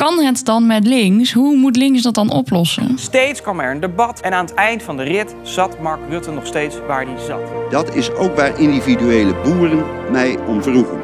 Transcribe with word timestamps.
kan 0.00 0.24
het 0.24 0.44
dan 0.44 0.66
met 0.66 0.86
links? 0.86 1.32
Hoe 1.32 1.56
moet 1.56 1.76
links 1.76 2.02
dat 2.02 2.14
dan 2.14 2.30
oplossen? 2.30 2.98
Steeds 2.98 3.42
kwam 3.42 3.60
er 3.60 3.70
een 3.70 3.80
debat 3.80 4.20
en 4.20 4.32
aan 4.32 4.44
het 4.44 4.54
eind 4.54 4.82
van 4.82 4.96
de 4.96 5.02
rit 5.02 5.34
zat 5.42 5.80
Mark 5.80 6.00
Rutte 6.08 6.30
nog 6.30 6.46
steeds 6.46 6.76
waar 6.86 7.06
hij 7.06 7.18
zat. 7.18 7.40
Dat 7.70 7.94
is 7.94 8.10
ook 8.10 8.36
waar 8.36 8.60
individuele 8.60 9.34
boeren 9.34 9.84
mij 10.10 10.38
om 10.46 10.62
vroegen. 10.62 11.00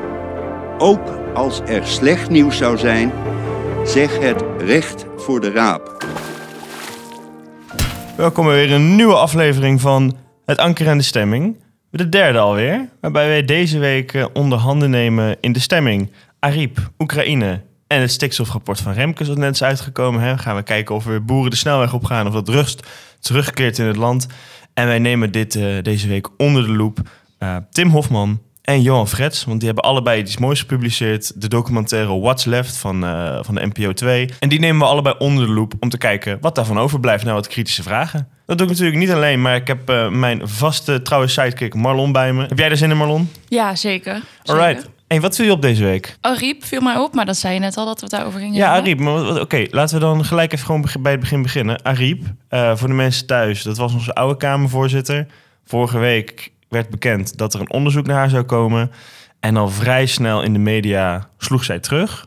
Ook 0.78 1.18
als 1.34 1.60
er 1.60 1.86
slecht 1.86 2.30
nieuws 2.30 2.56
zou 2.56 2.78
zijn, 2.78 3.12
zeg 3.84 4.18
het 4.18 4.44
recht 4.58 5.06
voor 5.16 5.40
de 5.40 5.50
raap. 5.50 6.04
Welkom 8.16 8.44
bij 8.44 8.54
weer 8.54 8.72
een 8.72 8.96
nieuwe 8.96 9.16
aflevering 9.16 9.80
van 9.80 10.16
Het 10.44 10.58
Anker 10.58 10.86
en 10.86 10.98
de 10.98 11.04
Stemming. 11.04 11.56
De 11.90 12.08
derde 12.08 12.38
alweer, 12.38 12.88
waarbij 13.00 13.26
wij 13.26 13.44
deze 13.44 13.78
week 13.78 14.12
eh, 14.12 14.26
onder 14.32 14.58
handen 14.58 14.90
nemen 14.90 15.36
in 15.40 15.52
de 15.52 15.60
stemming. 15.60 16.10
Ariep, 16.38 16.90
Oekraïne 16.98 17.60
en 17.86 18.00
het 18.00 18.10
stikstofrapport 18.10 18.80
van 18.80 18.92
Remkes 18.92 19.26
dat 19.26 19.36
net 19.36 19.54
is 19.54 19.62
uitgekomen. 19.62 20.20
Hè. 20.20 20.38
Gaan 20.38 20.56
we 20.56 20.62
kijken 20.62 20.94
of 20.94 21.04
we 21.04 21.20
boeren 21.20 21.50
de 21.50 21.56
snelweg 21.56 21.94
op 21.94 22.04
gaan 22.04 22.26
of 22.26 22.32
dat 22.32 22.48
rust 22.48 22.86
terugkeert 23.20 23.78
in 23.78 23.86
het 23.86 23.96
land. 23.96 24.26
En 24.74 24.86
wij 24.86 24.98
nemen 24.98 25.32
dit 25.32 25.54
eh, 25.54 25.82
deze 25.82 26.08
week 26.08 26.28
onder 26.36 26.62
de 26.62 26.72
loep. 26.72 26.98
Eh, 27.38 27.56
Tim 27.70 27.90
Hofman 27.90 28.40
en 28.62 28.82
Johan 28.82 29.08
Frets, 29.08 29.44
want 29.44 29.58
die 29.58 29.68
hebben 29.68 29.84
allebei 29.84 30.20
iets 30.20 30.36
moois 30.36 30.60
gepubliceerd. 30.60 31.40
De 31.40 31.48
documentaire 31.48 32.18
What's 32.18 32.44
Left 32.44 32.76
van, 32.76 33.04
eh, 33.04 33.38
van 33.42 33.54
de 33.54 33.66
NPO 33.66 33.92
2. 33.92 34.28
En 34.40 34.48
die 34.48 34.58
nemen 34.58 34.78
we 34.80 34.86
allebei 34.86 35.14
onder 35.18 35.46
de 35.46 35.52
loep 35.52 35.72
om 35.80 35.88
te 35.88 35.98
kijken 35.98 36.38
wat 36.40 36.54
daarvan 36.54 36.78
overblijft. 36.78 37.24
Nou, 37.24 37.36
wat 37.36 37.46
kritische 37.46 37.82
vragen. 37.82 38.28
Dat 38.46 38.58
doe 38.58 38.66
ik 38.66 38.72
natuurlijk 38.72 38.98
niet 38.98 39.10
alleen, 39.10 39.42
maar 39.42 39.56
ik 39.56 39.66
heb 39.66 40.10
mijn 40.10 40.48
vaste 40.48 41.02
trouwe 41.02 41.28
sidekick 41.28 41.74
Marlon 41.74 42.12
bij 42.12 42.32
me. 42.32 42.46
Heb 42.46 42.58
jij 42.58 42.70
er 42.70 42.76
zin 42.76 42.90
in, 42.90 42.96
Marlon? 42.96 43.30
Ja, 43.48 43.74
zeker. 43.74 44.22
zeker. 44.42 44.62
Alright. 44.62 44.88
Hey, 45.08 45.20
wat 45.20 45.36
viel 45.36 45.44
je 45.44 45.52
op 45.52 45.62
deze 45.62 45.84
week? 45.84 46.16
Ariep 46.20 46.64
viel 46.64 46.80
mij 46.80 46.96
op, 46.96 47.14
maar 47.14 47.26
dat 47.26 47.36
zei 47.36 47.54
je 47.54 47.60
net 47.60 47.76
al 47.76 47.84
dat 47.84 47.94
we 47.94 48.00
het 48.00 48.10
daarover 48.10 48.40
gingen 48.40 48.54
Ja. 48.54 48.72
Ariep. 48.74 49.06
Oké, 49.40 49.66
laten 49.70 49.94
we 49.94 50.00
dan 50.04 50.24
gelijk 50.24 50.52
even 50.52 50.66
gewoon 50.66 50.84
bij 51.00 51.10
het 51.12 51.20
begin 51.20 51.42
beginnen. 51.42 51.84
Ariep, 51.84 52.22
eh, 52.48 52.76
voor 52.76 52.88
de 52.88 52.94
mensen 52.94 53.26
thuis, 53.26 53.62
dat 53.62 53.76
was 53.76 53.92
onze 53.94 54.14
oude 54.14 54.36
Kamervoorzitter. 54.36 55.26
Vorige 55.64 55.98
week 55.98 56.52
werd 56.68 56.88
bekend 56.90 57.38
dat 57.38 57.54
er 57.54 57.60
een 57.60 57.72
onderzoek 57.72 58.06
naar 58.06 58.16
haar 58.16 58.30
zou 58.30 58.42
komen. 58.42 58.90
En 59.40 59.56
al 59.56 59.68
vrij 59.68 60.06
snel 60.06 60.42
in 60.42 60.52
de 60.52 60.58
media 60.58 61.28
sloeg 61.38 61.64
zij 61.64 61.78
terug. 61.78 62.26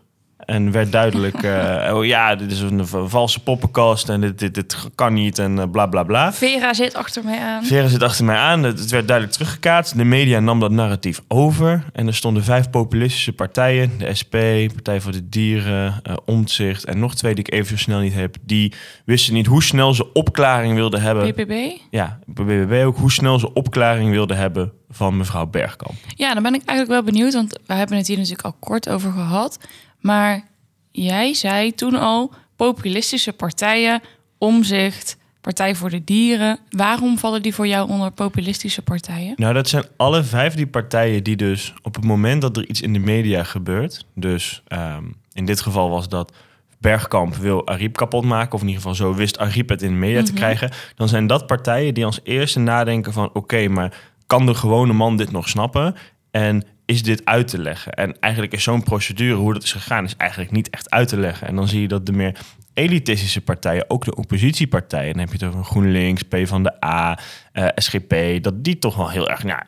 En 0.50 0.72
werd 0.72 0.92
duidelijk, 0.92 1.44
eh, 1.44 1.95
oh 1.95 2.05
ja, 2.05 2.36
dit 2.36 2.52
is 2.52 2.59
een 2.59 2.88
valse 2.88 3.39
poppenkast 3.39 4.09
en 4.09 4.22
dit, 4.22 4.39
dit, 4.39 4.53
dit 4.53 4.78
kan 4.95 5.14
niet 5.14 5.39
en 5.39 5.59
eh, 5.59 5.66
bla 5.72 5.86
bla 5.86 6.03
bla. 6.03 6.33
Vera 6.33 6.73
zit 6.73 6.95
achter 6.95 7.23
mij 7.23 7.39
aan. 7.39 7.64
Vera 7.64 7.88
zit 7.88 8.03
achter 8.03 8.25
mij 8.25 8.36
aan. 8.36 8.64
Het 8.64 8.80
het 8.80 8.89
werd 8.89 9.08
duidelijk 9.08 9.38
teruggekaatst. 9.38 9.97
De 9.97 10.03
media 10.03 10.39
nam 10.39 10.59
dat 10.59 10.72
narratief 10.72 11.22
over. 11.27 11.83
En 11.94 12.08
er 12.08 12.16
stonden 12.16 12.44
vijf 12.44 12.70
populistische 12.70 13.33
partijen. 13.33 13.92
De 13.97 14.16
SP, 14.20 14.36
Partij 14.73 15.02
voor 15.02 15.11
de 15.11 15.30
Dieren, 15.30 16.02
Omtzigt 16.25 16.86
en 16.86 17.00
nog 17.00 17.16
twee 17.16 17.36
die 17.36 17.44
ik 17.45 17.53
even 17.53 17.67
zo 17.67 17.77
snel 17.77 18.00
niet 18.00 18.14
heb. 18.14 18.36
Die 18.42 18.73
wisten 19.05 19.33
niet 19.33 19.45
hoe 19.45 19.64
snel 19.64 19.94
ze 19.94 20.14
opklaring 20.14 20.75
wilden 20.75 21.02
hebben. 21.02 21.33
BBB? 21.36 21.72
Ja, 21.89 22.20
BBB 22.25 22.83
ook. 22.86 22.97
Hoe 22.97 23.11
snel 23.11 23.39
ze 23.39 23.53
opklaring 23.53 24.11
wilden 24.11 24.38
hebben 24.38 24.72
van 24.89 25.17
mevrouw 25.17 25.45
Bergkamp. 25.45 25.97
Ja, 26.16 26.33
dan 26.33 26.44
ben 26.44 26.53
ik 26.53 26.61
eigenlijk 26.66 26.89
wel 26.89 27.14
benieuwd, 27.14 27.33
want 27.33 27.59
we 27.66 27.73
hebben 27.73 27.97
het 27.97 28.08
hier 28.08 28.17
natuurlijk 28.17 28.45
al 28.45 28.55
kort 28.59 28.89
over 28.89 29.11
gehad. 29.11 29.59
Maar 30.00 30.47
jij 30.92 31.33
zei 31.33 31.73
toen 31.73 31.95
al 31.95 32.33
populistische 32.55 33.33
partijen, 33.33 34.02
omzicht, 34.38 35.17
Partij 35.42 35.75
voor 35.75 35.89
de 35.89 36.03
Dieren. 36.03 36.59
Waarom 36.69 37.17
vallen 37.17 37.42
die 37.42 37.53
voor 37.53 37.67
jou 37.67 37.89
onder 37.89 38.11
populistische 38.11 38.81
partijen? 38.81 39.33
Nou, 39.36 39.53
dat 39.53 39.70
zijn 39.70 39.83
alle 39.97 40.23
vijf 40.23 40.53
die 40.53 40.67
partijen 40.67 41.23
die 41.23 41.36
dus 41.36 41.73
op 41.81 41.95
het 41.95 42.03
moment 42.03 42.42
dat 42.42 42.58
er 42.58 42.67
iets 42.67 42.81
in 42.81 42.94
de 42.94 43.00
media 43.00 43.44
gebeurt. 43.44 44.05
Dus 44.16 44.64
ehm, 44.67 45.03
in 45.33 45.45
dit 45.45 45.61
geval 45.61 45.89
was 45.89 46.09
dat 46.09 46.33
Bergkamp 46.80 47.36
wil 47.36 47.67
Ariep 47.67 47.95
kapot 47.95 48.25
maken. 48.25 48.53
Of 48.53 48.61
in 48.61 48.67
ieder 48.67 48.81
geval 48.81 48.95
zo 48.95 49.14
wist 49.14 49.38
Ariep 49.38 49.70
het 49.70 49.81
in 49.81 49.92
de 49.92 49.97
media 49.97 50.23
te 50.23 50.33
krijgen. 50.33 50.72
Dan 50.95 51.08
zijn 51.08 51.27
dat 51.27 51.47
partijen 51.47 51.94
die 51.94 52.05
als 52.05 52.20
eerste 52.23 52.59
nadenken 52.59 53.14
van... 53.14 53.30
oké, 53.33 53.67
maar 53.67 53.94
kan 54.27 54.45
de 54.45 54.54
gewone 54.54 54.93
man 54.93 55.17
dit 55.17 55.31
nog 55.31 55.49
snappen? 55.49 55.95
En 56.31 56.64
is 56.89 57.04
dit 57.04 57.26
uit 57.26 57.48
te 57.48 57.58
leggen? 57.58 57.94
En 57.94 58.20
eigenlijk 58.20 58.54
is 58.54 58.64
zo'n 58.64 58.83
procedure, 58.83 59.36
hoe 59.36 59.54
dat 59.54 59.64
is 59.64 59.72
gegaan... 59.72 60.04
is 60.04 60.16
eigenlijk 60.17 60.52
niet 60.52 60.70
echt 60.70 60.89
uit 60.89 61.08
te 61.08 61.17
leggen. 61.17 61.48
En 61.48 61.55
dan 61.55 61.67
zie 61.67 61.82
je 61.82 61.88
dat 61.88 62.05
de 62.05 62.11
meer 62.11 62.39
elitistische 62.73 63.42
partijen, 63.42 63.89
ook 63.89 64.05
de 64.05 64.16
oppositiepartijen... 64.16 65.14
dan 65.14 65.22
heb 65.22 65.32
je 65.32 65.45
het 65.45 65.54
over 65.54 65.66
GroenLinks, 65.66 66.23
PvdA, 66.23 67.20
eh 67.52 67.67
SGP... 67.76 68.44
dat 68.44 68.64
die 68.64 68.80
toch 68.80 68.95
wel 68.95 69.10
heel 69.10 69.30
erg... 69.30 69.44
Nou, 69.44 69.61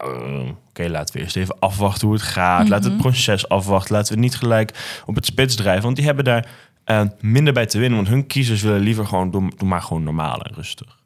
oké, 0.69 0.87
laten 0.87 1.15
we 1.15 1.21
eerst 1.21 1.35
even 1.35 1.59
afwachten 1.59 2.07
hoe 2.07 2.15
het 2.15 2.25
gaat. 2.25 2.67
We 2.67 2.73
het 2.73 2.97
proces 2.97 3.49
afwachten. 3.49 3.95
Laten 3.95 4.13
we 4.13 4.19
niet 4.19 4.35
gelijk 4.35 5.01
op 5.05 5.15
het 5.15 5.25
spits 5.25 5.55
drijven. 5.55 5.83
Want 5.83 5.95
die 5.95 6.05
hebben 6.05 6.23
daar 6.23 6.49
eh, 6.83 7.01
minder 7.19 7.53
bij 7.53 7.65
te 7.65 7.79
winnen. 7.79 7.97
Want 7.97 8.09
hun 8.09 8.27
kiezers 8.27 8.61
willen 8.61 8.81
liever 8.81 9.05
gewoon... 9.05 9.31
doe, 9.31 9.51
doe 9.57 9.67
maar 9.67 9.81
gewoon 9.81 10.03
normaal 10.03 10.41
en 10.41 10.53
rustig. 10.55 10.99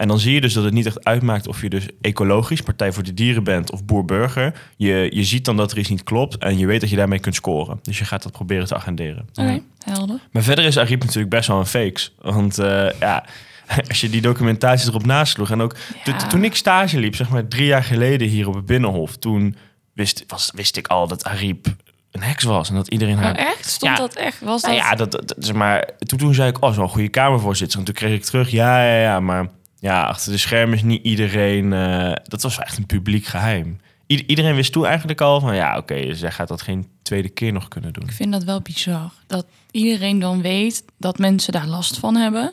En 0.00 0.08
dan 0.08 0.18
zie 0.18 0.34
je 0.34 0.40
dus 0.40 0.52
dat 0.52 0.64
het 0.64 0.72
niet 0.72 0.86
echt 0.86 1.04
uitmaakt 1.04 1.46
of 1.48 1.62
je 1.62 1.68
dus 1.70 1.86
ecologisch, 2.00 2.60
Partij 2.60 2.92
voor 2.92 3.02
de 3.02 3.14
Dieren 3.14 3.44
bent 3.44 3.70
of 3.72 3.84
boer-burger. 3.84 4.52
Je, 4.76 5.08
je 5.14 5.24
ziet 5.24 5.44
dan 5.44 5.56
dat 5.56 5.72
er 5.72 5.78
iets 5.78 5.88
niet 5.88 6.02
klopt 6.02 6.38
en 6.38 6.58
je 6.58 6.66
weet 6.66 6.80
dat 6.80 6.90
je 6.90 6.96
daarmee 6.96 7.18
kunt 7.18 7.34
scoren. 7.34 7.78
Dus 7.82 7.98
je 7.98 8.04
gaat 8.04 8.22
dat 8.22 8.32
proberen 8.32 8.66
te 8.66 8.74
agenderen. 8.74 9.28
Oké, 9.34 9.62
helder. 9.84 10.18
Maar 10.32 10.42
verder 10.42 10.64
is 10.64 10.78
Ariep 10.78 11.00
natuurlijk 11.00 11.30
best 11.30 11.48
wel 11.48 11.58
een 11.58 11.66
fakes. 11.66 12.14
Want 12.20 12.58
eh, 12.58 12.90
ja, 13.00 13.24
als 13.88 14.00
je 14.00 14.10
die 14.10 14.20
documentatie 14.20 14.88
erop 14.88 15.06
nasloeg. 15.06 15.50
En 15.50 15.60
ook 15.60 15.74
to- 16.04 16.10
Ja. 16.12 16.16
toen 16.26 16.44
ik 16.44 16.54
stage 16.56 16.98
liep, 16.98 17.14
zeg 17.16 17.28
maar 17.28 17.48
drie 17.48 17.66
jaar 17.66 17.84
geleden 17.84 18.28
hier 18.28 18.48
op 18.48 18.54
het 18.54 18.66
Binnenhof. 18.66 19.16
Toen 19.16 19.56
wist, 19.92 20.24
was, 20.26 20.50
wist 20.54 20.76
ik 20.76 20.86
al 20.88 21.08
dat 21.08 21.24
Ariep 21.24 21.66
een 22.10 22.22
heks 22.22 22.44
was. 22.44 22.68
En 22.68 22.74
dat 22.74 22.88
iedereen 22.88 23.16
haar... 23.18 23.34
Oh, 23.34 23.40
echt? 23.40 23.66
Stond 23.66 23.96
Ja. 23.96 24.02
dat 24.02 24.14
echt? 24.14 24.40
Was 24.40 24.62
dat? 24.62 24.70
Nou 24.70 24.82
ja, 24.82 24.94
dat, 24.94 25.10
dat, 25.12 25.28
dat- 25.28 25.36
zeg 25.44 25.54
maar, 25.54 25.88
toen, 25.98 26.18
toen 26.18 26.34
zei 26.34 26.48
ik, 26.48 26.62
oh, 26.64 26.72
zo'n 26.74 26.88
goede 26.88 27.08
kamervoorzitter. 27.08 27.78
En 27.78 27.84
toen 27.84 27.94
kreeg 27.94 28.14
ik 28.14 28.24
terug, 28.24 28.50
ja, 28.50 28.84
ja, 28.84 29.00
ja, 29.00 29.20
maar 29.20 29.48
ja, 29.80 30.02
achter 30.02 30.32
de 30.32 30.38
schermen 30.38 30.76
is 30.76 30.82
niet 30.82 31.04
iedereen... 31.04 31.72
eh, 31.72 32.12
dat 32.24 32.42
was 32.42 32.58
echt 32.58 32.78
een 32.78 32.86
publiek 32.86 33.24
geheim. 33.24 33.80
Iedereen 34.06 34.54
wist 34.54 34.72
toen 34.72 34.86
eigenlijk 34.86 35.20
al 35.20 35.40
van, 35.40 35.54
ja, 35.54 35.76
oké, 35.76 36.14
zij 36.14 36.30
gaat 36.30 36.48
dat 36.48 36.62
geen 36.62 36.86
tweede 37.02 37.28
keer 37.28 37.52
nog 37.52 37.68
kunnen 37.68 37.92
doen. 37.92 38.04
Ik 38.04 38.12
vind 38.12 38.32
dat 38.32 38.44
wel 38.44 38.60
bizar. 38.60 39.12
Dat 39.26 39.46
iedereen 39.70 40.18
dan 40.18 40.42
weet 40.42 40.84
dat 40.98 41.18
mensen 41.18 41.52
daar 41.52 41.66
last 41.66 41.98
van 41.98 42.16
hebben. 42.16 42.52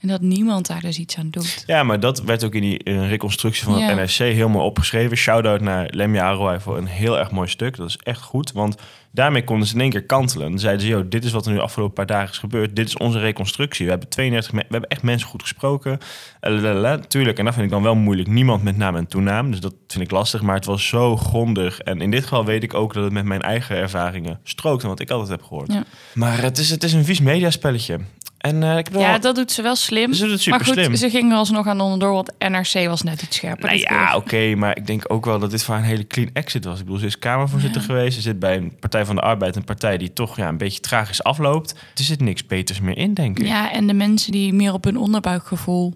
En 0.00 0.08
dat 0.08 0.20
niemand 0.20 0.66
daar 0.66 0.80
dus 0.80 0.98
iets 0.98 1.16
aan 1.16 1.30
doet. 1.30 1.64
Ja, 1.66 1.82
maar 1.82 2.00
dat 2.00 2.22
werd 2.22 2.44
ook 2.44 2.54
in 2.54 2.60
die 2.62 2.78
in 2.82 3.08
reconstructie 3.08 3.64
van 3.64 3.72
het 3.72 3.82
Ja. 3.82 3.94
NRC 3.94 4.10
helemaal 4.34 4.64
opgeschreven. 4.64 5.16
Shout-out 5.16 5.60
naar 5.60 5.86
Lemja 5.90 6.24
Arouai 6.24 6.60
voor 6.60 6.76
een 6.78 6.86
heel 6.86 7.18
erg 7.18 7.30
mooi 7.30 7.48
stuk. 7.48 7.76
Dat 7.76 7.88
is 7.88 7.96
echt 8.02 8.20
goed, 8.20 8.52
want 8.52 8.76
daarmee 9.12 9.44
konden 9.44 9.68
ze 9.68 9.74
in 9.74 9.80
één 9.80 9.90
keer 9.90 10.04
kantelen. 10.04 10.48
Dan 10.50 10.58
zeiden 10.58 10.82
ze, 10.82 10.88
joh, 10.88 11.04
dit 11.08 11.24
is 11.24 11.32
wat 11.32 11.44
er 11.44 11.50
nu 11.50 11.56
de 11.56 11.62
afgelopen 11.62 11.94
paar 11.94 12.06
dagen 12.06 12.30
is 12.32 12.38
gebeurd. 12.38 12.76
Dit 12.76 12.86
is 12.86 12.96
onze 12.96 13.18
reconstructie. 13.18 13.84
We 13.84 13.90
hebben 13.90 14.08
32, 14.08 14.52
me- 14.52 14.58
we 14.60 14.66
hebben 14.70 14.90
echt 14.90 15.02
mensen 15.02 15.28
goed 15.28 15.42
gesproken. 15.42 15.98
Eh. 16.40 16.94
Tuurlijk, 17.08 17.38
en 17.38 17.44
dat 17.44 17.54
vind 17.54 17.66
ik 17.66 17.72
dan 17.72 17.82
wel 17.82 17.94
moeilijk. 17.94 18.28
Niemand 18.28 18.62
met 18.62 18.76
naam 18.76 18.96
en 18.96 19.06
toenaam, 19.06 19.50
dus 19.50 19.60
dat 19.60 19.74
vind 19.88 20.04
ik 20.04 20.10
lastig. 20.10 20.42
Maar 20.42 20.54
het 20.54 20.64
was 20.64 20.86
zo 20.86 21.16
grondig. 21.16 21.78
En 21.80 22.00
in 22.00 22.10
dit 22.10 22.22
geval 22.22 22.44
weet 22.44 22.62
ik 22.62 22.74
ook 22.74 22.94
dat 22.94 23.04
het 23.04 23.12
met 23.12 23.24
mijn 23.24 23.42
eigen 23.42 23.76
ervaringen 23.76 24.40
strookt. 24.44 24.82
En 24.82 24.88
wat 24.88 25.00
ik 25.00 25.10
altijd 25.10 25.30
heb 25.30 25.42
gehoord. 25.42 25.72
Ja. 25.72 25.84
Maar 26.14 26.42
het 26.42 26.58
is, 26.58 26.70
het 26.70 26.84
is 26.84 26.92
een 26.92 27.04
vies 27.04 27.20
mediaspelletje. 27.20 27.98
En 28.40 28.62
eh, 28.62 28.78
ik 28.78 28.88
heb. 28.88 29.00
Ja, 29.00 29.18
dat 29.18 29.34
doet 29.34 29.52
ze 29.52 29.62
wel 29.62 29.76
slim. 29.76 30.12
Ze 30.12 30.22
doet 30.22 30.30
het 30.30 30.40
super 30.40 30.58
maar 30.58 30.68
goed, 30.68 30.78
slim. 30.78 30.96
ze 30.96 31.10
gingen 31.10 31.30
er 31.30 31.36
alsnog 31.36 31.66
aan 31.66 31.80
onderdoor, 31.80 32.12
want 32.12 32.32
NRC 32.38 32.88
was 32.88 33.02
net 33.02 33.22
iets 33.22 33.36
scherper. 33.36 33.64
Nou 33.64 33.76
dit 33.76 33.88
ja, 33.88 34.16
oké, 34.16 34.54
maar 34.54 34.76
ik 34.76 34.86
denk 34.86 35.04
ook 35.06 35.24
wel 35.24 35.38
dat 35.38 35.50
dit 35.50 35.62
voor 35.62 35.74
haar 35.74 35.82
een 35.82 35.88
hele 35.88 36.06
clean 36.06 36.30
exit 36.32 36.64
was. 36.64 36.78
Ik 36.78 36.84
bedoel, 36.84 37.00
ze 37.00 37.06
is 37.06 37.18
Kamervoorzitter 37.18 37.80
geweest. 37.80 38.14
Ze 38.14 38.20
zit 38.20 38.38
bij 38.38 38.56
een 38.56 38.76
Partij 38.78 39.04
van 39.04 39.14
de 39.14 39.20
Arbeid, 39.20 39.56
een 39.56 39.64
partij 39.64 39.98
die 39.98 40.12
toch 40.12 40.36
ja, 40.36 40.48
een 40.48 40.56
beetje 40.56 40.80
tragisch 40.80 41.22
afloopt. 41.22 41.72
Er 41.72 42.04
zit 42.04 42.20
niks 42.20 42.46
beters 42.46 42.80
meer 42.80 42.96
in, 42.96 43.14
denk 43.14 43.38
ik. 43.38 43.46
Ja, 43.46 43.72
en 43.72 43.86
de 43.86 43.94
mensen 43.94 44.32
die 44.32 44.52
meer 44.52 44.72
op 44.72 44.84
hun 44.84 44.96
onderbuikgevoel 44.96 45.94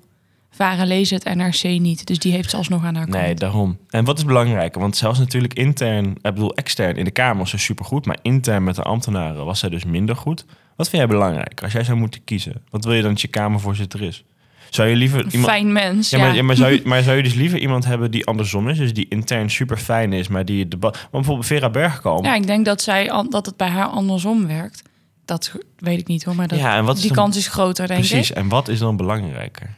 varen, 0.51 0.87
lezen 0.87 1.21
het 1.23 1.35
NRC 1.35 1.63
niet. 1.63 2.07
Dus 2.07 2.19
die 2.19 2.33
heeft 2.33 2.51
ze 2.51 2.57
alsnog 2.57 2.85
aan 2.85 2.95
haar 2.95 3.09
kant. 3.09 3.23
Nee, 3.23 3.35
daarom. 3.35 3.79
En 3.91 4.05
wat 4.05 4.19
is 4.19 4.25
belangrijker? 4.25 4.81
Want 4.81 4.97
zelfs 4.97 5.19
natuurlijk 5.19 5.55
intern, 5.55 6.11
ik 6.11 6.23
bedoel 6.23 6.55
extern 6.55 6.97
in 6.97 7.05
de 7.05 7.11
Kamer 7.11 7.39
was 7.39 7.51
ze 7.51 7.59
supergoed, 7.59 8.07
maar 8.07 8.19
intern 8.23 8.65
met 8.65 8.75
de 8.75 8.83
ambtenaren 8.83 9.45
was 9.45 9.59
zij 9.59 9.69
dus 9.69 9.85
minder 9.85 10.17
goed. 10.17 10.45
Wat 10.77 10.89
vind 10.89 11.03
jij 11.03 11.11
belangrijk 11.11 11.63
als 11.63 11.73
jij 11.73 11.85
zou 11.85 11.99
moeten 11.99 12.25
kiezen? 12.25 12.63
Wat 12.71 12.85
wil 12.85 12.95
je 12.95 13.03
dan 13.03 13.11
dat 13.11 13.21
je 13.21 13.29
Kamervoorzitter 13.29 14.03
is? 14.03 14.25
Zou 14.71 14.89
je 14.89 14.97
liever 14.97 15.19
iemand... 15.31 15.45
fijn 15.53 15.73
mens, 15.73 16.11
Ja, 16.11 16.19
ja. 16.19 16.25
maar, 16.25 16.35
ja, 16.35 16.43
maar, 16.43 16.57
zou 16.57 16.73
je, 16.73 16.83
maar 16.89 17.03
zou 17.03 17.17
je 17.17 17.23
dus 17.23 17.35
liever 17.35 17.59
iemand 17.59 17.85
hebben 17.85 18.11
die 18.11 18.27
andersom 18.27 18.69
is? 18.69 18.79
Dus 18.79 18.93
die 18.95 19.07
intern 19.09 19.51
super 19.51 19.77
fijn 19.77 20.13
is, 20.13 20.29
maar 20.29 20.45
die 20.45 20.61
het 20.61 20.71
debat... 20.71 20.93
Want 20.97 21.11
bijvoorbeeld 21.11 21.47
Vera 21.47 21.71
Bergkamp. 21.71 22.25
Ja, 22.25 22.35
ik 22.35 22.47
denk 22.47 22.65
dat, 22.65 22.83
zij, 22.83 23.27
dat 23.29 23.47
het 23.47 23.57
bij 23.57 23.69
haar 23.69 23.87
andersom 23.87 24.47
werkt. 24.47 24.83
Dat 25.25 25.53
weet 25.79 25.99
ik 25.99 26.07
niet 26.07 26.25
hoor, 26.25 26.35
maar 26.35 26.49
dat, 26.49 26.59
Ja, 26.59 26.77
en 26.77 26.85
wat 26.85 26.95
is 26.97 27.03
die 27.03 27.13
dan- 27.13 27.25
kans 27.25 27.37
is 27.37 27.49
groter, 27.49 27.87
denk 27.87 28.01
Precies, 28.01 28.31
ik. 28.31 28.37
en 28.37 28.49
wat 28.49 28.69
is 28.69 28.79
dan 28.79 28.97
belangrijker? 28.97 29.75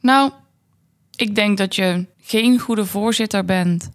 Nou, 0.00 0.30
ik 1.16 1.34
denk 1.34 1.58
dat 1.58 1.74
je 1.74 2.06
geen 2.22 2.58
goede 2.58 2.86
voorzitter 2.86 3.44
bent 3.44 3.90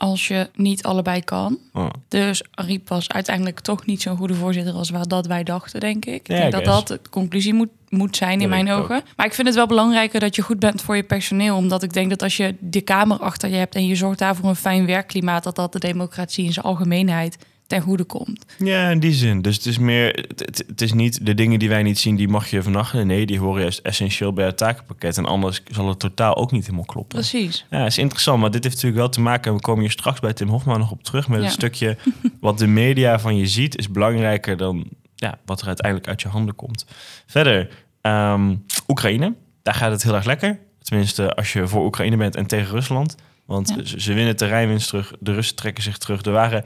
als 0.00 0.28
je 0.28 0.48
niet 0.54 0.82
allebei 0.82 1.24
kan. 1.24 1.58
Oh. 1.72 1.86
Dus 2.08 2.42
Ariep 2.50 2.88
was 2.88 3.08
uiteindelijk 3.08 3.60
toch 3.60 3.86
niet 3.86 4.02
zo'n 4.02 4.16
goede 4.16 4.34
voorzitter 4.34 4.74
als 4.74 4.90
waar 4.90 5.08
dat 5.08 5.26
wij 5.26 5.42
dachten, 5.42 5.80
denk 5.80 6.04
ik. 6.04 6.28
Ja, 6.28 6.34
ik 6.34 6.40
denk 6.40 6.52
dat 6.52 6.62
guess. 6.62 6.88
dat 6.88 6.88
de 6.88 7.10
conclusie 7.10 7.54
moet, 7.54 7.68
moet 7.88 8.16
zijn 8.16 8.32
Dat 8.32 8.42
in 8.42 8.48
mijn 8.48 8.70
ogen. 8.70 9.02
Maar 9.16 9.26
ik 9.26 9.34
vind 9.34 9.46
het 9.46 9.56
wel 9.56 9.66
belangrijker 9.66 10.20
dat 10.20 10.36
je 10.36 10.42
goed 10.42 10.58
bent 10.58 10.82
voor 10.82 10.96
je 10.96 11.02
personeel. 11.02 11.56
Omdat 11.56 11.82
ik 11.82 11.92
denk 11.92 12.10
dat 12.10 12.22
als 12.22 12.36
je 12.36 12.54
de 12.60 12.80
Kamer 12.80 13.18
achter 13.18 13.48
je 13.48 13.56
hebt 13.56 13.74
en 13.74 13.86
je 13.86 13.94
zorgt 13.94 14.18
daarvoor 14.18 14.48
een 14.48 14.56
fijn 14.56 14.86
werkklimaat, 14.86 15.44
dat 15.44 15.56
dat 15.56 15.72
de 15.72 15.78
democratie 15.78 16.44
in 16.44 16.52
zijn 16.52 16.66
algemeenheid 16.66 17.38
ten 17.70 17.80
goede 17.80 18.04
komt. 18.04 18.44
Ja, 18.58 18.88
in 18.88 19.00
die 19.00 19.12
zin. 19.12 19.42
Dus 19.42 19.56
het 19.56 19.66
is 19.66 19.78
meer, 19.78 20.24
het, 20.28 20.64
het- 20.66 20.80
is 20.80 20.92
niet 20.92 21.26
de 21.26 21.34
dingen 21.34 21.58
die 21.58 21.68
wij 21.68 21.82
niet 21.82 21.98
zien, 21.98 22.16
die 22.16 22.28
mag 22.28 22.50
je 22.50 22.62
vernachten. 22.62 23.06
Nee, 23.06 23.26
die 23.26 23.38
horen 23.38 23.60
juist 23.62 23.78
essentieel 23.78 24.32
bij 24.32 24.44
het 24.46 24.56
takenpakket. 24.56 25.18
En 25.18 25.24
anders 25.24 25.62
zal 25.70 25.88
het 25.88 25.98
totaal 25.98 26.36
ook 26.36 26.52
niet 26.52 26.64
helemaal 26.64 26.84
kloppen. 26.84 27.18
Precies. 27.18 27.66
Ja, 27.70 27.86
is 27.86 27.98
interessant, 27.98 28.40
maar 28.40 28.50
dit 28.50 28.62
heeft 28.64 28.74
natuurlijk 28.74 29.02
wel 29.02 29.10
te 29.10 29.20
maken... 29.20 29.50
en 29.50 29.56
we 29.56 29.62
komen 29.62 29.80
hier 29.82 29.90
straks 29.90 30.20
bij 30.20 30.32
Tim 30.32 30.48
Hofman 30.48 30.78
nog 30.78 30.90
op 30.90 31.02
terug... 31.02 31.28
met 31.28 31.38
Ja. 31.38 31.44
het 31.44 31.54
stukje 31.54 31.96
wat 32.40 32.58
de 32.58 32.66
media 32.66 33.18
van 33.18 33.36
je 33.36 33.46
ziet... 33.46 33.76
is 33.78 33.90
belangrijker 33.90 34.56
dan 34.56 34.88
ja, 35.14 35.38
wat 35.44 35.60
er 35.60 35.66
uiteindelijk 35.66 36.08
uit 36.08 36.22
je 36.22 36.28
handen 36.28 36.54
komt. 36.54 36.86
Verder, 37.26 37.68
ehm, 38.00 38.54
Oekraïne. 38.88 39.34
Daar 39.62 39.74
gaat 39.74 39.90
het 39.90 40.02
heel 40.02 40.14
erg 40.14 40.24
lekker. 40.24 40.58
Tenminste, 40.82 41.34
als 41.34 41.52
je 41.52 41.68
voor 41.68 41.84
Oekraïne 41.84 42.16
bent 42.16 42.36
en 42.36 42.46
tegen 42.46 42.70
Rusland. 42.74 43.14
Want 43.46 43.74
Ja. 43.76 43.98
ze, 44.00 44.12
winnen 44.12 44.36
terreinwinst 44.36 44.88
terug. 44.88 45.12
De 45.20 45.32
Russen 45.32 45.56
trekken 45.56 45.82
zich 45.82 45.98
terug. 45.98 46.22
Er 46.24 46.32
waren 46.32 46.64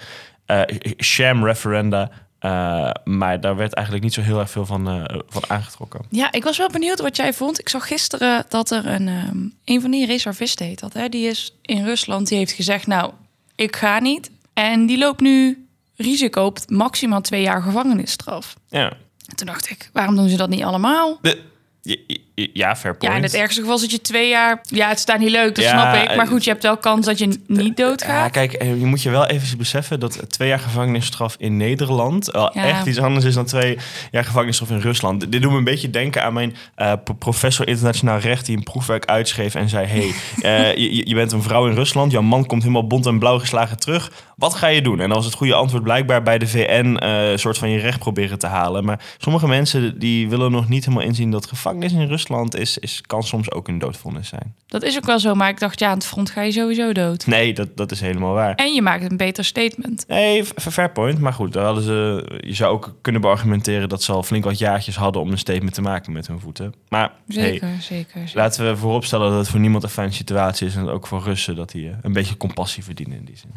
sham 0.98 1.44
referenda... 1.44 2.10
eh, 2.38 2.90
maar 3.04 3.40
daar 3.40 3.56
werd 3.56 3.72
eigenlijk 3.72 4.04
niet 4.04 4.14
zo 4.14 4.20
heel 4.20 4.38
erg 4.38 4.50
veel 4.50 4.66
van, 4.66 4.88
eh, 4.88 5.18
van 5.28 5.42
aangetrokken. 5.46 6.00
Ja, 6.10 6.32
ik 6.32 6.44
was 6.44 6.58
wel 6.58 6.68
benieuwd 6.68 7.00
wat 7.00 7.16
jij 7.16 7.32
vond. 7.32 7.58
Ik 7.60 7.68
zag 7.68 7.86
gisteren 7.86 8.44
dat 8.48 8.70
er 8.70 8.86
een, 8.86 9.08
ehm, 9.08 9.38
een 9.64 9.80
van 9.80 9.90
die 9.90 10.06
reservisten 10.06 10.66
heet 10.66 10.80
dat. 10.80 10.92
Hè? 10.92 11.08
Die 11.08 11.28
is 11.28 11.54
in 11.62 11.84
Rusland. 11.84 12.28
Die 12.28 12.38
heeft 12.38 12.52
gezegd, 12.52 12.86
nou, 12.86 13.12
ik 13.54 13.76
ga 13.76 13.98
niet. 14.00 14.30
En 14.52 14.86
die 14.86 14.98
loopt 14.98 15.20
nu 15.20 15.66
risico 15.96 16.44
op 16.44 16.58
maximaal 16.66 17.20
twee 17.20 17.42
jaar 17.42 17.62
gevangenisstraf. 17.62 18.54
Ja, 18.68 18.92
En 19.28 19.36
toen 19.36 19.46
dacht 19.46 19.70
ik, 19.70 19.90
waarom 19.92 20.16
doen 20.16 20.28
ze 20.28 20.36
dat 20.36 20.48
niet 20.48 20.62
allemaal? 20.62 21.18
de, 21.22 21.42
ja, 21.84 21.96
ja, 22.34 22.46
ja, 22.52 22.76
fair 22.76 22.96
point. 22.96 23.12
Ja, 23.12 23.18
in 23.18 23.24
het 23.24 23.34
ergste 23.34 23.60
geval 23.60 23.78
zit 23.78 23.90
je 23.90 24.00
twee 24.00 24.28
jaar... 24.28 24.60
Ja, 24.62 24.88
het 24.88 24.98
staat 24.98 25.18
niet 25.18 25.30
leuk, 25.30 25.54
dat 25.54 25.64
Ja, 25.64 25.70
snap 25.70 26.02
ik. 26.02 26.16
Maar 26.16 26.24
eh, 26.24 26.30
goed, 26.32 26.44
je 26.44 26.50
hebt 26.50 26.62
wel 26.62 26.76
kans 26.76 27.06
dat 27.06 27.18
je 27.18 27.26
niet 27.46 27.78
Ja, 27.78 27.84
doodgaat. 27.84 28.30
kijk, 28.30 28.52
eh, 28.52 28.78
je 28.78 28.84
moet 28.86 29.02
je 29.02 29.10
wel 29.10 29.26
even 29.26 29.58
beseffen 29.58 30.00
dat 30.00 30.20
twee 30.30 30.48
jaar 30.48 30.58
gevangenisstraf 30.58 31.34
in 31.38 31.56
Nederland 31.56 32.26
wel 32.30 32.50
Ja. 32.54 32.64
echt 32.64 32.86
iets 32.86 32.98
anders 32.98 33.24
is 33.24 33.34
dan 33.34 33.44
twee 33.44 33.78
jaar 34.10 34.24
gevangenisstraf 34.24 34.70
in 34.70 34.78
Rusland. 34.80 35.32
Dit 35.32 35.42
doet 35.42 35.50
me 35.50 35.58
een 35.58 35.64
beetje 35.64 35.90
denken 35.90 36.22
aan 36.24 36.32
mijn 36.32 36.56
eh, 36.74 36.92
pro- 37.04 37.14
professor 37.14 37.68
internationaal 37.68 38.18
recht 38.18 38.46
die 38.46 38.56
een 38.56 38.62
proefwerk 38.62 39.04
uitschreef 39.04 39.54
en 39.54 39.68
zei: 39.68 39.86
Hey, 39.86 40.12
eh, 40.72 40.76
je, 40.76 41.08
je 41.08 41.14
bent 41.14 41.32
een 41.32 41.42
vrouw 41.42 41.66
in 41.66 41.74
Rusland, 41.74 42.12
jouw 42.12 42.22
man 42.22 42.46
komt 42.46 42.62
helemaal 42.62 42.86
bont 42.86 43.06
en 43.06 43.18
blauw 43.18 43.38
geslagen 43.38 43.78
terug. 43.78 44.10
Wat 44.36 44.54
ga 44.54 44.66
je 44.66 44.82
doen? 44.82 45.00
En 45.00 45.08
was 45.08 45.24
het 45.24 45.34
goede 45.34 45.54
antwoord 45.54 45.82
blijkbaar 45.82 46.22
bij 46.22 46.38
de 46.38 46.46
VN 46.46 46.96
eh, 47.00 47.30
een 47.30 47.38
soort 47.38 47.58
van 47.58 47.70
je 47.70 47.78
recht 47.78 47.98
proberen 47.98 48.38
te 48.38 48.46
halen. 48.46 48.84
Maar 48.84 49.00
sommige 49.18 49.48
mensen 49.48 49.98
die 49.98 50.28
willen 50.28 50.50
nog 50.52 50.68
niet 50.68 50.84
helemaal 50.84 51.06
inzien 51.06 51.30
dat 51.30 51.46
gevangenis 51.46 51.72
in 51.82 52.06
Rusland 52.08 52.56
is, 52.56 52.78
is, 52.78 53.00
kan 53.06 53.22
soms 53.22 53.50
ook 53.50 53.68
een 53.68 53.78
doodvonnis 53.78 54.28
zijn. 54.28 54.54
Dat 54.66 54.82
is 54.82 54.96
ook 54.96 55.04
wel 55.04 55.18
zo, 55.18 55.34
maar 55.34 55.48
ik 55.48 55.58
dacht, 55.58 55.78
ja, 55.78 55.88
aan 55.88 55.94
het 55.94 56.06
front 56.06 56.30
ga 56.30 56.42
je 56.42 56.52
sowieso 56.52 56.92
dood. 56.92 57.26
Nee, 57.26 57.54
dat, 57.54 57.76
dat 57.76 57.90
is 57.90 58.00
helemaal 58.00 58.32
waar. 58.32 58.54
En 58.54 58.74
je 58.74 58.82
maakt 58.82 59.10
een 59.10 59.16
beter 59.16 59.44
statement. 59.44 60.04
Nee, 60.08 60.44
fair 60.44 60.90
point. 60.90 61.18
Maar 61.18 61.32
goed, 61.32 61.52
daar 61.52 61.64
hadden 61.64 61.84
ze, 61.84 62.24
je 62.40 62.54
zou 62.54 62.72
ook 62.74 62.96
kunnen 63.00 63.20
beargumenteren 63.20 63.88
dat 63.88 64.02
ze 64.02 64.12
al 64.12 64.22
flink 64.22 64.44
wat 64.44 64.58
jaartjes 64.58 64.96
hadden 64.96 65.22
om 65.22 65.30
een 65.30 65.38
statement 65.38 65.74
te 65.74 65.82
maken 65.82 66.12
met 66.12 66.26
hun 66.26 66.40
voeten. 66.40 66.74
Maar 66.88 67.12
Zeker, 67.28 67.68
hey, 67.68 67.80
zeker. 67.80 68.20
zeker. 68.20 68.32
laten 68.34 68.66
we 68.68 68.76
vooropstellen 68.76 69.30
dat 69.30 69.38
het 69.38 69.48
voor 69.48 69.60
niemand 69.60 69.82
een 69.82 69.88
fijne 69.88 70.12
situatie 70.12 70.66
is. 70.66 70.76
En 70.76 70.88
ook 70.88 71.06
voor 71.06 71.22
Russen 71.22 71.56
dat 71.56 71.70
die 71.70 71.88
eh, 71.88 71.96
een 72.02 72.12
beetje 72.12 72.36
compassie 72.36 72.84
verdienen 72.84 73.18
in 73.18 73.24
die 73.24 73.36
zin. 73.36 73.50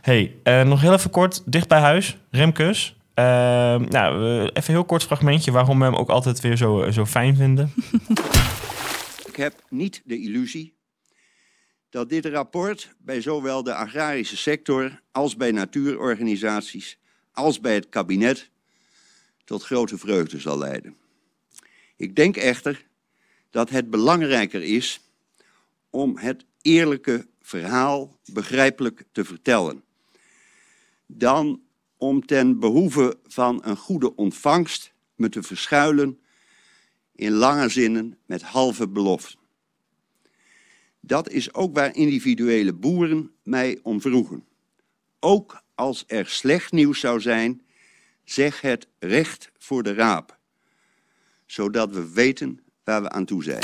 Hey, 0.00 0.32
eh, 0.42 0.62
nog 0.62 0.80
heel 0.80 0.92
even 0.92 1.10
kort, 1.10 1.42
dicht 1.44 1.68
bij 1.68 1.80
huis, 1.80 2.16
Remkes. 2.30 2.94
Eh, 3.14 3.24
nou, 3.76 4.24
eh, 4.24 4.50
even 4.52 4.72
heel 4.72 4.84
kort 4.84 5.02
fragmentje 5.02 5.50
waarom 5.50 5.78
we 5.78 5.84
hem 5.84 5.94
ook 5.94 6.08
altijd 6.08 6.40
weer 6.40 6.56
zo, 6.56 6.90
zo 6.90 7.06
fijn 7.06 7.36
vinden. 7.36 7.72
Ik 9.30 9.36
heb 9.36 9.62
niet 9.68 10.02
de 10.04 10.18
illusie 10.18 10.74
dat 11.90 12.08
dit 12.08 12.26
rapport 12.26 12.94
bij 12.98 13.20
zowel 13.20 13.62
de 13.62 13.74
agrarische 13.74 14.36
sector 14.36 15.00
als 15.12 15.36
bij 15.36 15.50
natuurorganisaties 15.50 16.98
als 17.32 17.60
bij 17.60 17.74
het 17.74 17.88
kabinet 17.88 18.50
tot 19.44 19.64
grote 19.64 19.98
vreugde 19.98 20.40
zal 20.40 20.58
leiden. 20.58 20.96
Ik 21.96 22.16
denk 22.16 22.36
echter 22.36 22.86
dat 23.50 23.70
het 23.70 23.90
belangrijker 23.90 24.62
is 24.62 25.00
om 25.90 26.18
het 26.18 26.44
eerlijke 26.62 27.26
verhaal 27.40 28.18
begrijpelijk 28.32 29.04
te 29.12 29.24
vertellen, 29.24 29.84
dan 31.06 31.60
om 32.00 32.26
ten 32.26 32.58
behoeve 32.58 33.18
van 33.26 33.60
een 33.64 33.76
goede 33.76 34.14
ontvangst 34.14 34.92
me 35.14 35.28
te 35.28 35.42
verschuilen 35.42 36.18
in 37.14 37.32
lange 37.32 37.68
zinnen 37.68 38.18
met 38.26 38.42
halve 38.42 38.88
beloften. 38.88 39.38
Dat 41.00 41.30
is 41.30 41.54
ook 41.54 41.74
waar 41.74 41.94
individuele 41.94 42.72
boeren 42.72 43.30
mij 43.42 43.78
om 43.82 44.00
vroegen. 44.00 44.44
Ook 45.20 45.62
als 45.74 46.04
er 46.06 46.26
slecht 46.26 46.72
nieuws 46.72 47.00
zou 47.00 47.20
zijn, 47.20 47.62
zeg 48.24 48.60
het 48.60 48.86
recht 48.98 49.50
voor 49.58 49.82
de 49.82 49.94
raap, 49.94 50.38
zodat 51.46 51.90
we 51.90 52.12
weten 52.12 52.60
waar 52.84 53.02
we 53.02 53.10
aan 53.10 53.24
toe 53.24 53.42
zijn. 53.42 53.62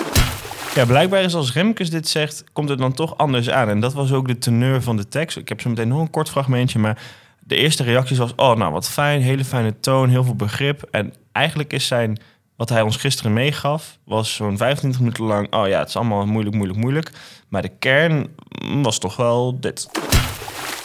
Blijkbaar 0.86 1.22
is 1.22 1.34
als 1.34 1.52
Remkes 1.52 1.90
dit 1.90 2.08
zegt, 2.08 2.44
komt 2.52 2.68
het 2.68 2.78
dan 2.78 2.92
toch 2.92 3.16
anders 3.16 3.50
aan. 3.50 3.68
En 3.68 3.80
dat 3.80 3.92
was 3.92 4.12
ook 4.12 4.26
de 4.26 4.38
teneur 4.38 4.82
van 4.82 4.96
de 4.96 5.08
tekst. 5.08 5.36
Ik 5.36 5.48
heb 5.48 5.60
zo 5.60 5.68
meteen 5.68 5.88
nog 5.88 6.00
een 6.00 6.10
kort 6.10 6.28
fragmentje, 6.28 6.78
maar 6.78 7.02
de 7.46 7.56
eerste 7.56 7.82
reacties 7.82 8.18
was... 8.18 8.32
oh, 8.36 8.56
nou, 8.56 8.72
wat 8.72 8.88
fijn, 8.88 9.20
hele 9.20 9.44
fijne 9.44 9.80
toon, 9.80 10.08
heel 10.08 10.24
veel 10.24 10.36
begrip. 10.36 10.82
En 10.90 11.12
eigenlijk 11.32 11.72
is 11.72 11.86
zijn, 11.86 12.20
wat 12.56 12.68
hij 12.68 12.82
ons 12.82 12.96
gisteren 12.96 13.32
meegaf... 13.32 13.98
was 14.04 14.34
zo'n 14.34 14.56
25 14.56 15.00
minuten 15.00 15.24
lang... 15.24 15.52
oh 15.52 15.68
ja, 15.68 15.78
het 15.78 15.88
is 15.88 15.96
allemaal 15.96 16.26
moeilijk, 16.26 16.56
moeilijk, 16.56 16.78
moeilijk. 16.78 17.10
Maar 17.48 17.62
de 17.62 17.76
kern 17.78 18.34
was 18.82 18.98
toch 18.98 19.16
wel 19.16 19.60
dit. 19.60 19.88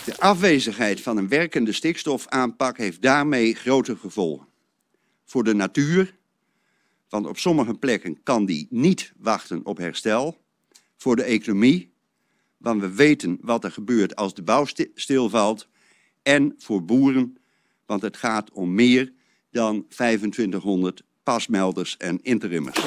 De 0.06 0.14
afwezigheid 0.20 1.02
van 1.02 1.18
een 1.18 1.28
werkende 1.28 1.72
stikstofaanpak 1.72 2.78
heeft 2.78 3.02
daarmee 3.02 3.56
grote 3.56 3.96
gevolgen. 3.96 4.48
Voor 5.26 5.44
de 5.44 5.54
natuur, 5.54 6.16
want 7.10 7.28
op 7.28 7.38
sommige 7.38 7.74
plekken 7.74 8.24
kan 8.24 8.46
die 8.46 8.68
niet 8.70 9.14
wachten 9.18 9.66
op 9.66 9.78
herstel. 9.78 10.38
Voor 10.98 11.16
de 11.16 11.24
economie, 11.24 11.94
want 12.58 12.82
we 12.82 12.94
weten 12.94 13.38
wat 13.42 13.64
er 13.64 13.72
gebeurt 13.72 14.16
als 14.16 14.34
de 14.34 14.44
bouw 14.44 14.66
sti- 14.66 14.92
stilvalt. 14.96 15.70
En 16.24 16.56
voor 16.58 16.86
boeren, 16.86 17.38
want 17.86 18.02
het 18.02 18.18
gaat 18.18 18.52
om 18.52 18.74
meer 18.76 19.12
dan 19.52 19.86
2500 19.90 21.02
pasmelders 21.24 21.98
en 21.98 22.20
interimmers. 22.22 22.80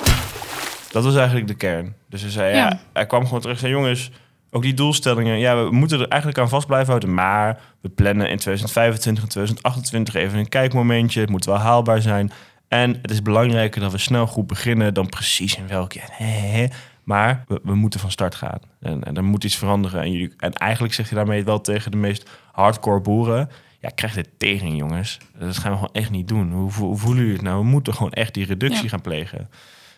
Dat 0.90 1.04
was 1.04 1.16
eigenlijk 1.16 1.46
de 1.46 1.54
kern. 1.54 1.94
Dus 2.08 2.20
hij 2.20 2.30
zei, 2.30 2.56
ja, 2.56 2.66
Ja. 2.68 2.80
hij 2.92 3.06
kwam 3.06 3.24
gewoon 3.24 3.40
terug 3.40 3.54
en 3.54 3.60
zei, 3.60 3.72
jongens, 3.72 4.10
ook 4.50 4.62
die 4.62 4.74
doelstellingen, 4.74 5.38
ja, 5.38 5.64
we 5.64 5.70
moeten 5.70 6.00
er 6.00 6.08
eigenlijk 6.08 6.40
aan 6.40 6.48
vast 6.48 6.66
blijven 6.66 6.88
houden, 6.88 7.14
maar 7.14 7.60
we 7.80 7.88
plannen 7.88 8.30
in 8.30 8.38
2025 8.38 9.22
en 9.22 9.28
2028 9.28 10.14
even 10.14 10.38
een 10.38 10.48
kijkmomentje, 10.48 11.20
het 11.20 11.30
moet 11.30 11.44
wel 11.44 11.56
haalbaar 11.58 12.02
zijn. 12.02 12.32
En 12.68 12.98
het 13.02 13.10
is 13.10 13.22
belangrijker 13.22 13.80
dat 13.80 13.92
we 13.92 13.98
snel 13.98 14.26
goed 14.26 14.46
beginnen 14.46 14.94
dan 14.94 15.08
precies 15.08 15.56
in 15.56 15.64
hè, 15.68 16.24
hè. 16.24 16.66
Maar 17.04 17.44
we, 17.48 17.60
we 17.62 17.74
moeten 17.74 18.00
van 18.00 18.10
start 18.10 18.34
gaan. 18.34 18.58
En, 18.80 19.04
en 19.04 19.16
er 19.16 19.24
moet 19.24 19.44
iets 19.44 19.56
veranderen. 19.56 20.02
En, 20.02 20.12
jullie, 20.12 20.32
en 20.36 20.52
eigenlijk 20.52 20.94
zeg 20.94 21.08
je 21.08 21.14
daarmee 21.14 21.44
wel 21.44 21.60
tegen 21.60 21.90
de 21.90 21.96
meest 21.96 22.30
hardcore 22.52 23.00
boeren. 23.00 23.50
Ja, 23.80 23.88
krijg 23.94 24.14
dit 24.14 24.28
tegen, 24.38 24.76
jongens. 24.76 25.18
Dat 25.38 25.58
gaan 25.58 25.70
we 25.70 25.76
gewoon 25.76 25.94
echt 25.94 26.10
niet 26.10 26.28
doen. 26.28 26.52
Hoe, 26.52 26.72
hoe 26.72 26.96
voelen 26.96 27.18
jullie 27.20 27.36
het 27.36 27.42
nou? 27.46 27.58
We 27.58 27.68
moeten 27.68 27.94
gewoon 27.94 28.12
echt 28.12 28.34
die 28.34 28.46
reductie 28.46 28.82
Ja. 28.82 28.88
gaan 28.88 29.00
plegen. 29.00 29.48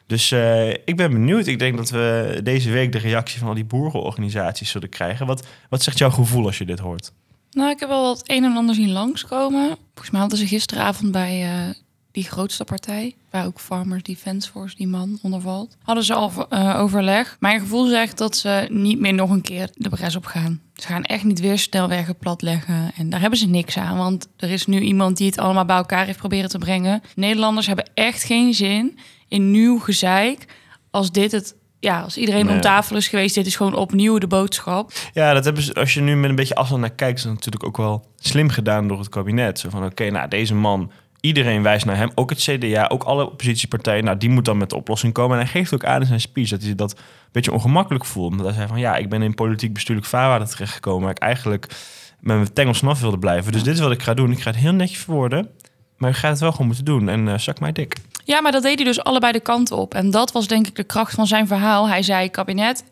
Dus 0.06 0.32
eh, 0.32 0.70
ik 0.70 0.96
ben 0.96 1.10
benieuwd. 1.10 1.46
Ik 1.46 1.58
denk 1.58 1.76
dat 1.76 1.90
we 1.90 2.40
deze 2.42 2.70
week 2.70 2.92
de 2.92 2.98
reactie 2.98 3.38
van 3.38 3.48
al 3.48 3.54
die 3.54 3.64
boerenorganisaties 3.64 4.70
zullen 4.70 4.88
krijgen. 4.88 5.26
Wat, 5.26 5.46
wat 5.68 5.82
zegt 5.82 5.98
jouw 5.98 6.10
gevoel 6.10 6.46
als 6.46 6.58
je 6.58 6.64
dit 6.64 6.78
hoort? 6.78 7.12
Nou, 7.50 7.70
ik 7.70 7.80
heb 7.80 7.88
wel 7.88 8.10
het 8.10 8.30
een 8.30 8.44
en 8.44 8.56
ander 8.56 8.74
zien 8.74 8.90
langskomen. 8.92 9.76
Volgens 9.84 10.10
mij 10.10 10.20
hadden 10.20 10.38
ze 10.38 10.46
gisteravond 10.46 11.12
bij 11.12 11.42
eh, 11.42 11.74
die 12.16 12.24
grootste 12.24 12.64
partij, 12.64 13.14
waar 13.30 13.46
ook 13.46 13.60
Farmers 13.60 14.02
Defence 14.02 14.50
Force, 14.50 14.76
die 14.76 14.86
man, 14.86 15.18
onder 15.22 15.40
valt, 15.40 15.76
hadden 15.82 16.04
ze 16.04 16.14
al 16.14 16.32
eh, 16.48 16.80
overleg. 16.80 17.36
Mijn 17.40 17.60
gevoel 17.60 17.86
zegt 17.86 18.18
dat 18.18 18.36
ze 18.36 18.66
niet 18.70 19.00
meer 19.00 19.14
nog 19.14 19.30
een 19.30 19.40
keer 19.40 19.68
de 19.74 19.88
bres 19.88 20.16
op 20.16 20.24
gaan. 20.24 20.60
Ze 20.74 20.86
gaan 20.86 21.04
echt 21.04 21.24
niet 21.24 21.40
weer 21.40 21.58
snelwegen 21.58 22.16
platleggen. 22.16 22.92
En 22.96 23.10
daar 23.10 23.20
hebben 23.20 23.38
ze 23.38 23.48
niks 23.48 23.78
aan, 23.78 23.96
want 23.96 24.28
er 24.36 24.50
is 24.50 24.66
nu 24.66 24.80
iemand 24.80 25.16
die 25.16 25.26
het 25.26 25.38
allemaal 25.38 25.64
bij 25.64 25.76
elkaar 25.76 26.06
heeft 26.06 26.18
proberen 26.18 26.48
te 26.48 26.58
brengen. 26.58 27.02
Nederlanders 27.14 27.66
hebben 27.66 27.90
echt 27.94 28.22
geen 28.24 28.54
zin 28.54 28.98
in 29.28 29.50
nieuw 29.50 29.78
gezeik 29.78 30.44
als 30.90 31.12
dit 31.12 31.32
het... 31.32 31.54
Ja, 31.80 32.00
als 32.00 32.16
iedereen 32.16 32.46
Nee. 32.46 32.54
om 32.54 32.60
tafel 32.60 32.96
is 32.96 33.08
geweest, 33.08 33.34
dit 33.34 33.46
is 33.46 33.56
gewoon 33.56 33.74
opnieuw 33.74 34.18
de 34.18 34.26
boodschap. 34.26 34.92
Ja, 35.12 35.32
dat 35.32 35.44
hebben 35.44 35.62
ze, 35.62 35.74
als 35.74 35.94
je 35.94 36.00
nu 36.00 36.16
met 36.16 36.30
een 36.30 36.36
beetje 36.36 36.54
afstand 36.54 36.80
naar 36.80 36.90
kijkt, 36.90 37.18
is 37.18 37.24
dat 37.24 37.32
natuurlijk 37.32 37.64
ook 37.64 37.76
wel 37.76 38.06
slim 38.16 38.48
gedaan 38.48 38.88
door 38.88 38.98
het 38.98 39.08
kabinet. 39.08 39.58
Zo 39.58 39.70
van, 39.70 39.84
oké, 39.84 40.10
nou, 40.10 40.28
deze 40.28 40.54
man, 40.54 40.90
iedereen 41.26 41.62
wijst 41.62 41.86
naar 41.86 41.96
hem. 41.96 42.10
Ook 42.14 42.30
het 42.30 42.38
CDA, 42.38 42.86
ook 42.88 43.02
alle 43.02 43.30
oppositiepartijen. 43.30 44.04
Nou, 44.04 44.16
die 44.16 44.28
moet 44.28 44.44
dan 44.44 44.56
met 44.56 44.70
de 44.70 44.76
oplossing 44.76 45.12
komen. 45.12 45.38
En 45.38 45.42
hij 45.42 45.52
geeft 45.52 45.74
ook 45.74 45.84
aan 45.84 46.00
in 46.00 46.06
zijn 46.06 46.20
speech 46.20 46.48
dat 46.48 46.62
hij 46.62 46.74
dat 46.74 46.92
een 46.92 46.98
beetje 47.32 47.52
ongemakkelijk 47.52 48.04
voelt. 48.04 48.30
Omdat 48.30 48.46
hij 48.46 48.54
zei 48.54 48.68
van, 48.68 48.78
ja, 48.78 48.96
ik 48.96 49.08
ben 49.08 49.22
in 49.22 49.34
politiek 49.34 49.72
bestuurlijk 49.72 50.06
vaarwater 50.06 50.48
terechtgekomen... 50.48 51.02
waar 51.02 51.10
ik 51.10 51.18
eigenlijk 51.18 51.66
met 52.20 52.36
mijn 52.36 52.52
tengels 52.52 52.78
vanaf 52.78 53.00
wilde 53.00 53.18
blijven. 53.18 53.52
Dus 53.52 53.62
dit 53.62 53.74
is 53.74 53.80
wat 53.80 53.92
ik 53.92 54.02
ga 54.02 54.14
doen. 54.14 54.32
Ik 54.32 54.40
ga 54.40 54.50
het 54.50 54.60
heel 54.60 54.72
netjes 54.72 54.98
verwoorden. 54.98 55.50
Maar 55.96 56.10
ik 56.10 56.16
ga 56.16 56.28
het 56.28 56.40
wel 56.40 56.50
gewoon 56.50 56.66
moeten 56.66 56.84
doen. 56.84 57.08
En 57.08 57.28
eh 57.28 57.38
zak 57.38 57.60
mij 57.60 57.72
dik. 57.72 57.96
Ja, 58.24 58.40
maar 58.40 58.52
dat 58.52 58.62
deed 58.62 58.76
hij 58.76 58.84
dus 58.84 59.02
allebei 59.02 59.32
de 59.32 59.40
kanten 59.40 59.76
op. 59.76 59.94
En 59.94 60.10
dat 60.10 60.32
was 60.32 60.46
denk 60.46 60.66
ik 60.66 60.76
de 60.76 60.84
kracht 60.84 61.14
van 61.14 61.26
zijn 61.26 61.46
verhaal. 61.46 61.88
Hij 61.88 62.02
zei, 62.02 62.30
kabinet 62.30 62.84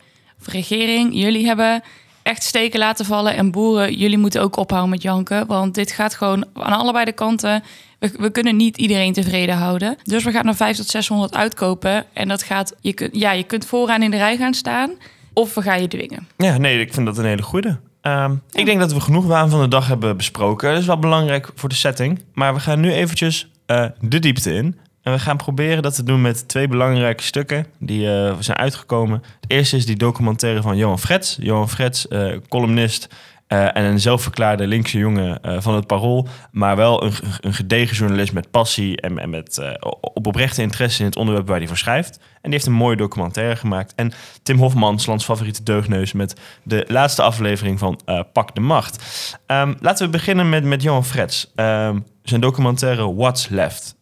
regering, 0.46 1.14
jullie 1.14 1.46
hebben 1.46 1.82
echt 2.24 2.42
steken 2.42 2.78
laten 2.78 3.04
vallen. 3.04 3.36
En 3.36 3.50
boeren, 3.50 3.94
jullie 3.94 4.18
moeten 4.18 4.42
ook 4.42 4.56
ophouden 4.56 4.90
met 4.90 5.02
janken. 5.02 5.46
Want 5.46 5.74
dit 5.74 5.92
gaat 5.92 6.14
gewoon 6.14 6.44
aan 6.54 6.78
allebei 6.78 7.04
de 7.04 7.12
kanten. 7.12 7.62
We, 7.98 8.30
kunnen 8.30 8.56
niet 8.56 8.76
iedereen 8.76 9.12
tevreden 9.12 9.56
houden. 9.56 9.96
Dus 10.02 10.24
we 10.24 10.30
gaan 10.30 10.46
er 10.46 10.54
500 10.54 10.76
tot 10.76 10.86
600 10.86 11.34
uitkopen. 11.34 12.04
En 12.12 12.28
dat 12.28 12.42
gaat, 12.42 12.74
je, 12.80 12.92
kunt, 12.92 13.16
ja, 13.16 13.32
je 13.32 13.42
kunt 13.42 13.66
vooraan 13.66 14.02
in 14.02 14.10
de 14.10 14.16
rij 14.16 14.36
gaan 14.36 14.54
staan. 14.54 14.90
Of 15.32 15.54
we 15.54 15.62
gaan 15.62 15.80
je 15.80 15.88
dwingen. 15.88 16.28
Ja, 16.36 16.56
nee, 16.58 16.80
ik 16.80 16.94
vind 16.94 17.06
dat 17.06 17.18
een 17.18 17.24
hele 17.24 17.42
goede. 17.42 17.78
Ehm, 18.00 18.34
Ik 18.52 18.64
denk 18.64 18.80
dat 18.80 18.92
we 18.92 19.00
genoeg 19.00 19.24
waan 19.24 19.50
van 19.50 19.60
de 19.60 19.68
dag 19.68 19.86
hebben 19.86 20.16
besproken. 20.16 20.70
Dat 20.70 20.80
is 20.80 20.86
wel 20.86 20.98
belangrijk 20.98 21.50
voor 21.54 21.68
de 21.68 21.74
setting. 21.74 22.22
Maar 22.34 22.54
we 22.54 22.60
gaan 22.60 22.80
nu 22.80 22.92
eventjes 22.92 23.48
eh, 23.66 23.86
de 24.00 24.18
diepte 24.18 24.54
in. 24.54 24.78
En 25.04 25.12
we 25.12 25.18
gaan 25.18 25.36
proberen 25.36 25.82
dat 25.82 25.94
te 25.94 26.02
doen 26.02 26.20
met 26.20 26.48
twee 26.48 26.68
belangrijke 26.68 27.22
stukken 27.22 27.66
die 27.78 28.10
eh, 28.10 28.36
zijn 28.38 28.58
uitgekomen. 28.58 29.22
Het 29.40 29.50
eerste 29.50 29.76
is 29.76 29.86
die 29.86 29.96
documentaire 29.96 30.62
van 30.62 30.76
Johan 30.76 30.98
Frets. 30.98 31.36
Johan 31.40 31.68
Frets, 31.68 32.08
eh, 32.08 32.32
columnist 32.48 33.14
eh, 33.46 33.76
en 33.76 33.84
een 33.84 34.00
zelfverklaarde 34.00 34.66
linkse 34.66 34.98
jongen 34.98 35.62
van 35.62 35.74
het 35.74 35.86
Parool. 35.86 36.28
Maar 36.50 36.76
wel 36.76 37.04
een, 37.04 37.12
een 37.40 37.54
gedegen 37.54 37.96
journalist 37.96 38.32
met 38.32 38.50
passie 38.50 39.00
en, 39.00 39.18
en 39.18 39.30
met 39.30 39.76
op 39.90 40.26
oprechte 40.26 40.62
interesse 40.62 41.00
in 41.00 41.06
het 41.06 41.16
onderwerp 41.16 41.46
waar 41.46 41.58
hij 41.58 41.66
voor 41.66 41.76
schrijft. 41.76 42.16
En 42.16 42.40
die 42.42 42.52
heeft 42.52 42.66
een 42.66 42.72
mooie 42.72 42.96
documentaire 42.96 43.56
gemaakt. 43.56 43.94
En 43.94 44.12
Tim 44.42 44.58
Hofmans, 44.58 45.06
lands 45.06 45.24
favoriete 45.24 45.62
deugneus, 45.62 46.12
met 46.12 46.40
de 46.62 46.84
laatste 46.88 47.22
aflevering 47.22 47.78
van 47.78 48.00
Pak 48.32 48.54
de 48.54 48.60
Macht. 48.60 49.04
Ehm, 49.46 49.74
laten 49.80 50.06
we 50.06 50.12
beginnen 50.12 50.48
met, 50.48 50.64
met 50.64 50.82
Johan 50.82 51.04
Frets. 51.04 51.52
Ehm, 51.54 51.98
zijn 52.22 52.40
documentaire 52.40 53.14
What's 53.14 53.48
Left. 53.48 53.96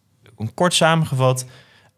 Kort 0.53 0.73
samengevat, 0.73 1.45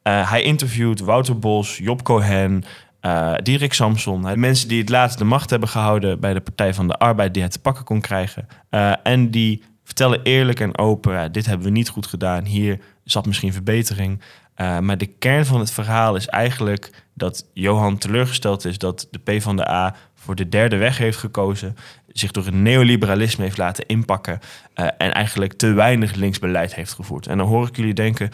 eh, 0.02 0.30
hij 0.30 0.42
interviewt 0.42 1.00
Wouter 1.00 1.40
Bos, 1.40 1.78
Job 1.78 2.04
Cohen, 2.04 2.64
eh 3.00 3.34
Dirk 3.44 3.74
Samson. 3.74 4.26
Hè, 4.26 4.38
Mensen 4.38 4.68
die 4.68 4.80
het 4.80 4.90
laatst 4.90 5.18
de 5.18 5.24
macht 5.24 5.50
hebben 5.50 5.70
gehouden 5.70 6.20
bij 6.20 6.34
de 6.34 6.42
Partij 6.42 6.74
van 6.74 6.88
de 6.88 6.98
Arbeid, 6.98 7.34
die 7.34 7.44
het 7.44 7.52
te 7.52 7.60
pakken 7.60 7.84
kon 7.84 8.02
krijgen. 8.02 8.48
Eh, 8.70 8.94
en 9.04 9.32
die 9.32 9.64
vertellen 9.84 10.20
eerlijk 10.24 10.60
en 10.60 10.78
open, 10.78 11.32
dit 11.32 11.46
hebben 11.46 11.66
we 11.66 11.72
niet 11.72 11.90
goed 11.90 12.08
gedaan. 12.08 12.46
Hier 12.46 12.80
zat 13.04 13.26
misschien 13.26 13.54
verbetering. 13.54 14.22
Eh, 14.56 14.80
maar 14.80 14.98
de 14.98 15.06
kern 15.06 15.46
van 15.46 15.60
het 15.60 15.72
verhaal 15.72 16.16
is 16.16 16.28
eigenlijk 16.28 17.04
dat 17.14 17.50
Johan 17.54 17.98
teleurgesteld 17.98 18.66
is 18.66 18.78
dat 18.78 19.08
de 19.12 19.20
PvdA 19.20 19.96
voor 20.14 20.36
de 20.36 20.50
derde 20.50 20.78
weg 20.78 20.98
heeft 20.98 21.18
gekozen, 21.18 21.76
zich 22.18 22.32
door 22.32 22.46
het 22.46 22.54
neoliberalisme 22.54 23.44
heeft 23.44 23.58
laten 23.58 23.86
inpakken 23.86 24.40
eh, 24.74 24.86
en 24.98 25.14
eigenlijk 25.14 25.54
te 25.54 25.74
weinig 25.74 26.14
linksbeleid 26.14 26.76
heeft 26.76 26.94
gevoerd. 26.94 27.28
En 27.28 27.38
dan 27.38 27.48
hoor 27.48 27.68
ik 27.68 27.76
jullie 27.76 27.94
denken, 27.94 28.30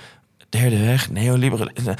derde 0.49 0.85
weg, 0.85 1.09
neoliberalisme, 1.09 1.95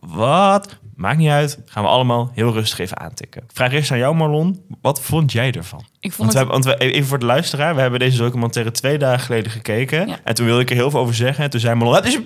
wat? 0.00 0.78
Maakt 0.96 1.18
niet 1.18 1.28
uit, 1.28 1.58
gaan 1.66 1.82
we 1.82 1.88
allemaal 1.88 2.30
heel 2.34 2.52
rustig 2.52 2.78
even 2.78 3.00
aantikken. 3.00 3.42
Ik 3.42 3.50
vraag 3.54 3.72
eerst 3.72 3.90
aan 3.90 3.98
jou 3.98 4.14
Marlon, 4.14 4.62
wat 4.80 5.00
vond 5.00 5.32
jij 5.32 5.52
ervan? 5.52 5.84
Ik 6.00 6.12
vond 6.12 6.16
Want, 6.16 6.18
we 6.18 6.24
het... 6.24 6.34
hebben, 6.34 6.54
want 6.54 6.64
we, 6.64 6.94
even 6.94 7.08
voor 7.08 7.18
de 7.18 7.26
luisteraar, 7.26 7.74
we 7.74 7.80
hebben 7.80 8.00
deze 8.00 8.18
documentaire 8.18 8.70
twee 8.70 8.98
dagen 8.98 9.24
geleden 9.24 9.52
gekeken. 9.52 10.06
Ja. 10.08 10.18
En 10.24 10.34
toen 10.34 10.46
wilde 10.46 10.60
ik 10.60 10.70
er 10.70 10.76
heel 10.76 10.90
veel 10.90 11.00
over 11.00 11.14
zeggen. 11.14 11.44
En 11.44 11.50
toen 11.50 11.60
zei 11.60 11.74
Marlon, 11.74 11.94
"Het 11.94 12.04
is 12.04 12.18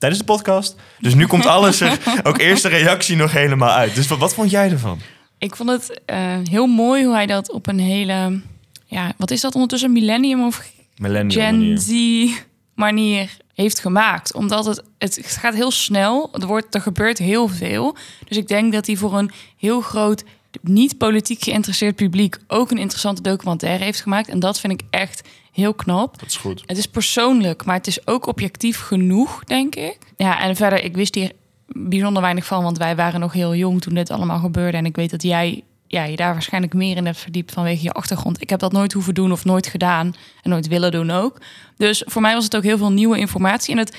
tijdens 0.00 0.20
de 0.20 0.26
podcast. 0.26 0.76
Dus 0.98 1.14
nu 1.14 1.26
komt 1.26 1.46
alles 1.46 1.80
er, 1.80 1.98
ook 2.22 2.38
eerst 2.38 2.62
de 2.62 2.68
reactie 2.68 3.16
nog 3.16 3.32
helemaal 3.32 3.70
uit. 3.70 3.94
Dus 3.94 4.08
wat, 4.08 4.18
wat 4.18 4.34
vond 4.34 4.50
jij 4.50 4.70
ervan? 4.70 5.00
Ik 5.40 5.56
vond 5.56 5.70
het 5.70 6.00
eh, 6.04 6.38
heel 6.50 6.66
mooi 6.66 7.04
hoe 7.04 7.14
hij 7.14 7.26
dat 7.26 7.52
op 7.52 7.66
een 7.66 7.78
hele... 7.78 8.40
Ja, 8.86 9.12
wat 9.16 9.30
is 9.30 9.40
dat 9.40 9.54
ondertussen? 9.54 9.92
Millennium 9.92 10.44
of 10.44 10.72
Millennium 10.96 11.30
Gen 11.30 11.58
manier. 11.58 11.78
Z 11.78 12.42
manier 12.74 13.36
heeft 13.54 13.80
gemaakt. 13.80 14.34
Omdat 14.34 14.64
het, 14.64 14.82
het 14.98 15.20
gaat 15.26 15.54
heel 15.54 15.70
snel. 15.70 16.30
Er, 16.32 16.46
wordt, 16.46 16.74
er 16.74 16.80
gebeurt 16.80 17.18
heel 17.18 17.48
veel. 17.48 17.96
Dus 18.28 18.36
ik 18.36 18.48
denk 18.48 18.72
dat 18.72 18.86
hij 18.86 18.96
voor 18.96 19.18
een 19.18 19.30
heel 19.56 19.80
groot, 19.80 20.24
niet 20.62 20.98
politiek 20.98 21.42
geïnteresseerd 21.42 21.96
publiek... 21.96 22.36
ook 22.46 22.70
een 22.70 22.78
interessante 22.78 23.22
documentaire 23.22 23.84
heeft 23.84 24.00
gemaakt. 24.00 24.28
En 24.28 24.38
dat 24.38 24.60
vind 24.60 24.72
ik 24.72 24.82
echt 24.90 25.28
heel 25.52 25.74
knap. 25.74 26.18
Dat 26.18 26.28
is 26.28 26.36
goed. 26.36 26.62
Het 26.66 26.78
is 26.78 26.86
persoonlijk, 26.86 27.64
maar 27.64 27.76
het 27.76 27.86
is 27.86 28.06
ook 28.06 28.26
objectief 28.26 28.80
genoeg, 28.80 29.44
denk 29.44 29.74
ik. 29.74 29.98
Ja, 30.16 30.40
en 30.40 30.56
verder, 30.56 30.84
ik 30.84 30.94
wist 30.94 31.14
hier 31.14 31.32
bijzonder 31.76 32.22
weinig 32.22 32.46
van, 32.46 32.62
want 32.62 32.78
wij 32.78 32.96
waren 32.96 33.20
nog 33.20 33.32
heel 33.32 33.54
jong 33.54 33.80
toen 33.80 33.94
dit 33.94 34.10
allemaal 34.10 34.38
gebeurde. 34.38 34.76
En 34.76 34.86
ik 34.86 34.96
weet 34.96 35.10
dat 35.10 35.22
jij 35.22 35.64
ja, 35.86 36.04
je 36.04 36.16
daar 36.16 36.32
waarschijnlijk 36.32 36.74
meer 36.74 36.96
in 36.96 37.06
hebt 37.06 37.18
verdiept 37.18 37.52
vanwege 37.52 37.82
je 37.82 37.92
achtergrond. 37.92 38.40
Ik 38.40 38.50
heb 38.50 38.58
dat 38.58 38.72
nooit 38.72 38.92
hoeven 38.92 39.14
doen 39.14 39.32
of 39.32 39.44
nooit 39.44 39.66
gedaan 39.66 40.14
en 40.42 40.50
nooit 40.50 40.68
willen 40.68 40.90
doen 40.90 41.10
ook. 41.10 41.38
Dus 41.80 42.02
voor 42.06 42.22
mij 42.22 42.34
was 42.34 42.44
het 42.44 42.56
ook 42.56 42.62
heel 42.62 42.78
veel 42.78 42.92
nieuwe 42.92 43.18
informatie. 43.18 43.72
En 43.72 43.78
het 43.78 43.96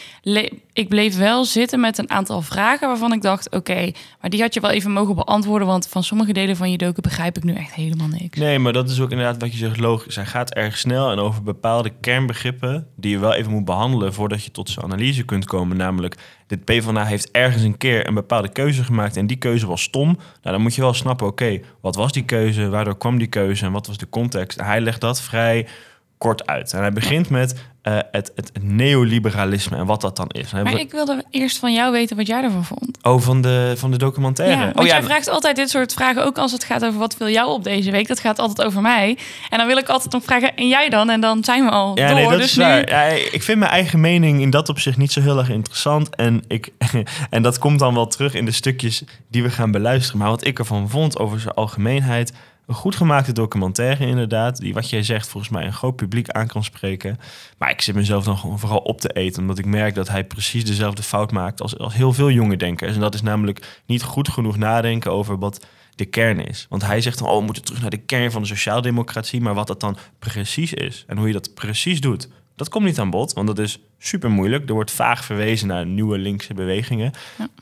ik 0.73 0.89
bleef 0.89 1.17
wel 1.17 1.45
zitten 1.45 1.79
met 1.79 1.97
een 1.97 2.09
aantal 2.09 2.41
vragen 2.41 2.87
waarvan 2.87 3.13
ik 3.13 3.21
dacht: 3.21 3.49
oké, 3.49 3.91
maar 4.21 4.29
die 4.29 4.41
had 4.41 4.53
je 4.53 4.59
wel 4.59 4.69
even 4.71 4.91
mogen 4.91 5.15
beantwoorden. 5.15 5.67
Want 5.67 5.87
van 5.87 6.03
sommige 6.03 6.33
delen 6.33 6.55
van 6.55 6.71
je 6.71 6.77
doken 6.77 7.03
begrijp 7.03 7.37
ik 7.37 7.43
nu 7.43 7.53
echt 7.53 7.73
helemaal 7.73 8.07
niks. 8.07 8.39
Nee, 8.39 8.59
maar 8.59 8.73
dat 8.73 8.89
is 8.89 8.99
ook 8.99 9.11
inderdaad 9.11 9.41
wat 9.41 9.51
je 9.51 9.57
zegt 9.57 9.79
logisch. 9.79 10.15
Hij 10.15 10.25
gaat 10.25 10.53
erg 10.53 10.77
snel 10.77 11.11
en 11.11 11.19
over 11.19 11.43
bepaalde 11.43 11.91
kernbegrippen 12.01 12.87
die 12.95 13.11
je 13.11 13.19
wel 13.19 13.33
even 13.33 13.51
moet 13.51 13.65
behandelen 13.65 14.13
voordat 14.13 14.43
je 14.43 14.51
tot 14.51 14.69
zijn 14.69 14.85
analyse 14.85 15.23
kunt 15.23 15.45
komen. 15.45 15.77
Namelijk, 15.77 16.15
dit 16.47 16.65
PvdA 16.65 17.05
heeft 17.05 17.31
ergens 17.31 17.63
een 17.63 17.77
keer 17.77 18.07
een 18.07 18.13
bepaalde 18.13 18.49
keuze 18.49 18.83
gemaakt 18.83 19.17
en 19.17 19.27
die 19.27 19.37
keuze 19.37 19.67
was 19.67 19.81
stom. 19.81 20.07
Nou, 20.07 20.19
dan 20.55 20.61
moet 20.61 20.75
je 20.75 20.81
wel 20.81 20.93
snappen, 20.93 21.27
oké, 21.27 21.59
wat 21.81 21.95
was 21.95 22.11
die 22.11 22.25
keuze? 22.25 22.69
Waardoor 22.69 22.97
kwam 22.97 23.17
die 23.17 23.27
keuze 23.27 23.65
en 23.65 23.71
wat 23.71 23.87
was 23.87 23.97
de 23.97 24.09
context? 24.09 24.61
Hij 24.61 24.81
legt 24.81 25.01
dat 25.01 25.21
vrij 25.21 25.67
kort 26.21 26.47
uit. 26.47 26.73
En 26.73 26.79
hij 26.79 26.91
begint 26.91 27.29
met 27.29 27.55
eh, 27.81 27.97
het, 28.11 28.31
het 28.35 28.51
neoliberalisme 28.61 29.77
en 29.77 29.85
wat 29.85 30.01
dat 30.01 30.15
dan 30.15 30.29
is. 30.29 30.51
Maar 30.51 30.79
ik 30.79 30.91
wilde 30.91 31.23
eerst 31.29 31.57
van 31.57 31.73
jou 31.73 31.91
weten 31.91 32.17
wat 32.17 32.27
jij 32.27 32.43
ervan 32.43 32.65
vond. 32.65 32.97
Oh, 33.01 33.21
van 33.21 33.41
de, 33.41 33.73
van 33.77 33.91
de 33.91 33.97
documentaire. 33.97 34.61
Ja, 34.61 34.67
oh 34.67 34.73
want 34.73 34.87
ja, 34.87 34.93
jij 34.93 35.03
vraagt 35.03 35.29
altijd 35.29 35.55
dit 35.55 35.69
soort 35.69 35.93
vragen, 35.93 36.25
ook 36.25 36.37
als 36.37 36.51
het 36.51 36.63
gaat 36.63 36.85
over 36.85 36.99
wat 36.99 37.15
viel 37.15 37.29
jou 37.29 37.51
op 37.51 37.63
deze 37.63 37.91
week. 37.91 38.07
Dat 38.07 38.19
gaat 38.19 38.39
altijd 38.39 38.67
over 38.67 38.81
mij. 38.81 39.17
En 39.49 39.57
dan 39.57 39.67
wil 39.67 39.77
ik 39.77 39.89
altijd 39.89 40.13
nog 40.13 40.23
vragen, 40.23 40.55
en 40.55 40.67
jij 40.67 40.89
dan? 40.89 41.09
En 41.09 41.21
dan 41.21 41.43
zijn 41.43 41.65
we 41.65 41.71
al 41.71 41.97
Ja, 41.97 42.07
door. 42.07 42.15
nee, 42.15 42.29
dat 42.29 42.37
dus 42.37 42.45
is 42.45 42.55
nu... 42.55 42.63
waar. 42.63 42.89
Ja, 42.89 43.03
ik 43.31 43.43
vind 43.43 43.59
mijn 43.59 43.71
eigen 43.71 43.99
mening 43.99 44.41
in 44.41 44.49
dat 44.49 44.69
opzicht 44.69 44.97
niet 44.97 45.11
zo 45.11 45.21
heel 45.21 45.37
erg 45.37 45.49
interessant. 45.49 46.15
En, 46.15 46.43
ik, 46.47 46.69
en 47.29 47.41
dat 47.41 47.59
komt 47.59 47.79
dan 47.79 47.93
wel 47.93 48.07
terug 48.07 48.33
in 48.33 48.45
de 48.45 48.51
stukjes 48.51 49.03
die 49.27 49.43
we 49.43 49.49
gaan 49.49 49.71
beluisteren. 49.71 50.19
Maar 50.19 50.29
wat 50.29 50.45
ik 50.45 50.59
ervan 50.59 50.89
vond 50.89 51.19
over 51.19 51.39
zijn 51.39 51.53
algemeenheid... 51.53 52.33
Een 52.71 52.77
goed 52.77 52.95
gemaakte 52.95 53.31
documentaire 53.31 54.05
inderdaad. 54.05 54.57
Die 54.57 54.73
wat 54.73 54.89
jij 54.89 55.03
zegt 55.03 55.27
volgens 55.27 55.51
mij 55.51 55.65
een 55.65 55.73
groot 55.73 55.95
publiek 55.95 56.29
aan 56.29 56.47
kan 56.47 56.63
spreken. 56.63 57.19
Maar 57.57 57.69
ik 57.69 57.81
zit 57.81 57.95
mezelf 57.95 58.23
dan 58.23 58.37
gewoon 58.37 58.59
vooral 58.59 58.77
op 58.77 59.01
te 59.01 59.09
eten. 59.09 59.41
Omdat 59.41 59.57
ik 59.57 59.65
merk 59.65 59.95
dat 59.95 60.09
hij 60.09 60.23
precies 60.23 60.65
dezelfde 60.65 61.03
fout 61.03 61.31
maakt 61.31 61.61
als, 61.61 61.77
als 61.77 61.93
heel 61.93 62.13
veel 62.13 62.31
jonge 62.31 62.57
denkers. 62.57 62.93
En 62.93 62.99
dat 62.99 63.13
is 63.13 63.21
namelijk 63.21 63.81
niet 63.85 64.03
goed 64.03 64.29
genoeg 64.29 64.57
nadenken 64.57 65.11
over 65.11 65.37
wat 65.37 65.65
de 65.95 66.05
kern 66.05 66.47
is. 66.47 66.65
Want 66.69 66.85
hij 66.85 67.01
zegt 67.01 67.19
dan, 67.19 67.27
oh, 67.27 67.37
we 67.37 67.43
moeten 67.43 67.63
terug 67.63 67.81
naar 67.81 67.89
de 67.89 68.05
kern 68.05 68.31
van 68.31 68.41
de 68.41 68.47
sociaaldemocratie. 68.47 69.41
Maar 69.41 69.53
wat 69.53 69.67
dat 69.67 69.79
dan 69.79 69.97
precies 70.19 70.73
is 70.73 71.03
en 71.07 71.17
hoe 71.17 71.27
je 71.27 71.33
dat 71.33 71.53
precies 71.53 72.01
doet, 72.01 72.29
dat 72.61 72.69
komt 72.69 72.85
niet 72.85 72.99
aan 72.99 73.09
bod. 73.09 73.33
Want 73.33 73.47
dat 73.47 73.59
is 73.59 73.79
super 73.99 74.29
moeilijk. 74.29 74.67
Er 74.67 74.73
wordt 74.73 74.91
vaag 74.91 75.25
verwezen 75.25 75.67
naar 75.67 75.85
nieuwe 75.85 76.17
linkse 76.17 76.53
bewegingen. 76.53 77.11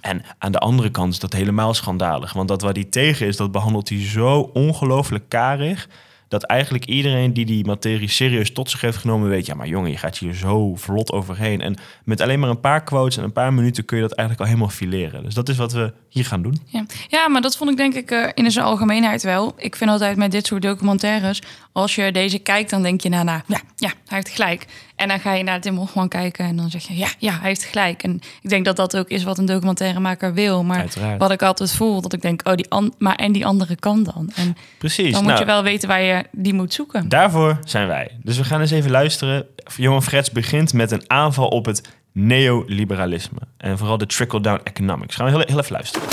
En 0.02 0.22
aan 0.38 0.52
de 0.52 0.60
andere 0.60 0.90
kant 0.90 1.14
is 1.14 1.20
dat 1.20 1.34
helemaal 1.34 1.74
schandalig. 1.74 2.34
Want 2.34 2.48
dat 2.48 2.62
waar 2.62 2.74
hij 2.74 2.84
tegen 2.84 3.28
is, 3.28 3.38
dat 3.38 3.52
behandelt 3.52 3.90
hij 3.90 4.06
zo 4.06 4.50
ongelooflijk 4.54 5.24
karig. 5.28 5.88
Dat 6.28 6.44
eigenlijk 6.44 6.86
iedereen 6.86 7.34
die 7.34 7.46
die 7.46 7.66
materie 7.66 8.08
serieus 8.08 8.52
tot 8.54 8.70
zich 8.70 8.82
heeft 8.82 8.98
genomen 8.98 9.30
weet... 9.30 9.46
ja, 9.46 9.56
maar 9.56 9.68
jongen, 9.68 9.92
je 9.92 9.98
gaat 9.98 10.18
hier 10.18 10.34
zo 10.34 10.76
vlot 10.76 11.12
overheen. 11.12 11.62
En 11.62 11.76
met 12.04 12.22
alleen 12.22 12.40
maar 12.40 12.50
een 12.50 12.60
paar 12.60 12.84
quotes 12.84 13.18
en 13.18 13.24
een 13.24 13.32
paar 13.32 13.54
minuten... 13.54 13.86
kun 13.86 13.98
je 13.98 14.04
dat 14.04 14.14
eigenlijk 14.14 14.48
al 14.48 14.56
helemaal 14.56 14.76
fileren. 14.76 15.24
Dus 15.24 15.34
dat 15.34 15.50
is 15.50 15.58
wat 15.58 15.74
we 15.74 15.94
hier 16.10 16.26
gaan 16.26 16.42
doen. 16.42 16.62
Ja. 16.66 16.86
ja, 17.08 17.28
maar 17.28 17.42
dat 17.42 17.58
vond 17.58 17.70
ik 17.70 17.78
denk 17.78 17.94
ik 17.94 18.12
eh, 18.12 18.30
in 18.34 18.52
zijn 18.52 18.66
algemeenheid 18.66 19.24
wel. 19.24 19.54
Ik 19.58 19.76
vind 19.76 19.90
altijd 19.90 20.18
met 20.18 20.32
dit 20.32 20.46
soort 20.46 20.62
documentaires, 20.62 21.42
als 21.80 21.96
je 21.96 22.12
deze 22.12 22.40
kijkt, 22.40 22.70
dan 22.70 22.82
denk 22.82 23.02
je 23.02 23.10
nou, 23.10 23.24
nou 23.26 23.42
ja, 23.48 23.60
ja, 23.76 23.88
hij 23.88 24.18
heeft 24.18 24.30
gelijk. 24.30 24.66
En 24.96 25.08
dan 25.08 25.20
ga 25.20 25.34
je 25.34 25.44
naar 25.44 25.62
Tim 25.62 25.78
Hofman 25.78 26.08
kijken 26.08 26.46
en 26.46 26.56
dan 26.56 26.70
zeg 26.70 26.88
je, 26.88 26.98
ja, 26.98 27.08
ja, 27.18 27.32
hij 27.40 27.48
heeft 27.48 27.64
gelijk. 27.64 28.04
En 28.04 28.22
ik 28.42 28.50
denk 28.50 28.66
dat 28.66 28.76
dat 28.76 28.98
ook 28.98 29.08
is 29.08 29.24
wat 29.24 29.38
een 29.38 29.46
documentairemaker 29.46 30.34
wil. 30.34 30.64
Maar 30.64 30.80
Uiteraard. 30.80 31.20
wat 31.20 31.32
ik 31.32 31.42
altijd 31.42 31.72
voel, 31.72 32.02
dat 32.02 32.14
ik 32.14 32.22
denk, 32.22 32.42
oh, 32.48 32.56
die 32.56 32.70
an 32.70 32.94
maar 32.98 33.16
en 33.16 33.32
die 33.32 33.46
andere 33.46 33.76
kan 33.76 34.04
dan. 34.04 34.32
En 34.36 34.58
Precies. 34.78 35.12
dan 35.12 35.22
moet 35.22 35.30
Nou, 35.32 35.40
je 35.40 35.46
wel 35.46 35.64
weten 35.64 35.88
waar 35.88 36.02
je 36.02 36.24
die 36.32 36.54
moet 36.54 36.74
zoeken. 36.74 37.10
Daarvoor 37.10 37.60
zijn 37.64 37.88
wij. 37.88 38.18
Dus 38.24 38.38
we 38.38 38.44
gaan 38.44 38.62
eens 38.62 38.72
even 38.72 38.92
luisteren. 38.92 39.46
Johan 39.76 40.04
Frets 40.04 40.32
begint 40.32 40.74
met 40.74 40.92
een 40.92 41.04
aanval 41.08 41.48
op 41.48 41.66
het 41.66 41.82
neoliberalisme. 42.12 43.40
En 43.58 43.78
vooral 43.78 43.98
de 43.98 44.06
trickle-down 44.06 44.62
economics. 44.64 45.16
Gaan 45.16 45.26
we 45.26 45.32
heel, 45.32 45.44
heel 45.48 45.60
even 45.60 45.72
luisteren. 45.72 46.08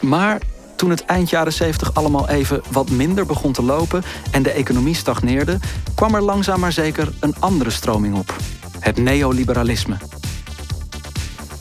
Maar 0.00 0.40
toen 0.80 0.90
het 0.90 1.04
eind 1.04 1.30
jaren 1.30 1.52
70 1.52 1.94
allemaal 1.94 2.28
even 2.28 2.62
wat 2.70 2.90
minder 2.90 3.26
begon 3.26 3.52
te 3.52 3.62
lopen 3.62 4.02
en 4.30 4.42
de 4.42 4.50
economie 4.50 4.94
stagneerde, 4.94 5.58
kwam 5.94 6.14
er 6.14 6.22
langzaam 6.22 6.60
maar 6.60 6.72
zeker 6.72 7.12
een 7.18 7.34
andere 7.38 7.70
stroming 7.70 8.16
op: 8.16 8.36
het 8.78 8.96
neoliberalisme. 8.96 9.96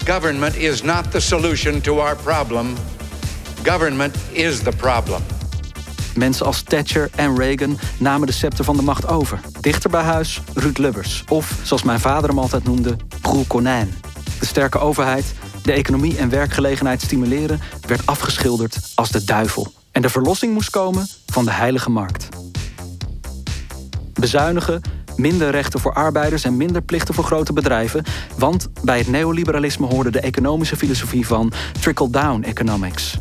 Government 0.05 0.55
is 0.55 0.81
not 0.81 1.11
the 1.11 1.19
solution 1.19 1.81
to 1.81 1.99
our 1.99 2.15
problem. 2.15 2.73
Government 3.63 4.15
is 4.31 4.59
the 4.59 4.71
problem. 4.77 5.21
Mensen 6.15 6.45
als 6.45 6.61
Thatcher 6.61 7.09
en 7.15 7.37
Reagan 7.37 7.79
namen 7.97 8.27
de 8.27 8.33
scepter 8.33 8.63
van 8.63 8.75
de 8.75 8.83
macht 8.83 9.07
over. 9.07 9.39
Dichter 9.61 9.89
bij 9.89 10.03
huis 10.03 10.41
Ruud 10.53 10.77
Lubbers, 10.77 11.23
of 11.27 11.53
zoals 11.63 11.83
mijn 11.83 11.99
vader 11.99 12.29
hem 12.29 12.39
altijd 12.39 12.63
noemde, 12.63 12.95
broer 13.21 13.45
konijn. 13.47 13.93
De 14.39 14.45
sterke 14.45 14.79
overheid, 14.79 15.25
de 15.69 15.75
economie 15.75 16.17
en 16.17 16.29
werkgelegenheid 16.29 17.01
stimuleren, 17.01 17.59
werd 17.87 18.05
afgeschilderd 18.05 18.91
als 18.95 19.11
de 19.11 19.23
duivel. 19.23 19.73
En 19.91 20.01
de 20.01 20.09
verlossing 20.09 20.53
moest 20.53 20.69
komen 20.69 21.07
van 21.25 21.45
de 21.45 21.51
heilige 21.51 21.89
markt. 21.89 22.29
Bezuinigen, 24.13 24.81
minder 25.15 25.49
rechten 25.51 25.79
voor 25.79 25.93
arbeiders 25.93 26.43
en 26.43 26.57
minder 26.57 26.81
plichten 26.81 27.13
voor 27.13 27.23
grote 27.23 27.53
bedrijven. 27.53 28.03
Want 28.37 28.69
bij 28.83 28.97
het 28.97 29.07
neoliberalisme 29.07 29.87
hoorde 29.87 30.11
de 30.11 30.19
economische 30.19 30.75
filosofie 30.75 31.27
van 31.27 31.51
trickle-down 31.79 32.43
economics. 32.43 33.17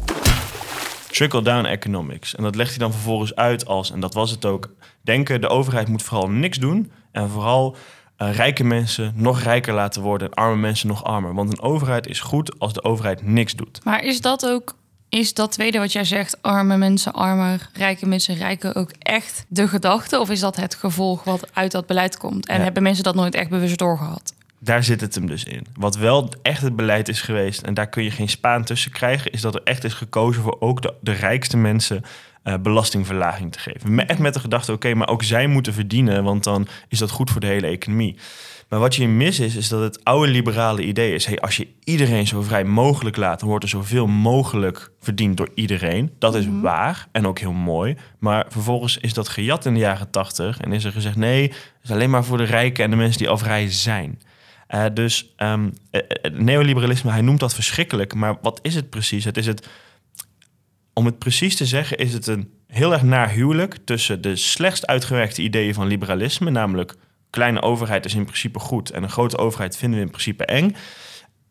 Trickle-down 1.10 1.64
economics. 1.64 2.34
En 2.34 2.42
dat 2.42 2.54
legt 2.54 2.70
hij 2.70 2.78
dan 2.78 2.92
vervolgens 2.92 3.34
uit 3.34 3.66
als, 3.66 3.90
en 3.90 4.00
dat 4.00 4.14
was 4.14 4.30
het 4.30 4.44
ook, 4.44 4.70
denken 5.02 5.40
de 5.40 5.48
overheid 5.48 5.88
moet 5.88 6.02
vooral 6.02 6.30
niks 6.30 6.58
doen 6.58 6.90
en 7.12 7.28
vooral 7.28 7.76
uh, 8.18 8.34
rijke 8.34 8.64
mensen 8.64 9.12
nog 9.16 9.40
rijker 9.42 9.74
laten 9.74 10.02
worden 10.02 10.28
en 10.28 10.34
arme 10.34 10.56
mensen 10.56 10.88
nog 10.88 11.04
armer. 11.04 11.34
Want 11.34 11.52
een 11.52 11.60
overheid 11.60 12.06
is 12.06 12.20
goed 12.20 12.58
als 12.58 12.72
de 12.72 12.82
overheid 12.84 13.22
niks 13.22 13.54
doet. 13.54 13.84
Maar 13.84 14.04
is 14.04 14.20
dat 14.20 14.46
ook, 14.46 14.74
is 15.08 15.34
dat 15.34 15.52
tweede 15.52 15.78
wat 15.78 15.92
jij 15.92 16.04
zegt, 16.04 16.42
arme 16.42 16.76
mensen 16.76 17.12
armer, 17.12 17.70
rijke 17.72 18.06
mensen 18.06 18.34
rijker, 18.34 18.76
ook 18.76 18.90
echt 18.98 19.44
de 19.48 19.68
gedachte? 19.68 20.18
Of 20.20 20.30
is 20.30 20.40
dat 20.40 20.56
het 20.56 20.74
gevolg 20.74 21.24
wat 21.24 21.48
uit 21.52 21.72
dat 21.72 21.86
beleid 21.86 22.16
komt? 22.16 22.46
En 22.46 22.56
Ja. 22.56 22.62
hebben 22.62 22.82
mensen 22.82 23.04
dat 23.04 23.14
nooit 23.14 23.34
echt 23.34 23.50
bewust 23.50 23.78
doorgehad? 23.78 24.34
Daar 24.60 24.84
zit 24.84 25.00
het 25.00 25.14
hem 25.14 25.26
dus 25.26 25.44
in. 25.44 25.66
Wat 25.76 25.96
wel 25.96 26.32
echt 26.42 26.62
het 26.62 26.76
beleid 26.76 27.08
is 27.08 27.20
geweest, 27.20 27.62
en 27.62 27.74
daar 27.74 27.88
kun 27.88 28.02
je 28.02 28.10
geen 28.10 28.28
spaan 28.28 28.64
tussen 28.64 28.90
krijgen, 28.90 29.32
is 29.32 29.40
dat 29.40 29.54
er 29.54 29.60
echt 29.64 29.84
is 29.84 29.94
gekozen 29.94 30.42
voor 30.42 30.56
ook 30.60 30.82
de, 30.82 30.94
de 31.00 31.12
rijkste 31.12 31.56
mensen 31.56 32.02
eh, 32.48 32.54
belastingverlaging 32.62 33.52
te 33.52 33.58
geven. 33.58 33.94
Met, 33.94 34.08
echt 34.08 34.18
met 34.18 34.34
de 34.34 34.40
gedachte, 34.40 34.72
oké, 34.72 34.94
maar 34.94 35.08
ook 35.08 35.22
zij 35.22 35.46
moeten 35.46 35.72
verdienen, 35.72 36.24
want 36.24 36.44
dan 36.44 36.66
is 36.88 36.98
dat 36.98 37.10
goed 37.10 37.30
voor 37.30 37.40
de 37.40 37.46
hele 37.46 37.66
economie. 37.66 38.16
Maar 38.68 38.78
wat 38.78 38.94
je 38.94 39.08
mis 39.08 39.40
is, 39.40 39.56
is 39.56 39.68
dat 39.68 39.80
het 39.80 40.04
oude 40.04 40.30
liberale 40.30 40.82
idee 40.82 41.14
is... 41.14 41.26
Hey, 41.26 41.40
als 41.40 41.56
je 41.56 41.68
iedereen 41.84 42.26
zo 42.26 42.42
vrij 42.42 42.64
mogelijk 42.64 43.16
laat... 43.16 43.40
dan 43.40 43.48
wordt 43.48 43.64
er 43.64 43.70
zoveel 43.70 44.06
mogelijk 44.06 44.90
verdiend 45.00 45.36
door 45.36 45.48
iedereen. 45.54 46.12
Dat 46.18 46.34
is 46.34 46.46
waar 46.62 47.08
en 47.12 47.26
ook 47.26 47.38
heel 47.38 47.52
mooi. 47.52 47.96
Maar 48.18 48.46
vervolgens 48.48 48.98
is 48.98 49.14
dat 49.14 49.28
gejat 49.28 49.64
in 49.64 49.74
de 49.74 49.80
jaren 49.80 50.10
tachtig... 50.10 50.60
en 50.60 50.72
is 50.72 50.84
er 50.84 50.92
gezegd, 50.92 51.16
nee, 51.16 51.42
het 51.42 51.82
is 51.82 51.90
alleen 51.90 52.10
maar 52.10 52.24
voor 52.24 52.38
de 52.38 52.44
rijken... 52.44 52.84
en 52.84 52.90
de 52.90 52.96
mensen 52.96 53.18
die 53.18 53.28
al 53.28 53.38
vrij 53.38 53.70
zijn. 53.70 54.20
Eh, 54.66 54.84
dus 54.94 55.32
ehm, 55.36 55.70
eh, 55.90 56.00
het 56.08 56.38
neoliberalisme, 56.38 57.10
hij 57.10 57.22
noemt 57.22 57.40
dat 57.40 57.54
verschrikkelijk... 57.54 58.14
maar 58.14 58.36
wat 58.42 58.58
is 58.62 58.74
het 58.74 58.90
precies? 58.90 59.24
Het 59.24 59.36
is 59.36 59.46
het 59.46 59.68
om 60.98 61.06
het 61.06 61.18
precies 61.18 61.56
te 61.56 61.66
zeggen, 61.66 61.98
is 61.98 62.12
het 62.12 62.26
een 62.26 62.50
heel 62.66 62.92
erg 62.92 63.02
naar 63.02 63.30
huwelijk 63.30 63.76
tussen 63.84 64.20
de 64.20 64.36
slechtst 64.36 64.86
uitgewerkte 64.86 65.42
ideeën 65.42 65.74
van 65.74 65.86
liberalisme, 65.86 66.50
namelijk 66.50 66.94
kleine 67.30 67.62
overheid 67.62 68.04
is 68.04 68.14
in 68.14 68.24
principe 68.24 68.58
goed 68.58 68.90
en 68.90 69.02
een 69.02 69.10
grote 69.10 69.38
overheid 69.38 69.76
vinden 69.76 69.98
we 69.98 70.04
in 70.04 70.10
principe 70.10 70.44
eng, 70.44 70.74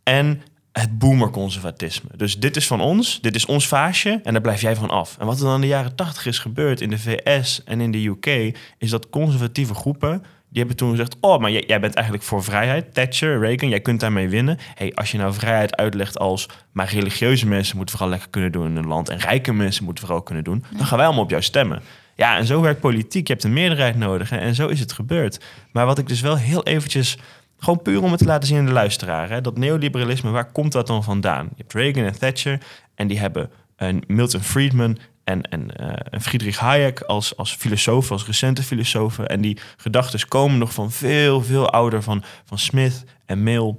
en 0.03 0.41
het 0.71 0.99
boomerconservatisme. 0.99 2.09
Dus 2.15 2.39
dit 2.39 2.55
is 2.55 2.67
van 2.67 2.81
ons, 2.81 3.21
dit 3.21 3.35
is 3.35 3.45
ons 3.45 3.67
vaasje 3.67 4.19
en 4.23 4.33
daar 4.33 4.41
blijf 4.41 4.61
jij 4.61 4.75
van 4.75 4.89
af. 4.89 5.17
En 5.19 5.25
wat 5.25 5.37
er 5.37 5.45
dan 5.45 5.55
in 5.55 5.61
de 5.61 5.67
jaren 5.67 5.95
tachtig 5.95 6.25
is 6.25 6.39
gebeurd 6.39 6.81
in 6.81 6.89
de 6.89 6.99
VS 6.99 7.63
en 7.63 7.81
in 7.81 7.91
de 7.91 8.05
UK, 8.05 8.57
is 8.77 8.89
dat 8.89 9.09
conservatieve 9.09 9.73
groepen 9.73 10.23
die 10.49 10.59
hebben 10.59 10.75
toen 10.75 10.89
gezegd: 10.89 11.15
Oh, 11.21 11.39
maar 11.39 11.51
jij, 11.51 11.63
jij 11.67 11.79
bent 11.79 11.93
eigenlijk 11.93 12.25
voor 12.25 12.43
vrijheid. 12.43 12.93
Thatcher, 12.93 13.39
Reagan, 13.39 13.69
jij 13.69 13.79
kunt 13.79 13.99
daarmee 13.99 14.29
winnen. 14.29 14.57
hey, 14.75 14.93
als 14.93 15.11
je 15.11 15.17
nou 15.17 15.33
vrijheid 15.33 15.75
uitlegt 15.75 16.17
als. 16.17 16.49
maar 16.71 16.89
religieuze 16.89 17.47
mensen 17.47 17.77
moeten 17.77 17.95
vooral 17.97 18.13
lekker 18.13 18.29
kunnen 18.29 18.51
doen 18.51 18.65
in 18.65 18.75
een 18.75 18.87
land. 18.87 19.09
en 19.09 19.17
rijke 19.17 19.53
mensen 19.53 19.83
moeten 19.83 20.05
vooral 20.05 20.23
kunnen 20.23 20.43
doen. 20.43 20.63
dan 20.77 20.85
gaan 20.85 20.97
wij 20.97 21.05
allemaal 21.05 21.23
op 21.23 21.29
jou 21.29 21.41
stemmen. 21.41 21.81
Ja, 22.15 22.37
en 22.37 22.45
zo 22.45 22.61
werkt 22.61 22.79
politiek. 22.79 23.27
Je 23.27 23.33
hebt 23.33 23.45
een 23.45 23.53
meerderheid 23.53 23.95
nodig. 23.95 24.29
Hè, 24.29 24.37
en 24.37 24.55
zo 24.55 24.67
is 24.67 24.79
het 24.79 24.91
gebeurd. 24.91 25.39
Maar 25.71 25.85
wat 25.85 25.97
ik 25.97 26.07
dus 26.07 26.21
wel 26.21 26.37
heel 26.37 26.63
eventjes. 26.63 27.17
Gewoon 27.59 27.81
puur 27.81 28.03
om 28.03 28.09
het 28.09 28.19
te 28.19 28.25
laten 28.25 28.47
zien 28.47 28.57
aan 28.57 28.65
de 28.65 28.71
luisteraar. 28.71 29.29
Hè, 29.29 29.41
dat 29.41 29.57
neoliberalisme, 29.57 30.29
waar 30.29 30.51
komt 30.51 30.71
dat 30.71 30.87
dan 30.87 31.03
vandaan? 31.03 31.45
Je 31.49 31.61
hebt 31.61 31.73
Reagan 31.73 32.03
en 32.03 32.19
Thatcher. 32.19 32.59
En 32.95 33.07
die 33.07 33.19
hebben 33.19 33.49
een 33.75 34.03
Milton 34.07 34.41
Friedman 34.41 34.97
en, 35.27 35.41
en, 35.41 35.75
eh, 35.75 35.93
en 36.09 36.21
Friedrich 36.21 36.59
Hayek 36.59 37.01
als, 37.01 37.37
als 37.37 37.55
filosoof, 37.55 38.11
als 38.11 38.25
recente 38.25 38.63
filosofen. 38.63 39.27
En 39.27 39.41
die 39.41 39.57
gedachten 39.77 40.27
komen 40.27 40.57
nog 40.57 40.73
van 40.73 40.91
veel, 40.91 41.41
veel 41.41 41.69
ouder 41.69 42.03
van, 42.03 42.23
van 42.45 42.57
Smith 42.57 43.03
en 43.25 43.43
Mill 43.43 43.75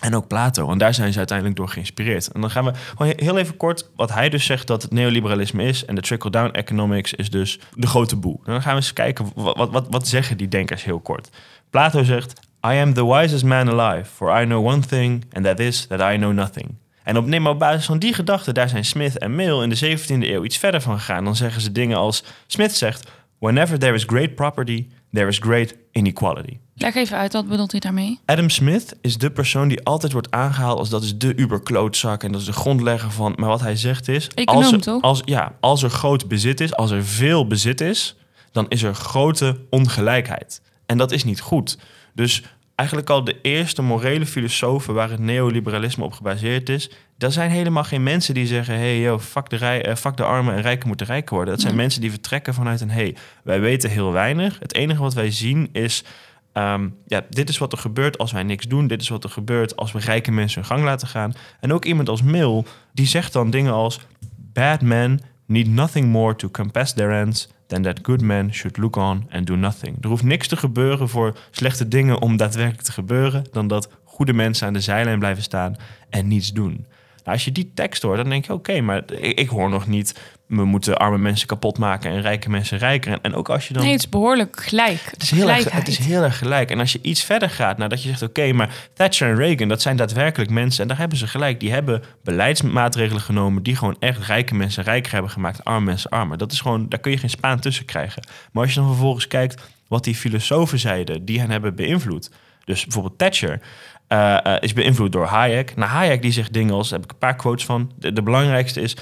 en 0.00 0.14
ook 0.14 0.26
Plato. 0.26 0.70
En 0.70 0.78
daar 0.78 0.94
zijn 0.94 1.12
ze 1.12 1.18
uiteindelijk 1.18 1.56
door 1.56 1.68
geïnspireerd. 1.68 2.28
En 2.32 2.40
dan 2.40 2.50
gaan 2.50 2.64
we 2.64 3.14
heel 3.16 3.38
even 3.38 3.56
kort 3.56 3.88
wat 3.96 4.12
hij 4.12 4.28
dus 4.28 4.44
zegt 4.44 4.66
dat 4.66 4.82
het 4.82 4.92
neoliberalisme 4.92 5.62
is. 5.62 5.84
En 5.84 5.94
de 5.94 6.00
trickle-down 6.00 6.50
economics 6.50 7.14
is 7.14 7.30
dus 7.30 7.58
de 7.74 7.86
grote 7.86 8.16
boel. 8.16 8.40
En 8.44 8.52
dan 8.52 8.62
gaan 8.62 8.74
we 8.74 8.80
eens 8.80 8.92
kijken, 8.92 9.32
wat, 9.34 9.56
wat, 9.56 9.70
wat, 9.70 9.86
wat 9.90 10.08
zeggen 10.08 10.36
die 10.36 10.48
denkers 10.48 10.84
heel 10.84 11.00
kort? 11.00 11.28
Plato 11.70 12.02
zegt, 12.02 12.40
I 12.66 12.78
am 12.78 12.94
the 12.94 13.06
wisest 13.06 13.44
man 13.44 13.80
alive, 13.80 14.10
for 14.10 14.40
I 14.40 14.44
know 14.44 14.66
one 14.66 14.80
thing, 14.80 15.24
and 15.32 15.44
that 15.44 15.58
is 15.58 15.86
that 15.86 16.12
I 16.12 16.16
know 16.16 16.32
nothing. 16.32 16.80
En 17.04 17.16
op, 17.16 17.46
op 17.46 17.58
basis 17.58 17.84
van 17.84 17.98
die 17.98 18.14
gedachten, 18.14 18.54
daar 18.54 18.68
zijn 18.68 18.84
Smith 18.84 19.18
en 19.18 19.34
Mill 19.34 19.62
in 19.62 19.68
de 19.68 19.98
17e 19.98 20.06
eeuw 20.06 20.44
iets 20.44 20.58
verder 20.58 20.80
van 20.80 20.98
gegaan. 20.98 21.24
Dan 21.24 21.36
zeggen 21.36 21.62
ze 21.62 21.72
dingen 21.72 21.96
als, 21.96 22.24
Smith 22.46 22.74
zegt, 22.74 23.10
whenever 23.38 23.78
there 23.78 23.94
is 23.94 24.04
great 24.04 24.34
property, 24.34 24.86
there 25.12 25.28
is 25.28 25.38
great 25.38 25.74
inequality. 25.92 26.58
Leg 26.74 26.94
even 26.94 27.16
uit, 27.16 27.32
wat 27.32 27.48
bedoelt 27.48 27.70
hij 27.70 27.80
daarmee? 27.80 28.20
Adam 28.24 28.48
Smith 28.48 28.96
is 29.00 29.18
de 29.18 29.30
persoon 29.30 29.68
die 29.68 29.84
altijd 29.84 30.12
wordt 30.12 30.30
aangehaald 30.30 30.78
als 30.78 30.88
dat 30.88 31.02
is 31.02 31.18
de 31.18 31.32
uberklootzak 31.36 32.22
en 32.22 32.32
dat 32.32 32.40
is 32.40 32.46
de 32.46 32.52
grondlegger 32.52 33.10
van. 33.10 33.32
Maar 33.36 33.48
wat 33.48 33.60
hij 33.60 33.76
zegt 33.76 34.08
is, 34.08 34.28
Econoom, 34.34 34.62
als 34.62 34.72
er, 34.72 34.80
toch? 34.80 35.02
Als, 35.02 35.22
ja, 35.24 35.52
als 35.60 35.82
er 35.82 35.90
groot 35.90 36.28
bezit 36.28 36.60
is, 36.60 36.74
als 36.74 36.90
er 36.90 37.04
veel 37.04 37.46
bezit 37.46 37.80
is, 37.80 38.16
dan 38.52 38.66
is 38.68 38.82
er 38.82 38.94
grote 38.94 39.60
ongelijkheid. 39.70 40.62
En 40.86 40.98
dat 40.98 41.12
is 41.12 41.24
niet 41.24 41.40
goed. 41.40 41.78
Dus 42.14 42.42
eigenlijk 42.74 43.10
al 43.10 43.24
de 43.24 43.36
eerste 43.42 43.82
morele 43.82 44.26
filosofen 44.26 44.94
waar 44.94 45.10
het 45.10 45.20
neoliberalisme 45.20 46.04
op 46.04 46.12
gebaseerd 46.12 46.68
is, 46.68 46.90
dat 47.18 47.32
zijn 47.32 47.50
helemaal 47.50 47.84
geen 47.84 48.02
mensen 48.02 48.34
die 48.34 48.46
zeggen: 48.46 48.74
hey, 48.74 49.00
yo, 49.00 49.18
fuck 49.18 49.48
de, 49.50 49.56
rij, 49.56 49.84
eh, 49.84 49.96
fuck 49.96 50.16
de 50.16 50.24
armen 50.24 50.54
en 50.54 50.60
rijken 50.60 50.88
moeten 50.88 51.06
rijker 51.06 51.34
worden. 51.34 51.54
Dat 51.54 51.62
zijn 51.62 51.76
mensen 51.76 52.00
die 52.00 52.10
vertrekken 52.10 52.54
vanuit 52.54 52.80
een: 52.80 52.90
hey, 52.90 53.16
wij 53.44 53.60
weten 53.60 53.90
heel 53.90 54.12
weinig. 54.12 54.58
Het 54.58 54.74
enige 54.74 55.02
wat 55.02 55.14
wij 55.14 55.30
zien 55.30 55.68
is. 55.72 56.04
ehm, 56.52 56.88
ja, 57.06 57.24
dit 57.28 57.48
is 57.48 57.58
wat 57.58 57.72
er 57.72 57.78
gebeurt 57.78 58.18
als 58.18 58.32
wij 58.32 58.42
niks 58.42 58.66
doen. 58.66 58.86
Dit 58.86 59.00
is 59.00 59.08
wat 59.08 59.24
er 59.24 59.30
gebeurt 59.30 59.76
als 59.76 59.92
we 59.92 59.98
rijke 59.98 60.30
mensen 60.30 60.60
hun 60.60 60.70
gang 60.70 60.84
laten 60.84 61.08
gaan. 61.08 61.32
En 61.60 61.72
ook 61.72 61.84
iemand 61.84 62.08
als 62.08 62.22
Mill, 62.22 62.64
die 62.92 63.06
zegt 63.06 63.32
dan 63.32 63.50
dingen 63.50 63.72
als: 63.72 64.00
Bad 64.36 64.80
men 64.80 65.20
need 65.46 65.68
nothing 65.68 66.06
more 66.06 66.36
to 66.36 66.48
compass 66.48 66.92
their 66.92 67.10
ends 67.10 67.48
than 67.72 67.82
that 67.82 67.98
good 68.02 68.22
men 68.22 68.54
should 68.54 68.76
look 68.76 68.96
on 68.96 69.26
and 69.30 69.46
do 69.46 69.56
nothing. 69.56 69.96
Er 70.00 70.08
hoeft 70.08 70.22
niks 70.22 70.48
te 70.48 70.56
gebeuren 70.56 71.08
voor 71.08 71.36
slechte 71.50 71.88
dingen 71.88 72.20
om 72.20 72.36
daadwerkelijk 72.36 72.82
te 72.82 72.92
gebeuren, 72.92 73.44
dan 73.52 73.66
dat 73.66 73.88
goede 74.04 74.32
mensen 74.32 74.66
aan 74.66 74.72
de 74.72 74.80
zijlijn 74.80 75.18
blijven 75.18 75.42
staan 75.42 75.76
en 76.10 76.28
niets 76.28 76.52
doen. 76.52 76.86
Nou, 77.16 77.36
als 77.36 77.44
je 77.44 77.52
die 77.52 77.72
tekst 77.74 78.02
hoort, 78.02 78.16
dan 78.16 78.28
denk 78.28 78.44
je: 78.44 78.52
oké, 78.52 78.80
maar 78.80 79.12
ik 79.12 79.48
hoor 79.48 79.70
nog 79.70 79.86
niet. 79.86 80.20
We 80.56 80.64
moeten 80.64 80.96
arme 80.96 81.18
mensen 81.18 81.46
kapot 81.46 81.78
maken 81.78 82.10
en 82.10 82.20
rijke 82.20 82.50
mensen 82.50 82.78
rijker. 82.78 83.12
En, 83.12 83.18
en 83.22 83.34
ook 83.34 83.48
als 83.48 83.68
je 83.68 83.74
dan. 83.74 83.82
Nee, 83.82 83.92
het 83.92 84.00
is 84.00 84.08
behoorlijk 84.08 84.60
gelijk. 84.60 85.00
Het 85.10 85.22
is, 85.22 85.30
heel 85.30 85.50
erg, 85.50 85.72
het 85.72 85.88
is 85.88 85.98
heel 85.98 86.22
erg 86.22 86.38
gelijk. 86.38 86.70
En 86.70 86.78
als 86.78 86.92
je 86.92 86.98
iets 87.02 87.24
verder 87.24 87.50
gaat, 87.50 87.76
nou, 87.76 87.88
dat 87.88 88.02
je 88.02 88.08
zegt: 88.08 88.22
oké, 88.22 88.52
maar 88.52 88.74
Thatcher 88.94 89.28
en 89.28 89.36
Reagan, 89.36 89.68
dat 89.68 89.82
zijn 89.82 89.96
daadwerkelijk 89.96 90.50
mensen. 90.50 90.82
En 90.82 90.88
daar 90.88 90.98
hebben 90.98 91.18
ze 91.18 91.26
gelijk. 91.26 91.60
Die 91.60 91.72
hebben 91.72 92.02
beleidsmaatregelen 92.24 93.22
genomen. 93.22 93.62
die 93.62 93.76
gewoon 93.76 93.96
echt 93.98 94.26
rijke 94.26 94.54
mensen 94.54 94.84
rijker 94.84 95.12
hebben 95.12 95.30
gemaakt. 95.30 95.64
Arme 95.64 95.84
mensen 95.84 96.10
armer. 96.10 96.38
Dat 96.38 96.52
is 96.52 96.60
gewoon, 96.60 96.88
daar 96.88 97.00
kun 97.00 97.10
je 97.10 97.18
geen 97.18 97.30
spaan 97.30 97.60
tussen 97.60 97.84
krijgen. 97.84 98.22
Maar 98.52 98.62
als 98.62 98.74
je 98.74 98.80
dan 98.80 98.88
vervolgens 98.88 99.26
kijkt 99.26 99.62
wat 99.88 100.04
die 100.04 100.14
filosofen 100.14 100.78
zeiden. 100.78 101.24
die 101.24 101.40
hen 101.40 101.50
hebben 101.50 101.74
beïnvloed. 101.74 102.30
Dus 102.64 102.82
bijvoorbeeld 102.82 103.18
Thatcher. 103.18 103.60
eh, 104.08 104.46
eh, 104.46 104.62
is 104.62 104.72
beïnvloed 104.72 105.12
door 105.12 105.26
Hayek. 105.26 105.76
Nou, 105.76 105.90
Hayek 105.90 106.22
die 106.22 106.32
zegt 106.32 106.52
dingen 106.52 106.74
als, 106.74 106.88
daar 106.88 106.98
heb 106.98 107.08
ik 107.08 107.12
een 107.14 107.18
paar 107.18 107.36
quotes 107.36 107.64
van. 107.64 107.92
De, 107.98 108.12
de 108.12 108.22
belangrijkste 108.22 108.80
is... 108.80 108.96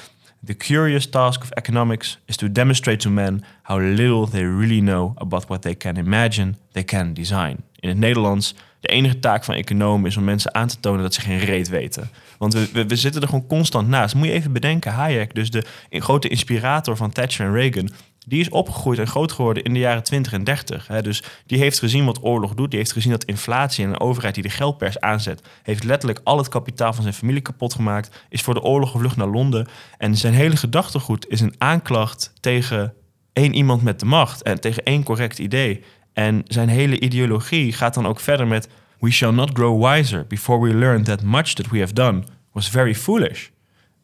The 0.44 0.54
curious 0.54 1.06
task 1.06 1.42
of 1.42 1.50
economics 1.50 2.18
is 2.24 2.36
to 2.36 2.52
demonstrate 2.52 3.00
to 3.00 3.10
men 3.10 3.44
how 3.62 3.78
little 3.78 4.26
they 4.26 4.44
really 4.44 4.80
know 4.80 5.12
about 5.16 5.46
what 5.46 5.62
they 5.62 5.74
can 5.74 5.96
imagine 5.96 6.56
they 6.72 6.84
can 6.84 7.14
design. 7.14 7.56
In 7.80 7.88
het 7.88 7.98
Nederlands, 7.98 8.54
de 8.80 8.88
enige 8.88 9.18
taak 9.18 9.44
van 9.44 9.54
economen 9.54 10.06
is 10.06 10.16
om 10.16 10.24
mensen 10.24 10.54
aan 10.54 10.68
te 10.68 10.80
tonen 10.80 11.02
dat 11.02 11.14
ze 11.14 11.20
geen 11.20 11.38
reet 11.38 11.68
weten. 11.68 12.10
Want 12.38 12.52
we, 12.52 12.68
we, 12.72 12.86
we 12.86 12.96
zitten 12.96 13.22
er 13.22 13.28
gewoon 13.28 13.46
constant 13.46 13.88
naast. 13.88 14.14
Moet 14.14 14.26
je 14.26 14.32
even 14.32 14.52
bedenken, 14.52 14.92
Hayek, 14.92 15.34
dus 15.34 15.50
de 15.50 15.64
grote 15.90 16.28
inspirator 16.28 16.96
van 16.96 17.10
Thatcher 17.10 17.46
en 17.46 17.52
Reagan, 17.52 17.90
die 18.26 18.40
is 18.40 18.48
opgegroeid 18.48 18.98
en 18.98 19.06
groot 19.06 19.32
geworden 19.32 19.62
in 19.62 19.72
de 19.72 19.78
jaren 19.78 20.02
20 20.02 20.32
en 20.32 20.44
30. 20.44 20.86
Hè. 20.86 21.02
Dus 21.02 21.22
die 21.46 21.58
heeft 21.58 21.78
gezien 21.78 22.04
wat 22.04 22.22
oorlog 22.22 22.54
doet. 22.54 22.70
Die 22.70 22.78
heeft 22.78 22.92
gezien 22.92 23.10
dat 23.10 23.24
inflatie 23.24 23.84
en 23.84 23.90
een 23.90 24.00
overheid 24.00 24.34
die 24.34 24.42
de 24.42 24.50
geldpers 24.50 25.00
aanzet... 25.00 25.42
heeft 25.62 25.84
letterlijk 25.84 26.20
al 26.24 26.38
het 26.38 26.48
kapitaal 26.48 26.92
van 26.92 27.02
zijn 27.02 27.14
familie 27.14 27.42
kapot 27.42 27.74
gemaakt. 27.74 28.24
Is 28.28 28.42
voor 28.42 28.54
de 28.54 28.62
oorlog 28.62 28.90
gevlucht 28.90 29.16
naar 29.16 29.28
Londen. 29.28 29.68
En 29.98 30.16
zijn 30.16 30.34
hele 30.34 30.56
gedachtegoed 30.56 31.28
is 31.28 31.40
een 31.40 31.54
aanklacht 31.58 32.32
tegen 32.40 32.94
één 33.32 33.54
iemand 33.54 33.82
met 33.82 34.00
de 34.00 34.06
macht. 34.06 34.42
En 34.42 34.60
tegen 34.60 34.82
één 34.82 35.02
correct 35.02 35.38
idee. 35.38 35.84
En 36.12 36.42
zijn 36.44 36.68
hele 36.68 37.00
ideologie 37.00 37.72
gaat 37.72 37.94
dan 37.94 38.06
ook 38.06 38.20
verder 38.20 38.46
met... 38.46 38.68
We 38.98 39.10
shall 39.10 39.32
not 39.32 39.50
grow 39.52 39.86
wiser 39.86 40.26
before 40.26 40.60
we 40.60 40.74
learn 40.74 41.02
that 41.02 41.22
much 41.22 41.52
that 41.52 41.68
we 41.68 41.78
have 41.78 41.92
done 41.92 42.24
was 42.52 42.68
very 42.68 42.94
foolish. 42.94 43.48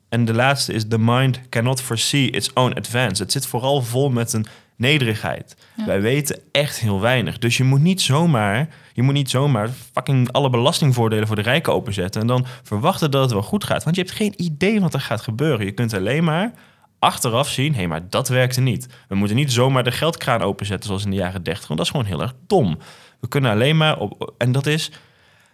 En 0.09 0.25
de 0.25 0.35
laatste 0.35 0.73
is: 0.73 0.89
The 0.89 0.99
mind 0.99 1.49
cannot 1.49 1.81
foresee 1.81 2.31
its 2.31 2.53
own 2.53 2.73
advance. 2.73 3.23
Het 3.23 3.33
zit 3.33 3.47
vooral 3.47 3.83
vol 3.83 4.11
met 4.11 4.33
een 4.33 4.47
nederigheid. 4.77 5.57
Wij 5.87 6.01
weten 6.01 6.41
echt 6.53 6.79
heel 6.79 7.01
weinig. 7.01 7.39
Dus 7.39 7.57
je 7.57 7.65
moet 7.65 7.81
niet 7.81 8.01
zomaar, 8.01 8.69
je 8.93 9.03
moet 9.03 9.15
niet 9.15 9.31
zomaar 9.31 9.71
fucking 9.93 10.33
alle 10.33 10.51
belastingvoordelen 10.51 11.27
voor 11.27 11.37
de 11.37 11.43
rijken 11.43 11.73
openzetten 11.73 12.21
en 12.21 12.27
dan 12.27 12.47
verwachten 12.63 13.11
dat 13.11 13.23
het 13.23 13.33
wel 13.33 13.43
goed 13.43 13.65
gaat. 13.65 13.85
Want 13.85 13.97
je 13.97 14.03
hebt 14.03 14.15
geen 14.15 14.35
idee 14.37 14.81
wat 14.81 14.95
er 14.95 15.01
gaat 15.01 15.21
gebeuren. 15.21 15.67
Je 15.67 15.73
kunt 15.73 15.95
alleen 15.95 16.25
maar 16.25 16.53
achteraf 16.99 17.49
zien, 17.49 17.73
hé, 17.73 17.79
hey, 17.79 17.89
maar 17.89 18.11
dat 18.11 18.29
werkte 18.29 18.61
niet. 18.61 18.89
We 19.09 19.15
moeten 19.15 19.37
niet 19.37 19.53
zomaar 19.53 19.85
de 19.85 19.93
geldkraan 19.93 20.43
openzetten 20.43 20.87
zoals 20.87 21.05
in 21.05 21.11
de 21.11 21.17
jaren 21.17 21.43
30, 21.43 21.67
want 21.67 21.79
dat 21.79 21.87
is 21.87 21.93
gewoon 21.93 22.07
heel 22.07 22.23
erg 22.23 22.35
dom. 22.47 22.79
We 23.21 23.29
kunnen 23.29 23.51
alleen 23.51 23.77
maar 23.77 23.99
op, 23.99 24.35
en 24.39 24.53
dat 24.53 24.67
is 24.67 24.91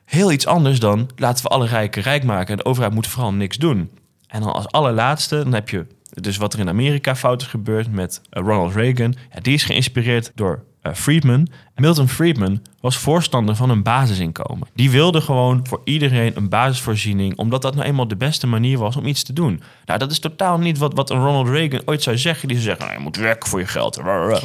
heel 0.05 0.33
iets 0.33 0.47
anders 0.47 0.79
dan 0.81 1.11
laten 1.17 1.45
we 1.45 1.51
alle 1.51 1.67
rijken 1.67 2.03
rijk 2.03 2.25
maken 2.25 2.51
en 2.51 2.57
de 2.57 2.65
overheid 2.65 2.95
moet 2.95 3.07
vooral 3.07 3.33
niks 3.33 3.57
doen. 3.57 3.91
En 4.33 4.40
dan 4.40 4.53
als 4.53 4.68
allerlaatste, 4.68 5.37
dan 5.37 5.53
heb 5.53 5.68
je 5.68 5.87
dus 6.11 6.37
wat 6.37 6.53
er 6.53 6.61
in 6.61 6.68
Amerika 6.68 7.16
fout 7.16 7.42
is 7.42 7.49
gebeurd 7.49 7.92
met 7.92 8.21
eh, 8.31 8.42
Ronald 8.42 8.75
Reagan. 8.75 9.14
Ja, 9.35 9.40
die 9.40 9.55
is 9.55 9.64
geïnspireerd 9.64 10.33
door 10.35 10.64
uh, 10.83 10.92
Friedman. 10.95 11.49
Milton 11.75 12.09
Friedman 12.09 12.62
was 12.81 12.97
voorstander 12.97 13.57
van 13.57 13.71
een 13.71 13.83
basisinkomen. 13.83 14.68
Die 14.75 14.90
wilde 14.90 15.21
gewoon 15.21 15.66
voor 15.66 15.81
iedereen 15.85 16.37
een 16.37 16.49
basisvoorziening, 16.49 17.37
omdat 17.37 17.62
dat 17.62 17.75
nou 17.75 17.87
eenmaal 17.87 18.09
de 18.09 18.16
beste 18.16 18.47
manier 18.47 18.79
was 18.79 18.97
om 18.97 19.07
iets 19.07 19.23
te 19.23 19.33
doen. 19.33 19.62
Nou, 19.85 19.99
dat 19.99 20.11
is 20.11 20.18
totaal 20.18 20.59
niet 20.59 20.79
wat, 20.79 20.95
wat 20.95 21.11
een 21.11 21.25
Ronald 21.25 21.49
Reagan 21.49 21.83
ooit 21.85 22.03
zou 22.03 22.18
zeggen. 22.18 22.49
Die 22.49 22.57
zou 22.57 22.68
zeggen, 22.68 22.87
nou, 22.87 22.99
je 22.99 23.05
moet 23.05 23.16
werken 23.16 23.49
voor 23.49 23.61
je 23.61 23.66
geld. 23.66 23.97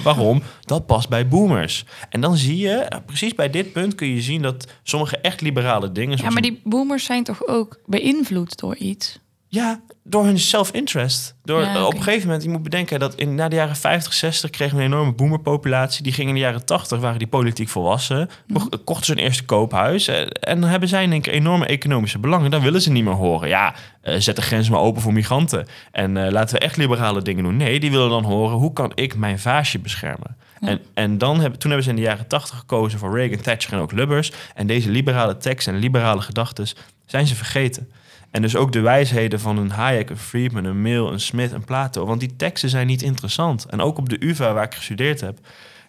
Waarom? 0.04 0.41
Dat 0.62 0.86
past 0.86 1.10
bij 1.10 1.28
boomers. 1.28 1.86
En 2.10 2.21
dan 2.21 2.38
zie 2.38 2.58
je, 2.58 2.73
eh, 2.73 3.00
precies 3.06 3.36
bij 3.36 3.50
dit 3.50 3.71
punt 3.71 3.95
kun 3.95 4.08
je 4.08 4.21
zien 4.21 4.41
dat 4.41 4.67
sommige 4.84 5.17
echt 5.17 5.41
liberale 5.41 5.91
dingen... 5.91 6.17
Ja, 6.17 6.30
maar 6.30 6.41
die 6.41 6.62
boomers 6.63 7.06
zijn 7.06 7.23
toch 7.23 7.47
ook 7.47 7.80
beïnvloed 7.86 8.58
door 8.60 8.76
iets? 8.76 9.19
Ja, 9.49 9.81
door 10.03 10.25
hun 10.25 10.39
self-interest. 10.39 11.36
Door, 11.43 11.62
Op 11.62 11.93
een 11.93 12.03
gegeven 12.03 12.25
moment, 12.25 12.43
je 12.43 12.49
moet 12.49 12.63
bedenken 12.63 12.99
dat 12.99 13.15
in, 13.15 13.36
na 13.36 13.47
de 13.47 13.55
jaren 13.55 13.75
50, 13.75 14.13
60 14.13 14.49
kregen 14.49 14.77
we 14.77 14.83
een 14.83 14.91
enorme 14.91 15.13
boomerpopulatie. 15.13 16.03
Die 16.03 16.13
gingen 16.13 16.29
in 16.29 16.36
de 16.36 16.41
jaren 16.41 16.65
80, 16.65 16.99
waren 16.99 17.19
die 17.19 17.27
politiek 17.27 17.69
volwassen. 17.69 18.29
Mm. 18.47 18.69
Kochten 18.83 19.05
ze 19.05 19.12
een 19.12 19.17
eerste 19.17 19.45
koophuis. 19.45 20.07
Eh, 20.07 20.21
en 20.39 20.62
dan 20.62 20.69
hebben 20.69 20.89
zij 20.89 21.10
één 21.10 21.21
keer 21.21 21.33
enorme 21.33 21.65
economische 21.65 22.19
belangen. 22.19 22.51
Dan 22.51 22.62
willen 22.62 22.81
ze 22.81 22.91
niet 22.91 23.03
meer 23.03 23.13
horen. 23.13 23.49
Ja, 23.49 23.75
uh, 24.03 24.15
zet 24.17 24.36
de 24.36 24.41
grenzen 24.41 24.73
maar 24.73 24.81
open 24.81 25.01
voor 25.01 25.13
migranten. 25.13 25.67
En 25.91 26.15
uh, 26.15 26.29
laten 26.29 26.55
we 26.55 26.65
echt 26.65 26.77
liberale 26.77 27.21
dingen 27.21 27.43
doen. 27.43 27.57
Nee, 27.57 27.79
die 27.79 27.91
willen 27.91 28.10
dan 28.10 28.23
horen, 28.23 28.57
hoe 28.57 28.73
kan 28.73 28.91
ik 28.95 29.15
mijn 29.15 29.39
vaasje 29.39 29.79
beschermen? 29.79 30.38
En, 30.60 30.81
en 30.93 31.17
dan 31.17 31.39
hebben, 31.39 31.60
toen 31.60 31.69
hebben 31.69 31.83
ze 31.83 31.89
in 31.89 32.01
de 32.01 32.07
jaren 32.07 32.27
80 32.27 32.57
gekozen 32.57 32.99
voor 32.99 33.15
Reagan, 33.17 33.41
Thatcher 33.41 33.73
en 33.73 33.79
ook 33.79 33.91
Lubbers. 33.91 34.31
En 34.55 34.67
deze 34.67 34.89
liberale 34.89 35.38
tekst 35.38 35.67
en 35.67 35.77
liberale 35.77 36.21
gedachten 36.21 36.67
zijn 37.05 37.27
ze 37.27 37.36
vergeten. 37.36 37.91
En 38.32 38.42
dus 38.42 38.56
ook 38.56 38.72
de 38.72 38.80
wijsheden 38.80 39.40
van 39.40 39.58
een 39.58 39.72
Hayek, 39.72 40.10
een 40.10 40.18
Friedman, 40.18 40.63
een 40.63 40.82
Mill, 40.82 41.06
een 41.06 41.20
Smith, 41.20 41.52
een 41.52 41.63
Plato. 41.63 42.06
Want 42.06 42.20
die 42.20 42.36
teksten 42.36 42.70
zijn 42.70 42.88
niet 42.88 43.02
interessant. 43.02 43.66
En 43.66 43.82
ook 43.82 43.98
op 43.98 44.10
de 44.10 44.26
UvA, 44.26 44.54
waar 44.54 44.63
ik 44.63 44.76
gestudeerd 44.76 45.22
heb, 45.22 45.40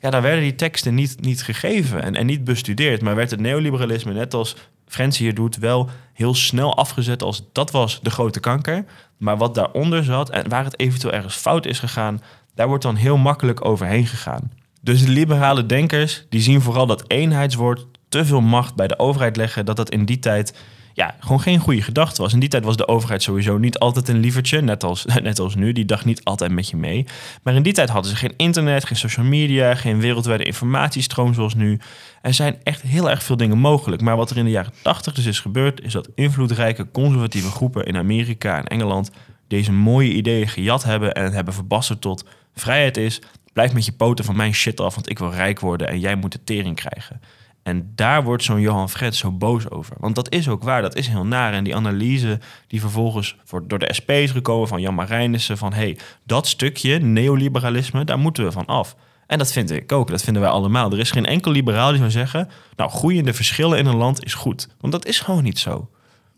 ja, 0.00 0.10
daar 0.10 0.22
werden 0.22 0.42
die 0.42 0.54
teksten 0.54 0.94
niet, 0.94 1.20
niet 1.20 1.42
gegeven 1.42 2.02
en, 2.02 2.14
en 2.14 2.26
niet 2.26 2.44
bestudeerd. 2.44 3.02
Maar 3.02 3.14
werd 3.14 3.30
het 3.30 3.40
neoliberalisme, 3.40 4.12
net 4.12 4.34
als 4.34 4.56
Frans 4.86 5.18
hier 5.18 5.34
doet, 5.34 5.56
wel 5.56 5.88
heel 6.12 6.34
snel 6.34 6.76
afgezet 6.76 7.22
als 7.22 7.42
dat 7.52 7.70
was 7.70 8.00
de 8.02 8.10
grote 8.10 8.40
kanker. 8.40 8.84
Maar 9.16 9.36
wat 9.36 9.54
daaronder 9.54 10.04
zat 10.04 10.30
en 10.30 10.48
waar 10.48 10.64
het 10.64 10.80
eventueel 10.80 11.12
ergens 11.12 11.34
fout 11.34 11.66
is 11.66 11.78
gegaan, 11.78 12.22
daar 12.54 12.68
wordt 12.68 12.82
dan 12.82 12.96
heel 12.96 13.16
makkelijk 13.16 13.64
overheen 13.64 14.06
gegaan. 14.06 14.52
Dus 14.80 15.04
de 15.04 15.10
liberale 15.10 15.66
denkers 15.66 16.24
die 16.28 16.40
zien 16.40 16.60
vooral 16.60 16.86
dat 16.86 17.04
eenheidswoord 17.06 17.86
te 18.08 18.24
veel 18.24 18.40
macht 18.40 18.74
bij 18.74 18.88
de 18.88 18.98
overheid 18.98 19.36
leggen, 19.36 19.64
dat 19.64 19.76
dat 19.76 19.90
in 19.90 20.04
die 20.04 20.18
tijd 20.18 20.54
ja, 20.98 21.14
gewoon 21.20 21.40
geen 21.40 21.58
goede 21.58 21.82
gedachte 21.82 22.22
was. 22.22 22.32
In 22.32 22.40
die 22.40 22.48
tijd 22.48 22.64
was 22.64 22.76
de 22.76 22.88
overheid 22.88 23.22
sowieso 23.22 23.58
niet 23.58 23.78
altijd 23.78 24.08
een 24.08 24.18
lievertje, 24.18 24.60
net 24.60 24.84
als, 24.84 25.04
net 25.22 25.38
als 25.38 25.54
nu. 25.54 25.72
Die 25.72 25.84
dacht 25.84 26.04
niet 26.04 26.24
altijd 26.24 26.50
met 26.50 26.68
je 26.68 26.76
mee. 26.76 27.06
Maar 27.42 27.54
in 27.54 27.62
die 27.62 27.72
tijd 27.72 27.88
hadden 27.88 28.10
ze 28.10 28.16
geen 28.16 28.34
internet, 28.36 28.84
geen 28.84 28.96
social 28.96 29.26
media, 29.26 29.74
geen 29.74 30.00
wereldwijde 30.00 30.44
informatiestroom 30.44 31.34
zoals 31.34 31.54
nu. 31.54 31.80
Er 32.22 32.34
zijn 32.34 32.56
echt 32.62 32.82
heel 32.82 33.10
erg 33.10 33.22
veel 33.22 33.36
dingen 33.36 33.58
mogelijk. 33.58 34.02
Maar 34.02 34.16
wat 34.16 34.30
er 34.30 34.36
in 34.36 34.44
de 34.44 34.50
jaren 34.50 34.72
80 34.82 35.14
dus 35.14 35.26
is 35.26 35.40
gebeurd, 35.40 35.82
is 35.82 35.92
dat 35.92 36.08
invloedrijke 36.14 36.90
conservatieve 36.90 37.50
groepen 37.50 37.84
in 37.84 37.96
Amerika 37.96 38.58
en 38.58 38.66
Engeland 38.66 39.10
deze 39.48 39.72
mooie 39.72 40.12
ideeën 40.12 40.48
gejat 40.48 40.84
hebben 40.84 41.14
en 41.14 41.32
hebben 41.32 41.54
verbasterd 41.54 42.00
tot 42.00 42.24
vrijheid 42.54 42.96
is. 42.96 43.20
Blijf 43.52 43.72
met 43.72 43.84
je 43.84 43.92
poten 43.92 44.24
van 44.24 44.36
mijn 44.36 44.54
shit 44.54 44.80
af, 44.80 44.94
want 44.94 45.10
ik 45.10 45.18
wil 45.18 45.30
rijk 45.30 45.60
worden 45.60 45.88
en 45.88 46.00
jij 46.00 46.14
moet 46.14 46.32
de 46.32 46.44
tering 46.44 46.76
krijgen. 46.76 47.20
En 47.68 47.92
daar 47.94 48.24
wordt 48.24 48.42
zo'n 48.42 48.60
Johan 48.60 48.90
Fred 48.90 49.16
zo 49.16 49.32
boos 49.32 49.70
over. 49.70 49.96
Want 49.98 50.14
dat 50.14 50.32
is 50.32 50.48
ook 50.48 50.62
waar, 50.62 50.82
dat 50.82 50.96
is 50.96 51.08
heel 51.08 51.26
naar. 51.26 51.52
En 51.52 51.64
die 51.64 51.76
analyse 51.76 52.40
die 52.66 52.80
vervolgens 52.80 53.36
voor, 53.44 53.68
door 53.68 53.78
de 53.78 53.94
SP 53.98 54.10
is 54.10 54.30
gekomen 54.30 54.68
van 54.68 54.80
Jan 54.80 54.94
Marijnissen... 54.94 55.58
van 55.58 55.72
hey, 55.72 55.98
dat 56.24 56.46
stukje 56.46 56.98
neoliberalisme, 56.98 58.04
daar 58.04 58.18
moeten 58.18 58.44
we 58.44 58.52
van 58.52 58.66
af. 58.66 58.96
En 59.26 59.38
dat 59.38 59.52
vind 59.52 59.70
ik 59.70 59.92
ook, 59.92 60.10
dat 60.10 60.22
vinden 60.22 60.42
wij 60.42 60.50
allemaal. 60.50 60.92
Er 60.92 60.98
is 60.98 61.10
geen 61.10 61.26
enkel 61.26 61.50
liberaal 61.50 61.88
die 61.88 61.98
zou 61.98 62.10
zeggen... 62.10 62.48
nou, 62.76 62.90
groeiende 62.90 63.34
verschillen 63.34 63.78
in 63.78 63.86
een 63.86 63.96
land 63.96 64.24
is 64.24 64.34
goed. 64.34 64.68
Want 64.80 64.92
dat 64.92 65.06
is 65.06 65.20
gewoon 65.20 65.42
niet 65.42 65.58
zo. 65.58 65.88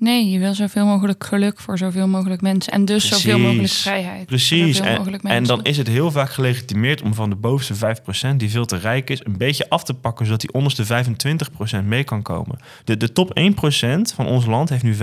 Nee, 0.01 0.31
je 0.31 0.39
wil 0.39 0.55
zoveel 0.55 0.87
mogelijk 0.87 1.25
geluk 1.25 1.61
voor 1.61 1.79
zoveel 1.79 2.09
mogelijk 2.09 2.41
mensen. 2.41 2.73
En 2.73 2.85
dus 2.85 3.09
zoveel 3.09 3.39
mogelijk 3.39 3.73
vrijheid. 3.73 4.27
Precies. 4.27 4.81
En, 4.81 5.21
en, 5.23 5.45
dan 5.45 5.63
is 5.63 5.77
het 5.77 5.87
heel 5.87 6.11
vaak 6.11 6.31
gelegitimeerd 6.31 7.03
om 7.03 7.15
van 7.15 7.31
de 7.31 7.37
bovenste 7.37 7.97
5%, 8.33 8.37
die 8.37 8.51
veel 8.51 8.65
te 8.65 8.77
rijk 8.77 9.11
is, 9.11 9.25
een 9.25 9.37
beetje 9.37 9.69
af 9.69 9.85
te 9.85 9.95
pakken, 9.95 10.27
zodat 10.27 10.41
die 10.41 10.53
onderste 10.53 11.05
25% 11.81 11.85
mee 11.85 12.05
kan 12.05 12.23
komen. 12.23 12.59
De, 12.85 12.97
de 12.97 13.13
top 13.13 13.41
1% 13.41 13.43
van 14.15 14.27
ons 14.27 14.47
land 14.47 14.69
heeft 14.69 14.83
nu 14.83 14.95
25% 14.95 14.99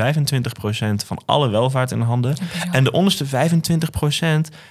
van 1.06 1.22
alle 1.26 1.50
welvaart 1.50 1.92
in 1.92 2.02
handen. 2.02 2.36
En 2.72 2.84
de 2.84 2.92
onderste 2.92 3.26
25% 3.26 3.30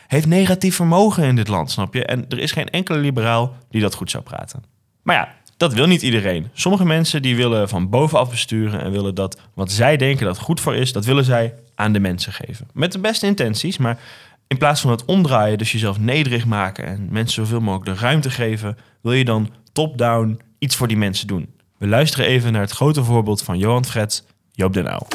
heeft 0.07 0.27
negatief 0.27 0.77
vermogen 0.77 1.25
in 1.25 1.37
dit 1.37 1.49
land, 1.49 1.71
snap 1.71 1.95
je? 1.95 2.05
En 2.05 2.25
er 2.29 2.39
is 2.39 2.53
geen 2.53 2.69
enkele 2.71 2.99
liberaal 2.99 3.57
die 3.71 3.81
dat 3.81 3.95
goed 3.95 4.11
zou 4.11 4.25
praten. 4.25 4.63
Maar 5.03 5.17
ja, 5.17 5.35
dat 5.57 5.73
wil 5.73 5.87
niet 5.87 6.03
iedereen. 6.03 6.49
Sommige 6.53 6.85
mensen 6.85 7.23
die 7.23 7.37
willen 7.37 7.69
van 7.69 7.89
bovenaf 7.89 8.31
besturen 8.31 8.81
en 8.81 8.91
willen 8.91 9.15
dat 9.15 9.41
wat 9.55 9.73
zij 9.73 9.97
denken 9.97 10.27
dat 10.27 10.39
goed 10.39 10.61
voor 10.61 10.75
is, 10.75 10.93
dat 10.93 11.05
willen 11.05 11.25
zij 11.25 11.55
aan 11.75 11.93
de 11.93 12.01
mensen 12.01 12.33
geven. 12.33 12.69
Met 12.73 12.93
de 12.93 12.99
beste 12.99 13.27
intenties, 13.27 13.77
maar 13.77 13.99
in 14.47 14.59
plaats 14.59 14.81
van 14.81 14.91
het 14.91 15.05
omdraaien, 15.05 15.59
dus 15.59 15.73
jezelf 15.73 15.99
nederig 15.99 16.47
maken 16.47 16.87
en 16.87 17.09
mensen 17.11 17.43
zoveel 17.45 17.61
mogelijk 17.61 17.99
de 17.99 18.05
ruimte 18.05 18.31
geven, 18.31 18.79
wil 19.01 19.13
je 19.13 19.25
dan 19.25 19.51
top-down 19.73 20.41
iets 20.59 20.77
voor 20.77 20.89
die 20.89 20.97
mensen 20.97 21.27
doen. 21.27 21.55
We 21.79 21.87
luisteren 21.87 22.27
even 22.27 22.53
naar 22.53 22.61
het 22.61 22.71
grote 22.71 23.05
voorbeeld 23.05 23.43
van 23.43 23.59
Johan 23.59 23.85
Frets, 23.85 24.25
Joop 24.53 24.73
den 24.73 24.87
Uyl. 24.87 25.07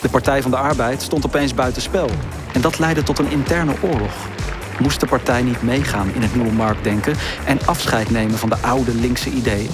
De 0.00 0.08
Partij 0.10 0.42
van 0.42 0.50
de 0.50 0.56
Arbeid 0.56 1.02
stond 1.02 1.26
opeens 1.26 1.54
buitenspel. 1.54 2.10
En 2.52 2.60
dat 2.60 2.78
leidde 2.78 3.02
tot 3.02 3.18
een 3.18 3.30
interne 3.30 3.74
oorlog 3.82 4.28
moest 4.80 5.00
de 5.00 5.06
partij 5.06 5.42
niet 5.42 5.62
meegaan 5.62 6.14
in 6.14 6.22
het 6.22 6.34
nieuwe 6.34 6.52
marktdenken 6.52 7.16
en 7.46 7.66
afscheid 7.66 8.10
nemen 8.10 8.38
van 8.38 8.48
de 8.48 8.56
oude 8.56 8.94
linkse 8.94 9.30
ideeën. 9.30 9.70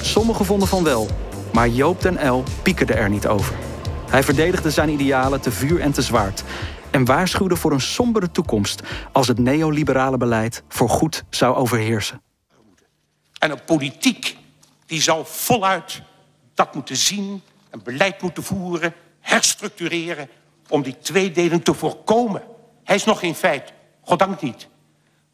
Sommigen 0.00 0.44
vonden 0.44 0.68
van 0.68 0.84
wel, 0.84 1.08
maar 1.52 1.68
Joop 1.68 2.00
den 2.00 2.28
L 2.28 2.44
piekerde 2.62 2.94
er 2.94 3.08
niet 3.08 3.26
over. 3.26 3.54
Hij 4.10 4.22
verdedigde 4.22 4.70
zijn 4.70 4.88
idealen 4.88 5.40
te 5.40 5.50
vuur 5.50 5.80
en 5.80 5.92
te 5.92 6.02
zwaard 6.02 6.44
en 6.90 7.04
waarschuwde 7.04 7.56
voor 7.56 7.72
een 7.72 7.80
sombere 7.80 8.30
toekomst 8.30 8.82
als 9.12 9.28
het 9.28 9.38
neoliberale 9.38 10.16
beleid 10.16 10.62
voorgoed 10.68 11.24
zou 11.30 11.56
overheersen. 11.56 12.22
En 13.38 13.50
een 13.50 13.64
politiek 13.64 14.36
die 14.86 15.02
zou 15.02 15.22
voluit 15.26 16.02
dat 16.54 16.74
moeten 16.74 16.96
zien, 16.96 17.42
een 17.70 17.82
beleid 17.84 18.22
moeten 18.22 18.42
voeren, 18.42 18.94
herstructureren 19.20 20.28
om 20.68 20.82
die 20.82 20.98
tweedeling 20.98 21.64
te 21.64 21.74
voorkomen. 21.74 22.42
Hij 22.84 22.96
is 22.96 23.04
nog 23.04 23.18
geen 23.18 23.34
feit. 23.34 23.72
Goddank 24.08 24.42
niet. 24.42 24.68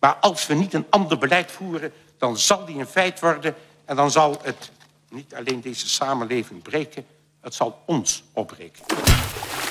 Maar 0.00 0.14
als 0.14 0.46
we 0.46 0.54
niet 0.54 0.74
een 0.74 0.86
ander 0.90 1.18
beleid 1.18 1.50
voeren, 1.50 1.92
dan 2.18 2.38
zal 2.38 2.64
die 2.64 2.78
een 2.78 2.86
feit 2.86 3.20
worden 3.20 3.54
en 3.84 3.96
dan 3.96 4.10
zal 4.10 4.38
het 4.42 4.70
niet 5.10 5.34
alleen 5.34 5.60
deze 5.60 5.88
samenleving 5.88 6.62
breken, 6.62 7.04
het 7.40 7.54
zal 7.54 7.82
ons 7.86 8.24
opbreken. 8.32 8.84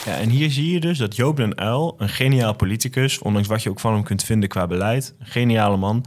Ja, 0.05 0.15
en 0.15 0.29
hier 0.29 0.51
zie 0.51 0.71
je 0.71 0.79
dus 0.79 0.97
dat 0.97 1.15
Joop 1.15 1.37
den 1.37 1.63
Uyl, 1.63 1.95
een 1.97 2.09
geniaal 2.09 2.55
politicus, 2.55 3.19
ondanks 3.19 3.47
wat 3.47 3.63
je 3.63 3.69
ook 3.69 3.79
van 3.79 3.93
hem 3.93 4.03
kunt 4.03 4.23
vinden 4.23 4.49
qua 4.49 4.67
beleid, 4.67 5.13
een 5.19 5.25
geniale 5.25 5.77
man, 5.77 6.05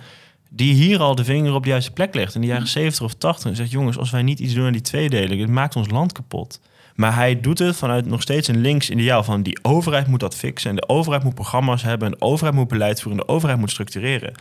die 0.51 0.75
hier 0.75 1.01
al 1.01 1.15
de 1.15 1.25
vinger 1.25 1.55
op 1.55 1.63
de 1.63 1.69
juiste 1.69 1.93
plek 1.93 2.15
legt 2.15 2.35
in 2.35 2.41
de 2.41 2.47
jaren 2.47 2.69
70 2.69 3.05
of 3.05 3.15
80 3.15 3.51
en 3.51 3.57
zegt: 3.57 3.71
jongens, 3.71 3.99
als 3.99 4.11
wij 4.11 4.23
niet 4.23 4.39
iets 4.39 4.55
doen 4.55 4.67
aan 4.67 4.73
die 4.73 4.81
tweedeling, 4.81 5.41
het 5.41 5.51
maakt 5.51 5.77
ons 5.77 5.91
land 5.91 6.13
kapot. 6.13 6.61
Maar 6.97 7.15
hij 7.15 7.41
doet 7.41 7.59
het 7.59 7.77
vanuit 7.77 8.07
nog 8.07 8.23
steeds 8.23 8.49
een 8.49 8.61
links 8.61 8.91
ideaal 8.91 9.25
van 9.25 9.43
die 9.43 9.59
overheid 9.63 10.07
moet 10.07 10.21
dat 10.21 10.37
fixen. 10.37 10.71
En 10.71 10.77
de 10.77 10.89
overheid 10.89 11.25
moet 11.25 11.35
programma's 11.35 11.83
hebben. 11.83 12.09
En 12.09 12.15
de 12.19 12.25
overheid 12.25 12.57
moet 12.57 12.69
beleid 12.69 13.01
voeren. 13.01 13.21
En 13.21 13.27
de 13.27 13.33
overheid 13.33 13.59
moet 13.59 13.71
structureren. 13.71 14.33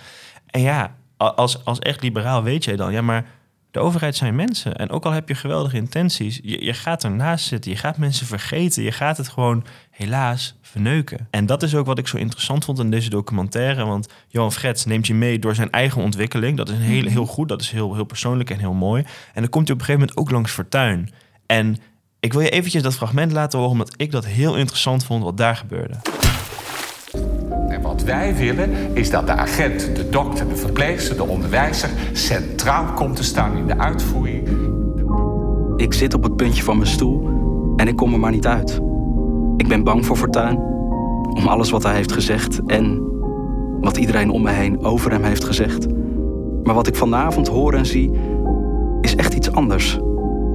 En 0.45 0.61
ja, 0.61 0.95
als, 1.17 1.65
als 1.65 1.79
echt 1.79 2.01
liberaal 2.01 2.43
weet 2.43 2.63
jij 2.63 2.75
dan, 2.75 2.91
ja, 2.91 3.01
maar 3.01 3.25
de 3.75 3.81
overheid 3.81 4.15
zijn 4.15 4.35
mensen. 4.35 4.75
En 4.75 4.89
ook 4.89 5.05
al 5.05 5.11
heb 5.11 5.27
je 5.27 5.35
geweldige 5.35 5.77
intenties, 5.77 6.39
je, 6.43 6.65
je 6.65 6.73
gaat 6.73 7.03
ernaast 7.03 7.45
zitten. 7.45 7.71
Je 7.71 7.77
gaat 7.77 7.97
mensen 7.97 8.25
vergeten. 8.25 8.83
Je 8.83 8.91
gaat 8.91 9.17
het 9.17 9.27
gewoon 9.27 9.65
helaas 9.89 10.55
verneuken. 10.61 11.27
En 11.31 11.45
dat 11.45 11.63
is 11.63 11.75
ook 11.75 11.85
wat 11.85 11.97
ik 11.97 12.07
zo 12.07 12.17
interessant 12.17 12.65
vond 12.65 12.79
in 12.79 12.91
deze 12.91 13.09
documentaire. 13.09 13.85
Want 13.85 14.09
Johan 14.27 14.51
Frets 14.51 14.85
neemt 14.85 15.07
je 15.07 15.13
mee 15.13 15.39
door 15.39 15.55
zijn 15.55 15.71
eigen 15.71 16.01
ontwikkeling. 16.01 16.57
Dat 16.57 16.69
is 16.69 16.75
een 16.75 16.81
heel, 16.81 17.01
mhm. 17.01 17.11
heel 17.11 17.25
goed. 17.25 17.49
Dat 17.49 17.61
is 17.61 17.71
heel, 17.71 17.93
heel 17.93 18.03
persoonlijk 18.03 18.49
en 18.49 18.59
heel 18.59 18.73
mooi. 18.73 19.03
En 19.33 19.41
dan 19.41 19.49
komt 19.49 19.67
hij 19.67 19.75
op 19.75 19.81
een 19.81 19.85
gegeven 19.85 19.99
moment 19.99 20.17
ook 20.17 20.31
langs 20.31 20.51
Fortuin. 20.51 21.09
En 21.45 21.77
ik 22.25 22.33
wil 22.33 22.41
je 22.41 22.49
eventjes 22.49 22.83
dat 22.83 22.95
fragment 22.95 23.31
laten 23.31 23.59
horen, 23.59 23.73
omdat 23.73 23.93
ik 23.97 24.11
dat 24.11 24.25
heel 24.25 24.55
interessant 24.55 25.05
vond 25.05 25.23
wat 25.23 25.37
daar 25.37 25.55
gebeurde. 25.55 25.93
En 27.69 27.81
wat 27.81 28.03
wij 28.03 28.35
willen 28.35 28.95
is 28.95 29.09
dat 29.09 29.27
de 29.27 29.33
agent, 29.33 29.95
de 29.95 30.09
dokter, 30.09 30.47
de 30.47 30.55
verpleegster, 30.55 31.15
de 31.15 31.27
onderwijzer 31.27 31.89
centraal 32.13 32.85
komt 32.93 33.15
te 33.15 33.23
staan 33.23 33.57
in 33.57 33.67
de 33.67 33.77
uitvoering. 33.77 34.49
Ik 35.77 35.93
zit 35.93 36.13
op 36.13 36.23
het 36.23 36.35
puntje 36.35 36.63
van 36.63 36.77
mijn 36.77 36.89
stoel 36.89 37.29
en 37.75 37.87
ik 37.87 37.95
kom 37.95 38.13
er 38.13 38.19
maar 38.19 38.31
niet 38.31 38.47
uit. 38.47 38.79
Ik 39.57 39.67
ben 39.67 39.83
bang 39.83 40.05
voor 40.05 40.17
Fortuin, 40.17 40.57
om 41.29 41.47
alles 41.47 41.69
wat 41.69 41.83
hij 41.83 41.93
heeft 41.93 42.11
gezegd 42.11 42.61
en 42.65 43.01
wat 43.81 43.97
iedereen 43.97 44.29
om 44.29 44.41
me 44.41 44.51
heen 44.51 44.83
over 44.83 45.11
hem 45.11 45.23
heeft 45.23 45.43
gezegd. 45.43 45.87
Maar 46.63 46.75
wat 46.75 46.87
ik 46.87 46.95
vanavond 46.95 47.47
hoor 47.47 47.73
en 47.73 47.85
zie, 47.85 48.11
is 49.01 49.15
echt 49.15 49.33
iets 49.33 49.51
anders. 49.51 49.99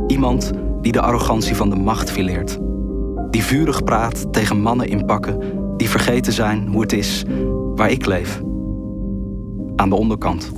Iemand 0.06 0.52
die 0.80 0.92
de 0.92 1.00
arrogantie 1.00 1.54
van 1.54 1.70
de 1.70 1.76
macht 1.76 2.10
fileert. 2.10 2.58
Die 3.30 3.42
vurig 3.44 3.84
praat 3.84 4.32
tegen 4.32 4.60
mannen 4.60 4.88
in 4.88 5.04
pakken 5.04 5.58
die 5.76 5.88
vergeten 5.88 6.32
zijn 6.32 6.66
hoe 6.66 6.80
het 6.80 6.92
is 6.92 7.22
waar 7.74 7.90
ik 7.90 8.06
leef. 8.06 8.40
Aan 9.76 9.88
de 9.88 9.94
onderkant. 9.94 10.50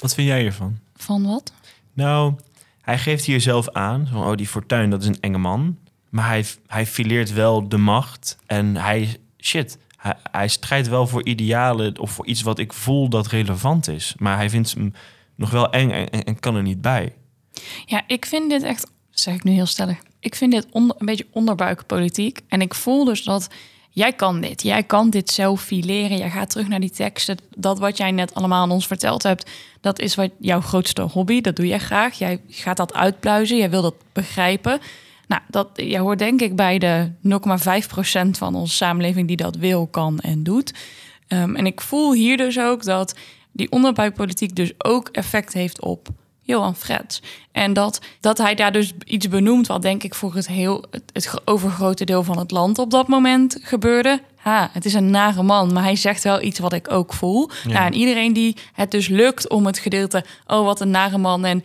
Wat 0.00 0.14
vind 0.14 0.28
jij 0.28 0.40
hiervan? 0.40 0.78
Van 0.94 1.26
wat? 1.26 1.52
Nou, 1.92 2.34
hij 2.80 2.98
geeft 2.98 3.24
hier 3.24 3.40
zelf 3.40 3.68
aan, 3.68 4.06
van, 4.12 4.24
oh 4.24 4.34
die 4.34 4.46
Fortuyn, 4.46 4.90
dat 4.90 5.00
is 5.02 5.08
een 5.08 5.20
enge 5.20 5.38
man. 5.38 5.78
Maar 6.10 6.26
hij, 6.26 6.44
hij 6.66 6.86
fileert 6.86 7.32
wel 7.32 7.68
de 7.68 7.76
macht 7.76 8.36
en 8.46 8.76
hij, 8.76 9.16
shit, 9.38 9.78
hij, 9.96 10.14
hij 10.30 10.48
strijdt 10.48 10.88
wel 10.88 11.06
voor 11.06 11.24
idealen 11.24 11.98
of 11.98 12.10
voor 12.10 12.26
iets 12.26 12.42
wat 12.42 12.58
ik 12.58 12.72
voel 12.72 13.08
dat 13.08 13.26
relevant 13.26 13.88
is. 13.88 14.14
Maar 14.18 14.36
hij 14.36 14.50
vindt 14.50 14.74
hem 14.74 14.92
nog 15.36 15.50
wel 15.50 15.70
eng 15.70 15.90
en, 15.90 16.10
en- 16.10 16.24
en 16.24 16.40
kan 16.40 16.56
er 16.56 16.62
niet 16.62 16.80
bij. 16.80 17.14
Ja, 17.84 18.02
ik 18.06 18.26
vind 18.26 18.50
dit 18.50 18.62
echt, 18.62 18.91
zeg 19.12 19.34
ik 19.34 19.44
nu 19.44 19.52
heel 19.52 19.66
stellig. 19.66 19.96
Ik 20.20 20.34
vind 20.34 20.52
dit 20.52 20.66
een 20.72 20.92
beetje 20.98 21.26
onderbuikpolitiek. 21.30 22.40
En 22.48 22.60
ik 22.60 22.74
voel 22.74 23.04
dus 23.04 23.22
dat 23.22 23.48
jij 23.90 24.12
kan 24.12 24.40
dit. 24.40 24.62
Jij 24.62 24.82
kan 24.82 25.10
dit 25.10 25.30
zelf 25.30 25.62
fileren. 25.62 26.16
Jij 26.16 26.30
gaat 26.30 26.50
terug 26.50 26.68
naar 26.68 26.80
die 26.80 26.90
teksten. 26.90 27.36
Dat 27.56 27.78
wat 27.78 27.96
jij 27.96 28.10
net 28.10 28.34
allemaal 28.34 28.62
aan 28.62 28.70
ons 28.70 28.86
verteld 28.86 29.22
hebt, 29.22 29.50
dat 29.80 29.98
is 29.98 30.14
wat 30.14 30.30
jouw 30.38 30.60
grootste 30.60 31.02
hobby. 31.02 31.40
Dat 31.40 31.56
doe 31.56 31.66
jij 31.66 31.78
graag. 31.78 32.18
Jij 32.18 32.40
gaat 32.48 32.76
dat 32.76 32.94
uitpluizen. 32.94 33.56
Jij 33.56 33.70
wil 33.70 33.82
dat 33.82 33.94
begrijpen. 34.12 34.80
Nou, 35.26 35.42
dat, 35.48 35.68
jij 35.74 35.98
hoort 35.98 36.18
denk 36.18 36.40
ik 36.40 36.56
bij 36.56 36.78
de 36.78 37.10
0,5% 38.26 38.30
van 38.30 38.54
onze 38.54 38.74
samenleving 38.74 39.28
die 39.28 39.36
dat 39.36 39.56
wil, 39.56 39.86
kan 39.86 40.18
en 40.18 40.42
doet. 40.42 40.74
Ehm, 41.28 41.54
en 41.54 41.66
ik 41.66 41.80
voel 41.80 42.12
hier 42.12 42.36
dus 42.36 42.58
ook 42.58 42.84
dat 42.84 43.14
die 43.52 43.70
onderbuikpolitiek 43.70 44.56
dus 44.56 44.72
ook 44.78 45.08
effect 45.08 45.52
heeft 45.52 45.80
op 45.80 46.08
Johan 46.42 46.76
Frets. 46.76 47.22
En 47.52 47.72
dat, 47.72 48.00
dat 48.20 48.38
hij 48.38 48.54
daar 48.54 48.72
dus 48.72 48.92
iets 49.04 49.28
benoemt 49.28 49.66
wat 49.66 49.82
denk 49.82 50.02
ik 50.02 50.14
voor 50.14 50.34
het, 50.34 50.46
heel, 50.46 50.84
het, 50.90 51.02
het 51.12 51.40
overgrote 51.44 52.04
deel 52.04 52.22
van 52.22 52.38
het 52.38 52.50
land 52.50 52.78
op 52.78 52.90
dat 52.90 53.08
moment 53.08 53.58
gebeurde. 53.62 54.20
Ha, 54.36 54.70
het 54.72 54.84
is 54.84 54.94
een 54.94 55.10
nare 55.10 55.42
man, 55.42 55.72
maar 55.72 55.82
hij 55.82 55.96
zegt 55.96 56.22
wel 56.24 56.42
iets 56.42 56.58
wat 56.58 56.72
ik 56.72 56.92
ook 56.92 57.12
voel. 57.12 57.50
Nou, 57.64 57.86
en 57.86 57.94
iedereen 57.94 58.32
die 58.32 58.56
het 58.72 58.90
dus 58.90 59.08
lukt 59.08 59.48
om 59.48 59.66
het 59.66 59.78
gedeelte, 59.78 60.24
oh 60.46 60.64
wat 60.64 60.80
een 60.80 60.90
nare 60.90 61.18
man 61.18 61.44
en 61.44 61.64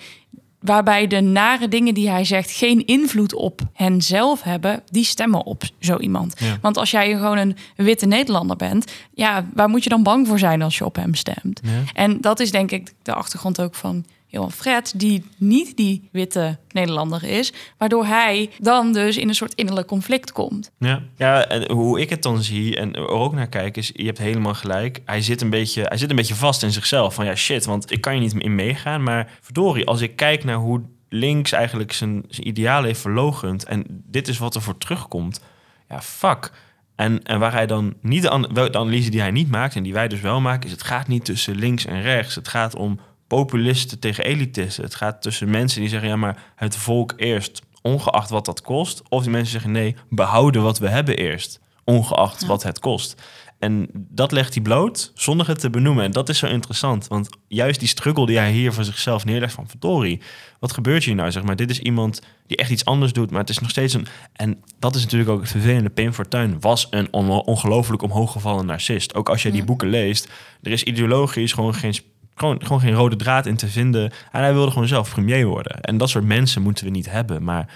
waarbij 0.59 1.07
de 1.07 1.21
nare 1.21 1.67
dingen 1.67 1.93
die 1.93 2.09
hij 2.09 2.25
zegt 2.25 2.51
geen 2.51 2.85
invloed 2.85 3.33
op 3.33 3.61
hen 3.73 4.01
zelf 4.01 4.41
hebben, 4.41 4.83
die 4.89 5.03
stemmen 5.03 5.45
op 5.45 5.63
zo 5.79 5.97
iemand. 5.97 6.33
Ja. 6.39 6.57
Want 6.61 6.77
als 6.77 6.91
jij 6.91 7.11
gewoon 7.11 7.37
een 7.37 7.57
witte 7.75 8.05
Nederlander 8.05 8.55
bent, 8.55 8.91
ja, 9.13 9.45
waar 9.53 9.69
moet 9.69 9.83
je 9.83 9.89
dan 9.89 10.03
bang 10.03 10.27
voor 10.27 10.39
zijn 10.39 10.61
als 10.61 10.77
je 10.77 10.85
op 10.85 10.95
hem 10.95 11.13
stemt? 11.13 11.61
Ja. 11.63 11.71
En 11.93 12.21
dat 12.21 12.39
is 12.39 12.51
denk 12.51 12.71
ik 12.71 12.93
de 13.01 13.13
achtergrond 13.13 13.61
ook 13.61 13.75
van 13.75 14.05
Johan 14.29 14.51
Fred, 14.51 14.93
die 14.99 15.25
niet 15.37 15.77
die 15.77 16.09
witte 16.11 16.57
Nederlander 16.71 17.23
is, 17.23 17.53
waardoor 17.77 18.05
hij 18.05 18.49
dan 18.59 18.93
dus 18.93 19.17
in 19.17 19.27
een 19.27 19.35
soort 19.35 19.53
innerlijk 19.53 19.87
conflict 19.87 20.31
komt. 20.31 20.71
Ja, 20.79 21.01
ja 21.15 21.47
en 21.47 21.71
hoe 21.71 22.01
ik 22.01 22.09
het 22.09 22.23
dan 22.23 22.43
zie 22.43 22.75
en 22.75 22.93
er 22.93 23.07
ook 23.07 23.33
naar 23.33 23.47
kijk 23.47 23.77
is, 23.77 23.91
je 23.93 24.05
hebt 24.05 24.17
helemaal 24.17 24.53
gelijk. 24.53 25.01
Hij 25.05 25.21
zit 25.21 25.41
een 25.41 25.49
beetje, 25.49 25.83
hij 25.83 25.97
zit 25.97 26.09
een 26.09 26.15
beetje 26.15 26.35
vast 26.35 26.63
in 26.63 26.71
zichzelf. 26.71 27.13
Van 27.13 27.25
ja, 27.25 27.35
shit, 27.35 27.65
want 27.65 27.91
ik 27.91 28.01
kan 28.01 28.13
je 28.13 28.19
niet 28.19 28.33
in 28.33 28.55
meegaan. 28.55 29.03
Maar 29.03 29.37
verdorie, 29.41 29.85
als 29.85 30.01
ik 30.01 30.15
kijk 30.15 30.43
naar 30.43 30.55
hoe 30.55 30.81
links 31.09 31.51
eigenlijk 31.51 31.91
zijn, 31.91 32.23
zijn 32.29 32.47
ideaal 32.47 32.83
heeft 32.83 33.01
verlogend 33.01 33.63
en 33.63 33.85
dit 33.89 34.27
is 34.27 34.37
wat 34.37 34.55
er 34.55 34.61
voor 34.61 34.77
terugkomt. 34.77 35.41
Ja, 35.89 36.01
fuck. 36.01 36.51
En, 36.95 37.23
en 37.23 37.39
waar 37.39 37.51
hij 37.51 37.65
dan 37.65 37.93
niet 38.01 38.21
de, 38.21 38.29
analyse 38.73 39.09
die 39.09 39.19
hij 39.19 39.31
niet 39.31 39.49
maakt 39.49 39.75
en 39.75 39.83
die 39.83 39.93
wij 39.93 40.07
dus 40.07 40.21
wel 40.21 40.41
maken, 40.41 40.65
is 40.65 40.71
het 40.71 40.83
gaat 40.83 41.07
niet 41.07 41.25
tussen 41.25 41.55
links 41.55 41.85
en 41.85 42.01
rechts. 42.01 42.35
Het 42.35 42.47
gaat 42.47 42.75
om 42.75 42.99
populisten 43.27 43.99
tegen 43.99 44.23
elitisten. 44.23 44.83
Het 44.83 44.95
gaat 44.95 45.21
tussen 45.21 45.49
mensen 45.49 45.81
die 45.81 45.89
zeggen, 45.89 46.09
ja, 46.09 46.15
maar 46.15 46.43
het 46.55 46.75
volk 46.75 47.13
eerst, 47.15 47.61
ongeacht 47.81 48.29
wat 48.29 48.45
dat 48.45 48.61
kost. 48.61 49.01
Of 49.09 49.21
die 49.21 49.31
mensen 49.31 49.51
zeggen, 49.51 49.71
nee, 49.71 49.95
behouden 50.09 50.61
wat 50.61 50.79
we 50.79 50.89
hebben 50.89 51.17
eerst, 51.17 51.59
ongeacht 51.83 52.45
wat 52.45 52.63
het 52.63 52.79
kost. 52.79 53.21
En 53.59 53.87
dat 53.93 54.31
legt 54.31 54.53
hij 54.53 54.63
bloot 54.63 55.11
zonder 55.15 55.47
het 55.47 55.59
te 55.59 55.69
benoemen. 55.69 56.03
En 56.03 56.11
dat 56.11 56.29
is 56.29 56.37
zo 56.37 56.47
interessant. 56.47 57.07
Want 57.07 57.29
juist 57.47 57.79
die 57.79 57.87
struggle 57.87 58.25
die 58.25 58.37
hij 58.37 58.51
hier 58.51 58.73
voor 58.73 58.83
zichzelf 58.83 59.25
neerlegt 59.25 59.53
van 59.53 59.69
verdorie. 59.69 60.21
Wat 60.59 60.73
gebeurt 60.73 61.03
hier 61.03 61.15
nou? 61.15 61.31
Zeg 61.31 61.43
maar, 61.43 61.55
dit 61.55 61.69
is 61.69 61.79
iemand 61.79 62.21
die 62.47 62.57
echt 62.57 62.69
iets 62.69 62.85
anders 62.85 63.13
doet, 63.13 63.31
maar 63.31 63.39
het 63.39 63.49
is 63.49 63.59
nog 63.59 63.69
steeds 63.69 63.93
een... 63.93 64.07
En 64.33 64.63
dat 64.79 64.95
is 64.95 65.03
natuurlijk 65.03 65.29
ook 65.29 65.41
het 65.41 65.51
vervelende. 65.51 65.89
Pim 65.89 66.13
Fortuyn 66.13 66.59
was 66.59 66.87
een 66.89 67.13
on- 67.13 67.29
ongelooflijk 67.29 68.01
omhooggevallen 68.01 68.65
narcist. 68.65 69.15
Ook 69.15 69.29
als 69.29 69.43
je 69.43 69.51
die 69.51 69.63
boeken 69.63 69.89
leest, 69.89 70.29
er 70.61 70.71
is 70.71 70.83
ideologisch 70.83 71.53
gewoon 71.53 71.73
geen, 71.73 71.95
gewoon, 72.37 72.61
gewoon 72.63 72.79
geen 72.81 72.93
rode 72.93 73.15
draad 73.15 73.45
in 73.45 73.55
te 73.55 73.67
vinden. 73.67 74.11
En 74.31 74.41
hij 74.41 74.53
wilde 74.53 74.71
gewoon 74.71 74.87
zelf 74.87 75.09
premier 75.13 75.45
worden. 75.45 75.81
En 75.81 75.97
dat 75.97 76.09
soort 76.09 76.25
mensen 76.25 76.61
moeten 76.61 76.85
we 76.85 76.91
niet 76.91 77.11
hebben. 77.11 77.43
Maar 77.43 77.73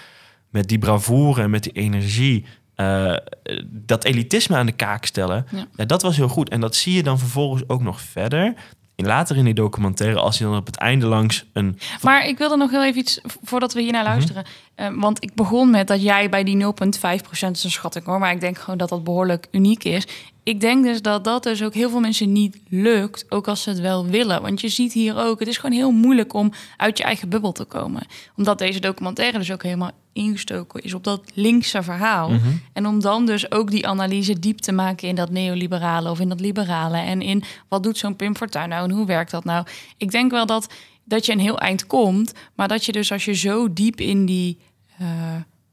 met 0.50 0.68
die 0.68 0.78
bravoure 0.78 1.42
en 1.42 1.50
met 1.50 1.62
die 1.62 1.72
energie... 1.72 2.44
eh, 2.74 3.14
dat 3.66 4.04
elitisme 4.04 4.56
aan 4.56 4.66
de 4.66 4.72
kaak 4.72 5.04
stellen, 5.04 5.46
Ja. 5.50 5.66
ja. 5.76 5.84
dat 5.84 6.02
was 6.02 6.16
heel 6.16 6.28
goed. 6.28 6.48
En 6.48 6.60
dat 6.60 6.74
zie 6.76 6.94
je 6.94 7.02
dan 7.02 7.18
vervolgens 7.18 7.62
ook 7.66 7.82
nog 7.82 8.00
verder. 8.00 8.54
In, 8.94 9.06
later 9.06 9.36
in 9.36 9.44
die 9.44 9.54
documentaire, 9.54 10.18
als 10.18 10.38
je 10.38 10.44
dan 10.44 10.56
op 10.56 10.66
het 10.66 10.76
einde 10.76 11.06
langs 11.06 11.44
een... 11.52 11.78
Maar 12.02 12.26
ik 12.26 12.38
wilde 12.38 12.56
nog 12.56 12.70
heel 12.70 12.84
even 12.84 13.00
iets 13.00 13.20
voordat 13.42 13.72
we 13.72 13.80
hier 13.82 13.92
naar 13.92 14.04
luisteren. 14.04 14.44
Eh, 14.74 14.88
want 14.96 15.22
ik 15.22 15.34
begon 15.34 15.70
met 15.70 15.86
dat 15.86 16.02
jij 16.02 16.28
bij 16.28 16.44
die 16.44 16.64
0,5% 16.64 16.70
is 17.50 17.64
een 17.64 17.70
schatting 17.70 18.04
hoor. 18.04 18.18
Maar 18.18 18.32
ik 18.32 18.40
denk 18.40 18.58
gewoon 18.58 18.78
dat 18.78 18.88
dat 18.88 19.04
behoorlijk 19.04 19.46
uniek 19.50 19.84
is. 19.84 20.06
Ik 20.44 20.60
denk 20.60 20.84
dus 20.84 21.02
dat 21.02 21.24
dat 21.24 21.42
dus 21.42 21.62
ook 21.62 21.74
heel 21.74 21.90
veel 21.90 22.00
mensen 22.00 22.32
niet 22.32 22.60
lukt. 22.68 23.24
Ook 23.28 23.48
als 23.48 23.62
ze 23.62 23.68
het 23.70 23.80
wel 23.80 24.06
willen. 24.06 24.42
Want 24.42 24.60
je 24.60 24.68
ziet 24.68 24.92
hier 24.92 25.16
ook, 25.16 25.38
het 25.38 25.48
is 25.48 25.56
gewoon 25.58 25.76
heel 25.76 25.90
moeilijk 25.90 26.34
om 26.34 26.52
uit 26.76 26.98
je 26.98 27.04
eigen 27.04 27.28
bubbel 27.28 27.52
te 27.52 27.64
komen. 27.64 28.02
Omdat 28.36 28.58
deze 28.58 28.80
documentaire 28.80 29.38
dus 29.38 29.52
ook 29.52 29.62
helemaal 29.62 29.90
ingestoken 30.12 30.82
is 30.82 30.94
op 30.94 31.04
dat 31.04 31.22
linkse 31.34 31.82
verhaal. 31.82 32.30
En 32.72 32.86
om 32.86 33.00
dan 33.00 33.26
dus 33.26 33.50
ook 33.50 33.70
die 33.70 33.86
analyse 33.86 34.38
diep 34.38 34.58
te 34.58 34.72
maken 34.72 35.08
in 35.08 35.14
dat 35.14 35.30
neoliberale 35.30 36.10
of 36.10 36.20
in 36.20 36.28
dat 36.28 36.40
liberale. 36.40 36.98
En 36.98 37.22
in 37.22 37.42
wat 37.68 37.82
doet 37.82 37.98
zo'n 37.98 38.16
Pim 38.16 38.36
Fortuyn 38.36 38.68
nou 38.68 38.84
en 38.84 38.96
hoe 38.96 39.06
werkt 39.06 39.30
dat 39.30 39.44
nou? 39.44 39.66
Ik 39.96 40.10
denk 40.10 40.30
wel 40.30 40.46
dat, 40.46 40.72
dat 41.04 41.26
je 41.26 41.32
een 41.32 41.40
heel 41.40 41.58
eind 41.58 41.86
komt. 41.86 42.32
Maar 42.54 42.68
dat 42.68 42.84
je 42.84 42.92
dus 42.92 43.12
als 43.12 43.24
je 43.24 43.34
zo 43.34 43.72
diep 43.72 44.00
in 44.00 44.26
die 44.26 44.58
eh 44.98 45.06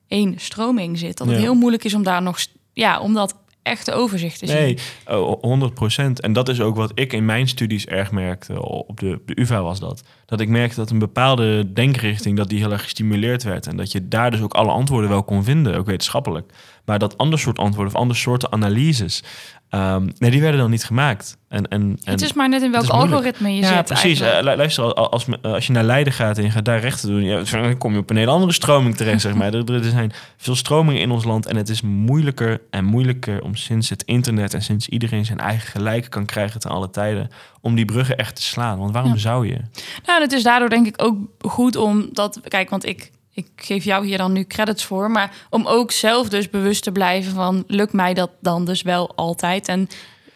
één 0.10 0.34
stroming 0.40 0.98
zit... 0.98 1.18
dat 1.18 1.28
het 1.28 1.38
heel 1.38 1.56
moeilijk 1.56 1.84
is 1.84 1.94
om 1.94 2.04
daar 2.04 2.22
nog... 2.22 2.40
Ja, 2.74 3.00
om 3.00 3.14
dat 3.14 3.36
echte 3.64 3.92
overzicht 3.92 4.40
te. 4.40 4.46
Nee, 4.46 4.78
oh, 5.08 5.42
100 5.42 5.74
procent. 5.74 6.20
En 6.22 6.34
dat 6.34 6.50
is 6.50 6.62
ook 6.62 6.76
wat 6.76 6.92
ik 6.94 7.14
in 7.14 7.26
mijn 7.26 7.48
studies 7.48 7.86
erg 7.86 8.12
merkte. 8.12 8.64
Op 8.64 9.00
de, 9.00 9.22
de 9.26 9.40
UvA 9.42 9.62
was 9.62 9.80
dat. 9.80 10.04
Dat 10.26 10.40
ik 10.40 10.48
merkte 10.48 10.76
dat 10.76 10.90
een 10.90 11.00
bepaalde 11.00 11.74
denkrichting... 11.74 12.38
dat 12.38 12.50
die 12.50 12.60
heel 12.60 12.72
erg 12.72 12.84
gestimuleerd 12.84 13.44
werd. 13.44 13.68
En 13.68 13.78
dat 13.78 13.92
je 13.92 14.08
daar 14.08 14.32
dus 14.32 14.42
ook 14.42 14.54
alle 14.54 14.72
antwoorden 14.72 15.10
wel 15.10 15.24
kon 15.24 15.44
vinden. 15.44 15.76
Ook 15.76 15.86
wetenschappelijk. 15.86 16.54
Maar 16.90 17.00
dat 17.00 17.18
ander 17.18 17.40
soort 17.40 17.58
antwoorden 17.60 17.94
of 17.94 18.00
ander 18.00 18.16
soorten 18.18 18.52
analyses... 18.52 19.24
ehm, 19.70 20.10
nee, 20.18 20.32
die 20.32 20.42
werden 20.42 20.60
dan 20.60 20.70
niet 20.70 20.84
gemaakt. 20.84 21.38
En, 21.50 21.68
en, 21.68 21.82
en 21.82 22.12
het 22.12 22.22
is 22.22 22.34
maar 22.34 22.50
net 22.50 22.62
in 22.62 22.72
welk 22.72 22.88
algoritme 22.88 23.50
je 23.56 23.62
ja, 23.62 23.76
zit 23.76 23.86
precies. 23.86 24.20
eigenlijk. 24.20 24.46
Eh, 24.46 24.52
lu- 24.52 24.58
luister, 24.58 24.94
als, 24.94 25.10
als, 25.10 25.42
als 25.42 25.68
je 25.68 25.74
naar 25.74 25.84
Leiden 25.84 26.14
gaat 26.14 26.38
en 26.38 26.44
je 26.44 26.50
gaat 26.50 26.66
daar 26.66 26.80
rechten 26.80 27.10
doen, 27.10 27.24
ja, 27.24 27.42
dan 27.44 27.78
kom 27.78 27.94
je 27.94 28.00
op 28.00 28.10
een 28.10 28.18
hele 28.18 28.32
andere 28.32 28.52
stroming 28.52 28.96
terecht, 28.96 29.22
zeg 29.22 29.34
maar. 29.34 29.54
Er, 29.60 29.74
er 29.74 29.84
zijn 29.84 30.12
veel 30.38 30.56
stromingen 30.56 31.02
in 31.02 31.12
ons 31.12 31.24
land 31.24 31.46
en 31.46 31.56
het 31.56 31.70
is 31.70 31.82
moeilijker 31.82 32.62
en 32.70 32.86
moeilijker 32.86 33.44
om 33.44 33.56
sinds 33.56 33.90
het 33.90 34.04
internet 34.04 34.54
en 34.54 34.62
sinds 34.62 34.88
iedereen 34.90 35.26
zijn 35.26 35.40
eigen 35.40 35.68
gelijk 35.68 36.10
kan 36.10 36.26
krijgen 36.26 36.60
ten 36.60 36.72
alle 36.72 36.90
tijden, 36.90 37.30
om 37.62 37.76
die 37.76 37.86
bruggen 37.86 38.18
echt 38.18 38.36
te 38.36 38.42
slaan. 38.42 38.78
Want 38.80 38.92
waarom 38.92 39.12
Ja. 39.14 39.18
zou 39.18 39.48
je? 39.48 39.58
Nou, 40.06 40.22
het 40.22 40.32
is 40.32 40.44
daardoor 40.44 40.70
denk 40.70 40.88
ik 40.88 41.04
ook 41.04 41.18
goed 41.40 41.76
om 41.76 42.10
dat... 42.14 42.40
Kijk, 42.48 42.70
want 42.70 42.86
ik, 42.86 43.12
ik 43.40 43.52
geef 43.56 43.84
jou 43.84 44.06
hier 44.06 44.18
dan 44.18 44.32
nu 44.32 44.44
credits 44.44 44.84
voor. 44.84 45.12
Maar 45.12 45.32
om 45.50 45.68
ook 45.68 45.92
zelf 45.92 46.30
dus 46.30 46.50
bewust 46.50 46.84
te 46.84 46.92
blijven 46.92 47.34
van... 47.34 47.64
lukt 47.68 47.94
mij 47.94 48.14
dat 48.14 48.32
dan 48.42 48.66
dus 48.66 48.82
wel 48.82 49.16
altijd? 49.16 49.68
En 49.68 49.90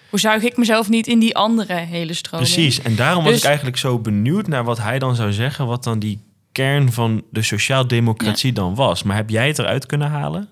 hoe 0.09 0.19
zuig 0.19 0.43
ik 0.43 0.57
mezelf 0.57 0.89
niet 0.89 1.07
in 1.07 1.19
die 1.19 1.35
andere 1.35 1.73
hele 1.73 2.13
stroming? 2.13 2.51
Precies. 2.51 2.81
En 2.81 2.95
daarom 2.95 3.23
was 3.23 3.31
Dus- 3.31 3.41
ik 3.41 3.47
eigenlijk 3.47 3.77
zo 3.77 3.99
benieuwd 3.99 4.47
naar 4.47 4.63
wat 4.63 4.77
hij 4.77 4.99
dan 4.99 5.15
zou 5.15 5.33
zeggen, 5.33 5.65
wat 5.65 5.83
dan 5.83 5.99
die 5.99 6.19
kern 6.51 6.91
van 6.91 7.23
de 7.31 7.41
sociaaldemocratie 7.41 8.53
dan 8.53 8.75
was. 8.75 9.03
Maar 9.03 9.15
heb 9.15 9.29
jij 9.29 9.47
het 9.47 9.59
eruit 9.59 9.85
kunnen 9.85 10.09
halen? 10.09 10.49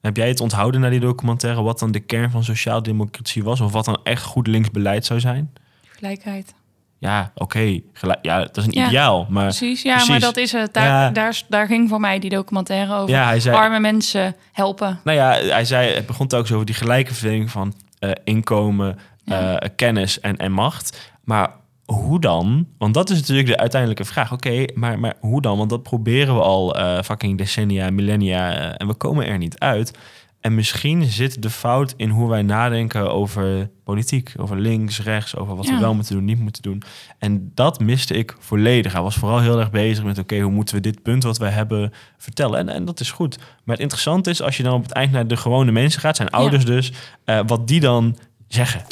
Heb 0.00 0.16
jij 0.16 0.28
het 0.28 0.40
onthouden 0.40 0.80
naar 0.80 0.90
die 0.90 1.00
documentaire, 1.00 1.62
wat 1.62 1.78
dan 1.78 1.92
de 1.92 2.00
kern 2.00 2.30
van 2.30 2.44
sociaaldemocratie 2.44 3.44
was? 3.44 3.60
Of 3.60 3.72
wat 3.72 3.84
dan 3.84 4.00
echt 4.02 4.22
goed 4.22 4.46
linksbeleid 4.46 5.04
zou 5.04 5.20
zijn? 5.20 5.52
Gelijkheid. 5.88 6.54
Ja, 6.98 7.32
oké. 7.34 7.80
Ja, 8.22 8.38
dat 8.38 8.56
is 8.56 8.64
een 8.66 8.72
Ja, 8.72 8.86
ideaal. 8.86 9.26
Maar 9.28 9.42
Precies, 9.42 9.82
ja, 9.82 9.90
precies. 9.92 10.10
maar 10.10 10.20
dat 10.20 10.36
is 10.36 10.52
het. 10.52 10.74
Daar, 10.74 10.86
Ja. 10.86 11.10
daar, 11.10 11.42
daar 11.48 11.66
ging 11.66 11.88
voor 11.88 12.00
mij 12.00 12.18
die 12.18 12.30
documentaire 12.30 12.94
over. 12.94 13.14
Ja, 13.14 13.24
hij 13.26 13.40
zei- 13.40 13.56
Arme 13.56 13.80
mensen 13.80 14.36
helpen. 14.52 15.00
Nou 15.04 15.16
ja, 15.18 15.30
hij 15.32 15.64
zei, 15.64 15.94
het 15.94 16.06
begon 16.06 16.26
telkens 16.26 16.52
over 16.52 16.66
die 16.66 16.74
gelijke 16.74 17.14
verdeling 17.14 17.50
van 17.50 17.74
eh, 17.98 18.10
inkomen, 18.24 18.98
eh, 19.24 19.54
kennis 19.76 20.20
en, 20.20 20.36
en 20.36 20.52
macht. 20.52 21.12
Maar 21.24 21.50
hoe 21.84 22.20
dan? 22.20 22.66
Want 22.78 22.94
dat 22.94 23.10
is 23.10 23.18
natuurlijk 23.20 23.46
de 23.48 23.56
uiteindelijke 23.56 24.04
vraag. 24.04 24.32
Oké, 24.32 24.64
maar, 24.74 24.98
maar 24.98 25.14
hoe 25.20 25.40
dan? 25.42 25.58
Want 25.58 25.70
dat 25.70 25.82
proberen 25.82 26.34
we 26.34 26.40
al 26.42 26.76
eh, 26.76 27.02
fucking 27.02 27.38
decennia, 27.38 27.90
millennia 27.90 28.72
en 28.76 28.86
we 28.86 28.94
komen 28.94 29.26
er 29.26 29.38
niet 29.38 29.58
uit. 29.58 29.98
En 30.44 30.54
misschien 30.54 31.04
zit 31.04 31.42
de 31.42 31.50
fout 31.50 31.94
in 31.96 32.08
hoe 32.08 32.28
wij 32.28 32.42
nadenken 32.42 33.12
over 33.12 33.70
politiek. 33.84 34.32
Over 34.36 34.58
links, 34.58 35.02
rechts, 35.02 35.36
over 35.36 35.56
wat 35.56 35.66
Ja. 35.66 35.74
we 35.74 35.80
wel 35.80 35.94
moeten 35.94 36.14
doen, 36.14 36.24
niet 36.24 36.38
moeten 36.38 36.62
doen. 36.62 36.82
En 37.18 37.50
dat 37.54 37.80
miste 37.80 38.14
ik 38.14 38.36
volledig. 38.38 38.92
Hij 38.92 39.02
was 39.02 39.16
vooral 39.16 39.40
heel 39.40 39.58
erg 39.58 39.70
bezig 39.70 40.04
met... 40.04 40.18
oké, 40.18 40.40
hoe 40.40 40.52
moeten 40.52 40.74
we 40.74 40.80
dit 40.80 41.02
punt 41.02 41.22
wat 41.22 41.38
wij 41.38 41.50
hebben 41.50 41.92
vertellen? 42.18 42.58
En, 42.58 42.68
en 42.68 42.84
dat 42.84 43.00
is 43.00 43.10
goed. 43.10 43.38
Maar 43.38 43.74
het 43.74 43.80
interessante 43.80 44.30
is, 44.30 44.42
als 44.42 44.56
je 44.56 44.62
dan 44.62 44.74
op 44.74 44.82
het 44.82 44.92
eind 44.92 45.12
naar 45.12 45.26
de 45.26 45.36
gewone 45.36 45.72
mensen 45.72 46.00
gaat... 46.00 46.16
zijn 46.16 46.30
ouders 46.30 46.64
dus, 46.64 46.92
eh, 47.24 47.40
wat 47.46 47.68
die 47.68 47.80
dan 47.80 48.16
zeggen. 48.48 48.82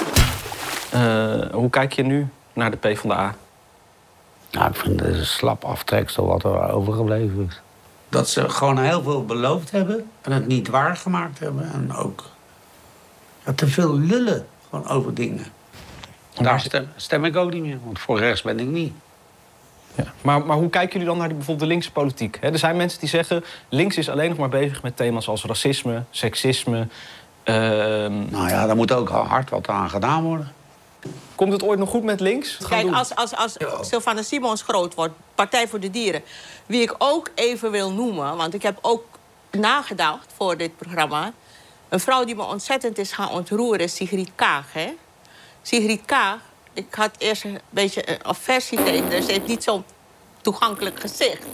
Eh, 0.90 1.50
hoe 1.52 1.70
kijk 1.70 1.92
je 1.92 2.02
nu 2.02 2.26
naar 2.52 2.70
de 2.70 2.76
PvdA? 2.76 3.34
Nou, 4.50 4.68
ik 4.70 4.76
vind 4.76 5.00
het 5.00 5.14
een 5.14 5.26
slap 5.26 5.64
aftreksel 5.64 6.26
wat 6.26 6.44
er 6.44 6.70
overgebleven 6.70 7.46
is. 7.48 7.60
Dat 8.12 8.28
ze 8.28 8.48
gewoon 8.48 8.78
heel 8.78 9.02
veel 9.02 9.24
beloofd 9.24 9.70
hebben 9.70 10.10
en 10.22 10.32
het 10.32 10.46
niet 10.46 10.68
waargemaakt 10.68 11.38
hebben. 11.38 11.72
En 11.72 11.94
ook 11.94 12.24
ja, 13.44 13.52
te 13.52 13.66
veel 13.66 13.98
lullen 13.98 14.46
gewoon 14.70 14.88
over 14.88 15.14
dingen. 15.14 15.46
Daar 16.40 16.60
stem, 16.60 16.88
stem 16.96 17.24
ik 17.24 17.36
ook 17.36 17.52
niet 17.52 17.62
meer, 17.62 17.78
want 17.84 17.98
voor 17.98 18.18
rechts 18.18 18.42
ben 18.42 18.60
ik 18.60 18.66
niet. 18.66 18.92
Ja. 19.94 20.04
Maar, 20.20 20.46
maar 20.46 20.56
hoe 20.56 20.70
kijken 20.70 20.92
jullie 20.92 21.06
dan 21.06 21.16
naar 21.18 21.26
die, 21.28 21.36
bijvoorbeeld 21.36 21.68
de 21.68 21.74
linkse 21.74 21.92
politiek? 21.92 22.38
Er 22.40 22.58
zijn 22.58 22.76
mensen 22.76 23.00
die 23.00 23.08
zeggen... 23.08 23.44
links 23.68 23.96
is 23.96 24.08
alleen 24.08 24.28
nog 24.28 24.38
maar 24.38 24.48
bezig 24.48 24.82
met 24.82 24.96
thema's 24.96 25.28
als 25.28 25.44
racisme, 25.44 26.02
seksisme. 26.10 26.86
ehm, 27.42 28.30
Nou 28.30 28.48
ja, 28.48 28.66
daar 28.66 28.76
moet 28.76 28.92
ook 28.92 29.08
hard 29.08 29.50
wat 29.50 29.68
aan 29.68 29.90
gedaan 29.90 30.22
worden. 30.22 30.52
Komt 31.42 31.54
het 31.54 31.62
ooit 31.62 31.78
nog 31.78 31.88
goed 31.88 32.02
met 32.02 32.20
links? 32.20 32.54
Gaan 32.54 32.68
Kijk, 32.68 32.82
doen? 32.82 32.94
als, 32.94 33.14
als, 33.14 33.36
als 33.36 33.56
Sylvana 33.80 34.22
Simons 34.22 34.62
groot 34.62 34.94
wordt, 34.94 35.14
Partij 35.34 35.68
voor 35.68 35.80
de 35.80 35.90
Dieren... 35.90 36.22
wie 36.66 36.82
ik 36.82 36.94
ook 36.98 37.30
even 37.34 37.70
wil 37.70 37.92
noemen, 37.92 38.36
want 38.36 38.54
ik 38.54 38.62
heb 38.62 38.78
ook 38.80 39.04
nagedacht 39.50 40.32
voor 40.36 40.56
dit 40.56 40.76
programma... 40.76 41.32
een 41.88 42.00
vrouw 42.00 42.24
die 42.24 42.34
me 42.34 42.42
ontzettend 42.42 42.98
is 42.98 43.12
gaan 43.12 43.30
ontroeren 43.30 43.80
is 43.80 43.94
Sigrid 43.94 44.30
Kaag. 44.34 44.72
Hè? 44.72 44.94
Sigrid 45.62 46.04
Kaag, 46.04 46.38
ik 46.72 46.94
had 46.94 47.10
eerst 47.18 47.44
een 47.44 47.60
beetje 47.70 48.10
een 48.10 48.24
aversie 48.24 48.82
tegen 48.82 49.10
haar. 49.10 49.22
Ze 49.22 49.32
heeft 49.32 49.46
niet 49.46 49.62
zo'n 49.62 49.84
toegankelijk 50.40 51.00
gezicht. 51.00 51.46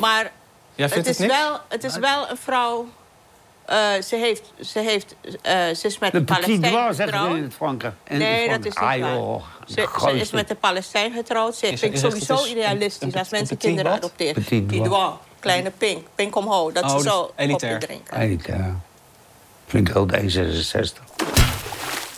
Maar 0.00 0.32
het 0.74 1.06
is, 1.06 1.18
het 1.18 1.26
wel, 1.26 1.60
het 1.68 1.84
is 1.84 1.96
wel 1.96 2.30
een 2.30 2.36
vrouw... 2.36 2.88
eh, 3.68 4.02
ze, 4.02 4.16
heeft, 4.16 4.52
ze, 4.60 4.78
heeft, 4.80 5.16
eh, 5.42 5.66
ze 5.74 5.86
is 5.86 5.98
met 5.98 6.12
De 6.12 6.22
Palestijn 6.22 6.64
getrouwd. 6.94 7.36
in 7.36 7.42
het 7.42 7.54
Frankrijk. 7.54 7.94
In 8.08 8.18
Nee, 8.18 8.48
het 8.48 8.50
dat 8.50 8.58
is 8.74 8.80
niet. 8.80 8.90
Ah, 8.90 8.96
joh, 8.96 9.42
de 9.66 9.72
Ze, 10.00 10.12
is 10.20 10.30
met 10.30 10.50
een 10.50 10.58
Palestijn 10.58 11.12
getrouwd. 11.12 11.56
Ze 11.56 11.66
Is- 11.66 11.80
vind 11.80 11.82
ik 11.82 11.96
is 11.96 12.02
het- 12.02 12.12
sowieso 12.12 12.44
is 12.44 12.50
idealistisch 12.50 13.12
een- 13.12 13.18
als 13.18 13.30
mensen 13.30 13.56
kinderen 13.56 13.90
wat? 13.90 14.00
adopteren. 14.00 14.44
Petit 14.44 14.88
kleine 15.40 15.70
pink, 15.78 16.06
pink 16.14 16.36
omhoog. 16.36 16.72
Dat 16.72 16.82
Oh, 16.84 16.90
ze 16.90 16.96
dus 16.96 17.04
zo 17.04 17.30
elitair. 17.36 17.72
koffie 17.78 17.88
drinken. 17.88 18.20
Elitair. 18.20 18.74
Vind 19.66 19.88
ik 19.88 19.96
ook 19.96 20.12
D66. 20.16 21.02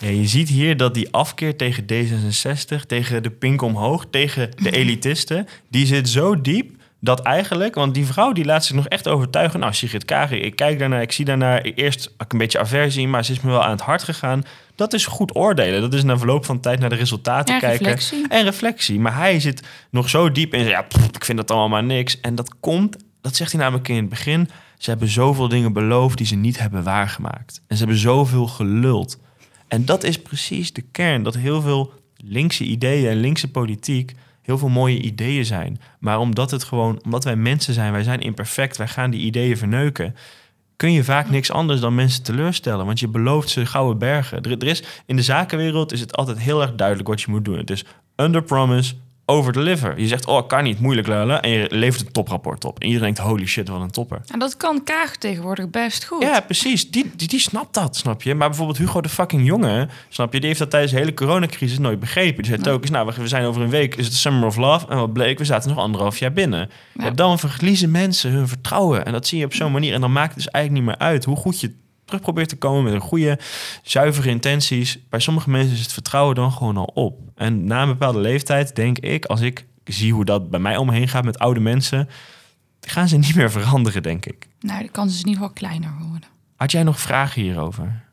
Ja, 0.01 0.09
je 0.09 0.27
ziet 0.27 0.49
hier 0.49 0.77
dat 0.77 0.95
die 0.95 1.09
afkeer 1.13 1.57
tegen 1.57 1.85
D66, 1.87 2.87
tegen 2.87 3.23
de 3.23 3.31
pink 3.31 3.63
omhoog, 3.63 4.05
tegen 4.11 4.51
de 4.63 4.71
elitisten, 4.71 5.49
die 5.69 5.87
zit 5.87 6.09
zo 6.09 6.41
diep 6.41 6.80
dat 7.01 7.21
eigenlijk, 7.21 7.75
want 7.75 7.95
die 7.95 8.07
vrouw 8.07 8.33
die 8.33 8.45
laat 8.45 8.65
zich 8.65 8.77
nog 8.77 8.89
echt 8.89 9.09
overtuigen. 9.09 9.61
Nou, 9.61 9.73
Sigrid 9.73 10.05
Kaag, 10.05 10.31
ik 10.31 10.57
kijk 10.57 10.79
daarnaar, 10.79 11.03
ik 11.03 11.13
zie 11.13 11.25
daarnaar. 11.25 11.61
Eerst 11.61 12.15
een 12.29 12.39
beetje 12.39 12.59
aversie, 12.59 13.09
maar 13.09 13.25
ze 13.25 13.33
is 13.33 13.41
me 13.41 13.51
wel 13.51 13.65
aan 13.65 13.71
het 13.71 13.81
hart 13.81 14.03
gegaan. 14.03 14.43
Dat 14.75 14.93
is 14.93 15.07
goed 15.07 15.37
oordelen. 15.37 15.81
Dat 15.81 15.95
is 15.95 16.03
na 16.03 16.19
verloop 16.19 16.45
van 16.45 16.61
tijd 16.61 16.81
naar 16.81 16.89
de 16.89 16.95
resultaten 16.95 17.55
Ja, 17.55 17.61
kijken. 17.61 17.87
reflectie. 17.87 18.29
En 18.29 18.45
reflectie. 18.45 19.01
Maar 19.01 19.17
hij 19.17 19.41
zit 19.41 19.63
nog 19.91 20.09
zo 20.09 20.33
diep 20.33 20.55
in. 20.55 20.65
Ja, 20.65 20.83
pff, 20.83 21.07
ik 21.13 21.25
vind 21.25 21.39
dat 21.39 21.51
allemaal 21.51 21.69
maar 21.69 21.85
niks. 21.85 22.21
En 22.21 22.35
dat 22.35 22.55
komt, 22.61 22.97
dat 23.21 23.37
zegt 23.37 23.53
hij 23.53 23.61
namelijk 23.61 23.89
in 23.89 23.97
het 23.97 24.09
begin. 24.09 24.51
Ze 24.79 24.91
hebben 24.91 25.09
zoveel 25.09 25.49
dingen 25.49 25.73
beloofd 25.73 26.17
die 26.19 26.27
ze 26.27 26.35
niet 26.35 26.59
hebben 26.59 26.83
waargemaakt. 26.83 27.61
En 27.67 27.77
ze 27.77 27.83
hebben 27.83 28.01
zoveel 28.01 28.47
geluld. 28.47 29.19
En 29.69 29.85
dat 29.85 30.05
is 30.05 30.19
precies 30.23 30.73
de 30.73 30.83
kern. 30.93 31.23
Dat 31.23 31.35
heel 31.35 31.61
veel 31.61 31.93
linkse 32.17 32.65
ideeën 32.65 33.09
en 33.11 33.17
linkse 33.21 33.51
politiek 33.51 34.15
heel 34.51 34.59
veel 34.59 34.69
mooie 34.69 35.01
ideeën 35.01 35.45
zijn. 35.45 35.81
Maar 35.99 36.19
omdat 36.19 36.51
het 36.51 36.65
gewoon, 36.65 37.01
omdat 37.05 37.25
wij 37.25 37.37
mensen 37.37 37.75
zijn, 37.75 37.93
wij 37.93 38.03
zijn 38.03 38.21
imperfect, 38.21 38.77
wij 38.77 38.89
gaan 38.89 39.11
die 39.11 39.21
ideeën 39.21 39.57
verneuken. 39.57 40.15
Kun 40.77 40.93
je 40.93 41.05
vaak 41.05 41.31
niks 41.31 41.51
anders 41.51 41.81
dan 41.81 41.95
mensen 41.95 42.23
teleurstellen. 42.23 42.87
Want 42.87 43.01
je 43.01 43.09
belooft 43.09 43.49
ze 43.49 43.67
gouden 43.67 43.99
bergen. 43.99 44.43
Er, 44.43 44.65
is, 44.65 44.83
in 45.07 45.17
de 45.17 45.23
zakenwereld 45.23 45.93
is 45.93 46.01
het 46.01 46.17
altijd 46.17 46.39
heel 46.39 46.63
erg 46.63 46.75
duidelijk 46.75 47.09
wat 47.09 47.21
je 47.21 47.31
moet 47.31 47.45
doen. 47.45 47.59
Het 47.59 47.71
is 47.71 47.85
under 48.17 48.43
promise, 48.43 48.95
over 49.31 49.53
deliver. 49.53 50.01
Je 50.01 50.07
zegt, 50.07 50.27
oh, 50.27 50.47
kan 50.47 50.63
niet, 50.65 50.81
moeilijk 50.81 51.07
lullen. 51.09 51.43
En 51.43 51.51
je 51.51 51.67
levert 51.71 52.07
een 52.07 52.13
toprapport 52.13 52.65
op. 52.65 52.79
En 52.81 52.87
iedereen 52.87 53.15
denkt, 53.15 53.31
holy 53.31 53.47
shit, 53.47 53.69
wat 53.69 53.81
een 53.81 53.91
topper. 53.91 54.21
En 54.33 54.39
dat 54.39 54.57
kan 54.57 54.85
Kaag 54.85 55.17
tegenwoordig 55.17 55.71
best 55.71 56.05
goed. 56.05 56.23
Ja, 56.23 56.41
precies. 56.41 56.91
Die, 56.91 57.11
die, 57.17 57.29
die 57.29 57.41
snapt 57.41 57.75
dat, 57.75 57.97
snap 57.97 58.23
je? 58.23 58.35
Maar 58.35 58.49
bijvoorbeeld 58.49 58.79
Hugo 58.79 59.01
de 59.01 59.09
fucking 59.09 59.47
Jonge, 59.47 59.89
snap 60.09 60.33
je? 60.33 60.39
Die 60.39 60.49
heeft 60.49 60.59
dat 60.61 60.71
tijdens 60.71 60.93
de 60.93 60.99
hele 60.99 61.15
coronacrisis 61.15 61.79
nooit 61.79 62.01
begrepen. 62.01 62.43
Die 62.43 62.53
zei 62.61 62.77
eens, 62.81 62.91
nou, 62.91 63.13
we- 63.17 63.29
zijn 63.29 63.45
over 63.45 63.63
een 63.63 63.71
week, 63.71 63.95
is 63.95 64.05
het 64.05 64.15
Summer 64.15 64.47
of 64.47 64.57
Love. 64.57 64.87
En 64.89 64.99
wat 64.99 65.13
bleek, 65.13 65.39
we 65.39 65.45
zaten 65.45 65.69
nog 65.69 65.79
anderhalf 65.79 66.19
jaar 66.19 66.33
binnen. 66.33 66.71
Ja. 66.95 67.11
dan 67.11 67.39
verliezen 67.39 67.91
mensen 67.91 68.31
hun 68.31 68.49
vertrouwen. 68.49 69.05
En 69.05 69.13
dat 69.13 69.27
zie 69.27 69.39
je 69.39 69.45
op 69.45 69.55
zo'n 69.55 69.73
manier. 69.73 69.95
En 69.95 70.01
dan 70.01 70.13
maakt 70.13 70.35
het 70.35 70.37
dus 70.43 70.49
eigenlijk 70.53 70.85
niet 70.85 70.95
meer 70.97 71.07
uit 71.09 71.25
hoe 71.25 71.37
goed 71.37 71.61
je 71.61 71.75
terug 72.11 72.25
probeert 72.25 72.49
te 72.49 72.57
komen 72.57 72.85
met 72.85 72.93
een 72.93 73.01
goede, 73.01 73.39
zuivere 73.83 74.29
intenties. 74.29 74.99
Bij 75.09 75.21
sommige 75.21 75.51
mensen 75.51 75.75
is 75.75 75.81
het 75.83 75.93
vertrouwen 75.93 76.35
dan 76.35 76.53
gewoon 76.53 76.77
al 76.77 76.91
op. 76.95 77.19
En 77.35 77.65
na 77.65 77.83
een 77.83 77.89
bepaalde 77.89 78.21
leeftijd 78.21 78.77
denk 78.77 78.99
ik, 78.99 79.25
als 79.25 79.41
ik 79.41 79.67
zie 79.85 80.13
hoe 80.13 80.25
dat 80.25 80.51
bij 80.51 80.61
mij 80.61 80.77
omheen 80.77 81.09
gaat 81.09 81.25
met 81.25 81.39
oude 81.39 81.61
mensen, 81.61 82.09
gaan 82.81 83.09
ze 83.09 83.17
niet 83.27 83.35
meer 83.35 83.51
veranderen, 83.51 84.03
denk 84.03 84.27
ik. 84.27 84.49
Nou, 84.61 84.83
de 84.83 84.89
kans 84.89 85.13
is 85.13 85.21
in 85.21 85.27
ieder 85.27 85.43
geval 85.43 85.55
kleiner 85.55 85.91
geworden. 86.01 86.29
Had 86.57 86.73
jij 86.73 86.83
nog 86.83 87.01
vragen 87.01 87.43
hierover? 87.43 88.05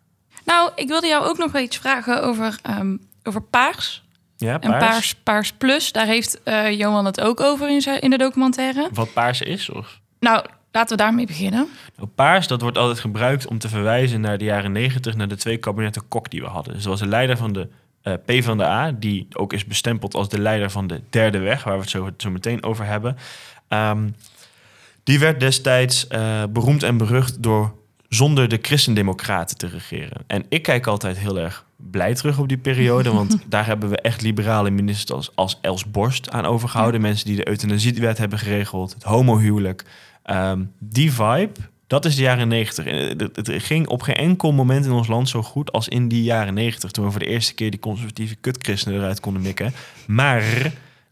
Nou, 0.46 0.72
ik 0.76 0.88
wilde 0.88 1.08
jou 1.08 1.26
ook 1.26 1.38
nog 1.38 1.52
wel 1.52 1.62
iets 1.62 1.78
vragen 1.78 2.24
over, 2.24 2.60
ehm, 2.62 2.98
over 3.24 3.42
paars. 3.42 4.06
Ja, 4.38 4.60
En 4.60 4.70
paars, 4.70 5.16
paars 5.16 5.54
plus, 5.54 5.92
daar 5.92 6.06
heeft 6.06 6.44
eh, 6.44 6.78
Johan 6.78 7.06
het 7.06 7.22
ook 7.22 7.40
over 7.40 7.70
in, 7.70 7.82
zijn, 7.82 8.02
in 8.02 8.10
de 8.10 8.18
documentaire. 8.18 8.90
Wat 8.94 9.14
paars 9.14 9.42
is? 9.42 9.70
Of? 9.70 10.00
Nou, 10.20 10.46
laten 10.72 10.98
we 10.98 11.04
daarmee 11.04 11.26
beginnen. 11.26 11.68
Nou, 11.96 12.10
paars, 12.16 12.48
dat 12.48 12.62
wordt 12.62 12.78
altijd 12.78 13.00
gebruikt 13.00 13.48
om 13.48 13.58
te 13.58 13.70
verwijzen 13.70 14.22
naar 14.22 14.38
de 14.38 14.46
jaren 14.46 14.72
negentig, 14.72 15.16
naar 15.16 15.28
de 15.28 15.36
twee 15.36 15.58
kabinetten 15.58 16.08
Kok 16.08 16.30
die 16.30 16.42
we 16.42 16.48
hadden. 16.48 16.74
Dus 16.74 16.84
dat 16.84 16.92
was 16.92 17.02
de 17.02 17.08
leider 17.08 17.38
van 17.38 17.54
de 17.54 17.68
eh 18.02 18.14
PvdA, 18.26 18.92
die 18.92 19.28
ook 19.34 19.54
is 19.54 19.66
bestempeld 19.66 20.16
als 20.16 20.30
de 20.30 20.40
leider 20.40 20.72
van 20.72 20.88
de 20.88 21.02
derde 21.10 21.40
weg, 21.40 21.64
waar 21.64 21.74
we 21.74 21.82
het 21.82 21.90
zo, 21.90 22.10
zo 22.18 22.30
meteen 22.30 22.64
over 22.64 22.86
hebben. 22.86 23.18
Ehm, 23.68 24.10
die 25.04 25.20
werd 25.20 25.40
destijds 25.40 26.08
eh, 26.08 26.44
beroemd 26.50 26.84
en 26.84 26.98
berucht 26.98 27.44
door 27.44 27.74
zonder 28.10 28.48
de 28.50 28.60
christendemocraten 28.62 29.58
te 29.58 29.68
regeren. 29.68 30.24
En 30.28 30.46
ik 30.50 30.62
kijk 30.62 30.88
altijd 30.88 31.18
heel 31.18 31.40
erg 31.40 31.66
blij 31.76 32.16
terug 32.16 32.40
op 32.40 32.48
die 32.48 32.58
periode, 32.58 33.12
want 33.12 33.38
daar 33.50 33.66
hebben 33.66 33.90
we 33.90 34.02
echt 34.02 34.22
liberale 34.22 34.70
ministers 34.70 35.36
als 35.36 35.58
Els 35.62 35.92
Borst 35.92 36.30
aan 36.30 36.46
overgehouden. 36.46 37.02
Mensen 37.02 37.26
die 37.26 37.36
de 37.36 37.48
euthanasiewet 37.48 38.18
hebben 38.18 38.40
geregeld, 38.40 38.94
het 38.94 39.04
homohuwelijk. 39.04 39.86
Ehm, 40.28 40.64
die 40.80 41.12
vibe, 41.12 41.52
dat 41.88 42.06
is 42.06 42.16
de 42.16 42.22
jaren 42.22 42.48
negentig. 42.48 42.86
En 42.86 43.18
Het, 43.34 43.50
ging 43.52 43.88
op 43.88 44.02
geen 44.02 44.16
enkel 44.16 44.52
moment 44.52 44.86
in 44.86 44.92
ons 44.92 45.08
land 45.08 45.30
zo 45.30 45.44
goed 45.44 45.72
als 45.72 45.88
in 45.88 46.08
die 46.08 46.24
jaren 46.24 46.54
negentig, 46.54 46.92
toen 46.92 47.06
we 47.06 47.12
voor 47.12 47.20
de 47.20 47.26
eerste 47.26 47.54
keer 47.54 47.72
die 47.72 47.80
conservatieve 47.80 48.36
kutchristenen 48.36 49.00
eruit 49.00 49.20
konden 49.20 49.42
mikken. 49.42 49.74
Maar 50.08 50.44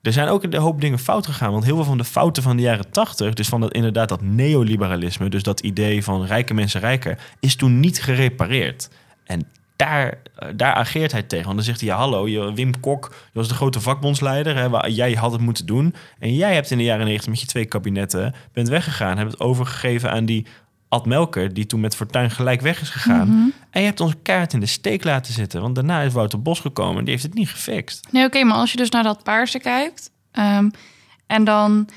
er 0.01 0.13
zijn 0.13 0.27
ook 0.27 0.43
een 0.43 0.55
hoop 0.55 0.81
dingen 0.81 0.99
fout 0.99 1.25
gegaan. 1.25 1.51
Want 1.51 1.63
heel 1.63 1.75
veel 1.75 1.83
van 1.83 1.97
de 1.97 2.03
fouten 2.03 2.43
van 2.43 2.55
de 2.55 2.61
jaren 2.61 2.91
80, 2.91 3.33
dus 3.33 3.47
van 3.47 3.61
dat 3.61 3.73
inderdaad 3.73 4.09
dat 4.09 4.21
neoliberalisme, 4.21 5.29
dus 5.29 5.43
dat 5.43 5.59
idee 5.59 6.03
van 6.03 6.25
rijke 6.25 6.53
mensen 6.53 6.79
rijker, 6.79 7.19
is 7.39 7.55
toen 7.55 7.79
niet 7.79 8.01
gerepareerd. 8.01 8.89
En 9.23 9.47
daar, 9.75 10.17
eh, 10.35 10.49
daar 10.55 10.73
ageert 10.73 11.11
hij 11.11 11.23
tegen. 11.23 11.45
Want 11.45 11.55
dan 11.55 11.65
zegt 11.65 11.79
hij, 11.79 11.89
ja 11.89 11.95
hallo, 11.95 12.27
je, 12.27 12.53
Wim 12.53 12.79
Kok, 12.79 13.09
je 13.11 13.39
was 13.39 13.47
de 13.47 13.53
grote 13.53 13.81
vakbondsleider, 13.81 14.55
hè, 14.55 14.87
jij 14.87 15.13
had 15.13 15.31
het 15.31 15.41
moeten 15.41 15.65
doen. 15.65 15.95
En 16.19 16.35
jij 16.35 16.53
hebt 16.53 16.71
in 16.71 16.77
de 16.77 16.83
jaren 16.83 17.05
90 17.05 17.29
met 17.29 17.39
je 17.39 17.45
twee 17.45 17.65
kabinetten, 17.65 18.33
bent 18.53 18.67
weggegaan, 18.67 19.17
hebt 19.17 19.31
het 19.31 19.39
overgegeven 19.39 20.11
aan 20.11 20.25
die 20.25 20.45
Ad 20.89 21.05
Melker, 21.05 21.53
die 21.53 21.65
toen 21.65 21.79
met 21.79 21.95
Fortuin 21.95 22.31
gelijk 22.31 22.61
weg 22.61 22.81
is 22.81 22.89
gegaan. 22.89 23.27
Mhm. 23.27 23.49
En 23.69 23.81
je 23.81 23.87
hebt 23.87 23.99
ons 23.99 24.13
kaart 24.23 24.53
in 24.53 24.59
de 24.59 24.65
steek 24.65 25.03
laten 25.03 25.33
zitten. 25.33 25.61
Want 25.61 25.75
daarna 25.75 26.01
is 26.01 26.13
Wouter 26.13 26.41
Bos 26.41 26.59
gekomen 26.59 26.97
en 26.97 27.03
die 27.03 27.13
heeft 27.13 27.25
het 27.25 27.33
niet 27.33 27.49
gefixt. 27.49 28.07
Nee, 28.11 28.25
oké, 28.25 28.43
maar 28.43 28.57
als 28.57 28.71
je 28.71 28.77
dus 28.77 28.89
naar 28.89 29.03
dat 29.03 29.23
paarse 29.23 29.59
kijkt... 29.59 30.11
ehm, 30.31 30.69
en 31.27 31.43
dan 31.43 31.89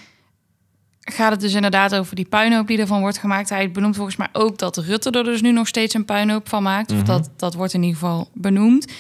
gaat 1.13 1.31
het 1.31 1.41
dus 1.41 1.55
inderdaad 1.55 1.95
over 1.95 2.17
die 2.17 2.29
puinhoop 2.29 2.67
die 2.67 2.79
ervan 2.79 3.01
wordt 3.01 3.19
gemaakt. 3.19 3.49
Hij 3.49 3.71
benoemt 3.71 3.97
volgens 3.97 4.17
mij 4.17 4.29
ook 4.33 4.59
dat 4.59 4.77
Rutte 4.77 5.11
er 5.11 5.25
dus 5.25 5.41
nu 5.41 5.53
nog 5.53 5.69
steeds 5.69 5.95
een 5.95 6.05
puinhoop 6.05 6.49
van 6.49 6.63
maakt. 6.63 6.91
Mhm. 6.91 7.01
Of 7.01 7.07
dat, 7.07 7.31
dat 7.37 7.55
wordt 7.55 7.75
in 7.75 7.83
ieder 7.83 7.99
geval 7.99 8.29
benoemd. 8.35 8.93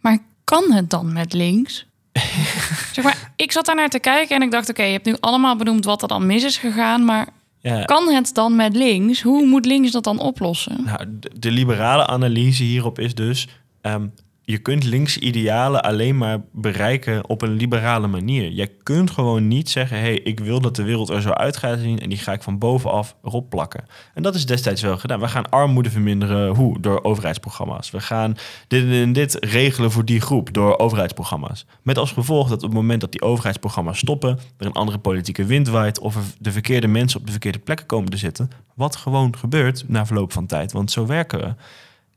Maar 0.00 0.18
kan 0.44 0.72
het 0.72 0.90
dan 0.90 1.12
met 1.12 1.32
links? 1.32 1.86
zeg 2.92 3.04
maar, 3.04 3.32
ik 3.36 3.52
zat 3.52 3.66
daar 3.66 3.76
naar 3.76 3.88
te 3.88 3.98
kijken 3.98 4.36
en 4.36 4.42
ik 4.42 4.50
dacht... 4.50 4.68
oké, 4.70 4.82
je 4.82 4.92
hebt 4.92 5.06
nu 5.06 5.16
allemaal 5.20 5.56
benoemd 5.56 5.84
wat 5.84 6.02
er 6.02 6.08
dan 6.08 6.26
mis 6.26 6.42
is 6.44 6.56
gegaan... 6.56 7.04
maar 7.04 7.28
Ja. 7.60 7.84
kan 7.84 8.08
het 8.12 8.34
dan 8.34 8.56
met 8.56 8.76
links? 8.76 9.22
Hoe 9.22 9.46
moet 9.46 9.66
links 9.66 9.90
dat 9.90 10.04
dan 10.04 10.18
oplossen? 10.18 10.84
Nou, 10.84 10.98
de, 11.20 11.30
de 11.38 11.50
liberale 11.50 12.06
analyse 12.06 12.62
hierop 12.62 12.98
is 12.98 13.14
dus... 13.14 13.48
ehm, 13.80 14.06
je 14.44 14.58
kunt 14.58 14.84
linkse 14.84 15.20
idealen 15.20 15.82
alleen 15.82 16.16
maar 16.16 16.40
bereiken 16.52 17.28
op 17.28 17.42
een 17.42 17.52
liberale 17.52 18.06
manier. 18.06 18.52
Je 18.52 18.66
kunt 18.82 19.10
gewoon 19.10 19.48
niet 19.48 19.70
zeggen: 19.70 19.96
hé, 19.96 20.02
hey, 20.02 20.14
ik 20.18 20.40
wil 20.40 20.60
dat 20.60 20.76
de 20.76 20.82
wereld 20.82 21.08
er 21.08 21.22
zo 21.22 21.30
uit 21.30 21.56
gaat 21.56 21.78
zien 21.78 21.98
en 21.98 22.08
die 22.08 22.18
ga 22.18 22.32
ik 22.32 22.42
van 22.42 22.58
bovenaf 22.58 23.16
erop 23.22 23.50
plakken. 23.50 23.84
En 24.14 24.22
dat 24.22 24.34
is 24.34 24.46
destijds 24.46 24.82
wel 24.82 24.98
gedaan. 24.98 25.20
We 25.20 25.28
gaan 25.28 25.50
armoede 25.50 25.90
verminderen. 25.90 26.54
Hoe? 26.54 26.80
Door 26.80 27.04
overheidsprogramma's. 27.04 27.90
We 27.90 28.00
gaan 28.00 28.36
dit 28.68 28.90
en 28.90 29.12
dit 29.12 29.36
regelen 29.40 29.90
voor 29.90 30.04
die 30.04 30.20
groep 30.20 30.52
door 30.52 30.78
overheidsprogramma's. 30.78 31.66
Met 31.82 31.98
als 31.98 32.12
gevolg 32.12 32.48
dat 32.48 32.62
op 32.62 32.68
het 32.68 32.78
moment 32.78 33.00
dat 33.00 33.12
die 33.12 33.22
overheidsprogramma's 33.22 33.98
stoppen, 33.98 34.38
er 34.56 34.66
een 34.66 34.72
andere 34.72 34.98
politieke 34.98 35.44
wind 35.44 35.68
waait 35.68 35.98
of 35.98 36.16
er 36.16 36.22
de 36.38 36.52
verkeerde 36.52 36.86
mensen 36.86 37.20
op 37.20 37.26
de 37.26 37.32
verkeerde 37.32 37.58
plekken 37.58 37.86
komen 37.86 38.10
te 38.10 38.16
zitten. 38.16 38.50
Wat 38.74 38.96
gewoon 38.96 39.36
gebeurt 39.36 39.84
na 39.86 40.06
verloop 40.06 40.32
van 40.32 40.46
tijd. 40.46 40.72
Want 40.72 40.90
zo 40.90 41.06
werken 41.06 41.38
we 41.38 41.54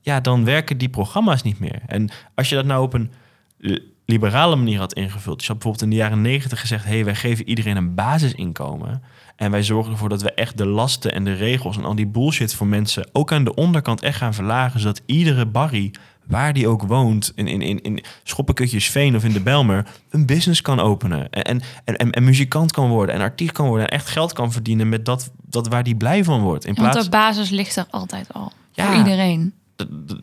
ja, 0.07 0.19
dan 0.19 0.45
werken 0.45 0.77
die 0.77 0.89
programma's 0.89 1.41
niet 1.41 1.59
meer. 1.59 1.81
En 1.85 2.09
als 2.35 2.49
je 2.49 2.55
dat 2.55 2.65
nou 2.65 2.83
op 2.83 2.93
een 2.93 3.11
liberale 4.05 4.55
manier 4.55 4.79
had 4.79 4.93
ingevuld. 4.93 5.37
Dus 5.37 5.47
je 5.47 5.51
had 5.51 5.61
bijvoorbeeld 5.61 5.83
in 5.83 5.89
de 5.89 6.03
jaren 6.03 6.21
negentig 6.21 6.59
gezegd... 6.59 6.83
hé, 6.83 6.89
hey, 6.89 7.05
wij 7.05 7.15
geven 7.15 7.47
iedereen 7.47 7.77
een 7.77 7.95
basisinkomen... 7.95 9.03
en 9.35 9.51
wij 9.51 9.63
zorgen 9.63 9.91
ervoor 9.91 10.09
dat 10.09 10.21
we 10.21 10.31
echt 10.31 10.57
de 10.57 10.65
lasten 10.65 11.13
en 11.13 11.23
de 11.23 11.33
regels... 11.33 11.77
en 11.77 11.85
al 11.85 11.95
die 11.95 12.07
bullshit 12.07 12.53
voor 12.53 12.67
mensen 12.67 13.09
ook 13.11 13.31
aan 13.31 13.43
de 13.43 13.53
onderkant 13.53 14.01
echt 14.01 14.17
gaan 14.17 14.33
verlagen... 14.33 14.79
zodat 14.79 15.01
iedere 15.05 15.45
barrie, 15.45 15.91
waar 16.25 16.53
die 16.53 16.67
ook 16.67 16.81
woont... 16.81 17.31
in, 17.35 17.47
in, 17.47 17.61
in, 17.61 17.81
in 17.81 18.03
Schoppenkutjesveen 18.23 19.15
of 19.15 19.23
in 19.23 19.33
de 19.33 19.41
Belmer... 19.41 19.87
een 20.09 20.25
business 20.25 20.61
kan 20.61 20.79
openen 20.79 21.29
en, 21.29 21.61
en, 21.85 21.95
en, 21.95 22.11
en 22.11 22.23
muzikant 22.23 22.71
kan 22.71 22.89
worden... 22.89 23.15
en 23.15 23.21
artiest 23.21 23.51
kan 23.51 23.67
worden 23.67 23.87
en 23.87 23.97
echt 23.97 24.07
geld 24.07 24.33
kan 24.33 24.51
verdienen... 24.51 24.89
met 24.89 25.05
dat, 25.05 25.31
dat 25.41 25.67
waar 25.67 25.83
die 25.83 25.95
blij 25.95 26.23
van 26.23 26.41
wordt. 26.41 26.65
In 26.65 26.73
plaats... 26.73 26.93
Want 26.93 27.05
de 27.05 27.17
basis 27.17 27.49
ligt 27.49 27.75
er 27.75 27.85
altijd 27.89 28.33
al, 28.33 28.51
ja, 28.71 28.85
voor 28.85 28.95
iedereen 28.95 29.53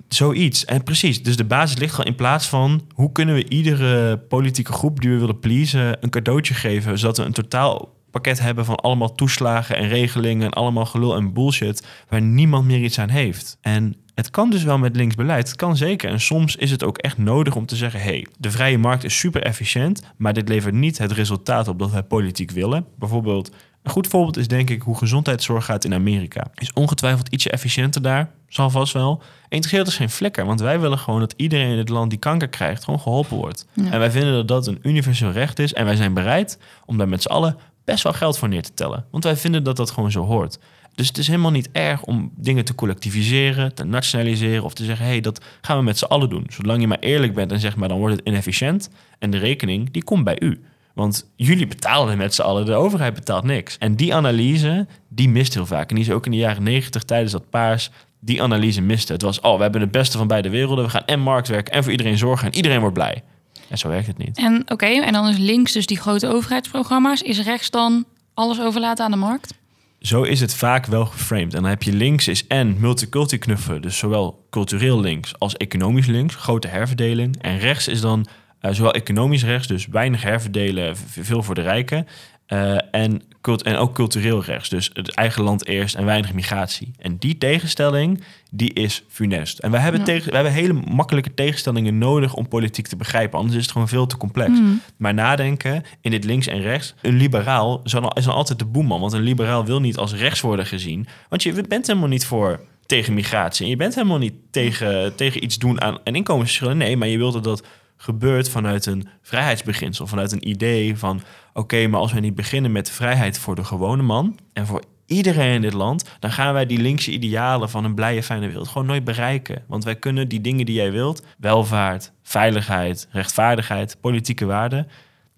zoiets. 0.09 0.65
En 0.65 0.83
precies, 0.83 1.23
dus 1.23 1.37
de 1.37 1.45
basis 1.45 1.79
ligt 1.79 1.95
gewoon 1.95 2.11
in 2.11 2.17
plaats 2.17 2.47
van 2.47 2.83
hoe 2.95 3.13
kunnen 3.13 3.35
we 3.35 3.49
iedere 3.49 4.19
politieke 4.19 4.73
groep 4.73 5.01
die 5.01 5.11
we 5.11 5.19
willen 5.19 5.39
pleasen 5.39 5.97
een 6.01 6.11
cadeautje 6.11 6.55
geven, 6.55 6.99
zodat 6.99 7.17
we 7.17 7.25
een 7.25 7.33
totaal 7.33 7.93
pakket 8.11 8.41
hebben 8.41 8.65
van 8.65 8.77
allemaal 8.77 9.15
toeslagen 9.15 9.77
en 9.77 9.89
regelingen 9.89 10.47
en 10.47 10.53
allemaal 10.53 10.87
gelul 10.87 11.17
en 11.17 11.33
bullshit 11.33 11.87
waar 12.09 12.23
niemand 12.23 12.67
meer 12.67 12.83
iets 12.83 12.99
aan 12.99 13.09
heeft. 13.09 13.59
En 13.61 13.97
het 14.15 14.31
kan 14.31 14.51
dus 14.51 14.63
wel 14.63 14.79
met 14.79 14.97
linksbeleid, 14.97 15.49
het 15.49 15.57
kan 15.57 15.77
zeker. 15.77 16.11
En 16.11 16.21
soms 16.21 16.57
is 16.57 16.71
het 16.71 16.85
ook 16.85 16.99
echt 16.99 17.19
nodig 17.19 17.57
om 17.57 17.67
te 17.67 17.77
zeggen: 17.77 18.01
hé, 18.01 18.07
hey, 18.07 18.27
de 18.39 18.51
vrije 18.51 18.79
markt 18.79 19.05
is 19.05 19.19
super 19.19 19.43
efficiënt, 19.43 20.03
maar 20.17 20.33
dit 20.33 20.49
levert 20.49 20.75
niet 20.75 20.99
het 20.99 21.13
resultaat 21.13 21.69
op 21.69 21.79
dat 21.79 21.91
wij 21.91 22.03
politiek 22.03 22.51
willen. 22.51 22.87
Bijvoorbeeld 22.99 23.51
een 23.85 23.91
goed 23.91 24.07
voorbeeld 24.07 24.37
is 24.37 24.49
denk 24.49 24.71
ik 24.71 24.83
hoe 24.83 24.97
gezondheidszorg 24.97 25.65
gaat 25.65 25.85
in 25.85 25.95
Amerika. 25.95 26.47
Is 26.55 26.73
ongetwijfeld 26.73 27.29
ietsje 27.29 27.51
efficiënter 27.51 28.03
daar, 28.03 28.31
zal 28.49 28.71
vast 28.71 28.93
wel. 28.93 29.23
Interesseert 29.49 29.87
is 29.87 29.97
geen 29.97 30.11
flikker, 30.11 30.47
want 30.47 30.61
wij 30.61 30.81
willen 30.81 30.99
gewoon 30.99 31.21
dat 31.21 31.35
iedereen 31.37 31.71
in 31.71 31.79
het 31.79 31.89
land 31.89 32.11
die 32.11 32.19
kanker 32.19 32.49
krijgt 32.49 32.85
gewoon 32.85 33.01
geholpen 33.01 33.37
wordt. 33.37 33.67
En 33.91 33.99
wij 33.99 34.11
vinden 34.11 34.33
dat 34.35 34.49
dat 34.49 34.67
een 34.67 34.79
universeel 34.83 35.31
recht 35.31 35.59
is 35.59 35.73
en 35.73 35.85
wij 35.85 35.97
zijn 35.97 36.15
bereid 36.15 36.59
om 36.87 36.99
daar 36.99 37.09
met 37.09 37.23
z'n 37.23 37.29
allen 37.29 37.57
best 37.85 38.03
wel 38.03 38.13
geld 38.13 38.39
voor 38.39 38.49
neer 38.49 38.63
te 38.63 38.75
tellen. 38.75 39.05
Want 39.11 39.25
wij 39.25 39.37
vinden 39.37 39.65
dat 39.65 39.77
dat 39.77 39.91
gewoon 39.91 40.11
zo 40.11 40.25
hoort. 40.25 40.59
Dus 40.95 41.09
het 41.09 41.19
is 41.19 41.27
helemaal 41.27 41.51
niet 41.51 41.69
erg 41.73 42.03
om 42.03 42.33
dingen 42.37 42.65
te 42.65 42.75
collectiviseren, 42.75 43.75
te 43.75 43.85
nationaliseren 43.85 44.65
of 44.65 44.75
te 44.75 44.85
zeggen: 44.85 45.05
hé, 45.05 45.11
hey, 45.11 45.21
dat 45.21 45.45
gaan 45.61 45.77
we 45.79 45.83
met 45.83 45.99
z'n 45.99 46.05
allen 46.05 46.29
doen. 46.29 46.47
Zolang 46.49 46.81
je 46.81 46.87
maar 46.87 46.99
eerlijk 46.99 47.35
bent 47.35 47.53
en 47.53 47.61
zegt 47.61 47.77
maar 47.77 47.89
dan 47.89 47.99
wordt 47.99 48.17
het 48.17 48.27
inefficiënt 48.27 48.91
en 49.19 49.31
de 49.31 49.39
rekening 49.39 49.91
die 49.91 50.05
komt 50.05 50.25
bij 50.25 50.41
u. 50.41 50.65
Want 50.95 51.31
jullie 51.37 51.67
betalen 51.67 52.19
met 52.19 52.35
z'n 52.35 52.43
allen, 52.43 52.67
de 52.67 52.75
overheid 52.75 53.15
betaalt 53.15 53.45
niks. 53.45 53.79
En 53.79 53.97
die 53.97 54.15
analyse, 54.15 54.87
die 55.09 55.29
mist 55.29 55.55
heel 55.55 55.67
vaak. 55.67 55.89
En 55.89 55.95
die 55.95 56.05
is 56.05 56.11
ook 56.11 56.25
in 56.25 56.31
de 56.31 56.37
jaren 56.37 56.63
negentig 56.63 57.03
tijdens 57.03 57.33
dat 57.33 57.51
paars, 57.51 57.91
die 58.21 58.43
analyse 58.43 58.81
miste. 58.81 59.13
Het 59.13 59.23
was, 59.23 59.41
oh, 59.41 59.57
we 59.57 59.63
hebben 59.63 59.81
het 59.81 59.91
beste 59.91 60.19
van 60.19 60.27
beide 60.27 60.51
werelden. 60.51 60.85
We 60.85 60.91
gaan 60.91 61.05
en 61.07 61.21
marktwerk 61.21 61.69
en 61.69 61.83
voor 61.83 61.93
iedereen 61.93 62.19
zorgen 62.19 62.47
en 62.47 62.55
iedereen 62.55 62.81
wordt 62.81 62.95
blij. 62.95 63.23
En 63.69 63.79
zo 63.79 63.89
werkt 63.89 64.07
het 64.07 64.19
niet. 64.19 64.39
En 64.39 64.63
oké, 64.69 64.87
en 64.87 65.13
dan 65.13 65.29
is 65.29 65.39
links 65.39 65.73
dus 65.73 65.87
die 65.87 66.01
grote 66.01 66.29
overheidsprogramma's. 66.29 67.23
Is 67.23 67.43
rechts 67.43 67.71
dan 67.71 68.05
alles 68.35 68.61
overlaten 68.61 69.05
aan 69.05 69.11
de 69.11 69.17
markt? 69.17 69.55
Zo 69.99 70.23
is 70.23 70.41
het 70.41 70.55
vaak 70.55 70.87
wel 70.87 71.07
geframed. 71.07 71.55
En 71.55 71.61
dan 71.63 71.71
heb 71.71 71.83
je 71.83 71.93
links 71.93 72.29
is 72.29 72.47
en 72.47 72.81
multiculti 72.81 73.39
knuffelen. 73.39 73.83
Dus 73.83 73.99
zowel 73.99 74.47
cultureel 74.51 75.01
links 75.01 75.39
als 75.39 75.57
economisch 75.57 76.07
links. 76.07 76.35
Grote 76.35 76.69
herverdeling. 76.69 77.43
En 77.43 77.59
rechts 77.59 77.89
is 77.89 78.01
dan 78.01 78.27
zowel 78.71 78.93
economisch 78.93 79.45
rechts, 79.45 79.67
dus 79.67 79.87
weinig 79.87 80.23
herverdelen, 80.23 80.97
veel 80.97 81.43
voor 81.43 81.55
de 81.55 81.63
rijken. 81.63 82.07
Uh, 82.49 82.77
en, 82.91 83.23
cult 83.41 83.63
en 83.63 83.77
ook 83.77 83.95
cultureel 83.95 84.45
rechts, 84.45 84.69
dus 84.69 84.91
het 84.93 85.15
eigen 85.15 85.43
land 85.43 85.67
eerst 85.67 85.95
en 85.95 86.05
weinig 86.05 86.33
migratie. 86.33 86.91
En 86.99 87.17
die 87.17 87.39
tegenstelling, 87.39 88.23
die 88.51 88.73
is 88.73 89.05
funest. 89.09 89.59
En 89.59 89.71
we 89.71 89.79
hebben, 89.79 90.01
ja. 90.01 90.07
tegen, 90.07 90.29
we 90.29 90.35
hebben 90.35 90.53
hele 90.53 90.73
makkelijke 90.73 91.35
tegenstellingen 91.35 91.99
nodig 91.99 92.35
om 92.35 92.49
politiek 92.49 92.87
te 92.87 92.97
begrijpen. 92.97 93.39
Anders 93.39 93.57
is 93.57 93.63
het 93.63 93.73
gewoon 93.73 93.89
veel 93.89 94.07
te 94.07 94.17
complex. 94.17 94.51
Mm. 94.51 94.81
Maar 94.97 95.15
nadenken 95.15 95.83
in 96.01 96.11
dit 96.11 96.25
links 96.25 96.47
en 96.47 96.61
rechts. 96.61 96.95
Een 97.03 97.17
liberaal 97.17 97.81
is 97.83 97.93
dan 97.93 98.35
altijd 98.35 98.59
de 98.59 98.65
boeman. 98.65 99.01
Want 99.01 99.13
een 99.13 99.21
liberaal 99.21 99.65
wil 99.65 99.81
niet 99.81 99.97
als 99.97 100.15
rechts 100.15 100.41
worden 100.41 100.67
gezien. 100.67 101.07
Want 101.29 101.43
je 101.43 101.65
bent 101.69 101.87
helemaal 101.87 102.09
niet 102.09 102.27
voor 102.27 102.61
tegen 102.87 103.15
migratie. 103.15 103.65
En 103.65 103.71
je 103.71 103.77
bent 103.77 103.95
helemaal 103.95 104.19
niet 104.19 104.35
tegen, 104.51 105.17
tegen 105.17 105.45
iets 105.45 105.59
doen 105.59 105.81
aan 105.81 105.99
en 106.05 106.15
inkomensverschillen. 106.15 106.77
Nee, 106.77 106.97
maar 106.97 107.09
je 107.09 107.19
wilde 107.19 107.41
dat 107.41 107.67
gebeurt 108.05 108.49
vanuit 108.49 108.87
een 108.87 109.09
vrijheidsbeginsel, 109.23 110.07
vanuit 110.07 110.33
een 110.33 110.49
idee 110.49 110.97
van 110.97 111.23
oké, 111.53 111.87
maar 111.87 112.01
als 112.01 112.13
wij 112.13 112.21
niet 112.21 112.35
beginnen 112.35 112.73
met 112.73 112.91
vrijheid 112.91 113.39
voor 113.39 113.55
de 113.55 113.65
gewone 113.65 114.03
man 114.03 114.39
en 114.53 114.67
voor 114.67 114.83
iedereen 115.07 115.55
in 115.55 115.61
dit 115.61 115.73
land, 115.73 116.05
dan 116.19 116.33
gaan 116.33 116.53
wij 116.53 116.67
die 116.67 116.79
linkse 116.79 117.11
idealen 117.11 117.71
van 117.71 117.85
een 117.85 117.95
blije, 117.95 118.23
fijne 118.23 118.47
wereld 118.47 118.69
gewoon 118.69 118.87
nooit 118.87 119.05
bereiken. 119.05 119.63
Want 119.67 119.85
wij 119.85 119.97
kunnen 119.97 120.29
die 120.29 120.41
dingen 120.41 120.67
die 120.67 120.75
jij 120.75 120.93
wilt, 120.93 121.23
welvaart, 121.39 122.13
veiligheid, 122.23 123.09
rechtvaardigheid, 123.11 123.97
politieke 124.01 124.45
waarden. 124.45 124.89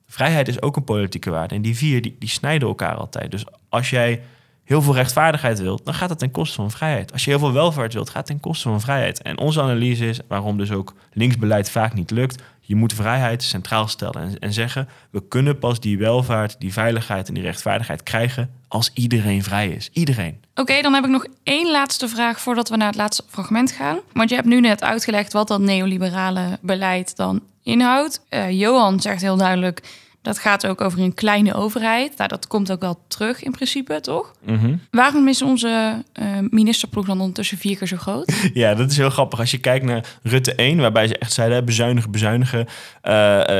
Vrijheid 0.06 0.48
is 0.48 0.62
ook 0.62 0.76
een 0.76 0.84
politieke 0.84 1.30
waarde. 1.30 1.54
En 1.54 1.62
die 1.62 1.76
vier, 1.76 2.02
die, 2.02 2.16
die 2.18 2.28
snijden 2.28 2.68
elkaar 2.68 2.94
altijd. 2.94 3.30
Dus 3.30 3.44
als 3.68 3.90
jij 3.90 4.22
heel 4.66 4.82
veel 4.82 4.94
rechtvaardigheid 4.94 5.60
wilt, 5.60 5.84
dan 5.84 5.94
gaat 5.94 6.08
dat 6.08 6.18
ten 6.18 6.30
koste 6.30 6.54
van 6.54 6.70
vrijheid. 6.70 7.12
Als 7.12 7.24
je 7.24 7.30
heel 7.30 7.38
veel 7.38 7.52
welvaart 7.52 7.92
wilt, 7.92 8.08
gaat 8.08 8.16
het 8.16 8.26
ten 8.26 8.40
koste 8.40 8.68
van 8.68 8.80
vrijheid. 8.80 9.22
En 9.22 9.38
onze 9.38 9.60
analyse 9.60 10.08
is 10.08 10.20
waarom 10.28 10.56
dus 10.58 10.70
ook 10.70 10.94
linksbeleid 11.12 11.70
vaak 11.70 11.94
niet 11.94 12.10
lukt. 12.10 12.42
Je 12.60 12.74
moet 12.76 12.92
vrijheid 12.92 13.42
centraal 13.42 13.88
stellen 13.88 14.22
en, 14.22 14.38
en 14.38 14.52
zeggen: 14.52 14.88
we 15.10 15.22
kunnen 15.28 15.58
pas 15.58 15.80
die 15.80 15.98
welvaart, 15.98 16.56
die 16.58 16.72
veiligheid 16.72 17.28
en 17.28 17.34
die 17.34 17.42
rechtvaardigheid 17.42 18.02
krijgen 18.02 18.50
als 18.68 18.90
iedereen 18.94 19.42
vrij 19.42 19.68
is. 19.68 19.90
Iedereen. 19.92 20.40
Oké, 20.54 20.82
dan 20.82 20.94
heb 20.94 21.04
ik 21.04 21.10
nog 21.10 21.26
één 21.42 21.70
laatste 21.70 22.08
vraag 22.08 22.40
voordat 22.40 22.68
we 22.68 22.76
naar 22.76 22.86
het 22.86 22.96
laatste 22.96 23.24
fragment 23.28 23.72
gaan. 23.72 23.98
Want 24.12 24.28
je 24.28 24.34
hebt 24.34 24.48
nu 24.48 24.60
net 24.60 24.82
uitgelegd 24.82 25.32
wat 25.32 25.48
dat 25.48 25.60
neoliberale 25.60 26.58
beleid 26.60 27.16
dan 27.16 27.40
inhoudt. 27.62 28.20
Uh, 28.30 28.50
Johan 28.50 29.00
zegt 29.00 29.22
heel 29.22 29.36
duidelijk 29.36 29.82
dat 30.26 30.38
gaat 30.38 30.66
ook 30.66 30.80
over 30.80 31.00
een 31.00 31.14
kleine 31.14 31.54
overheid. 31.54 32.16
Nou, 32.16 32.28
dat 32.28 32.46
komt 32.46 32.72
ook 32.72 32.80
wel 32.80 33.00
terug 33.08 33.42
in 33.42 33.50
principe, 33.50 34.00
toch? 34.00 34.32
Mhm. 34.44 34.76
Waarom 34.90 35.28
is 35.28 35.42
onze 35.42 36.04
uh, 36.20 36.26
ministerploeg 36.50 37.06
dan 37.06 37.20
ondertussen 37.20 37.58
vier 37.58 37.76
keer 37.76 37.86
zo 37.86 37.96
groot? 37.96 38.34
Ja, 38.52 38.74
dat 38.74 38.90
is 38.90 38.96
heel 38.96 39.10
grappig. 39.10 39.38
Als 39.38 39.50
je 39.50 39.58
kijkt 39.58 39.84
naar 39.84 40.18
Rutte 40.22 40.54
1, 40.54 40.78
waarbij 40.78 41.06
ze 41.06 41.18
echt 41.18 41.32
zeiden... 41.32 41.64
bezuinigen, 41.64 42.10
bezuinigen, 42.10 42.58
uh, 42.58 42.64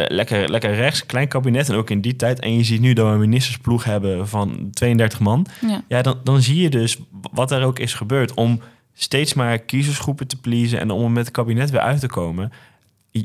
lekker, 0.09 0.51
lekker 0.51 0.75
rechts, 0.75 1.07
klein 1.07 1.29
kabinet. 1.29 1.69
En 1.69 1.75
ook 1.75 1.91
in 1.91 2.01
die 2.01 2.17
tijd. 2.17 2.41
En 2.41 2.57
je 2.57 2.65
ziet 2.65 2.81
nu 2.81 2.93
dat 2.93 3.07
we 3.07 3.13
een 3.13 3.19
ministersploeg 3.19 3.85
hebben 3.85 4.29
van 4.29 4.69
32 4.73 5.21
man. 5.21 5.47
Ja, 5.61 5.83
ja 5.89 6.03
dan, 6.03 6.21
dan 6.25 6.43
zie 6.43 6.63
je 6.63 6.71
dus 6.71 6.99
wat 7.33 7.51
er 7.51 7.65
ook 7.65 7.79
is 7.79 7.95
gebeurd... 7.95 8.35
om 8.35 8.61
steeds 8.95 9.35
maar 9.35 9.59
kiezersgroepen 9.59 10.27
te 10.27 10.41
pleasen... 10.41 10.81
en 10.81 10.91
om 10.91 11.13
met 11.13 11.25
het 11.25 11.35
kabinet 11.35 11.71
weer 11.71 11.81
uit 11.81 12.01
te 12.01 12.09
komen. 12.09 12.53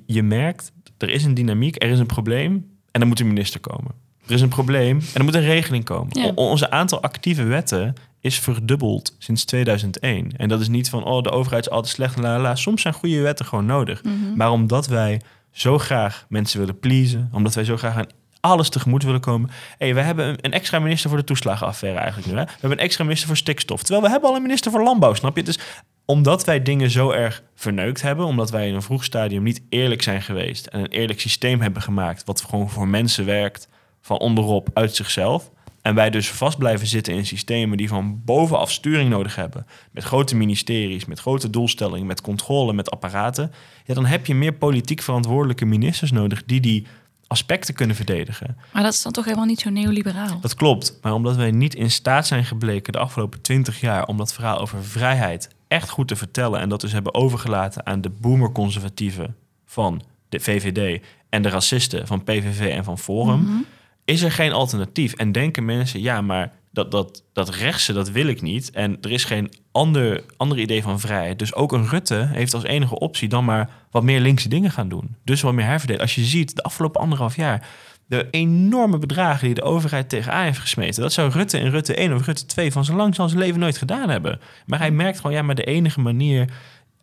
Je 0.06 0.24
merkt, 0.24 0.72
er 0.98 1.10
is 1.10 1.24
een 1.24 1.34
dynamiek, 1.34 1.84
er 1.84 1.90
is 1.90 2.00
een 2.00 2.06
probleem 2.06 2.71
en 2.92 3.00
dan 3.00 3.08
moet 3.08 3.20
een 3.20 3.28
minister 3.28 3.60
komen. 3.60 3.92
Er 4.26 4.34
is 4.34 4.42
een 4.42 4.50
probleem 4.50 5.00
en 5.00 5.14
er 5.14 5.24
moet 5.24 5.36
een 5.36 5.42
regeling 5.42 5.84
komen. 5.84 6.36
Onze 6.38 6.70
aantal 6.72 7.02
actieve 7.02 7.44
wetten 7.44 7.94
is 8.20 8.40
verdubbeld 8.40 9.16
sinds 9.18 9.46
2001. 9.46 10.32
En 10.38 10.50
dat 10.50 10.62
is 10.62 10.68
niet 10.68 10.90
van, 10.90 11.04
oh, 11.04 11.24
de 11.24 11.30
overheid 11.32 11.66
is 11.66 11.72
altijd 11.72 11.94
slecht. 11.94 12.18
La, 12.18 12.40
la. 12.40 12.56
Soms 12.56 12.82
zijn 12.82 12.94
goede 12.94 13.22
wetten 13.22 13.46
gewoon 13.46 13.66
nodig. 13.66 14.04
Mhm. 14.04 14.36
Maar 14.36 14.52
omdat 14.52 14.88
wij 14.88 15.22
zo 15.52 15.78
graag 15.78 16.26
mensen 16.30 16.60
willen 16.60 16.80
pleasen, 16.80 17.30
omdat 17.32 17.54
wij 17.54 17.64
zo 17.64 17.78
graag 17.78 17.96
aan 17.96 18.08
alles 18.42 18.70
tegemoet 18.70 19.04
willen 19.04 19.20
komen. 19.20 19.50
Hey, 19.78 19.94
we 19.94 20.02
hebben 20.02 20.38
een 20.42 20.54
extra 20.54 20.80
minister 20.80 21.10
voor 21.10 21.20
de 21.20 21.26
toeslagenaffaire 21.26 22.00
eigenlijk 22.00 22.32
nu. 22.32 22.38
Hè? 22.38 22.44
We 22.44 22.52
hebben 22.52 22.72
een 22.72 22.84
extra 22.84 23.04
minister 23.04 23.28
voor 23.28 23.38
stikstof. 23.38 23.80
Terwijl 23.80 24.02
we 24.02 24.10
hebben 24.10 24.30
al 24.30 24.36
een 24.36 24.42
minister 24.42 24.72
voor 24.72 24.84
landbouw, 24.84 25.14
snap 25.14 25.36
je? 25.36 25.44
Dus 25.44 25.60
omdat 26.06 26.46
wij 26.46 26.62
dingen 26.62 26.90
zo 26.90 27.12
erg 27.12 27.44
verneukt 27.56 28.02
hebben, 28.02 28.26
omdat 28.26 28.50
wij 28.50 28.68
in 28.68 28.76
een 28.76 28.82
vroeg 28.82 29.04
stadium 29.04 29.44
niet 29.44 29.62
eerlijk 29.70 30.02
zijn 30.02 30.22
geweest 30.22 30.66
en 30.66 30.80
een 30.80 30.88
eerlijk 30.88 31.20
systeem 31.20 31.62
hebben 31.62 31.82
gemaakt, 31.82 32.24
wat 32.26 32.42
gewoon 32.42 32.70
voor 32.70 32.88
mensen 32.88 33.26
werkt, 33.26 33.68
van 34.02 34.20
onderop 34.20 34.70
uit 34.74 34.96
zichzelf. 34.96 35.52
En 35.82 35.96
wij 35.96 36.10
dus 36.10 36.30
vast 36.32 36.58
blijven 36.58 36.88
zitten 36.88 37.14
in 37.14 37.26
systemen 37.26 37.78
die 37.78 37.88
van 37.88 38.22
bovenaf 38.26 38.72
sturing 38.72 39.10
nodig 39.10 39.36
hebben. 39.36 39.66
Met 39.92 40.04
grote 40.04 40.36
ministeries, 40.36 41.06
met 41.06 41.20
grote 41.20 41.50
doelstellingen, 41.50 42.08
met 42.08 42.22
controle, 42.22 42.74
met 42.74 42.92
apparaten. 42.92 43.52
Ja, 43.86 43.94
dan 43.94 44.06
heb 44.06 44.26
je 44.26 44.36
meer 44.36 44.54
politiek 44.54 45.02
verantwoordelijke 45.02 45.66
ministers 45.66 46.12
nodig 46.12 46.44
die 46.46 46.60
die 46.60 46.88
aspecten 47.32 47.74
kunnen 47.74 47.96
verdedigen. 47.96 48.58
Maar 48.74 48.84
dat 48.84 48.94
is 48.94 49.02
dan 49.02 49.12
toch 49.12 49.26
helemaal 49.26 49.46
niet 49.46 49.60
zo 49.60 49.70
neoliberaal? 49.70 50.40
Dat 50.42 50.56
klopt. 50.56 50.98
Maar 51.02 51.14
omdat 51.14 51.36
wij 51.36 51.52
niet 51.52 51.76
in 51.76 51.92
staat 51.92 52.28
zijn 52.28 52.46
gebleken 52.46 52.94
de 52.94 53.00
afgelopen 53.00 53.42
twintig 53.42 53.80
jaar 53.80 54.06
om 54.06 54.18
dat 54.18 54.34
verhaal 54.34 54.60
over 54.60 54.84
vrijheid 54.84 55.50
echt 55.68 55.90
goed 55.90 56.08
te 56.08 56.16
vertellen 56.16 56.60
en 56.60 56.70
dat 56.70 56.82
dus 56.82 56.92
hebben 56.92 57.14
overgelaten 57.14 57.86
aan 57.86 58.02
de 58.02 58.10
boomer-conservatieven 58.10 59.36
van 59.66 60.02
de 60.30 60.40
VVD 60.40 61.04
en 61.30 61.42
de 61.42 61.50
racisten 61.50 62.08
van 62.08 62.24
PVV 62.24 62.72
en 62.76 62.84
van 62.84 62.98
Forum, 62.98 63.66
is 64.06 64.22
er 64.22 64.32
geen 64.32 64.52
alternatief. 64.52 65.14
En 65.14 65.32
denken 65.32 65.66
mensen, 65.66 66.02
ja, 66.02 66.22
maar 66.22 66.52
dat, 66.72 66.92
dat, 66.92 67.24
dat 67.34 67.50
rechtse, 67.50 67.94
dat 67.94 68.10
wil 68.10 68.28
ik 68.28 68.42
niet. 68.42 68.72
En 68.72 68.98
er 69.02 69.12
is 69.12 69.24
geen 69.24 69.52
ander, 69.72 70.24
ander 70.38 70.60
idee 70.60 70.82
van 70.82 71.00
vrijheid. 71.00 71.40
Dus 71.40 71.54
ook 71.54 71.72
een 71.72 71.88
Rutte 71.88 72.30
heeft 72.32 72.54
als 72.54 72.64
enige 72.64 73.00
optie 73.00 73.30
dan 73.30 73.46
maar 73.46 73.70
wat 73.92 74.04
meer 74.04 74.20
linkse 74.20 74.50
dingen 74.50 74.72
gaan 74.72 74.90
doen. 74.90 75.16
Dus 75.24 75.42
wat 75.42 75.54
meer 75.54 75.66
herverdelen. 75.66 76.02
Als 76.02 76.16
je 76.16 76.24
ziet, 76.24 76.56
de 76.56 76.64
afgelopen 76.64 77.02
anderhalf 77.02 77.36
jaar, 77.36 77.68
de 78.06 78.28
enorme 78.32 78.98
bedragen 78.98 79.46
die 79.46 79.56
de 79.56 79.62
overheid 79.62 80.10
tegenaan 80.10 80.44
heeft 80.44 80.60
gesmeten. 80.60 81.02
Dat 81.02 81.14
zou 81.14 81.32
Rutte 81.32 81.60
in 81.60 81.70
Rutte 81.70 81.96
1 81.96 82.14
of 82.14 82.26
Rutte 82.26 82.46
2 82.46 82.72
van 82.72 82.86
zijn 82.86 82.98
lang 82.98 83.16
zijn 83.16 83.38
leven 83.38 83.60
nooit 83.60 83.78
gedaan 83.78 84.10
hebben. 84.10 84.40
Maar 84.66 84.80
hij 84.80 84.92
merkt 84.92 85.18
gewoon, 85.18 85.36
ja, 85.36 85.42
maar 85.42 85.56
de 85.56 85.64
enige 85.64 86.00
manier 86.00 86.50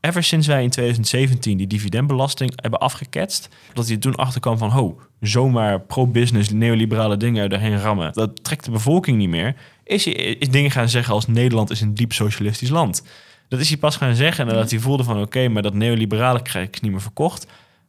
ever 0.00 0.22
sinds 0.22 0.46
wij 0.46 0.62
in 0.62 0.70
2017 0.70 1.56
die 1.56 1.66
dividendbelasting 1.66 2.52
hebben 2.54 2.80
afgeketst, 2.80 3.48
dat 3.72 3.88
hij 3.88 3.96
toen 3.96 4.14
achterkwam 4.14 4.58
van, 4.58 4.70
ho, 4.70 5.00
zomaar 5.20 5.80
pro-business 5.80 6.50
neoliberale 6.50 7.16
dingen 7.16 7.50
erheen 7.50 7.80
rammen, 7.80 8.12
dat 8.12 8.44
trekt 8.44 8.64
de 8.64 8.70
bevolking 8.70 9.18
niet 9.18 9.28
meer, 9.28 9.54
is 9.84 10.04
hij 10.04 10.14
is 10.14 10.48
dingen 10.48 10.70
gaan 10.70 10.88
zeggen 10.88 11.14
als 11.14 11.26
Nederland 11.26 11.70
is 11.70 11.80
een 11.80 11.94
diep 11.94 12.12
socialistisch 12.12 12.70
land. 12.70 13.02
Dat 13.48 13.60
is 13.60 13.68
hij 13.68 13.78
pas 13.78 13.96
gaan 13.96 14.14
zeggen 14.14 14.46
nadat 14.46 14.70
hij 14.70 14.78
voelde 14.78 15.04
van, 15.04 15.20
oké, 15.20 15.48
maar 15.48 15.62
dat 15.62 15.74
neoliberale 15.74 16.42
krijg 16.42 16.66
ik 16.66 16.80
niet 16.80 16.90
meer 16.90 17.00
verkocht. 17.00 17.46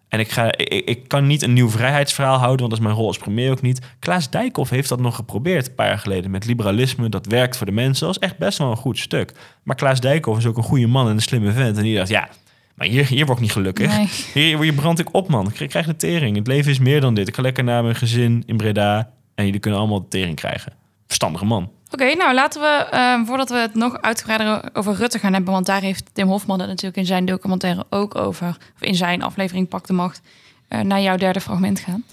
En 0.09 0.19
ik, 0.19 0.31
ga, 0.31 0.51
ik, 0.57 0.85
ik 0.85 1.07
kan 1.07 1.27
niet 1.27 1.41
een 1.41 1.53
nieuw 1.53 1.69
vrijheidsverhaal 1.69 2.37
houden, 2.37 2.59
want 2.59 2.69
dat 2.69 2.79
is 2.79 2.85
mijn 2.85 2.95
rol 2.95 3.07
als 3.07 3.17
premier 3.17 3.51
ook 3.51 3.61
niet. 3.61 3.81
Klaas 3.99 4.29
Dijkhoff 4.29 4.69
heeft 4.69 4.89
dat 4.89 4.99
nog 4.99 5.15
geprobeerd 5.15 5.67
een 5.67 5.75
paar 5.75 5.87
jaar 5.87 5.99
geleden 5.99 6.31
met 6.31 6.45
liberalisme. 6.45 7.09
Dat 7.09 7.25
werkt 7.25 7.57
voor 7.57 7.65
de 7.65 7.71
mensen. 7.71 8.05
Dat 8.05 8.15
is 8.15 8.27
echt 8.27 8.37
best 8.37 8.57
wel 8.57 8.71
een 8.71 8.77
goed 8.77 8.99
stuk. 8.99 9.33
Maar 9.63 9.75
Klaas 9.75 9.99
Dijkhoff 9.99 10.39
is 10.39 10.45
ook 10.45 10.57
een 10.57 10.63
goede 10.63 10.87
man 10.87 11.07
en 11.07 11.13
een 11.13 11.21
slimme 11.21 11.51
vent. 11.51 11.77
En 11.77 11.83
die 11.83 11.95
dacht, 11.95 12.09
ja, 12.09 12.29
maar 12.75 12.87
hier, 12.87 13.05
hier 13.05 13.25
word 13.25 13.37
ik 13.37 13.43
niet 13.43 13.53
gelukkig. 13.53 13.97
Nee. 13.97 14.07
Hier, 14.45 14.61
hier 14.61 14.73
brand 14.73 14.99
ik 14.99 15.13
op, 15.13 15.27
man. 15.27 15.51
Ik 15.57 15.69
krijg 15.69 15.85
de 15.85 15.95
tering. 15.95 16.35
Het 16.35 16.47
leven 16.47 16.71
is 16.71 16.79
meer 16.79 17.01
dan 17.01 17.13
dit. 17.13 17.27
Ik 17.27 17.35
ga 17.35 17.41
lekker 17.41 17.63
naar 17.63 17.83
mijn 17.83 17.95
gezin 17.95 18.43
in 18.45 18.57
Breda. 18.57 19.11
En 19.35 19.45
jullie 19.45 19.59
kunnen 19.59 19.79
allemaal 19.79 20.01
de 20.01 20.07
tering 20.07 20.35
krijgen. 20.35 20.73
Verstandige 21.05 21.45
man. 21.45 21.71
Oké, 21.91 22.13
nou 22.15 22.33
laten 22.33 22.61
we, 22.61 22.67
eh, 22.67 23.19
voordat 23.25 23.49
we 23.49 23.55
het 23.55 23.75
nog 23.75 24.01
uitgebreider 24.01 24.69
over 24.73 24.93
Rutte 24.93 25.19
gaan 25.19 25.33
hebben, 25.33 25.53
want 25.53 25.65
daar 25.65 25.81
heeft 25.81 26.09
Tim 26.13 26.27
Hofman 26.27 26.59
het 26.59 26.67
natuurlijk 26.67 26.97
in 26.97 27.05
zijn 27.05 27.25
documentaire 27.25 27.85
ook 27.89 28.15
over, 28.15 28.57
of 28.75 28.81
in 28.81 28.95
zijn 28.95 29.23
aflevering 29.23 29.67
Pak 29.67 29.87
de 29.87 29.93
Macht, 29.93 30.21
eh, 30.67 30.79
naar 30.79 31.01
jouw 31.01 31.15
derde 31.15 31.41
fragment 31.41 31.79
gaan. 31.79 32.03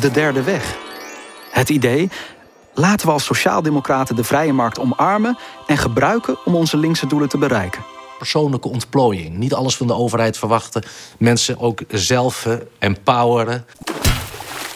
De 0.00 0.10
derde 0.10 0.42
weg. 0.42 0.76
Het 1.50 1.68
idee, 1.68 2.10
laten 2.74 3.06
we 3.06 3.12
als 3.12 3.24
sociaaldemocraten 3.24 4.16
de 4.16 4.24
vrije 4.24 4.52
markt 4.52 4.78
omarmen 4.78 5.38
en 5.66 5.78
gebruiken 5.78 6.38
om 6.44 6.54
onze 6.54 6.76
linkse 6.76 7.06
doelen 7.06 7.28
te 7.28 7.38
bereiken. 7.38 7.82
Persoonlijke 8.18 8.68
ontplooiing. 8.68 9.36
Niet 9.36 9.54
alles 9.54 9.76
van 9.76 9.86
de 9.86 9.94
overheid 9.94 10.38
verwachten. 10.38 10.82
Mensen 11.18 11.58
ook 11.58 11.80
zelf 11.88 12.46
eh, 12.46 12.54
empoweren. 12.78 13.64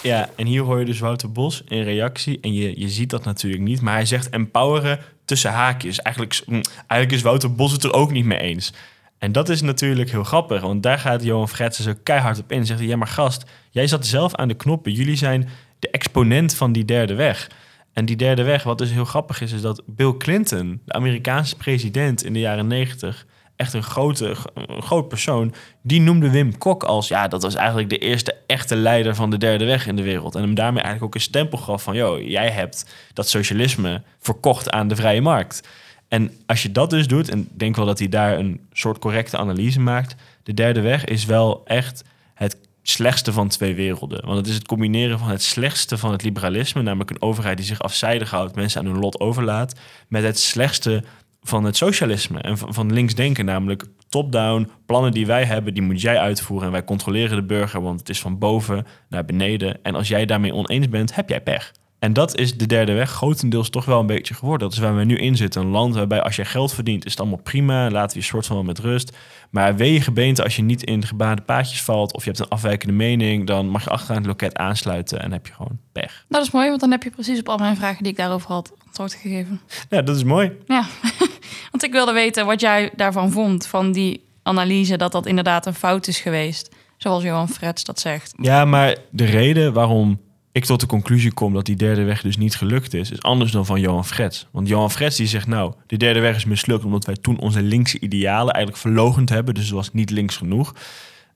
Ja, 0.05 0.29
en 0.37 0.47
hier 0.47 0.63
hoor 0.63 0.79
je 0.79 0.85
dus 0.85 0.99
Wouter 0.99 1.33
Bos 1.33 1.63
in 1.69 1.83
reactie. 1.83 2.39
En 2.41 2.53
je, 2.53 2.81
je 2.81 2.89
ziet 2.89 3.11
dat 3.11 3.25
natuurlijk 3.25 3.63
niet. 3.63 3.81
Maar 3.81 3.95
hij 3.95 4.07
zegt 4.07 4.29
empoweren 4.29 4.99
tussen 5.25 5.51
haakjes. 5.51 5.99
Eigenlijk, 5.99 6.43
mm, 6.47 6.61
eigenlijk 6.77 7.13
is 7.13 7.23
Wouter 7.23 7.55
Bos 7.55 7.73
het 7.73 7.85
er 7.85 7.93
ook 7.93 8.11
niet 8.11 8.25
mee 8.25 8.39
eens. 8.39 8.73
En 9.19 9.33
dat 9.33 9.49
is 9.49 9.63
natuurlijk 9.63 10.11
heel 10.11 10.25
grappig. 10.25 10.61
Want 10.61 10.83
daar 10.83 10.99
gaat 10.99 11.23
Johan 11.23 11.49
Fretsen 11.49 11.85
zo 11.85 11.93
keihard 12.03 12.39
op 12.39 12.53
in. 12.53 12.67
Zegt 12.67 12.79
hij, 12.79 12.89
ja 12.89 12.97
maar 12.97 13.07
gast, 13.07 13.45
jij 13.71 13.87
zat 13.87 14.07
zelf 14.07 14.35
aan 14.35 14.49
de 14.49 14.55
knoppen. 14.55 14.93
Jullie 14.93 15.17
zijn 15.17 15.49
de 15.79 15.91
exponent 15.91 16.55
van 16.55 16.73
die 16.73 16.85
derde 16.85 17.15
weg. 17.15 17.51
En 17.93 18.05
die 18.05 18.17
derde 18.17 18.43
weg, 18.43 18.63
wat 18.63 18.79
dus 18.79 18.91
heel 18.91 19.05
grappig 19.05 19.41
is, 19.41 19.53
is 19.53 19.61
dat 19.61 19.83
Bill 19.87 20.17
Clinton, 20.17 20.81
de 20.85 20.93
Amerikaanse 20.93 21.57
president 21.57 22.25
in 22.25 22.33
de 22.33 22.39
jaren 22.39 22.67
negentig, 22.67 23.27
echt 23.57 23.73
een 23.73 23.83
grote, 23.83 24.37
een 24.55 24.83
groot 24.83 25.09
persoon, 25.09 25.55
die 25.83 26.01
noemde 26.01 26.31
Wim 26.31 26.59
Kok 26.59 26.83
als, 26.83 27.09
ja, 27.09 27.29
dat 27.29 27.43
was 27.43 27.55
eigenlijk 27.55 27.89
de 27.89 27.99
eerste 27.99 28.37
echte 28.47 28.77
leider 28.77 29.15
van 29.15 29.31
de 29.31 29.39
derde 29.39 29.65
weg 29.65 29.87
in 29.87 29.97
de 29.97 30.03
wereld. 30.03 30.35
En 30.35 30.43
hem 30.43 30.55
daarmee 30.55 30.83
eigenlijk 30.83 31.05
ook 31.05 31.15
een 31.15 31.29
stempel 31.29 31.59
gaf 31.59 31.83
van, 31.83 31.97
joh, 31.97 32.29
jij 32.29 32.51
hebt 32.51 32.95
dat 33.13 33.29
socialisme 33.29 34.03
verkocht 34.19 34.71
aan 34.71 34.89
de 34.89 34.97
vrije 34.97 35.21
markt. 35.21 35.69
En 36.09 36.33
als 36.47 36.63
je 36.63 36.73
dat 36.73 36.91
dus 36.91 37.09
doet, 37.09 37.29
en 37.29 37.39
ik 37.39 37.59
denk 37.59 37.77
wel 37.77 37.87
dat 37.87 37.99
hij 37.99 38.09
daar 38.09 38.39
een 38.39 38.61
soort 38.73 38.99
correcte 38.99 39.37
analyse 39.37 39.81
maakt, 39.81 40.15
de 40.43 40.55
derde 40.55 40.81
weg 40.81 41.05
is 41.05 41.25
wel 41.25 41.63
echt 41.65 42.05
het 42.35 42.57
slechtste 42.83 43.33
van 43.33 43.49
twee 43.49 43.75
werelden. 43.75 44.27
Want 44.27 44.39
het 44.39 44.47
is 44.47 44.55
het 44.55 44.67
combineren 44.67 45.19
van 45.19 45.29
het 45.29 45.43
slechtste 45.43 45.99
van 45.99 46.13
het 46.13 46.23
liberalisme, 46.23 46.83
namelijk 46.83 47.11
een 47.11 47.23
overheid 47.23 47.57
die 47.57 47.67
zich 47.67 47.81
afzijdig 47.81 48.31
houdt, 48.31 48.55
mensen 48.55 48.81
aan 48.81 48.87
hun 48.87 48.99
lot 48.99 49.21
overlaat, 49.21 49.81
met 50.09 50.23
het 50.23 50.39
slechtste 50.39 51.05
van 51.47 51.65
het 51.65 51.77
socialisme 51.77 52.41
en 52.41 52.59
van, 52.59 52.75
van 52.75 52.93
links 52.93 53.15
denken, 53.15 53.45
namelijk 53.45 53.85
top-down, 54.09 54.71
plannen 54.87 55.13
die 55.13 55.27
wij 55.27 55.45
hebben, 55.45 55.75
die 55.75 55.83
moet 55.83 56.01
jij 56.01 56.19
uitvoeren 56.19 56.67
en 56.67 56.73
wij 56.73 56.85
controleren 56.85 57.37
de 57.37 57.45
burger, 57.45 57.83
want 57.83 58.01
het 58.01 58.09
is 58.09 58.21
van 58.21 58.39
boven 58.39 58.87
naar 59.09 59.25
beneden. 59.25 59.83
En 59.83 59.95
als 59.95 60.09
jij 60.09 60.27
daarmee 60.27 60.55
oneens 60.55 60.89
bent, 60.89 61.15
heb 61.15 61.29
jij 61.29 61.41
pech. 61.41 61.73
En 61.99 62.13
dat 62.13 62.37
is 62.37 62.57
de 62.57 62.67
derde 62.67 62.93
weg 62.93 63.11
grotendeels 63.11 63.71
toch 63.71 63.85
wel 63.85 64.01
een 64.01 64.07
beetje 64.07 64.35
geworden. 64.35 64.69
Dat 64.69 64.77
is 64.77 64.83
waar 64.83 64.97
we 64.97 65.05
nu 65.05 65.17
in 65.17 65.37
zitten. 65.37 65.63
Een 65.63 65.69
land 65.69 65.95
waarbij 65.95 66.23
als 66.23 66.37
je 66.37 66.45
geld 66.45 66.75
verdient, 66.75 67.05
is 67.05 67.11
het 67.11 67.21
allemaal 67.21 67.41
prima. 67.43 67.91
Laten 67.91 68.17
we 68.17 68.23
je 68.23 68.29
soort 68.29 68.47
van 68.47 68.57
wel 68.57 68.65
met 68.65 68.79
rust. 68.79 69.17
Maar 69.51 69.77
wee 69.77 69.93
je 69.93 70.01
gebeente 70.01 70.43
als 70.43 70.57
je 70.57 70.63
niet 70.63 70.83
in 70.83 71.01
de 71.01 71.07
gebaande 71.07 71.43
paadjes 71.43 71.83
valt... 71.83 72.15
of 72.15 72.25
je 72.25 72.31
hebt 72.31 72.43
een 72.43 72.49
afwijkende 72.49 72.95
mening... 72.95 73.47
dan 73.47 73.69
mag 73.69 73.85
je 73.85 73.91
achteraan 73.91 74.17
het 74.17 74.27
loket 74.27 74.57
aansluiten 74.57 75.21
en 75.21 75.33
heb 75.33 75.47
je 75.47 75.53
gewoon 75.53 75.79
pech. 75.93 76.25
Dat 76.29 76.43
is 76.43 76.51
mooi, 76.51 76.69
want 76.69 76.81
dan 76.81 76.91
heb 76.91 77.03
je 77.03 77.11
precies 77.11 77.39
op 77.39 77.49
al 77.49 77.59
mijn 77.59 77.77
vragen 77.77 78.03
die 78.03 78.13
ik 78.13 78.19
daarover 78.19 78.49
had 78.49 78.73
antwoord 78.99 79.23
gegeven. 79.23 79.61
Ja, 79.89 80.03
dat 80.03 80.17
is 80.17 80.25
mooi. 80.25 80.53
Ja, 80.67 80.87
want 81.71 81.83
ik 81.83 81.93
wilde 81.93 82.13
weten 82.13 82.47
wat 82.47 82.61
jij 82.61 82.91
daarvan 82.97 83.31
vond, 83.33 83.67
van 83.67 83.93
die 83.93 84.25
analyse 84.43 84.97
dat 84.97 85.13
dat 85.13 85.27
inderdaad 85.27 85.67
een 85.67 85.75
fout 85.75 86.07
is 86.07 86.21
geweest. 86.21 86.71
Zoals 86.97 87.23
Johan 87.23 87.49
Frets 87.49 87.85
dat 87.85 88.01
zegt. 88.01 88.35
Ja, 88.37 88.65
maar 88.65 88.97
de 89.11 89.25
reden 89.25 89.73
waarom 89.73 90.21
ik 90.53 90.65
tot 90.65 90.81
de 90.81 90.87
conclusie 90.87 91.33
kom 91.33 91.55
dat 91.55 91.67
die 91.67 91.77
derde 91.77 92.03
weg 92.03 92.23
dus 92.23 92.37
niet 92.37 92.57
gelukt 92.57 92.95
is, 92.95 93.11
is 93.11 93.23
anders 93.23 93.53
dan 93.53 93.67
van 93.67 93.81
Johan 93.81 94.05
Frets. 94.05 94.47
Want 94.53 94.69
Johan 94.69 94.91
Frets 94.91 95.17
die 95.17 95.27
zegt, 95.27 95.47
nou, 95.47 95.73
de 95.87 95.97
derde 95.97 96.21
weg 96.21 96.37
is 96.37 96.45
mislukt 96.45 96.85
omdat 96.85 97.05
wij 97.05 97.17
toen 97.17 97.39
onze 97.39 97.63
linkse 97.63 98.01
idealen 98.01 98.53
eigenlijk 98.53 98.83
verlogend 98.83 99.29
hebben, 99.29 99.55
dus 99.55 99.65
het 99.65 99.73
was 99.73 99.93
niet 99.93 100.11
links 100.11 100.37
genoeg. 100.37 100.75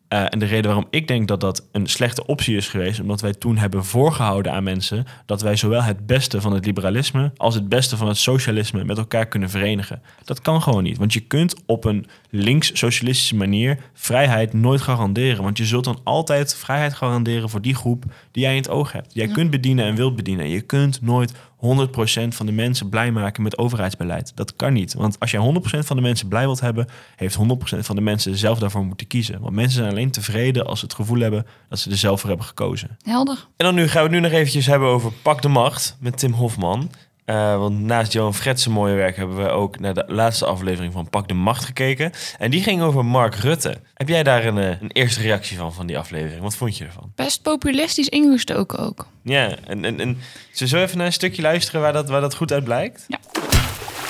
Eh, 0.09 0.25
en 0.29 0.39
de 0.39 0.47
reden 0.47 0.65
waarom 0.65 0.87
ik 0.91 1.09
denk 1.09 1.29
dat 1.29 1.41
dat 1.41 1.67
een 1.73 1.87
slechte 1.87 2.27
optie 2.27 2.57
is 2.57 2.69
geweest, 2.69 3.01
omdat 3.01 3.21
wij 3.21 3.33
toen 3.33 3.57
hebben 3.57 3.85
voorgehouden 3.85 4.53
aan 4.53 4.63
mensen 4.63 5.05
dat 5.27 5.43
wij 5.43 5.57
zowel 5.57 5.83
het 5.83 6.07
beste 6.07 6.41
van 6.41 6.53
het 6.53 6.67
liberalisme 6.67 7.33
als 7.37 7.55
het 7.55 7.69
beste 7.69 7.97
van 7.97 8.09
het 8.09 8.17
socialisme 8.17 8.85
met 8.85 8.99
elkaar 8.99 9.27
kunnen 9.27 9.51
verenigen. 9.51 10.03
Dat 10.25 10.41
kan 10.41 10.63
gewoon 10.63 10.83
niet, 10.83 10.99
want 10.99 11.13
je 11.13 11.21
kunt 11.21 11.55
op 11.67 11.85
een 11.85 12.07
links-socialistische 12.31 13.37
manier 13.37 13.79
vrijheid 13.95 14.53
nooit 14.53 14.81
garanderen. 14.81 15.43
Want 15.43 15.59
je 15.59 15.65
zult 15.65 15.85
dan 15.85 16.01
altijd 16.05 16.55
vrijheid 16.55 16.95
garanderen 16.95 17.49
voor 17.49 17.61
die 17.63 17.75
groep 17.75 18.05
die 18.33 18.43
jij 18.43 18.53
in 18.53 18.63
het 18.63 18.71
oog 18.71 18.93
hebt. 18.93 19.15
Jij 19.15 19.27
Ja. 19.27 19.33
kunt 19.33 19.51
bedienen 19.51 19.85
en 19.85 19.95
wilt 19.95 20.17
bedienen. 20.17 20.45
En 20.45 20.51
je 20.51 20.61
kunt 20.61 21.03
nooit 21.03 21.33
100% 21.61 22.29
van 22.29 22.47
de 22.47 22.53
mensen 22.53 22.89
blij 22.89 23.13
maken 23.13 23.43
met 23.43 23.59
overheidsbeleid. 23.59 24.33
Dat 24.35 24.57
kan 24.57 24.73
niet. 24.73 24.95
Want 24.95 25.21
als 25.21 25.31
jij 25.31 25.55
100% 25.55 25.79
van 25.79 25.97
de 25.97 26.03
mensen 26.03 26.29
blij 26.29 26.45
wilt 26.45 26.61
hebben, 26.61 26.87
heeft 27.17 27.39
100% 27.39 27.79
van 27.79 27.97
de 27.97 28.03
mensen 28.03 28.37
zelf 28.37 28.59
daarvoor 28.59 28.85
moeten 28.85 29.07
kiezen. 29.07 29.41
Want 29.41 29.55
mensen 29.55 29.79
zijn 29.79 29.91
alleen 29.91 30.11
tevreden 30.11 30.67
als 30.67 30.79
ze 30.79 30.85
het 30.85 30.95
gevoel 30.95 31.21
hebben 31.21 31.47
dat 31.69 31.79
ze 31.79 31.91
er 31.91 31.97
zelf 31.97 32.21
voor 32.21 32.29
hebben 32.29 32.47
gekozen. 32.47 32.97
Helder. 33.03 33.47
En 33.57 33.65
dan 33.65 33.75
nu 33.75 33.89
gaan 33.89 34.03
we 34.03 34.09
het 34.09 34.21
nu 34.21 34.21
nog 34.21 34.33
eventjes 34.33 34.67
hebben 34.67 34.89
over 34.89 35.13
Pak 35.13 35.43
de 35.43 35.49
Macht 35.49 35.97
met 36.01 36.19
Tim 36.19 36.33
Hofman. 36.33 36.91
Eh, 37.29 37.59
want 37.59 37.81
naast 37.81 38.13
Johan 38.13 38.35
Fretsen 38.35 38.73
mooie 38.73 38.95
werk 38.95 39.17
hebben 39.17 39.37
we 39.37 39.49
ook 39.49 39.79
naar 39.79 39.95
de 39.95 40.05
laatste 40.07 40.47
aflevering 40.47 40.93
van 40.93 41.11
Pak 41.11 41.29
de 41.29 41.35
Macht 41.35 41.65
gekeken. 41.65 42.13
En 42.39 42.51
die 42.51 42.63
ging 42.63 42.83
over 42.83 43.05
Mark 43.05 43.35
Rutte. 43.35 43.81
Heb 43.95 44.09
jij 44.09 44.23
daar 44.23 44.45
een, 44.45 44.59
eh, 44.59 44.81
een 44.81 44.91
eerste 44.93 45.21
reactie 45.21 45.57
van, 45.57 45.73
van 45.73 45.87
die 45.87 45.99
aflevering? 45.99 46.43
Wat 46.43 46.57
vond 46.57 46.79
je 46.79 46.85
ervan? 46.85 47.13
Best 47.15 47.43
populistisch 47.43 48.09
ingestoken 48.09 48.79
ook. 48.79 49.07
Ja, 49.23 49.57
en, 49.67 49.85
en, 49.85 50.01
en 50.01 50.19
zullen 50.53 50.75
we 50.75 50.81
even 50.81 50.97
naar 50.97 51.07
een 51.07 51.13
stukje 51.13 51.43
luisteren 51.43 51.81
waar 51.81 51.93
dat, 51.93 52.09
waar 52.09 52.21
dat 52.21 52.35
goed 52.35 52.53
uit 52.53 52.65
blijkt? 52.65 53.05
Ja. 53.09 53.19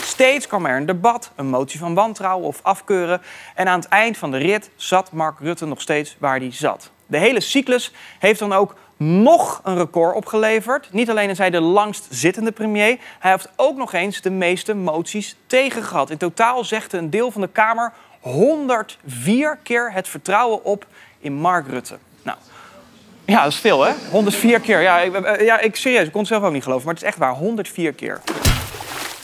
Steeds 0.03 0.47
kwam 0.47 0.67
er 0.67 0.77
een 0.77 0.87
debat, 0.87 1.33
een 1.37 1.49
motie 1.49 1.79
van 1.79 1.95
wantrouwen 1.95 2.47
of 2.47 2.61
afkeuren. 2.63 3.21
En 3.55 3.69
aan 3.69 3.81
het 3.81 3.89
eind 3.89 4.17
van 4.17 4.31
de 4.31 4.39
rit 4.39 4.71
zat 4.77 5.13
Mark 5.13 5.39
Rutte 5.39 5.67
nog 5.67 5.81
steeds 5.81 6.17
waar 6.19 6.39
hij 6.39 6.53
zat. 6.53 6.91
De 7.07 7.19
hele 7.19 7.41
cyclus 7.41 7.93
heeft 8.19 8.39
dan 8.39 8.53
ook 8.53 8.75
nog 8.99 9.61
een 9.65 9.77
record 9.77 10.17
opgeleverd. 10.17 10.93
Niet 10.93 11.11
alleen 11.11 11.31
is 11.31 11.39
hij 11.39 11.51
de 11.51 11.61
langst 11.61 12.07
zittende 12.11 12.53
premier, 12.53 12.99
hij 13.19 13.31
heeft 13.31 13.49
ook 13.57 13.77
nog 13.77 13.93
eens 13.93 14.21
de 14.21 14.31
meeste 14.31 14.75
moties 14.75 15.37
tegen 15.47 15.83
gehad. 15.83 16.11
In 16.11 16.17
totaal 16.17 16.65
zegde 16.65 16.99
een 16.99 17.11
deel 17.11 17.31
van 17.31 17.41
de 17.41 17.49
Kamer 17.49 17.93
104 18.21 19.59
keer 19.63 19.93
het 19.93 20.09
vertrouwen 20.09 20.65
op 20.65 20.87
in 21.21 21.33
Mark 21.33 21.69
Rutte. 21.69 21.99
Nou, 22.23 22.39
ja, 23.25 23.43
dat 23.43 23.53
is 23.53 23.59
veel 23.59 23.85
hè? 23.85 23.93
104 24.11 24.61
keer. 24.61 24.81
Ja, 24.81 24.99
ik, 24.99 25.15
eh, 25.15 25.45
ja, 25.45 25.61
ik 25.61 25.77
serieus, 25.77 26.07
ik 26.07 26.13
kon 26.13 26.21
het 26.21 26.29
zelf 26.29 26.43
ook 26.43 26.53
niet 26.53 26.63
geloven, 26.63 26.85
maar 26.85 26.95
het 26.95 27.03
is 27.03 27.09
echt 27.09 27.19
waar, 27.19 27.35
104 27.35 27.93
keer. 27.93 28.21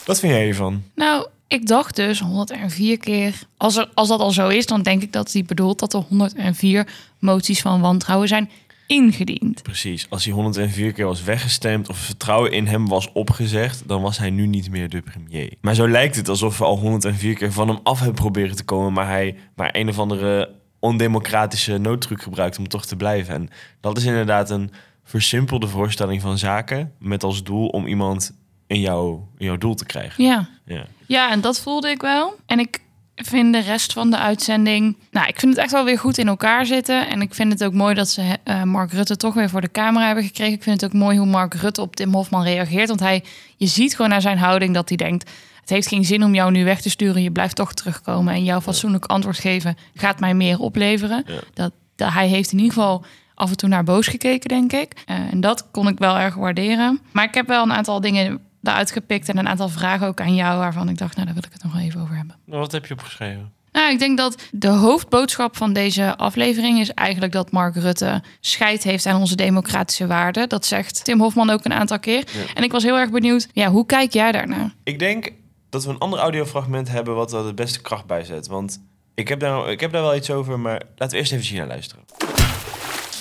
Wat 0.05 0.19
vind 0.19 0.33
jij 0.33 0.43
hiervan? 0.43 0.83
Nou, 0.95 1.27
ik 1.47 1.67
dacht 1.67 1.95
dus 1.95 2.19
104 2.19 2.97
keer. 2.97 3.41
Als, 3.57 3.75
er, 3.75 3.89
als 3.93 4.07
dat 4.07 4.19
al 4.19 4.31
zo 4.31 4.47
is, 4.47 4.65
dan 4.65 4.81
denk 4.81 5.01
ik 5.01 5.13
dat 5.13 5.31
hij 5.31 5.43
bedoelt 5.43 5.79
dat 5.79 5.93
er 5.93 6.03
104 6.09 6.87
moties 7.19 7.61
van 7.61 7.81
wantrouwen 7.81 8.27
zijn 8.27 8.49
ingediend. 8.87 9.63
Precies. 9.63 10.09
Als 10.09 10.25
hij 10.25 10.33
104 10.33 10.91
keer 10.91 11.05
was 11.05 11.23
weggestemd 11.23 11.89
of 11.89 11.97
vertrouwen 11.97 12.51
in 12.51 12.67
hem 12.67 12.87
was 12.87 13.11
opgezegd, 13.11 13.87
dan 13.87 14.01
was 14.01 14.17
hij 14.17 14.29
nu 14.29 14.45
niet 14.45 14.69
meer 14.69 14.89
de 14.89 15.01
premier. 15.01 15.53
Maar 15.61 15.75
zo 15.75 15.87
lijkt 15.87 16.15
het 16.15 16.29
alsof 16.29 16.57
we 16.57 16.63
al 16.63 16.77
104 16.77 17.35
keer 17.35 17.51
van 17.51 17.67
hem 17.67 17.79
af 17.83 17.97
hebben 17.99 18.15
proberen 18.15 18.55
te 18.55 18.63
komen, 18.63 18.93
maar 18.93 19.07
hij 19.07 19.35
maar 19.55 19.69
een 19.71 19.89
of 19.89 19.99
andere 19.99 20.49
ondemocratische 20.79 21.77
noodtruc 21.77 22.21
gebruikt 22.21 22.57
om 22.57 22.67
toch 22.67 22.85
te 22.85 22.95
blijven. 22.95 23.33
En 23.33 23.49
dat 23.81 23.97
is 23.97 24.05
inderdaad 24.05 24.49
een 24.49 24.71
versimpelde 25.03 25.67
voorstelling 25.67 26.21
van 26.21 26.37
zaken 26.37 26.93
met 26.99 27.23
als 27.23 27.43
doel 27.43 27.67
om 27.67 27.87
iemand 27.87 28.31
in 28.67 28.79
jouw, 28.79 29.27
in 29.37 29.45
jouw 29.45 29.57
doel 29.57 29.75
te 29.75 29.85
krijgen. 29.85 30.23
Ja. 30.23 30.49
Ja. 30.65 30.85
Ja, 31.07 31.31
en 31.31 31.41
dat 31.41 31.59
voelde 31.59 31.89
ik 31.89 32.01
wel. 32.01 32.35
En 32.45 32.59
ik 32.59 32.81
vind 33.15 33.53
de 33.53 33.59
rest 33.59 33.93
van 33.93 34.09
de 34.09 34.17
uitzending... 34.17 34.97
Nou, 35.11 35.27
ik 35.27 35.39
vind 35.39 35.53
het 35.53 35.63
echt 35.63 35.71
wel 35.71 35.83
weer 35.83 35.99
goed 35.99 36.17
in 36.17 36.27
elkaar 36.27 36.65
zitten. 36.65 37.07
En 37.07 37.21
ik 37.21 37.33
vind 37.33 37.51
het 37.51 37.63
ook 37.63 37.73
mooi 37.73 37.95
dat 37.95 38.09
ze 38.09 38.37
eh, 38.43 38.63
Mark 38.63 38.91
Rutte 38.91 39.17
toch 39.17 39.33
weer 39.33 39.49
voor 39.49 39.61
de 39.61 39.71
camera 39.71 40.05
hebben 40.05 40.23
gekregen. 40.23 40.53
Ik 40.53 40.63
vind 40.63 40.81
het 40.81 40.93
ook 40.93 40.99
mooi 40.99 41.17
hoe 41.17 41.27
Mark 41.27 41.53
Rutte 41.53 41.81
op 41.81 41.95
Tim 41.95 42.13
Hofman 42.13 42.43
reageert. 42.43 42.87
Want 42.87 42.99
hij, 42.99 43.23
je 43.57 43.67
ziet 43.67 43.95
gewoon 43.95 44.11
naar 44.11 44.21
zijn 44.21 44.37
houding 44.37 44.73
dat 44.73 44.89
hij 44.89 44.97
denkt... 44.97 45.29
Het 45.61 45.73
heeft 45.73 45.87
geen 45.87 46.05
zin 46.05 46.23
om 46.23 46.33
jou 46.33 46.51
nu 46.51 46.63
weg 46.63 46.81
te 46.81 46.89
sturen. 46.89 47.21
Je 47.21 47.31
blijft 47.31 47.55
toch 47.55 47.73
terugkomen. 47.73 48.33
En 48.33 48.43
jouw 48.43 48.61
fatsoenlijk 48.61 49.05
antwoord 49.05 49.39
geven 49.39 49.77
gaat 49.95 50.19
mij 50.19 50.33
meer 50.33 50.59
opleveren. 50.59 51.25
Dat, 51.53 51.71
dat, 51.95 52.13
hij 52.13 52.27
heeft 52.27 52.51
in 52.51 52.57
ieder 52.57 52.73
geval 52.73 53.05
af 53.35 53.49
en 53.49 53.57
toe 53.57 53.69
naar 53.69 53.83
boos 53.83 54.07
gekeken, 54.07 54.49
denk 54.49 54.73
ik. 54.73 54.93
Eh, 55.05 55.15
en 55.31 55.41
dat 55.41 55.67
kon 55.71 55.87
ik 55.87 55.99
wel 55.99 56.17
erg 56.17 56.35
waarderen. 56.35 57.01
Maar 57.11 57.23
ik 57.23 57.33
heb 57.33 57.47
wel 57.47 57.63
een 57.63 57.73
aantal 57.73 58.01
dingen 58.01 58.39
eruit 58.67 58.91
gepikt 58.91 59.29
en 59.29 59.37
een 59.37 59.47
aantal 59.47 59.69
vragen 59.69 60.07
ook 60.07 60.21
aan 60.21 60.35
jou 60.35 60.57
waarvan 60.57 60.89
ik 60.89 60.97
dacht, 60.97 61.13
nou 61.13 61.25
daar 61.25 61.35
wil 61.35 61.43
ik 61.45 61.53
het 61.53 61.63
nog 61.63 61.73
wel 61.73 61.81
even 61.81 62.01
over 62.01 62.15
hebben. 62.15 62.35
Nou, 62.45 62.59
wat 62.59 62.71
heb 62.71 62.85
je 62.85 62.93
opgeschreven? 62.93 63.53
Nou, 63.71 63.91
ik 63.91 63.99
denk 63.99 64.17
dat 64.17 64.41
de 64.51 64.67
hoofdboodschap 64.67 65.57
van 65.57 65.73
deze 65.73 66.17
aflevering 66.17 66.79
is 66.79 66.93
eigenlijk 66.93 67.33
dat 67.33 67.51
Mark 67.51 67.75
Rutte 67.75 68.23
scheid 68.39 68.83
heeft 68.83 69.05
aan 69.05 69.19
onze 69.19 69.35
democratische 69.35 70.07
waarden. 70.07 70.49
Dat 70.49 70.65
zegt 70.65 71.03
Tim 71.03 71.19
Hofman 71.19 71.49
ook 71.49 71.65
een 71.65 71.73
aantal 71.73 71.99
keer. 71.99 72.23
En 72.53 72.63
ik 72.63 72.71
was 72.71 72.83
heel 72.83 72.97
erg 72.97 73.09
benieuwd, 73.09 73.47
ja, 73.53 73.69
hoe 73.69 73.85
kijk 73.85 74.13
jij 74.13 74.31
daarnaar? 74.31 74.73
Ik 74.83 74.99
denk 74.99 75.29
dat 75.69 75.85
we 75.85 75.89
een 75.89 75.97
ander 75.97 76.19
audiofragment 76.19 76.89
hebben 76.89 77.15
wat 77.15 77.33
er 77.33 77.45
de 77.45 77.53
beste 77.53 77.81
kracht 77.81 78.05
bij 78.05 78.23
zet. 78.23 78.47
Want 78.47 78.81
ik 79.15 79.27
heb 79.27 79.39
daar, 79.39 79.69
ik 79.69 79.79
heb 79.79 79.91
daar 79.91 80.01
wel 80.01 80.15
iets 80.15 80.31
over, 80.31 80.59
maar 80.59 80.81
laten 80.95 81.09
we 81.09 81.17
eerst 81.17 81.31
even 81.31 81.45
China 81.45 81.65
luisteren. 81.65 82.03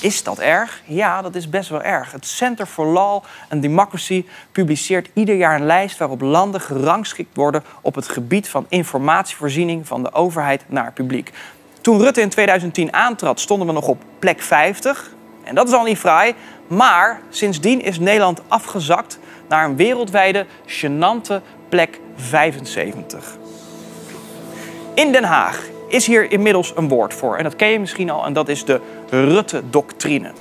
Is 0.05 0.23
dat 0.23 0.39
erg? 0.39 0.83
Ja, 0.85 1.23
dat 1.23 1.35
is 1.35 1.51
best 1.51 1.69
wel 1.69 1.83
erg. 1.83 2.13
Het 2.13 2.27
Center 2.27 2.67
for 2.67 2.87
Law 2.87 3.23
and 3.49 3.63
Democracy 3.63 4.25
publiceert 4.53 5.09
ieder 5.15 5.35
jaar 5.35 5.55
een 5.55 5.67
lijst 5.67 5.99
waarop 5.99 6.21
landen 6.21 6.61
gerangschikt 6.61 7.37
worden 7.37 7.65
op 7.81 7.95
het 7.95 8.09
gebied 8.09 8.49
van 8.49 8.67
informatievoorziening 8.69 9.87
van 9.87 10.03
de 10.03 10.13
overheid 10.13 10.65
naar 10.67 10.93
publiek. 10.93 11.33
Toen 11.81 12.01
Rutte 12.01 12.21
in 12.21 12.29
2010 12.29 12.93
aantrad, 12.93 13.41
stonden 13.41 13.67
we 13.67 13.73
nog 13.73 13.89
op 13.89 14.03
plek 14.19 14.43
50. 14.43 15.11
En 15.45 15.55
dat 15.55 15.69
is 15.69 15.75
al 15.75 15.85
niet 15.85 15.99
fraai. 15.99 16.35
Maar 16.67 17.21
sindsdien 17.31 17.83
is 17.83 17.99
Nederland 17.99 18.41
afgezakt 18.49 19.19
naar 19.49 19.65
een 19.65 19.77
wereldwijde 19.77 20.47
gênante 20.67 21.43
plek 21.69 22.01
75. 22.17 23.37
In 24.95 25.13
Den 25.13 25.25
Haag 25.25 25.73
is 25.95 26.07
hier 26.07 26.31
inmiddels 26.31 26.77
een 26.77 26.89
woord 26.89 27.15
voor. 27.15 27.37
En 27.37 27.45
dat 27.45 27.57
ken 27.57 27.69
je 27.69 27.81
misschien 27.81 28.11
al, 28.11 28.25
en 28.25 28.33
dat 28.33 28.49
is 28.49 28.65
de 28.65 28.81
Rutte-doctrine. 29.11 30.33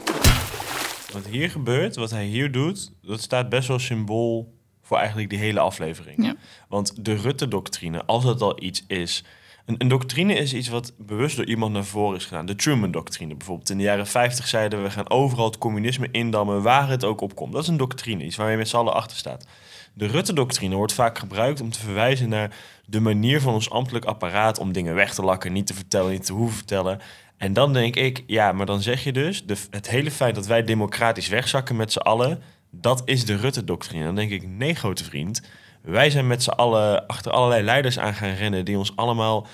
Wat 1.13 1.25
hier 1.29 1.49
gebeurt, 1.49 1.95
wat 1.95 2.11
hij 2.11 2.25
hier 2.25 2.51
doet, 2.51 2.91
dat 3.01 3.21
staat 3.21 3.49
best 3.49 3.67
wel 3.67 3.79
symbool 3.79 4.53
voor 4.81 4.97
eigenlijk 4.97 5.29
die 5.29 5.39
hele 5.39 5.59
aflevering. 5.59 6.25
Ja. 6.25 6.35
Want 6.67 7.05
de 7.05 7.15
Rutte-doctrine, 7.15 8.05
als 8.05 8.23
het 8.23 8.41
al 8.41 8.63
iets 8.63 8.83
is... 8.87 9.23
Een, 9.65 9.75
een 9.77 9.87
doctrine 9.87 10.33
is 10.33 10.53
iets 10.53 10.67
wat 10.67 10.93
bewust 10.97 11.35
door 11.35 11.45
iemand 11.45 11.73
naar 11.73 11.85
voren 11.85 12.17
is 12.17 12.25
gedaan. 12.25 12.45
De 12.45 12.55
Truman-doctrine 12.55 13.35
bijvoorbeeld. 13.35 13.69
In 13.69 13.77
de 13.77 13.83
jaren 13.83 14.07
50 14.07 14.47
zeiden 14.47 14.79
we, 14.79 14.85
we 14.85 14.91
gaan 14.91 15.09
overal 15.09 15.45
het 15.45 15.57
communisme 15.57 16.07
indammen, 16.11 16.61
waar 16.61 16.89
het 16.89 17.03
ook 17.03 17.21
op 17.21 17.35
komt. 17.35 17.53
Dat 17.53 17.61
is 17.61 17.67
een 17.67 17.77
doctrine, 17.77 18.23
iets 18.23 18.35
waar 18.35 18.51
je 18.51 18.57
met 18.57 18.67
z'n 18.67 18.75
allen 18.75 18.93
achter 18.93 19.17
staat. 19.17 19.45
De 19.93 20.07
Rutte-doctrine 20.07 20.75
wordt 20.75 20.93
vaak 20.93 21.17
gebruikt 21.17 21.61
om 21.61 21.71
te 21.71 21.79
verwijzen 21.79 22.29
naar 22.29 22.55
de 22.85 22.99
manier 22.99 23.41
van 23.41 23.53
ons 23.53 23.69
ambtelijk 23.69 24.05
apparaat 24.05 24.59
om 24.59 24.71
dingen 24.71 24.95
weg 24.95 25.13
te 25.13 25.21
lakken, 25.21 25.53
niet 25.53 25.67
te 25.67 25.73
vertellen, 25.73 26.11
niet 26.11 26.25
te 26.25 26.33
hoeven 26.33 26.57
vertellen. 26.57 26.99
En 27.37 27.53
dan 27.53 27.73
denk 27.73 27.95
ik, 27.95 28.23
ja, 28.27 28.51
maar 28.51 28.65
dan 28.65 28.81
zeg 28.81 29.03
je 29.03 29.13
dus, 29.13 29.45
de, 29.45 29.55
het 29.69 29.89
hele 29.89 30.11
feit 30.11 30.35
dat 30.35 30.45
wij 30.45 30.63
democratisch 30.63 31.27
wegzakken 31.27 31.75
met 31.75 31.91
z'n 31.91 31.99
allen, 31.99 32.41
dat 32.71 33.01
is 33.05 33.25
de 33.25 33.35
Rutte-doctrine. 33.35 34.03
Dan 34.03 34.15
denk 34.15 34.31
ik, 34.31 34.47
nee, 34.47 34.75
grote 34.75 35.03
vriend, 35.03 35.41
wij 35.81 36.09
zijn 36.09 36.27
met 36.27 36.43
z'n 36.43 36.49
allen 36.49 37.07
achter 37.07 37.31
allerlei 37.31 37.63
leiders 37.63 37.99
aan 37.99 38.13
gaan 38.13 38.33
rennen 38.33 38.65
die 38.65 38.77
ons 38.77 38.95
allemaal 38.95 39.47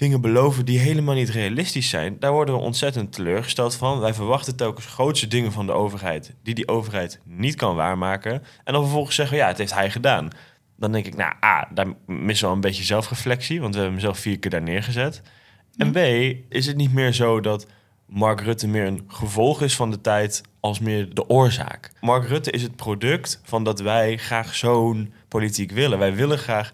dingen 0.00 0.20
beloven 0.20 0.64
die 0.64 0.78
helemaal 0.78 1.14
niet 1.14 1.28
realistisch 1.28 1.88
zijn. 1.88 2.16
Daar 2.18 2.32
worden 2.32 2.54
we 2.54 2.60
ontzettend 2.60 3.12
teleurgesteld 3.12 3.74
van. 3.74 4.00
Wij 4.00 4.14
verwachten 4.14 4.56
telkens 4.56 4.86
grootste 4.86 5.26
dingen 5.26 5.52
van 5.52 5.66
de 5.66 5.72
overheid 5.72 6.34
die 6.42 6.54
die 6.54 6.68
overheid 6.68 7.20
niet 7.24 7.54
kan 7.54 7.74
waarmaken. 7.74 8.42
En 8.64 8.72
dan 8.72 8.82
vervolgens 8.82 9.16
zeggen 9.16 9.36
we, 9.36 9.42
ja, 9.42 9.48
het 9.48 9.58
heeft 9.58 9.74
hij 9.74 9.90
gedaan. 9.90 10.30
Dan 10.80 10.92
denk 10.92 11.06
ik, 11.06 11.16
nou, 11.16 11.32
A, 11.44 11.68
daar 11.74 11.86
missen 12.06 12.48
we 12.48 12.54
een 12.54 12.60
beetje 12.60 12.84
zelfreflectie, 12.84 13.60
want 13.60 13.74
we 13.74 13.80
hebben 13.80 13.98
hem 13.98 14.06
zelf 14.08 14.18
vier 14.18 14.38
keer 14.38 14.50
daar 14.50 14.62
neergezet. 14.62 15.22
En 15.76 15.92
B, 15.92 15.96
is 16.48 16.66
het 16.66 16.76
niet 16.76 16.92
meer 16.92 17.12
zo 17.12 17.40
dat 17.40 17.66
Mark 18.06 18.40
Rutte 18.40 18.68
meer 18.68 18.86
een 18.86 19.04
gevolg 19.08 19.62
is 19.62 19.76
van 19.76 19.90
de 19.90 20.00
tijd 20.00 20.42
als 20.60 20.78
meer 20.78 21.14
de 21.14 21.28
oorzaak? 21.28 21.92
Mark 22.00 22.28
Rutte 22.28 22.50
is 22.50 22.62
het 22.62 22.76
product 22.76 23.40
van 23.44 23.64
dat 23.64 23.80
wij 23.80 24.16
graag 24.16 24.54
zo'n 24.54 25.12
politiek 25.28 25.70
willen. 25.70 25.98
Wij 25.98 26.14
willen 26.14 26.38
graag 26.38 26.72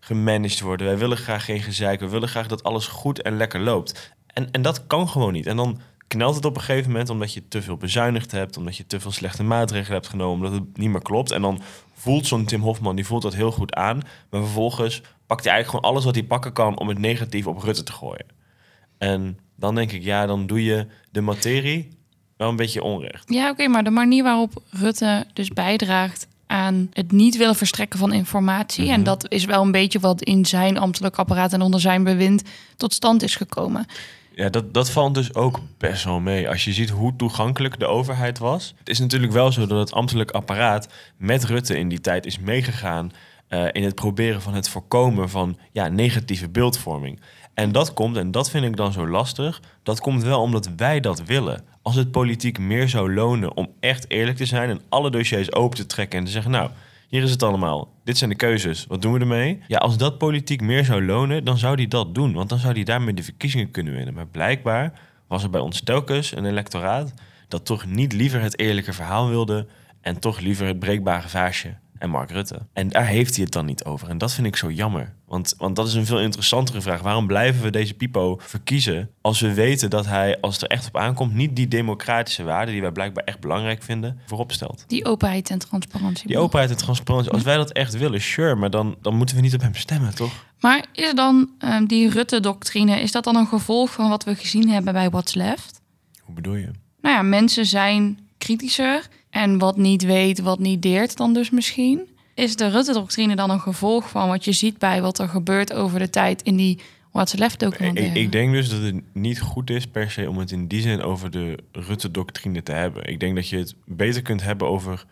gemanaged 0.00 0.60
worden. 0.60 0.86
Wij 0.86 0.98
willen 0.98 1.16
graag 1.16 1.44
geen 1.44 1.62
gezeik. 1.62 2.00
We 2.00 2.08
willen 2.08 2.28
graag 2.28 2.46
dat 2.46 2.62
alles 2.62 2.86
goed 2.86 3.22
en 3.22 3.36
lekker 3.36 3.60
loopt. 3.60 4.14
En, 4.26 4.50
en 4.50 4.62
dat 4.62 4.86
kan 4.86 5.08
gewoon 5.08 5.32
niet. 5.32 5.46
En 5.46 5.56
dan 5.56 5.80
knelt 6.10 6.34
het 6.34 6.44
op 6.44 6.56
een 6.56 6.62
gegeven 6.62 6.90
moment 6.90 7.10
omdat 7.10 7.32
je 7.32 7.48
te 7.48 7.62
veel 7.62 7.76
bezuinigd 7.76 8.30
hebt, 8.30 8.56
omdat 8.56 8.76
je 8.76 8.86
te 8.86 9.00
veel 9.00 9.10
slechte 9.10 9.42
maatregelen 9.42 9.92
hebt 9.92 10.08
genomen, 10.08 10.46
omdat 10.46 10.60
het 10.60 10.76
niet 10.76 10.90
meer 10.90 11.02
klopt. 11.02 11.30
En 11.30 11.42
dan 11.42 11.60
voelt 11.94 12.26
zo'n 12.26 12.44
Tim 12.44 12.60
Hofman, 12.60 12.96
die 12.96 13.06
voelt 13.06 13.22
dat 13.22 13.34
heel 13.34 13.52
goed 13.52 13.74
aan. 13.74 14.00
Maar 14.30 14.40
vervolgens 14.40 15.02
pakt 15.26 15.44
hij 15.44 15.52
eigenlijk 15.52 15.68
gewoon 15.68 15.84
alles 15.94 16.04
wat 16.04 16.14
hij 16.14 16.24
pakken 16.24 16.52
kan 16.52 16.78
om 16.78 16.88
het 16.88 16.98
negatief 16.98 17.46
op 17.46 17.62
Rutte 17.62 17.82
te 17.82 17.92
gooien. 17.92 18.26
En 18.98 19.38
dan 19.56 19.74
denk 19.74 19.92
ik, 19.92 20.02
ja, 20.02 20.26
dan 20.26 20.46
doe 20.46 20.64
je 20.64 20.86
de 21.10 21.20
materie 21.20 21.88
wel 22.36 22.48
een 22.48 22.56
beetje 22.56 22.82
onrecht. 22.82 23.32
Ja, 23.32 23.50
oké, 23.50 23.68
maar 23.68 23.84
de 23.84 23.90
manier 23.90 24.22
waarop 24.22 24.62
Rutte 24.70 25.26
dus 25.32 25.48
bijdraagt 25.48 26.26
aan 26.46 26.90
het 26.92 27.12
niet 27.12 27.36
willen 27.36 27.56
verstrekken 27.56 27.98
van 27.98 28.12
informatie. 28.12 28.90
En 28.90 29.02
dat 29.02 29.26
is 29.28 29.44
wel 29.44 29.62
een 29.62 29.72
beetje 29.72 30.00
wat 30.00 30.22
in 30.22 30.46
zijn 30.46 30.78
ambtelijk 30.78 31.16
apparaat 31.16 31.52
en 31.52 31.62
onder 31.62 31.80
zijn 31.80 32.04
bewind 32.04 32.42
tot 32.76 32.94
stand 32.94 33.22
is 33.22 33.36
gekomen. 33.36 33.86
Ja, 34.40 34.48
dat, 34.48 34.74
dat 34.74 34.90
valt 34.90 35.14
dus 35.14 35.34
ook 35.34 35.60
best 35.78 36.04
wel 36.04 36.20
mee. 36.20 36.48
Als 36.48 36.64
je 36.64 36.72
ziet 36.72 36.90
hoe 36.90 37.16
toegankelijk 37.16 37.78
de 37.78 37.86
overheid 37.86 38.38
was. 38.38 38.74
Het 38.78 38.88
is 38.88 38.98
natuurlijk 38.98 39.32
wel 39.32 39.52
zo 39.52 39.66
dat 39.66 39.78
het 39.78 39.92
ambtelijk 39.92 40.30
apparaat 40.30 40.88
met 41.16 41.44
Rutte 41.44 41.78
in 41.78 41.88
die 41.88 42.00
tijd 42.00 42.26
is 42.26 42.38
meegegaan 42.38 43.12
eh, 43.48 43.66
in 43.72 43.82
het 43.82 43.94
proberen 43.94 44.42
van 44.42 44.54
het 44.54 44.68
voorkomen 44.68 45.28
van 45.28 45.58
ja, 45.72 45.88
negatieve 45.88 46.48
beeldvorming. 46.48 47.20
En 47.54 47.72
dat 47.72 47.94
komt, 47.94 48.16
en 48.16 48.30
dat 48.30 48.50
vind 48.50 48.64
ik 48.64 48.76
dan 48.76 48.92
zo 48.92 49.08
lastig, 49.08 49.60
dat 49.82 50.00
komt 50.00 50.22
wel 50.22 50.40
omdat 50.40 50.70
wij 50.76 51.00
dat 51.00 51.24
willen. 51.24 51.64
Als 51.82 51.94
het 51.94 52.10
politiek 52.10 52.58
meer 52.58 52.88
zou 52.88 53.14
lonen 53.14 53.56
om 53.56 53.72
echt 53.80 54.10
eerlijk 54.10 54.36
te 54.36 54.46
zijn 54.46 54.70
en 54.70 54.80
alle 54.88 55.10
dossiers 55.10 55.52
open 55.52 55.76
te 55.76 55.86
trekken 55.86 56.18
en 56.18 56.24
te 56.24 56.30
zeggen, 56.30 56.50
nou, 56.50 56.70
hier 57.10 57.22
is 57.22 57.30
het 57.30 57.42
allemaal. 57.42 57.92
Dit 58.04 58.18
zijn 58.18 58.30
de 58.30 58.36
keuzes. 58.36 58.86
Wat 58.86 59.02
doen 59.02 59.12
we 59.12 59.18
ermee? 59.18 59.58
Ja, 59.66 59.78
als 59.78 59.96
dat 59.96 60.18
politiek 60.18 60.60
meer 60.60 60.84
zou 60.84 61.04
lonen, 61.04 61.44
dan 61.44 61.58
zou 61.58 61.76
die 61.76 61.88
dat 61.88 62.14
doen. 62.14 62.32
Want 62.32 62.48
dan 62.48 62.58
zou 62.58 62.74
die 62.74 62.84
daarmee 62.84 63.14
de 63.14 63.22
verkiezingen 63.22 63.70
kunnen 63.70 63.92
winnen. 63.92 64.14
Maar 64.14 64.26
blijkbaar 64.26 65.00
was 65.26 65.42
er 65.42 65.50
bij 65.50 65.60
ons 65.60 65.80
telkens 65.80 66.36
een 66.36 66.44
electoraat 66.44 67.14
dat 67.48 67.64
toch 67.64 67.86
niet 67.86 68.12
liever 68.12 68.40
het 68.40 68.58
eerlijke 68.58 68.92
verhaal 68.92 69.28
wilde 69.28 69.66
en 70.00 70.18
toch 70.18 70.40
liever 70.40 70.66
het 70.66 70.78
breekbare 70.78 71.28
vaasje 71.28 71.74
en 72.00 72.10
Mark 72.10 72.30
Rutte. 72.30 72.66
En 72.72 72.88
daar 72.88 73.06
heeft 73.06 73.34
hij 73.34 73.44
het 73.44 73.52
dan 73.52 73.66
niet 73.66 73.84
over. 73.84 74.08
En 74.08 74.18
dat 74.18 74.32
vind 74.32 74.46
ik 74.46 74.56
zo 74.56 74.70
jammer. 74.70 75.14
Want, 75.26 75.54
want 75.58 75.76
dat 75.76 75.86
is 75.86 75.94
een 75.94 76.06
veel 76.06 76.20
interessantere 76.20 76.80
vraag. 76.80 77.00
Waarom 77.02 77.26
blijven 77.26 77.62
we 77.62 77.70
deze 77.70 77.94
Pipo 77.94 78.38
verkiezen 78.42 79.10
als 79.20 79.40
we 79.40 79.54
weten 79.54 79.90
dat 79.90 80.06
hij, 80.06 80.40
als 80.40 80.54
het 80.54 80.62
er 80.62 80.68
echt 80.68 80.86
op 80.86 80.96
aankomt, 80.96 81.34
niet 81.34 81.56
die 81.56 81.68
democratische 81.68 82.42
waarden 82.42 82.72
die 82.72 82.82
wij 82.82 82.92
blijkbaar 82.92 83.24
echt 83.24 83.40
belangrijk 83.40 83.82
vinden, 83.82 84.20
voorop 84.26 84.52
stelt? 84.52 84.84
Die 84.86 85.04
openheid 85.04 85.50
en 85.50 85.58
transparantie. 85.58 86.26
Die 86.26 86.38
openheid 86.38 86.70
en 86.70 86.76
transparantie. 86.76 87.32
Als 87.32 87.42
wij 87.42 87.56
dat 87.56 87.72
echt 87.72 87.98
willen, 87.98 88.20
sure, 88.20 88.54
maar 88.54 88.70
dan, 88.70 88.96
dan 89.00 89.16
moeten 89.16 89.36
we 89.36 89.42
niet 89.42 89.54
op 89.54 89.60
hem 89.60 89.74
stemmen, 89.74 90.14
toch? 90.14 90.32
Maar 90.60 90.86
is 90.92 91.14
dan 91.14 91.50
ehm, 91.58 91.84
die 91.84 92.10
Rutte-doctrine, 92.10 93.00
is 93.00 93.12
dat 93.12 93.24
dan 93.24 93.36
een 93.36 93.46
gevolg 93.46 93.92
van 93.92 94.08
wat 94.08 94.24
we 94.24 94.34
gezien 94.34 94.68
hebben 94.68 94.92
bij 94.92 95.10
What's 95.10 95.34
Left? 95.34 95.80
Hoe 96.20 96.34
bedoel 96.34 96.54
je? 96.54 96.70
Nou 97.00 97.14
ja, 97.16 97.22
mensen 97.22 97.66
zijn 97.66 98.18
kritischer 98.38 99.08
en 99.30 99.58
wat 99.58 99.76
niet 99.76 100.04
weet, 100.04 100.40
wat 100.40 100.58
niet 100.58 100.82
deert 100.82 101.16
dan 101.16 101.32
dus 101.32 101.50
misschien. 101.50 102.08
Is 102.34 102.56
de 102.56 102.68
Rutte-doctrine 102.68 103.36
dan 103.36 103.50
een 103.50 103.60
gevolg 103.60 104.08
van 104.08 104.28
wat 104.28 104.44
je 104.44 104.52
ziet 104.52 104.78
bij 104.78 105.02
wat 105.02 105.18
er 105.18 105.28
gebeurt 105.28 105.72
over 105.72 105.98
de 105.98 106.10
tijd 106.10 106.42
in 106.42 106.56
die 106.56 106.80
What's 107.12 107.32
Left 107.32 107.62
Ik, 107.62 107.70
documentaire? 107.70 108.20
ik 108.20 108.32
denk 108.32 108.52
dus 108.52 108.68
dat 108.68 108.82
het 108.82 109.02
niet 109.12 109.40
goed 109.40 109.70
is 109.70 109.86
per 109.86 110.10
se 110.10 110.28
om 110.28 110.38
het 110.38 110.50
in 110.50 110.66
die 110.66 110.80
zin 110.80 111.02
over 111.02 111.30
de 111.30 111.58
Rutte-doctrine 111.72 112.62
te 112.62 112.72
hebben. 112.72 113.08
Ik 113.08 113.20
denk 113.20 113.34
dat 113.34 113.48
je 113.48 113.56
het 113.56 113.74
beter 113.84 114.22
kunt 114.22 114.42
hebben 114.42 114.68
over 114.68 115.04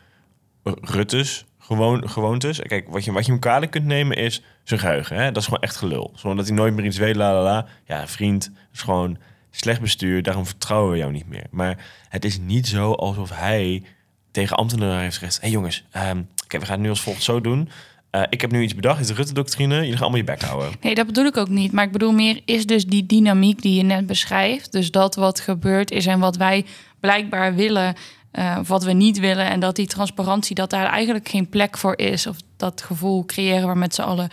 Rutte's 0.81 1.45
gewoon, 1.59 2.09
gewoontes. 2.09 2.61
Kijk, 2.61 2.89
wat 2.89 3.05
je, 3.05 3.13
wat 3.13 3.25
je 3.25 3.31
hem 3.31 3.41
kwalijk 3.41 3.71
kunt 3.71 3.85
nemen 3.85 4.17
is 4.17 4.43
zijn 4.65 4.81
geheugen. 4.81 5.17
Hè? 5.17 5.27
Dat 5.27 5.37
is 5.37 5.45
gewoon 5.45 5.63
echt 5.63 5.77
gelul. 5.77 6.13
Zoals 6.15 6.37
dat 6.37 6.47
hij 6.47 6.57
nooit 6.57 6.75
meer 6.75 6.85
iets 6.85 6.99
weet, 6.99 7.17
la 7.17 7.33
la 7.33 7.43
la. 7.43 7.67
Ja, 7.85 8.07
vriend, 8.07 8.51
is 8.73 8.81
gewoon 8.83 9.19
slecht 9.51 9.81
bestuur. 9.81 10.23
Daarom 10.23 10.47
vertrouwen 10.47 10.93
we 10.93 10.99
jou 10.99 11.13
niet 11.13 11.29
meer. 11.29 11.47
Maar 11.51 11.87
het 12.09 12.25
is 12.25 12.39
niet 12.39 12.67
zo 12.67 12.93
alsof 12.93 13.31
hij 13.31 13.83
tegen 14.39 14.57
ambtenaren 14.57 15.01
heeft 15.01 15.17
gezegd... 15.17 15.35
hé 15.35 15.41
hey 15.41 15.51
jongens, 15.51 15.85
kijk, 16.47 16.63
we 16.63 16.65
gaan 16.65 16.75
het 16.75 16.81
nu 16.81 16.89
als 16.89 17.01
volgt 17.01 17.23
zo 17.23 17.41
doen. 17.41 17.69
eh, 18.11 18.23
ik 18.31 18.41
heb 18.41 18.51
nu 18.51 18.63
iets 18.63 18.75
bedacht, 18.75 19.01
is 19.01 19.07
de 19.07 19.15
Rutte-doctrine. 19.15 19.75
Jullie 19.75 19.93
gaan 19.93 20.01
allemaal 20.01 20.19
je 20.19 20.25
bek 20.25 20.43
houden. 20.43 20.73
Nee, 20.81 20.95
dat 20.95 21.07
bedoel 21.07 21.25
ik 21.25 21.37
ook 21.37 21.49
niet. 21.49 21.73
Maar 21.73 21.85
ik 21.85 21.93
bedoel 21.93 22.13
meer, 22.13 22.41
is 22.45 22.67
dus 22.67 22.87
die 22.87 23.07
dynamiek 23.07 23.63
die 23.63 23.75
je 23.75 23.83
net 23.83 24.07
beschrijft. 24.07 24.73
Dus 24.73 24.91
dat 24.91 25.15
wat 25.15 25.41
gebeurd 25.41 25.91
is 25.91 26.07
en 26.07 26.19
wat 26.19 26.37
wij 26.37 26.65
blijkbaar 27.01 27.55
willen, 27.55 27.95
of 28.59 28.69
wat 28.69 28.85
we 28.85 28.93
niet 28.93 29.19
willen. 29.19 29.47
En 29.47 29.61
dat 29.61 29.77
die 29.77 29.87
transparantie, 29.87 30.55
dat 30.55 30.71
daar 30.71 30.87
eigenlijk 30.87 31.29
geen 31.29 31.49
plek 31.49 31.79
voor 31.79 31.99
is. 31.99 32.27
Of 32.27 32.37
dat 32.57 32.83
gevoel 32.83 33.25
creëren 33.25 33.67
waar 33.67 33.79
met 33.79 33.95
z'n 33.95 34.03
allen... 34.03 34.29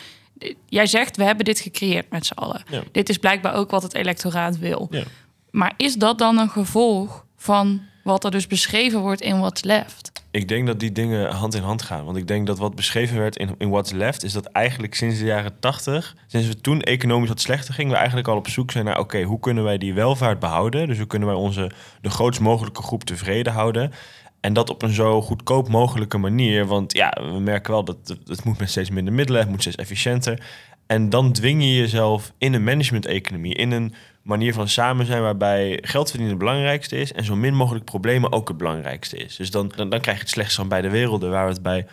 Jij 0.70 0.86
zegt, 0.86 1.18
we 1.18 1.24
hebben 1.24 1.46
dit 1.46 1.60
gecreëerd 1.60 2.10
met 2.10 2.26
z'n 2.26 2.34
allen. 2.34 2.62
Ja. 2.70 2.82
Dit 2.92 3.10
is 3.10 3.18
blijkbaar 3.18 3.54
ook 3.54 3.72
wat 3.72 3.84
het 3.84 3.94
electoraat 3.94 4.60
wil. 4.60 4.88
Ja. 4.90 5.04
Maar 5.52 5.74
is 5.78 5.96
dat 5.96 6.18
dan 6.18 6.38
een 6.38 6.50
gevolg 6.50 7.26
van 7.38 7.82
wat 8.06 8.24
er 8.24 8.32
dus 8.32 8.48
beschreven 8.48 9.00
wordt 9.00 9.22
in 9.22 9.40
What's 9.40 9.64
Left? 9.64 10.12
Ik 10.32 10.48
denk 10.48 10.68
dat 10.68 10.80
die 10.80 10.92
dingen 10.92 11.32
hand 11.32 11.56
in 11.56 11.62
hand 11.62 11.82
gaan. 11.82 12.06
Want 12.06 12.18
ik 12.18 12.28
denk 12.28 12.48
dat 12.48 12.58
wat 12.58 12.76
beschreven 12.76 13.18
werd 13.18 13.38
in, 13.38 13.56
in 13.58 13.70
What's 13.70 13.92
Left... 13.92 14.24
is 14.24 14.34
dat 14.34 14.46
eigenlijk 14.46 14.96
sinds 14.96 15.20
de 15.20 15.26
jaren 15.26 15.60
80, 15.60 16.16
sinds 16.28 16.48
we 16.48 16.62
toen 16.62 16.82
economisch 16.82 17.30
wat 17.30 17.42
slechter 17.42 17.74
gingen... 17.74 17.92
we 17.92 17.98
eigenlijk 17.98 18.28
al 18.28 18.38
op 18.38 18.48
zoek 18.48 18.72
zijn 18.72 18.86
naar... 18.86 19.00
oké, 19.00 19.22
hoe 19.22 19.40
kunnen 19.40 19.64
wij 19.64 19.78
die 19.78 19.94
welvaart 19.94 20.40
behouden? 20.40 20.88
Dus 20.88 20.98
hoe 20.98 21.08
kunnen 21.08 21.28
wij 21.28 21.38
onze 21.38 21.72
de 22.02 22.10
grootst 22.10 22.42
mogelijke 22.42 22.82
groep 22.82 23.04
tevreden 23.04 23.54
houden? 23.54 23.92
En 24.40 24.54
dat 24.54 24.70
op 24.70 24.82
een 24.82 24.94
zo 24.94 25.22
goedkoop 25.22 25.70
mogelijke 25.70 26.18
manier. 26.18 26.66
Want 26.66 26.94
ja, 26.94 27.18
we 27.32 27.40
merken 27.40 27.72
wel 27.72 27.84
dat 27.84 28.18
het 28.26 28.44
moet 28.44 28.60
met 28.60 28.70
steeds 28.70 28.90
minder 28.90 29.14
middelen... 29.14 29.42
het 29.42 29.50
moet 29.50 29.62
steeds 29.62 29.78
efficiënter. 29.78 30.46
En 30.88 31.10
dan 31.10 31.32
dwing 31.32 31.64
je 31.64 31.76
jezelf 31.76 32.32
in 32.38 32.54
een 32.54 32.64
management-economie... 32.64 33.54
in 33.54 33.72
een 33.72 33.94
manier 34.26 34.54
van 34.54 34.68
samen 34.68 35.06
zijn 35.06 35.22
waarbij 35.22 35.80
geld 35.82 36.10
verdienen 36.10 36.36
het 36.36 36.46
belangrijkste 36.46 36.98
is 36.98 37.14
en 37.14 37.24
zo 37.24 37.36
min 37.36 37.56
mogelijk 37.56 37.86
problemen 37.86 38.32
ook 38.32 38.48
het 38.48 38.58
belangrijkste 38.58 39.18
is. 39.18 39.36
Dus 39.36 39.52
dan, 39.52 39.72
dan, 39.76 39.90
dan 39.90 40.02
krijg 40.02 40.18
je 40.18 40.24
het 40.24 40.32
slechtste 40.32 40.60
van 40.60 40.70
beide 40.70 40.90
werelden, 40.90 41.30
waar 41.32 41.46
we 41.46 41.54
het 41.54 41.62
bij 41.62 41.88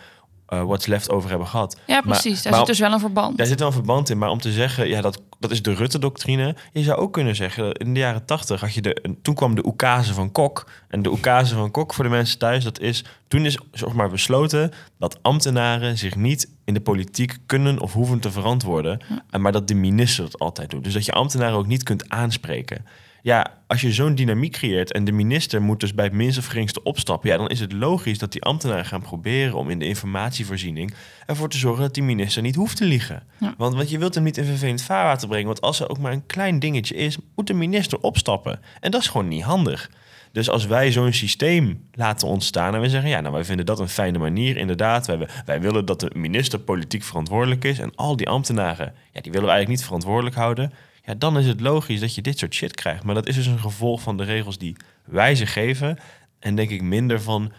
eh, 0.59 0.63
What's 0.63 0.85
Left 0.85 1.09
over 1.09 1.29
hebben 1.29 1.47
gehad. 1.47 1.77
Ja, 1.87 1.93
Maar- 1.93 2.03
precies. 2.03 2.41
Daar 2.41 2.51
maar- 2.51 2.59
zit 2.59 2.69
dus 2.69 2.79
wel 2.79 2.91
een 2.93 2.99
verband. 2.99 3.37
Daar 3.37 3.47
zit 3.47 3.59
wel 3.59 3.67
een 3.67 3.73
verband 3.73 4.09
in, 4.09 4.17
maar 4.17 4.29
om 4.29 4.39
te 4.39 4.51
zeggen, 4.51 4.87
ja, 4.87 5.01
dat, 5.01 5.21
dat 5.39 5.51
is 5.51 5.61
de 5.61 5.73
Rutte-doctrine. 5.73 6.55
Je 6.73 6.83
zou 6.83 6.99
ook 6.99 7.13
kunnen 7.13 7.35
zeggen, 7.35 7.73
in 7.73 7.93
de 7.93 7.99
jaren 7.99 8.25
tachtig 8.25 8.61
had 8.61 8.73
je 8.73 8.81
de, 8.81 9.15
toen 9.21 9.35
kwam 9.35 9.55
de 9.55 9.65
oekase 9.65 10.13
van 10.13 10.31
Kok. 10.31 10.69
En 10.87 11.01
de 11.01 11.11
oekase 11.11 11.55
van 11.55 11.71
Kok 11.71 11.93
voor 11.93 12.03
de 12.03 12.09
mensen 12.09 12.37
thuis, 12.39 12.63
dat 12.63 12.79
is, 12.79 13.03
toen 13.27 13.45
is 13.45 13.57
zeg 13.71 13.93
maar 13.93 14.09
besloten 14.09 14.71
dat 14.99 15.19
ambtenaren 15.21 15.97
zich 15.97 16.15
niet 16.15 16.49
in 16.65 16.73
de 16.73 16.81
politiek 16.81 17.37
kunnen 17.45 17.79
of 17.79 17.93
hoeven 17.93 18.19
te 18.19 18.31
verantwoorden. 18.31 18.99
En 19.29 19.41
maar 19.41 19.51
dat 19.51 19.67
de 19.67 19.73
minister 19.73 20.23
dat 20.23 20.39
altijd 20.39 20.69
doet. 20.69 20.83
Dus 20.83 20.93
dat 20.93 21.05
je 21.05 21.11
ambtenaren 21.11 21.57
ook 21.57 21.67
niet 21.67 21.83
kunt 21.83 22.09
aanspreken. 22.09 22.85
Ja, 23.23 23.57
als 23.67 23.81
je 23.81 23.91
zo'n 23.91 24.15
dynamiek 24.15 24.51
creëert 24.51 24.91
en 24.91 25.03
de 25.03 25.11
minister 25.11 25.61
moet 25.61 25.79
dus 25.79 25.93
bij 25.93 26.05
het 26.05 26.13
minste 26.13 26.39
of 26.39 26.45
geringste 26.45 26.83
opstappen, 26.83 27.29
ja, 27.29 27.37
dan 27.37 27.47
is 27.47 27.59
het 27.59 27.71
logisch 27.73 28.17
dat 28.17 28.31
die 28.31 28.43
ambtenaren 28.43 28.85
gaan 28.85 29.01
proberen 29.01 29.55
om 29.55 29.69
in 29.69 29.79
de 29.79 29.85
informatievoorziening 29.85 30.93
ervoor 31.25 31.49
te 31.49 31.57
zorgen 31.57 31.81
dat 31.81 31.93
die 31.93 32.03
minister 32.03 32.41
niet 32.41 32.55
hoeft 32.55 32.77
te 32.77 32.85
liegen. 32.85 33.23
Ja. 33.39 33.53
Want, 33.57 33.75
want 33.75 33.89
je 33.89 33.97
wilt 33.97 34.15
hem 34.15 34.23
niet 34.23 34.37
in 34.37 34.45
vervelend 34.45 34.81
vaarwater 34.81 35.27
brengen, 35.27 35.47
want 35.47 35.61
als 35.61 35.79
er 35.79 35.89
ook 35.89 35.99
maar 35.99 36.11
een 36.11 36.25
klein 36.25 36.59
dingetje 36.59 36.95
is, 36.95 37.17
moet 37.35 37.47
de 37.47 37.53
minister 37.53 37.99
opstappen. 37.99 38.59
En 38.79 38.91
dat 38.91 39.01
is 39.01 39.07
gewoon 39.07 39.27
niet 39.27 39.43
handig. 39.43 39.89
Dus 40.31 40.49
als 40.49 40.65
wij 40.65 40.91
zo'n 40.91 41.13
systeem 41.13 41.87
laten 41.91 42.27
ontstaan 42.27 42.75
en 42.75 42.81
we 42.81 42.89
zeggen, 42.89 43.09
ja, 43.09 43.21
nou, 43.21 43.33
wij 43.33 43.45
vinden 43.45 43.65
dat 43.65 43.79
een 43.79 43.89
fijne 43.89 44.17
manier, 44.17 44.57
inderdaad. 44.57 45.07
Wij, 45.07 45.27
wij 45.45 45.61
willen 45.61 45.85
dat 45.85 45.99
de 45.99 46.11
minister 46.15 46.59
politiek 46.59 47.03
verantwoordelijk 47.03 47.63
is 47.63 47.79
en 47.79 47.95
al 47.95 48.15
die 48.15 48.29
ambtenaren, 48.29 48.93
ja, 49.11 49.21
die 49.21 49.31
willen 49.31 49.47
we 49.47 49.53
eigenlijk 49.53 49.69
niet 49.69 49.83
verantwoordelijk 49.83 50.35
houden. 50.35 50.73
Ja, 51.05 51.13
dan 51.13 51.37
is 51.37 51.47
het 51.47 51.61
logisch 51.61 51.99
dat 51.99 52.15
je 52.15 52.21
dit 52.21 52.37
soort 52.37 52.53
shit 52.53 52.75
krijgt. 52.75 53.03
Maar 53.03 53.15
dat 53.15 53.27
is 53.27 53.35
dus 53.35 53.45
een 53.45 53.59
gevolg 53.59 54.01
van 54.01 54.17
de 54.17 54.23
regels 54.23 54.57
die 54.57 54.75
wij 55.05 55.35
ze 55.35 55.45
geven. 55.45 55.97
En 56.39 56.55
denk 56.55 56.69
ik 56.69 56.81
minder 56.81 57.21
van 57.21 57.51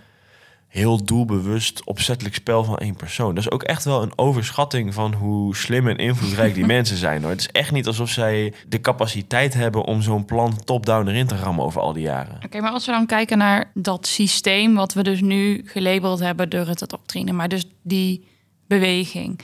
heel 0.74 1.04
doelbewust 1.04 1.84
opzettelijk 1.84 2.34
spel 2.34 2.64
van 2.64 2.76
één 2.76 2.96
persoon. 2.96 3.34
Dat 3.34 3.44
is 3.44 3.50
ook 3.50 3.62
echt 3.62 3.84
wel 3.84 4.02
een 4.02 4.18
overschatting 4.18 4.94
van 4.94 5.14
hoe 5.14 5.56
slim 5.56 5.88
en 5.88 5.96
invloedrijk 5.96 6.54
die 6.54 6.66
mensen 6.76 6.96
zijn. 6.96 7.22
Hoor. 7.22 7.30
Het 7.30 7.40
is 7.40 7.50
echt 7.50 7.72
niet 7.72 7.86
alsof 7.86 8.10
zij 8.10 8.52
de 8.68 8.80
capaciteit 8.80 9.54
hebben 9.54 9.84
om 9.84 10.02
zo'n 10.02 10.24
plan 10.24 10.64
top-down 10.64 11.08
erin 11.08 11.26
te 11.26 11.36
rammen 11.36 11.64
over 11.64 11.80
al 11.80 11.92
die 11.92 12.02
jaren. 12.02 12.38
Oké, 12.44 12.60
maar 12.60 12.70
als 12.70 12.86
we 12.86 12.92
dan 12.92 13.06
kijken 13.06 13.38
naar 13.38 13.70
dat 13.74 14.06
systeem 14.06 14.74
wat 14.74 14.92
we 14.92 15.02
dus 15.02 15.20
nu 15.20 15.62
gelabeld 15.64 16.18
hebben, 16.18 16.50
de 16.50 16.62
Rutte-doctrine, 16.62 17.32
maar 17.32 17.48
dus 17.48 17.64
die 17.82 18.28
beweging. 18.66 19.40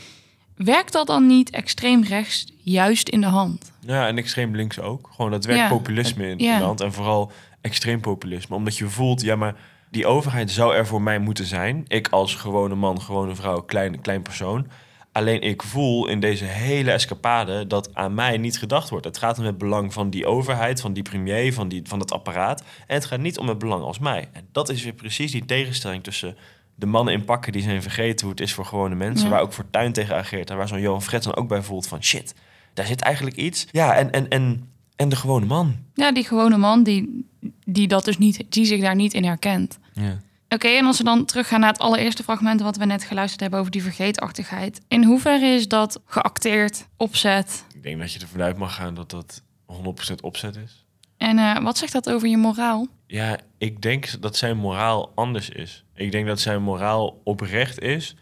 Werkt 0.65 0.93
dat 0.93 1.07
dan 1.07 1.27
niet 1.27 1.51
extreem 1.51 2.03
rechts 2.05 2.47
juist 2.63 3.09
in 3.09 3.21
de 3.21 3.27
hand? 3.27 3.73
Ja, 3.81 4.07
en 4.07 4.19
extreem 4.19 4.57
links 4.57 4.81
ook. 4.81 5.11
Gewoon 5.15 5.31
dat 5.31 5.45
werkt 5.45 5.61
Ja. 5.63 5.69
populisme 5.69 6.29
in, 6.29 6.39
Ja. 6.39 6.53
in 6.53 6.59
de 6.59 6.65
hand. 6.65 6.81
En 6.81 6.93
vooral 6.93 7.33
extreem 7.61 8.01
populisme. 8.01 8.55
Omdat 8.57 8.77
je 8.77 8.89
voelt, 8.89 9.21
ja, 9.21 9.37
maar 9.37 9.55
die 9.91 10.07
overheid 10.07 10.51
zou 10.51 10.75
er 10.75 10.87
voor 10.87 11.03
mij 11.03 11.19
moeten 11.19 11.45
zijn. 11.47 11.85
Ik 11.89 12.09
als 12.09 12.35
gewone 12.35 12.75
man, 12.75 13.01
gewone 13.03 13.35
vrouw, 13.35 13.61
klein, 13.61 14.01
klein 14.01 14.23
persoon. 14.23 14.67
Alleen 15.13 15.41
ik 15.41 15.63
voel 15.63 16.07
in 16.09 16.21
deze 16.21 16.45
hele 16.45 16.91
escapade 16.91 17.67
dat 17.67 17.95
aan 17.95 18.15
mij 18.15 18.37
niet 18.39 18.59
gedacht 18.59 18.91
wordt. 18.91 19.05
Het 19.05 19.19
gaat 19.19 19.39
om 19.39 19.45
het 19.45 19.59
belang 19.59 19.93
van 19.93 20.11
die 20.11 20.27
overheid, 20.27 20.81
van 20.81 20.93
die 20.93 21.03
premier, 21.03 21.53
van, 21.55 21.69
die, 21.69 21.83
van 21.85 21.99
het 22.01 22.13
apparaat. 22.13 22.61
En 22.87 22.95
het 22.95 23.05
gaat 23.05 23.21
niet 23.21 23.39
om 23.39 23.49
het 23.49 23.59
belang 23.59 23.83
als 23.83 23.99
mij. 23.99 24.29
En 24.33 24.49
dat 24.53 24.69
is 24.69 24.83
weer 24.83 24.93
precies 24.93 25.33
die 25.33 25.45
tegenstelling 25.45 26.03
tussen 26.03 26.37
de 26.81 26.87
mannen 26.87 27.14
in 27.14 27.24
pakken 27.24 27.53
die 27.53 27.62
zijn 27.62 27.83
vergeten 27.83 28.26
hoe 28.26 28.35
het 28.35 28.45
is 28.45 28.53
voor 28.53 28.66
gewone 28.66 28.95
mensen. 28.95 29.24
Ja. 29.26 29.33
Waar 29.33 29.41
ook 29.41 29.53
Fortuyn 29.53 29.93
tegen 29.93 30.16
ageert. 30.16 30.51
En 30.51 30.57
waar 30.57 30.68
zo'n 30.68 30.81
Johan 30.81 31.03
Frets 31.03 31.24
dan 31.24 31.37
ook 31.37 31.49
bij 31.49 31.62
voelt 31.62 31.87
van 31.87 32.03
shit, 32.03 32.35
daar 32.74 32.87
zit 32.87 33.01
eigenlijk 33.01 33.37
iets. 33.37 33.66
Ja, 33.70 33.95
en, 33.95 34.11
en, 34.11 34.28
en, 34.28 34.70
en 34.97 35.09
de 35.09 35.16
gewone 35.16 35.47
man. 35.47 35.76
Ja, 35.95 36.12
die 36.12 36.24
gewone 36.24 36.57
man 36.57 36.83
die, 36.83 37.26
die 37.64 37.89
dat 37.89 38.05
dus 38.05 38.18
niet, 38.18 38.45
die 38.49 38.64
zich 38.64 38.81
daar 38.81 38.95
niet 38.95 39.14
in 39.14 39.24
herkent. 39.24 39.78
Ja. 39.93 40.18
Oké, 40.49 40.68
en 40.68 40.87
als 40.87 40.99
we 40.99 41.05
dan 41.05 41.24
teruggaan 41.24 41.61
naar 41.61 41.72
het 41.72 41.81
allereerste 41.81 42.22
fragment 42.22 42.61
wat 42.61 42.76
we 42.76 42.85
net 42.85 43.05
geluisterd 43.05 43.41
hebben 43.41 43.59
over 43.59 43.72
die 43.72 43.83
vergeetachtigheid. 43.83 44.81
In 44.89 45.05
hoeverre 45.05 45.47
is 45.47 45.68
dat 45.68 46.01
geacteerd, 46.05 46.87
opzet? 46.97 47.64
Ik 47.74 47.83
denk 47.83 47.99
dat 47.99 48.12
je 48.12 48.20
ervan 48.20 48.43
uit 48.43 48.57
mag 48.57 48.74
gaan 48.74 48.95
dat 48.95 49.11
dat 49.11 49.43
100% 49.72 50.14
opzet 50.20 50.57
is. 50.57 50.85
En 51.16 51.39
eh, 51.39 51.62
wat 51.62 51.78
zegt 51.78 51.93
dat 51.93 52.11
over 52.11 52.28
je 52.28 52.37
moraal? 52.37 52.87
Ja, 53.07 53.39
ik 53.59 53.83
denk 53.83 54.20
dat 54.20 54.37
zijn 54.37 54.57
moraal 54.57 55.12
anders 55.14 55.49
is. 55.49 55.85
Ik 56.01 56.12
denk 56.12 56.26
dat 56.26 56.40
zijn 56.40 56.62
moraal 56.62 57.20
oprecht 57.24 57.80
is. 57.80 58.16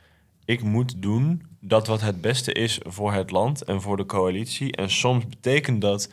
Ik 0.44 0.62
moet 0.62 1.02
doen 1.02 1.42
dat 1.60 1.86
wat 1.86 2.00
het 2.00 2.20
beste 2.20 2.52
is 2.52 2.78
voor 2.82 3.12
het 3.12 3.30
land 3.30 3.62
en 3.62 3.80
voor 3.80 3.96
de 3.96 4.06
coalitie. 4.06 4.72
En 4.72 4.90
soms 4.90 5.26
betekent 5.26 5.80
dat 5.80 6.12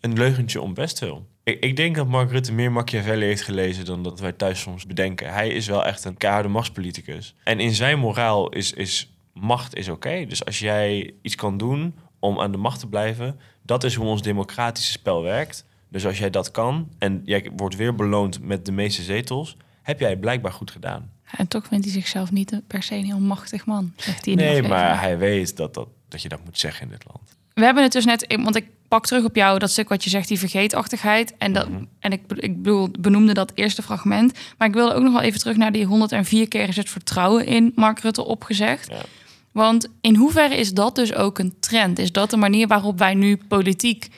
een 0.00 0.12
leugentje 0.12 0.60
om 0.60 0.74
best 0.74 0.98
wil. 0.98 1.26
Ik, 1.42 1.64
ik 1.64 1.76
denk 1.76 1.96
dat 1.96 2.08
Mark 2.08 2.30
Rutte 2.30 2.52
meer 2.52 2.72
Machiavelli 2.72 3.24
heeft 3.24 3.42
gelezen 3.42 3.84
dan 3.84 4.02
dat 4.02 4.20
wij 4.20 4.32
thuis 4.32 4.60
soms 4.60 4.86
bedenken. 4.86 5.32
Hij 5.32 5.48
is 5.48 5.66
wel 5.66 5.84
echt 5.84 6.04
een 6.04 6.16
keiharde 6.16 6.48
machtspoliticus. 6.48 7.34
En 7.44 7.60
in 7.60 7.74
zijn 7.74 7.98
moraal 7.98 8.48
is, 8.48 8.72
is 8.72 9.12
macht 9.32 9.76
is 9.76 9.88
oké. 9.88 10.24
Dus 10.28 10.44
als 10.44 10.58
jij 10.58 11.14
iets 11.22 11.34
kan 11.34 11.58
doen 11.58 11.94
om 12.18 12.40
aan 12.40 12.52
de 12.52 12.58
macht 12.58 12.80
te 12.80 12.88
blijven, 12.88 13.40
dat 13.62 13.84
is 13.84 13.94
hoe 13.94 14.06
ons 14.06 14.22
democratische 14.22 14.92
spel 14.92 15.22
werkt. 15.22 15.66
Dus 15.88 16.06
als 16.06 16.18
jij 16.18 16.30
dat 16.30 16.50
kan 16.50 16.88
en 16.98 17.22
jij 17.24 17.50
wordt 17.56 17.76
weer 17.76 17.94
beloond 17.94 18.42
met 18.42 18.66
de 18.66 18.72
meeste 18.72 19.02
zetels, 19.02 19.56
heb 19.82 20.00
jij 20.00 20.10
het 20.10 20.20
blijkbaar 20.20 20.52
goed 20.52 20.70
gedaan. 20.70 21.10
En 21.36 21.48
toch 21.48 21.66
vindt 21.66 21.84
hij 21.84 21.94
zichzelf 21.94 22.30
niet 22.32 22.60
per 22.66 22.82
se 22.82 22.94
een 22.94 23.04
heel 23.04 23.18
machtig 23.20 23.66
man, 23.66 23.92
zegt 23.96 24.24
hij 24.24 24.34
Nee, 24.34 24.62
maar 24.62 25.00
hij 25.00 25.18
weet 25.18 25.56
dat, 25.56 25.74
dat, 25.74 25.88
dat 26.08 26.22
je 26.22 26.28
dat 26.28 26.44
moet 26.44 26.58
zeggen 26.58 26.82
in 26.84 26.88
dit 26.90 27.04
land. 27.12 27.36
We 27.54 27.64
hebben 27.64 27.82
het 27.82 27.92
dus 27.92 28.04
net, 28.04 28.34
want 28.42 28.56
ik 28.56 28.66
pak 28.88 29.06
terug 29.06 29.24
op 29.24 29.36
jou 29.36 29.58
dat 29.58 29.70
stuk 29.70 29.88
wat 29.88 30.04
je 30.04 30.10
zegt, 30.10 30.28
die 30.28 30.38
vergeetachtigheid. 30.38 31.34
En, 31.38 31.52
dat, 31.52 31.68
Mhm. 31.68 31.84
en 31.98 32.12
ik, 32.12 32.20
ik 32.34 32.56
bedoel, 32.62 32.88
benoemde 33.00 33.32
dat 33.34 33.52
eerste 33.54 33.82
fragment. 33.82 34.38
Maar 34.58 34.68
ik 34.68 34.74
wilde 34.74 34.94
ook 34.94 35.02
nog 35.02 35.12
wel 35.12 35.22
even 35.22 35.40
terug 35.40 35.56
naar 35.56 35.72
die 35.72 35.84
104 35.84 36.48
keer 36.48 36.68
is 36.68 36.76
het 36.76 36.90
vertrouwen 36.90 37.46
in 37.46 37.72
Mark 37.74 37.98
Rutte 38.00 38.24
opgezegd. 38.24 38.90
Want 39.52 39.88
in 40.00 40.14
hoeverre 40.16 40.54
is 40.56 40.72
dat 40.74 40.94
dus 40.94 41.14
ook 41.14 41.38
een 41.38 41.54
trend? 41.60 41.98
Is 41.98 42.12
dat 42.12 42.30
de 42.30 42.36
manier 42.36 42.66
waarop 42.66 42.98
wij 42.98 43.14
nu 43.14 43.36
politiek 43.48 44.08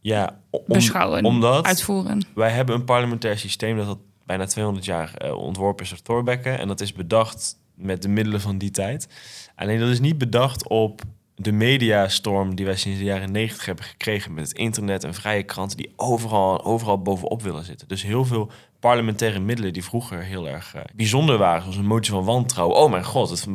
Ja, 0.00 0.40
om- 0.50 0.60
beschouwen, 0.66 1.24
omdat 1.24 1.64
uitvoeren? 1.64 2.22
wij 2.34 2.50
hebben 2.50 2.74
een 2.74 2.84
parlementair 2.84 3.38
systeem 3.38 3.76
dat 3.76 3.86
al 3.86 4.04
bijna 4.26 4.46
200 4.46 4.84
jaar 4.84 5.14
eh, 5.14 5.36
ontworpen 5.36 5.84
is 5.84 5.90
door 5.90 6.02
Thorbecke. 6.02 6.50
En 6.50 6.68
dat 6.68 6.80
is 6.80 6.92
bedacht 6.92 7.58
met 7.74 8.02
de 8.02 8.08
middelen 8.08 8.40
van 8.40 8.58
die 8.58 8.70
tijd. 8.70 9.08
Alleen 9.54 9.78
dat 9.78 9.88
is 9.88 10.00
niet 10.00 10.18
bedacht 10.18 10.68
op 10.68 11.02
de 11.36 11.52
mediastorm 11.52 12.54
die 12.54 12.64
wij 12.64 12.76
sinds 12.76 12.98
de 12.98 13.04
jaren 13.04 13.32
90 13.32 13.66
hebben 13.66 13.84
gekregen 13.84 14.34
met 14.34 14.48
het 14.48 14.58
internet 14.58 15.04
en 15.04 15.14
vrije 15.14 15.42
kranten 15.42 15.76
die 15.76 15.92
overal, 15.96 16.64
overal 16.64 17.02
bovenop 17.02 17.42
willen 17.42 17.64
zitten. 17.64 17.88
Dus 17.88 18.02
heel 18.02 18.24
veel 18.24 18.50
parlementaire 18.88 19.38
middelen 19.40 19.72
die 19.72 19.84
vroeger 19.84 20.22
heel 20.22 20.48
erg 20.48 20.74
eh, 20.74 20.80
bijzonder 20.94 21.38
waren, 21.38 21.62
zoals 21.62 21.76
een 21.76 21.86
motie 21.86 22.12
van 22.12 22.24
wantrouwen. 22.24 22.76
Oh 22.76 22.90
mijn 22.90 23.04
god, 23.04 23.30
het 23.30 23.46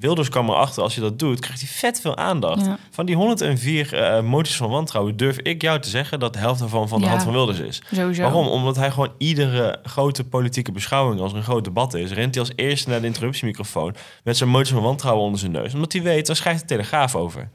Wilders 0.00 0.28
kwam 0.28 0.48
erachter, 0.50 0.82
als 0.82 0.94
je 0.94 1.00
dat 1.00 1.18
doet, 1.18 1.40
krijgt 1.40 1.60
hij 1.60 1.68
vet 1.70 2.00
veel 2.00 2.16
aandacht. 2.16 2.64
Ja. 2.66 2.78
Van 2.90 3.06
die 3.06 3.16
104 3.16 3.94
eh, 3.94 4.22
moties 4.22 4.56
van 4.56 4.70
wantrouwen 4.70 5.16
durf 5.16 5.38
ik 5.38 5.62
jou 5.62 5.80
te 5.80 5.88
zeggen 5.88 6.20
dat 6.20 6.32
de 6.32 6.38
helft 6.38 6.60
daarvan 6.60 6.88
van 6.88 6.98
de 6.98 7.04
Ja, 7.04 7.10
hand 7.10 7.22
van 7.22 7.32
Wilders 7.32 7.58
is. 7.58 7.82
sowieso. 7.92 8.22
Waarom? 8.22 8.46
Omdat 8.46 8.76
hij 8.76 8.90
gewoon 8.90 9.12
iedere 9.18 9.78
grote 9.82 10.24
politieke 10.24 10.72
beschouwing, 10.72 11.20
als 11.20 11.30
er 11.32 11.38
een 11.38 11.44
groot 11.44 11.64
debat 11.64 11.94
is, 11.94 12.10
rent 12.12 12.34
hij 12.34 12.44
als 12.44 12.52
eerste 12.56 12.88
naar 12.90 13.00
de 13.00 13.06
interruptiemicrofoon 13.06 13.94
met 14.24 14.36
zijn 14.36 14.50
motie 14.50 14.74
van 14.74 14.82
wantrouwen 14.82 15.24
onder 15.24 15.40
zijn 15.40 15.52
neus. 15.52 15.74
Omdat 15.74 15.92
hij 15.92 16.02
weet, 16.02 16.26
daar 16.26 16.36
schrijft 16.36 16.60
de 16.60 16.66
Telegraaf 16.66 17.14
over. 17.16 17.48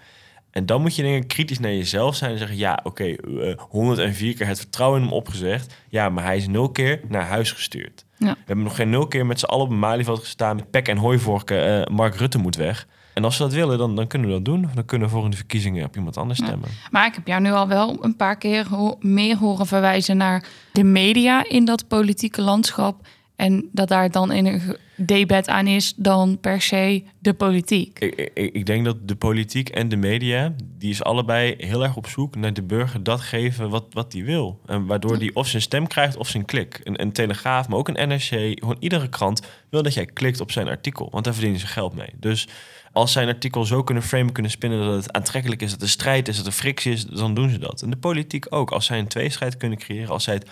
En 0.52 0.66
dan 0.66 0.82
moet 0.82 0.96
je 0.96 1.02
denk 1.02 1.24
ik 1.24 1.28
kritisch 1.28 1.60
naar 1.60 1.72
jezelf 1.72 2.16
zijn 2.16 2.32
en 2.32 2.38
zeggen... 2.38 2.58
ja, 2.58 2.80
oké, 2.84 3.04
eh, 3.06 3.58
104 3.58 4.34
keer 4.36 4.48
het 4.48 4.60
vertrouwen 4.60 5.00
in 5.00 5.06
hem 5.06 5.16
opgezegd. 5.16 5.76
Ja, 5.90 6.10
maar 6.10 6.24
hij 6.24 6.38
is 6.38 6.48
nul 6.48 6.70
keer 6.70 7.02
naar 7.08 7.26
huis 7.26 7.52
gestuurd. 7.52 8.06
Ja. 8.18 8.32
We 8.32 8.38
hebben 8.46 8.66
nog 8.66 8.76
geen 8.76 8.90
nul 8.90 9.08
keer 9.08 9.26
met 9.26 9.40
z'n 9.40 9.46
allen 9.46 9.66
op 9.66 9.72
een 9.72 9.80
Malieveld 9.80 10.20
gestaan... 10.20 10.56
met 10.56 10.72
pek 10.72 10.88
en 10.88 10.98
hooivorken, 10.98 11.86
eh, 11.88 11.96
Mark 11.96 12.16
Rutte 12.16 12.38
moet 12.38 12.56
weg. 12.56 12.88
En 13.14 13.24
als 13.24 13.36
ze 13.36 13.42
dat 13.44 13.54
willen, 13.54 13.78
dan, 13.78 13.96
dan 13.96 14.08
kunnen 14.08 14.28
we 14.28 14.34
dat 14.34 14.46
doen. 14.46 14.70
Dan 14.74 14.86
kunnen 14.86 15.08
we 15.08 15.14
volgende 15.14 15.38
verkiezingen 15.38 15.86
op 15.86 15.96
iemand 15.96 16.18
anders 16.18 16.40
stemmen. 16.40 16.70
Maar 16.92 17.06
ik 17.06 17.14
heb 17.16 17.28
jou 17.28 17.42
nu 17.42 17.52
al 17.52 17.68
wel 17.68 17.98
een 18.04 18.16
paar 18.16 18.38
keer 18.38 18.68
ho- 18.68 18.96
meer 19.00 19.38
horen 19.38 19.66
verwijzen 19.66 20.18
naar 20.18 20.44
de 20.72 20.84
media 20.84 21.44
in 21.50 21.66
dat 21.66 21.88
politieke 21.88 22.42
landschap. 22.42 23.08
En 23.40 23.70
dat 23.72 23.88
daar 23.88 24.12
dan 24.12 24.32
in 24.32 24.46
een 24.46 24.78
debat 24.96 25.48
aan 25.48 25.68
is 25.68 25.94
dan 25.96 26.38
per 26.40 26.62
se 26.62 27.04
de 27.20 27.34
politiek. 27.34 28.00
Ik, 28.00 28.32
ik, 28.34 28.54
ik 28.54 28.66
denk 28.66 28.86
dat 28.86 29.08
de 29.08 29.16
politiek 29.16 29.70
en 29.70 29.90
de 29.90 29.96
media, 29.96 30.54
die 30.78 30.90
is 30.90 31.04
allebei 31.04 31.56
heel 31.58 31.84
erg 31.84 31.96
op 31.96 32.08
zoek 32.08 32.36
naar 32.36 32.54
de 32.54 32.64
burger 32.64 33.04
dat 33.04 33.22
geven 33.22 33.70
wat, 33.70 33.86
wat 33.92 34.12
die 34.12 34.26
wil. 34.26 34.60
En 34.66 34.86
waardoor 34.86 35.20
die 35.20 35.36
of 35.36 35.48
zijn 35.48 35.62
stem 35.62 35.88
krijgt 35.88 36.18
of 36.18 36.28
zijn 36.28 36.46
klik. 36.46 36.82
Een, 36.84 37.02
een 37.02 37.12
Telegraaf, 37.12 37.68
maar 37.68 37.78
ook 37.78 37.88
een 37.88 38.10
NRC, 38.10 38.60
gewoon 38.60 38.78
iedere 38.80 39.10
krant 39.10 39.42
wil 39.70 39.84
dat 39.84 39.94
jij 39.94 40.06
klikt 40.06 40.42
op 40.42 40.52
zijn 40.52 40.68
artikel. 40.68 41.08
Want 41.12 41.24
daar 41.24 41.34
verdienen 41.34 41.60
ze 41.60 41.68
geld 41.68 41.96
mee. 41.96 42.10
Dus 42.20 42.48
als 42.92 43.12
zijn 43.12 43.28
artikel 43.28 43.66
zo 43.66 43.84
kunnen 43.84 44.04
framen, 44.04 44.34
kunnen 44.34 44.52
spinnen 44.52 44.86
dat 44.86 44.96
het 44.96 45.14
aantrekkelijk 45.14 45.62
is, 45.62 45.72
dat 45.72 45.82
er 45.82 45.90
strijd 45.90 46.28
is, 46.28 46.38
dat 46.38 46.46
er 46.46 46.52
frictie 46.52 46.92
is, 46.92 47.06
dan 47.06 47.34
doen 47.34 47.50
ze 47.50 47.60
dat. 47.60 47.82
En 47.82 47.90
de 47.90 47.98
politiek 47.98 48.46
ook. 48.50 48.72
Als 48.72 48.86
zij 48.86 49.00
een 49.00 49.08
tweestrijd 49.08 49.58
kunnen 49.58 49.78
creëren, 49.78 50.10
als 50.10 50.24
zij 50.24 50.34
het 50.34 50.50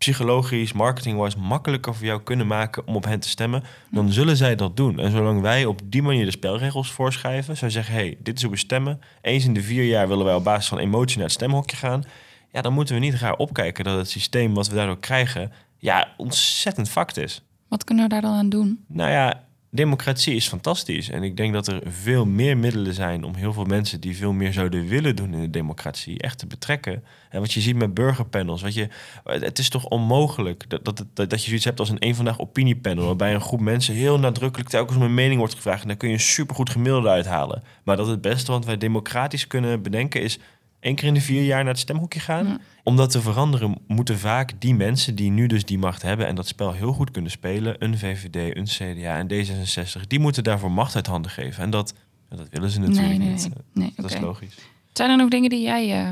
psychologisch, 0.00 0.72
marketing-wise 0.72 1.38
makkelijker 1.38 1.94
voor 1.94 2.06
jou 2.06 2.22
kunnen 2.22 2.46
maken 2.46 2.86
om 2.86 2.96
op 2.96 3.04
hen 3.04 3.20
te 3.20 3.28
stemmen, 3.28 3.62
dan 3.90 4.12
zullen 4.12 4.36
zij 4.36 4.56
dat 4.56 4.76
doen. 4.76 4.98
En 4.98 5.10
zolang 5.10 5.40
wij 5.40 5.64
op 5.64 5.80
die 5.84 6.02
manier 6.02 6.24
de 6.24 6.30
spelregels 6.30 6.92
voorschrijven, 6.92 7.56
zou 7.56 7.70
zeggen, 7.70 7.94
hey, 7.94 8.16
dit 8.22 8.36
is 8.36 8.42
hoe 8.42 8.50
we 8.50 8.56
stemmen. 8.56 9.00
Eens 9.20 9.44
in 9.44 9.54
de 9.54 9.62
vier 9.62 9.84
jaar 9.84 10.08
willen 10.08 10.24
wij 10.24 10.34
op 10.34 10.44
basis 10.44 10.68
van 10.68 10.78
emotie 10.78 11.16
naar 11.16 11.26
het 11.26 11.34
stemhokje 11.34 11.76
gaan. 11.76 12.04
Ja, 12.52 12.62
dan 12.62 12.72
moeten 12.72 12.94
we 12.94 13.00
niet 13.00 13.14
raar 13.14 13.36
opkijken 13.36 13.84
dat 13.84 13.96
het 13.96 14.10
systeem 14.10 14.54
wat 14.54 14.68
we 14.68 14.74
daardoor 14.74 15.00
krijgen, 15.00 15.52
ja, 15.76 16.08
ontzettend 16.16 16.88
fucked 16.88 17.16
is. 17.16 17.42
Wat 17.68 17.84
kunnen 17.84 18.04
we 18.04 18.10
daar 18.10 18.20
dan 18.20 18.34
aan 18.34 18.48
doen? 18.48 18.84
Nou 18.88 19.10
ja, 19.10 19.44
democratie 19.70 20.34
is 20.34 20.48
fantastisch. 20.48 21.10
En 21.10 21.22
ik 21.22 21.36
denk 21.36 21.52
dat 21.52 21.66
er 21.66 21.80
veel 21.86 22.26
meer 22.26 22.56
middelen 22.56 22.94
zijn 22.94 23.24
om 23.24 23.34
heel 23.34 23.52
veel 23.52 23.64
mensen 23.64 24.00
die 24.00 24.16
veel 24.16 24.32
meer 24.32 24.52
zouden 24.52 24.86
willen 24.86 25.16
doen 25.16 25.34
in 25.34 25.40
de 25.40 25.50
democratie 25.50 26.18
echt 26.18 26.38
te 26.38 26.46
betrekken. 26.46 27.04
En 27.30 27.40
wat 27.40 27.52
je 27.52 27.60
ziet 27.60 27.76
met 27.76 27.94
burgerpanels, 27.94 28.62
wat 28.62 28.74
je, 28.74 28.88
het 29.24 29.58
is 29.58 29.68
toch 29.68 29.84
onmogelijk 29.84 30.64
dat, 30.68 30.84
dat, 30.84 31.04
dat, 31.14 31.40
je 31.40 31.46
zoiets 31.46 31.64
hebt 31.64 31.80
als 31.80 31.88
een 31.88 32.06
een 32.06 32.14
vandaag 32.14 32.38
opiniepanel, 32.38 33.04
waarbij 33.04 33.34
een 33.34 33.40
groep 33.40 33.60
mensen 33.60 33.94
heel 33.94 34.18
nadrukkelijk 34.18 34.70
telkens 34.70 34.96
om 34.96 35.02
een 35.02 35.14
mening 35.14 35.38
wordt 35.38 35.54
gevraagd. 35.54 35.82
En 35.82 35.88
daar 35.88 35.96
kun 35.96 36.08
je 36.08 36.14
een 36.14 36.20
supergoed 36.20 36.70
gemiddelde 36.70 37.08
uithalen. 37.08 37.62
Maar 37.82 37.96
dat 37.96 38.06
het 38.06 38.20
beste 38.20 38.52
wat 38.52 38.64
wij 38.64 38.76
democratisch 38.76 39.46
kunnen 39.46 39.82
bedenken 39.82 40.22
is 40.22 40.38
één 40.80 40.94
keer 40.94 41.08
in 41.08 41.14
de 41.14 41.20
vier 41.20 41.42
jaar 41.42 41.58
naar 41.64 41.72
het 41.72 41.78
stemhokje 41.82 42.20
gaan. 42.20 42.60
Om 42.84 42.96
dat 42.96 43.10
te 43.10 43.20
veranderen 43.20 43.78
moeten 43.86 44.18
vaak 44.18 44.52
die 44.58 44.74
mensen 44.74 45.14
die 45.14 45.30
nu 45.30 45.46
dus 45.46 45.64
die 45.64 45.78
macht 45.78 46.02
hebben 46.02 46.26
en 46.26 46.34
dat 46.34 46.46
spel 46.46 46.72
heel 46.72 46.92
goed 46.92 47.10
kunnen 47.10 47.30
spelen, 47.30 47.76
een 47.78 47.98
VVD, 47.98 48.56
een 48.56 48.64
CDA 48.64 49.16
en 49.18 49.28
D66, 49.32 50.00
die 50.06 50.18
moeten 50.18 50.44
daarvoor 50.44 50.70
macht 50.72 50.94
uit 50.94 51.06
handen 51.06 51.30
geven. 51.30 51.62
En 51.62 51.70
dat, 51.70 51.94
ja, 52.30 52.36
dat 52.36 52.46
willen 52.50 52.70
ze 52.70 52.80
natuurlijk 52.80 53.08
nee, 53.08 53.18
nee, 53.18 53.28
niet. 53.28 53.48
nee. 53.72 53.84
nee 53.84 53.92
dat 53.96 54.10
is 54.10 54.20
logisch. 54.20 54.54
Zijn 54.92 55.10
er 55.10 55.16
nog 55.16 55.28
dingen 55.28 55.50
die 55.50 55.62
jij... 55.62 56.06
eh, 56.06 56.08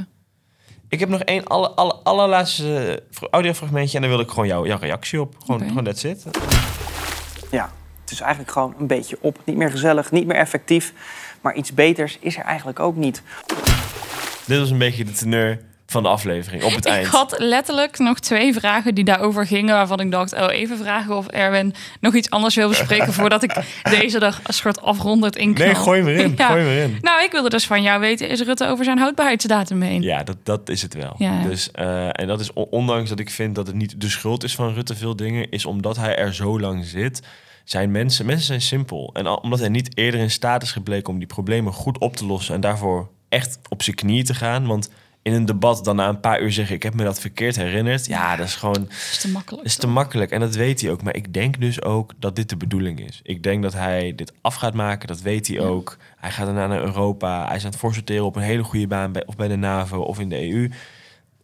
Ik 0.88 1.00
heb 1.00 1.08
nog 1.08 1.20
één 1.20 1.44
alle, 1.46 1.68
alle, 1.70 1.94
allerlaatste 1.94 3.02
eh, 3.20 3.28
audiofragmentje 3.30 3.96
en 3.96 4.02
daar 4.02 4.10
wil 4.10 4.20
ik 4.20 4.28
gewoon 4.28 4.46
jou, 4.46 4.66
jouw 4.66 4.78
reactie 4.78 5.20
op. 5.20 5.34
Gewoon, 5.40 5.56
Oké. 5.60 5.68
gewoon 5.68 5.84
that's 5.84 6.04
it. 6.04 6.24
Ja, 7.50 7.72
het 8.00 8.10
is 8.10 8.20
eigenlijk 8.20 8.50
gewoon 8.52 8.74
een 8.78 8.86
beetje 8.86 9.18
op. 9.20 9.40
Niet 9.44 9.56
meer 9.56 9.70
gezellig, 9.70 10.10
niet 10.10 10.26
meer 10.26 10.36
effectief. 10.36 10.92
Maar 11.40 11.54
iets 11.54 11.74
beters 11.74 12.18
is 12.20 12.36
er 12.36 12.44
eigenlijk 12.44 12.80
ook 12.80 12.96
niet. 12.96 13.22
Dit 14.48 14.58
was 14.58 14.70
een 14.70 14.78
beetje 14.78 15.04
de 15.04 15.12
teneur 15.12 15.60
van 15.86 16.02
de 16.02 16.08
aflevering 16.08 16.62
op 16.62 16.74
het 16.74 16.86
eind. 16.86 17.06
Ik 17.06 17.12
had 17.12 17.34
letterlijk 17.38 17.98
nog 17.98 18.20
twee 18.20 18.52
vragen 18.52 18.94
die 18.94 19.04
daarover 19.04 19.46
gingen, 19.46 19.74
waarvan 19.74 20.00
ik 20.00 20.10
dacht, 20.10 20.32
oh, 20.32 20.46
even 20.52 20.78
vragen 20.78 21.16
of 21.16 21.26
Erwin 21.26 21.74
nog 22.00 22.14
iets 22.14 22.30
anders 22.30 22.54
wil 22.54 22.68
bespreken 22.68 23.12
voordat 23.18 23.42
ik 23.42 23.56
deze 23.90 24.18
dag 24.18 24.40
een 24.44 24.54
soort 24.54 24.80
afrondend 24.80 25.36
inknal. 25.36 25.66
Nee, 25.66 25.74
gooi 25.76 26.00
hem 26.00 26.08
erin, 26.08 26.34
gooi 26.46 26.60
hem 26.62 26.68
erin. 26.70 26.98
Nou, 27.00 27.22
ik 27.24 27.30
wilde 27.32 27.48
dus 27.48 27.66
van 27.66 27.82
jou 27.82 28.00
weten, 28.00 28.28
is 28.28 28.40
Rutte 28.42 28.66
over 28.66 28.84
zijn 28.84 28.98
houdbaarheidsdatum 28.98 29.82
heen? 29.82 30.02
Ja, 30.02 30.22
dat, 30.22 30.36
dat 30.42 30.68
is 30.68 30.82
het 30.82 30.94
wel. 30.94 31.14
Ja. 31.18 31.42
Dus, 31.42 31.70
eh, 31.70 32.08
en 32.12 32.26
dat 32.26 32.40
is 32.40 32.52
on- 32.52 32.66
ondanks 32.70 33.08
dat 33.08 33.18
ik 33.18 33.30
vind 33.30 33.54
dat 33.54 33.66
het 33.66 33.76
niet 33.76 34.00
de 34.00 34.08
schuld 34.08 34.44
is 34.44 34.54
van 34.54 34.74
Rutte 34.74 34.94
veel 34.96 35.16
dingen, 35.16 35.50
is 35.50 35.66
omdat 35.66 35.96
hij 35.96 36.16
er 36.16 36.34
zo 36.34 36.60
lang 36.60 36.84
zit. 36.84 37.22
Zijn 37.64 37.90
mensen, 37.90 38.26
mensen 38.26 38.46
zijn 38.46 38.60
simpel. 38.60 39.10
En 39.12 39.26
al- 39.26 39.36
omdat 39.36 39.58
hij 39.58 39.68
niet 39.68 39.96
eerder 39.96 40.20
in 40.20 40.30
staat 40.30 40.62
is 40.62 40.72
gebleken 40.72 41.12
om 41.12 41.18
die 41.18 41.26
problemen 41.28 41.72
goed 41.72 41.98
op 41.98 42.16
te 42.16 42.26
lossen 42.26 42.54
en 42.54 42.60
daarvoor 42.60 43.08
echt 43.28 43.58
op 43.68 43.82
zijn 43.82 43.96
knieën 43.96 44.24
te 44.24 44.34
gaan. 44.34 44.66
Want 44.66 44.90
in 45.22 45.34
een 45.34 45.44
debat 45.44 45.84
dan 45.84 45.96
na 45.96 46.08
een 46.08 46.20
paar 46.20 46.40
uur 46.40 46.52
zeggen: 46.52 46.74
Ik 46.74 46.82
heb 46.82 46.94
me 46.94 47.04
dat 47.04 47.20
verkeerd 47.20 47.56
herinnerd. 47.56 48.06
Ja, 48.06 48.36
dat 48.36 48.46
is 48.46 48.54
gewoon. 48.54 48.82
Dat 48.82 48.90
is 48.90 49.18
te 49.18 49.30
makkelijk. 49.30 49.66
is 49.66 49.76
te 49.76 49.86
makkelijk 49.86 50.30
en 50.30 50.40
dat 50.40 50.54
weet 50.54 50.80
hij 50.80 50.90
ook. 50.90 51.02
Maar 51.02 51.16
ik 51.16 51.34
denk 51.34 51.60
dus 51.60 51.82
ook 51.82 52.12
dat 52.18 52.36
dit 52.36 52.48
de 52.48 52.56
bedoeling 52.56 53.00
is. 53.00 53.20
Ik 53.22 53.42
denk 53.42 53.62
dat 53.62 53.72
hij 53.72 54.12
dit 54.14 54.32
af 54.40 54.54
gaat 54.54 54.74
maken, 54.74 55.08
dat 55.08 55.20
weet 55.20 55.46
hij 55.46 55.60
ook. 55.60 55.96
Hij 56.16 56.30
gaat 56.30 56.46
daarna 56.46 56.66
naar 56.66 56.82
Europa. 56.82 57.46
Hij 57.46 57.56
is 57.56 57.64
aan 57.64 57.70
het 57.70 57.78
voorsorteren 57.78 58.24
op 58.24 58.36
een 58.36 58.42
hele 58.42 58.62
goede 58.62 58.86
baan 58.86 59.12
bij, 59.12 59.26
of 59.26 59.36
bij 59.36 59.48
de 59.48 59.56
NAVO 59.56 59.98
of 59.98 60.18
in 60.20 60.28
de 60.28 60.50
EU. 60.50 60.70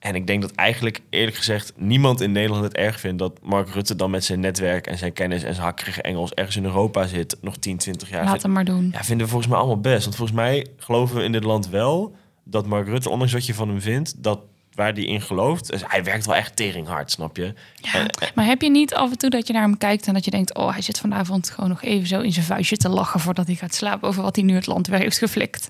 En 0.04 0.14
ik 0.14 0.26
denk 0.26 0.42
dat 0.42 0.50
eigenlijk, 0.52 1.00
eerlijk 1.10 1.36
gezegd, 1.36 1.72
niemand 1.76 2.20
in 2.20 2.32
Nederland 2.32 2.64
het 2.64 2.74
erg 2.74 3.00
vindt 3.00 3.18
dat 3.18 3.38
Mark 3.42 3.68
Rutte 3.68 3.96
dan 3.96 4.10
met 4.10 4.24
zijn 4.24 4.40
netwerk 4.40 4.86
en 4.86 4.98
zijn 4.98 5.12
kennis 5.12 5.42
en 5.42 5.54
zijn 5.54 5.66
hakkerige 5.66 6.02
Engels 6.02 6.32
ergens 6.32 6.56
in 6.56 6.64
Europa 6.64 7.06
zit, 7.06 7.36
nog 7.40 7.56
10, 7.56 7.76
20 7.76 8.08
jaar. 8.10 8.24
Laat 8.24 8.42
hem 8.42 8.52
maar 8.52 8.64
doen. 8.64 8.90
Ja, 8.92 9.04
vinden 9.04 9.24
we 9.26 9.32
volgens 9.32 9.50
mij 9.50 9.60
allemaal 9.60 9.80
best. 9.80 10.04
Want 10.04 10.16
volgens 10.16 10.38
mij 10.38 10.66
geloven 10.76 11.16
we 11.16 11.22
in 11.22 11.32
dit 11.32 11.44
land 11.44 11.68
wel 11.68 12.14
dat 12.44 12.66
Mark 12.66 12.86
Rutte, 12.86 13.10
ondanks 13.10 13.32
wat 13.32 13.46
je 13.46 13.54
van 13.54 13.68
hem 13.68 13.80
vindt, 13.80 14.22
dat 14.22 14.40
waar 14.74 14.92
hij 14.92 15.02
in 15.04 15.20
gelooft, 15.20 15.70
dus 15.70 15.82
hij 15.86 16.04
werkt 16.04 16.26
wel 16.26 16.34
echt 16.34 16.56
teringhard, 16.56 17.10
snap 17.10 17.36
je? 17.36 17.44
En- 17.92 18.06
en- 18.08 18.10
Maar 18.34 18.44
heb 18.44 18.62
je 18.62 18.70
niet 18.70 18.94
af 18.94 19.10
en 19.10 19.18
toe 19.18 19.30
dat 19.30 19.46
je 19.46 19.52
naar 19.52 19.62
hem 19.62 19.78
kijkt 19.78 20.06
en 20.06 20.14
dat 20.14 20.24
je 20.24 20.30
denkt, 20.30 20.54
oh, 20.54 20.72
hij 20.72 20.82
zit 20.82 20.98
vanavond 20.98 21.50
gewoon 21.50 21.70
nog 21.70 21.82
even 21.82 22.06
zo 22.08 22.20
in 22.20 22.32
zijn 22.32 22.44
vuistje 22.46 22.76
te 22.76 22.88
lachen 22.88 23.20
voordat 23.20 23.46
hij 23.46 23.54
gaat 23.54 23.74
slapen 23.74 24.08
over 24.08 24.22
wat 24.22 24.36
hij 24.36 24.44
nu 24.44 24.54
het 24.54 24.66
land 24.66 24.86
weer 24.86 24.98
heeft 24.98 25.18
geflikt? 25.18 25.68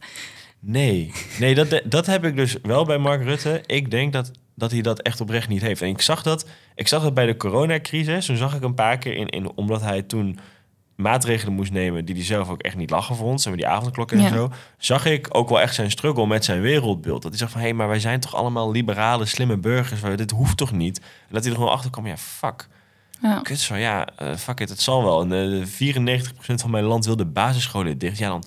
Nee, 0.67 1.13
nee 1.39 1.55
dat, 1.55 1.81
dat 1.85 2.07
heb 2.07 2.25
ik 2.25 2.37
dus 2.37 2.57
wel 2.63 2.85
bij 2.85 2.99
Mark 2.99 3.23
Rutte. 3.23 3.63
Ik 3.67 3.91
denk 3.91 4.13
dat, 4.13 4.31
dat 4.55 4.71
hij 4.71 4.81
dat 4.81 5.01
echt 5.03 5.21
oprecht 5.21 5.49
niet 5.49 5.63
heeft. 5.63 5.83
En 5.83 5.89
ik 5.89 6.01
zag 6.01 6.23
dat, 6.23 6.47
ik 6.75 6.89
zag 6.89 7.03
dat 7.03 7.15
bij 7.15 7.27
de 7.27 7.37
coronacrisis. 7.37 8.27
Toen 8.27 8.37
zag 8.37 8.55
ik 8.55 8.63
een 8.63 8.75
paar 8.75 8.99
keer 8.99 9.15
in, 9.17 9.29
in 9.29 9.53
omdat 9.55 9.81
hij 9.81 10.03
toen 10.03 10.39
maatregelen 10.97 11.55
moest 11.55 11.73
nemen 11.73 12.05
die 12.05 12.15
hij 12.15 12.25
zelf 12.25 12.49
ook 12.49 12.63
echt 12.63 12.77
niet 12.77 12.91
lachen 12.91 13.17
vond. 13.17 13.41
Zeg 13.41 13.49
maar 13.53 13.63
die 13.63 13.71
avondklokken 13.71 14.17
en 14.19 14.23
Ja. 14.23 14.29
zo. 14.31 14.51
Zag 14.79 15.07
ik 15.07 15.29
ook 15.31 15.49
wel 15.49 15.61
echt 15.61 15.75
zijn 15.75 15.91
struggle 15.91 16.27
met 16.27 16.45
zijn 16.45 16.61
wereldbeeld. 16.61 17.23
Dat 17.23 17.31
hij 17.31 17.41
zegt 17.41 17.53
van, 17.53 17.61
hé, 17.61 17.73
maar 17.73 17.89
wij 17.89 18.01
zijn 18.01 18.21
toch 18.21 18.35
allemaal 18.35 18.71
liberale, 18.71 19.25
slimme 19.27 19.57
burgers. 19.57 20.01
Dit 20.17 20.31
hoeft 20.31 20.57
toch 20.57 20.73
niet? 20.73 20.99
En 20.99 21.05
dat 21.35 21.43
hij 21.43 21.53
er 21.53 21.59
gewoon 21.59 21.73
achter 21.73 21.91
kwam, 21.91 22.07
ja, 22.07 22.17
fuck. 22.17 22.69
Ja. 23.23 23.41
Kut 23.41 23.59
zo, 23.59 23.75
ja, 23.75 24.07
eh, 24.17 24.35
fuck 24.37 24.61
it, 24.61 24.69
het 24.69 24.81
zal 24.81 25.05
wel. 25.05 25.21
En 25.21 25.33
eh 25.61 25.67
94% 25.67 26.61
van 26.61 26.71
mijn 26.71 26.85
land 26.85 27.05
wil 27.05 27.17
de 27.17 27.25
basisscholen 27.27 27.99
dicht. 27.99 28.19
Ja, 28.19 28.29
dan 28.29 28.45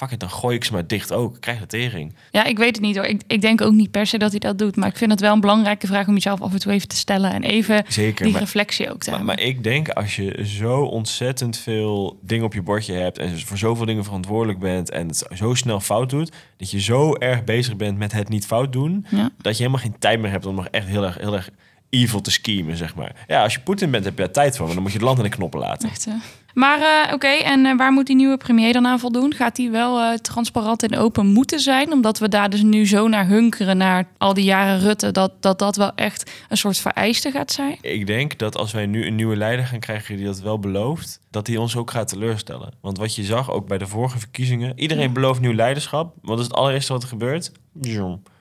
fuck 0.00 0.10
it, 0.10 0.20
dan 0.20 0.30
gooi 0.30 0.56
ik 0.56 0.64
ze 0.64 0.72
maar 0.72 0.86
dicht 0.86 1.12
ook. 1.12 1.34
Ik 1.34 1.40
krijg 1.40 1.58
de 1.58 1.66
tering. 1.66 2.14
Ja, 2.30 2.44
ik 2.44 2.58
weet 2.58 2.76
het 2.76 2.80
niet 2.84 2.96
hoor. 2.96 3.04
Ik, 3.04 3.22
ik 3.26 3.40
denk 3.40 3.60
ook 3.60 3.72
niet 3.72 3.90
per 3.90 4.06
se 4.06 4.18
dat 4.18 4.30
hij 4.30 4.38
dat 4.40 4.58
doet. 4.58 4.76
Maar 4.76 4.88
ik 4.88 4.96
vind 4.96 5.10
het 5.10 5.20
wel 5.20 5.32
een 5.32 5.40
belangrijke 5.40 5.86
vraag 5.86 6.06
om 6.08 6.14
jezelf 6.14 6.40
af 6.40 6.52
en 6.52 6.58
toe 6.60 6.72
even 6.72 6.88
te 6.88 6.96
stellen. 6.96 7.32
En 7.32 7.42
even 7.42 7.84
Zeker, 7.88 8.22
die 8.24 8.32
maar- 8.32 8.40
reflectie 8.42 8.90
ook 8.90 9.00
te 9.02 9.10
Maar, 9.10 9.18
hebben. 9.18 9.36
maar 9.36 9.44
ik 9.46 9.62
denk 9.64 9.88
als 9.88 10.16
je 10.16 10.46
zo 10.46 10.80
ontzettend 10.82 11.56
veel 11.58 12.18
dingen 12.22 12.44
op 12.44 12.54
je 12.54 12.62
bordje 12.62 12.92
hebt 12.94 13.18
en 13.18 13.40
voor 13.40 13.58
zoveel 13.58 13.86
dingen 13.86 14.04
verantwoordelijk 14.04 14.58
bent 14.58 14.90
en 14.90 15.06
het 15.06 15.26
zo 15.34 15.54
snel 15.54 15.80
fout 15.80 16.10
doet, 16.10 16.32
dat 16.56 16.70
je 16.70 16.80
zo 16.80 17.14
erg 17.14 17.44
bezig 17.44 17.76
bent 17.76 17.98
met 17.98 18.12
het 18.12 18.28
niet 18.28 18.46
fout 18.46 18.72
doen, 18.72 19.06
Ja. 19.10 19.30
dat 19.38 19.56
je 19.56 19.62
helemaal 19.62 19.84
geen 19.84 19.98
tijd 19.98 20.20
meer 20.20 20.30
hebt 20.30 20.46
om 20.46 20.54
nog 20.54 20.66
echt 20.70 20.86
heel 20.86 21.04
erg, 21.04 21.18
heel 21.18 21.34
erg 21.34 21.50
evil 21.90 22.20
te 22.20 22.30
schemen, 22.30 22.76
zeg 22.76 22.94
maar. 22.94 23.12
Ja, 23.26 23.42
als 23.42 23.54
je 23.54 23.60
Poetin 23.60 23.90
bent, 23.90 24.04
heb 24.04 24.16
je 24.18 24.22
daar 24.24 24.32
tijd 24.32 24.56
voor, 24.56 24.64
maar 24.66 24.74
dan 24.74 24.82
moet 24.82 24.92
je 24.92 24.98
het 24.98 25.06
land 25.06 25.18
in 25.18 25.24
de 25.24 25.30
knoppen 25.30 25.60
laten. 25.60 25.88
Echt, 25.90 26.04
hè? 26.04 26.12
Maar 26.54 26.80
eh, 26.80 27.14
oké, 27.14 27.28
en 27.28 27.66
eh, 27.66 27.76
waar 27.76 27.92
moet 27.92 28.06
die 28.06 28.16
nieuwe 28.16 28.36
premier 28.36 28.72
dan 28.72 28.86
aan 28.86 28.98
voldoen? 28.98 29.34
Gaat 29.34 29.56
die 29.56 29.70
wel 29.70 30.00
eh, 30.00 30.14
transparant 30.14 30.82
en 30.82 30.96
open 30.96 31.26
moeten 31.26 31.60
zijn? 31.60 31.92
Omdat 31.92 32.18
we 32.18 32.28
daar 32.28 32.50
dus 32.50 32.62
nu 32.62 32.86
zo 32.86 33.08
naar 33.08 33.26
hunkeren, 33.26 33.76
naar 33.76 34.08
al 34.18 34.34
die 34.34 34.44
jaren 34.44 34.80
Rutte, 34.80 35.10
dat 35.10 35.32
dat, 35.40 35.58
dat 35.58 35.76
wel 35.76 35.94
echt 35.94 36.30
een 36.48 36.56
soort 36.56 36.78
vereiste 36.78 37.30
gaat 37.30 37.52
zijn? 37.52 37.78
Ik 37.80 38.06
denk 38.06 38.38
dat 38.38 38.56
als 38.56 38.72
wij 38.72 38.86
nu 38.86 39.06
een 39.06 39.14
nieuwe 39.14 39.36
leider 39.36 39.66
gaan 39.66 39.80
krijgen 39.80 40.16
die 40.16 40.26
dat 40.26 40.40
wel 40.40 40.58
belooft, 40.58 41.20
dat 41.30 41.46
hij 41.46 41.56
ons 41.56 41.76
ook 41.76 41.90
gaat 41.90 42.08
teleurstellen. 42.08 42.72
Want 42.80 42.98
wat 42.98 43.14
je 43.14 43.24
zag 43.24 43.50
ook 43.50 43.68
bij 43.68 43.78
de 43.78 43.86
vorige 43.86 44.18
verkiezingen, 44.18 44.78
iedereen 44.78 45.12
belooft 45.12 45.40
nieuw 45.40 45.54
leiderschap. 45.54 46.14
Wat 46.22 46.38
is 46.38 46.44
het 46.44 46.54
allereerste 46.54 46.92
wat 46.92 47.02
er 47.02 47.08
gebeurt? 47.08 47.52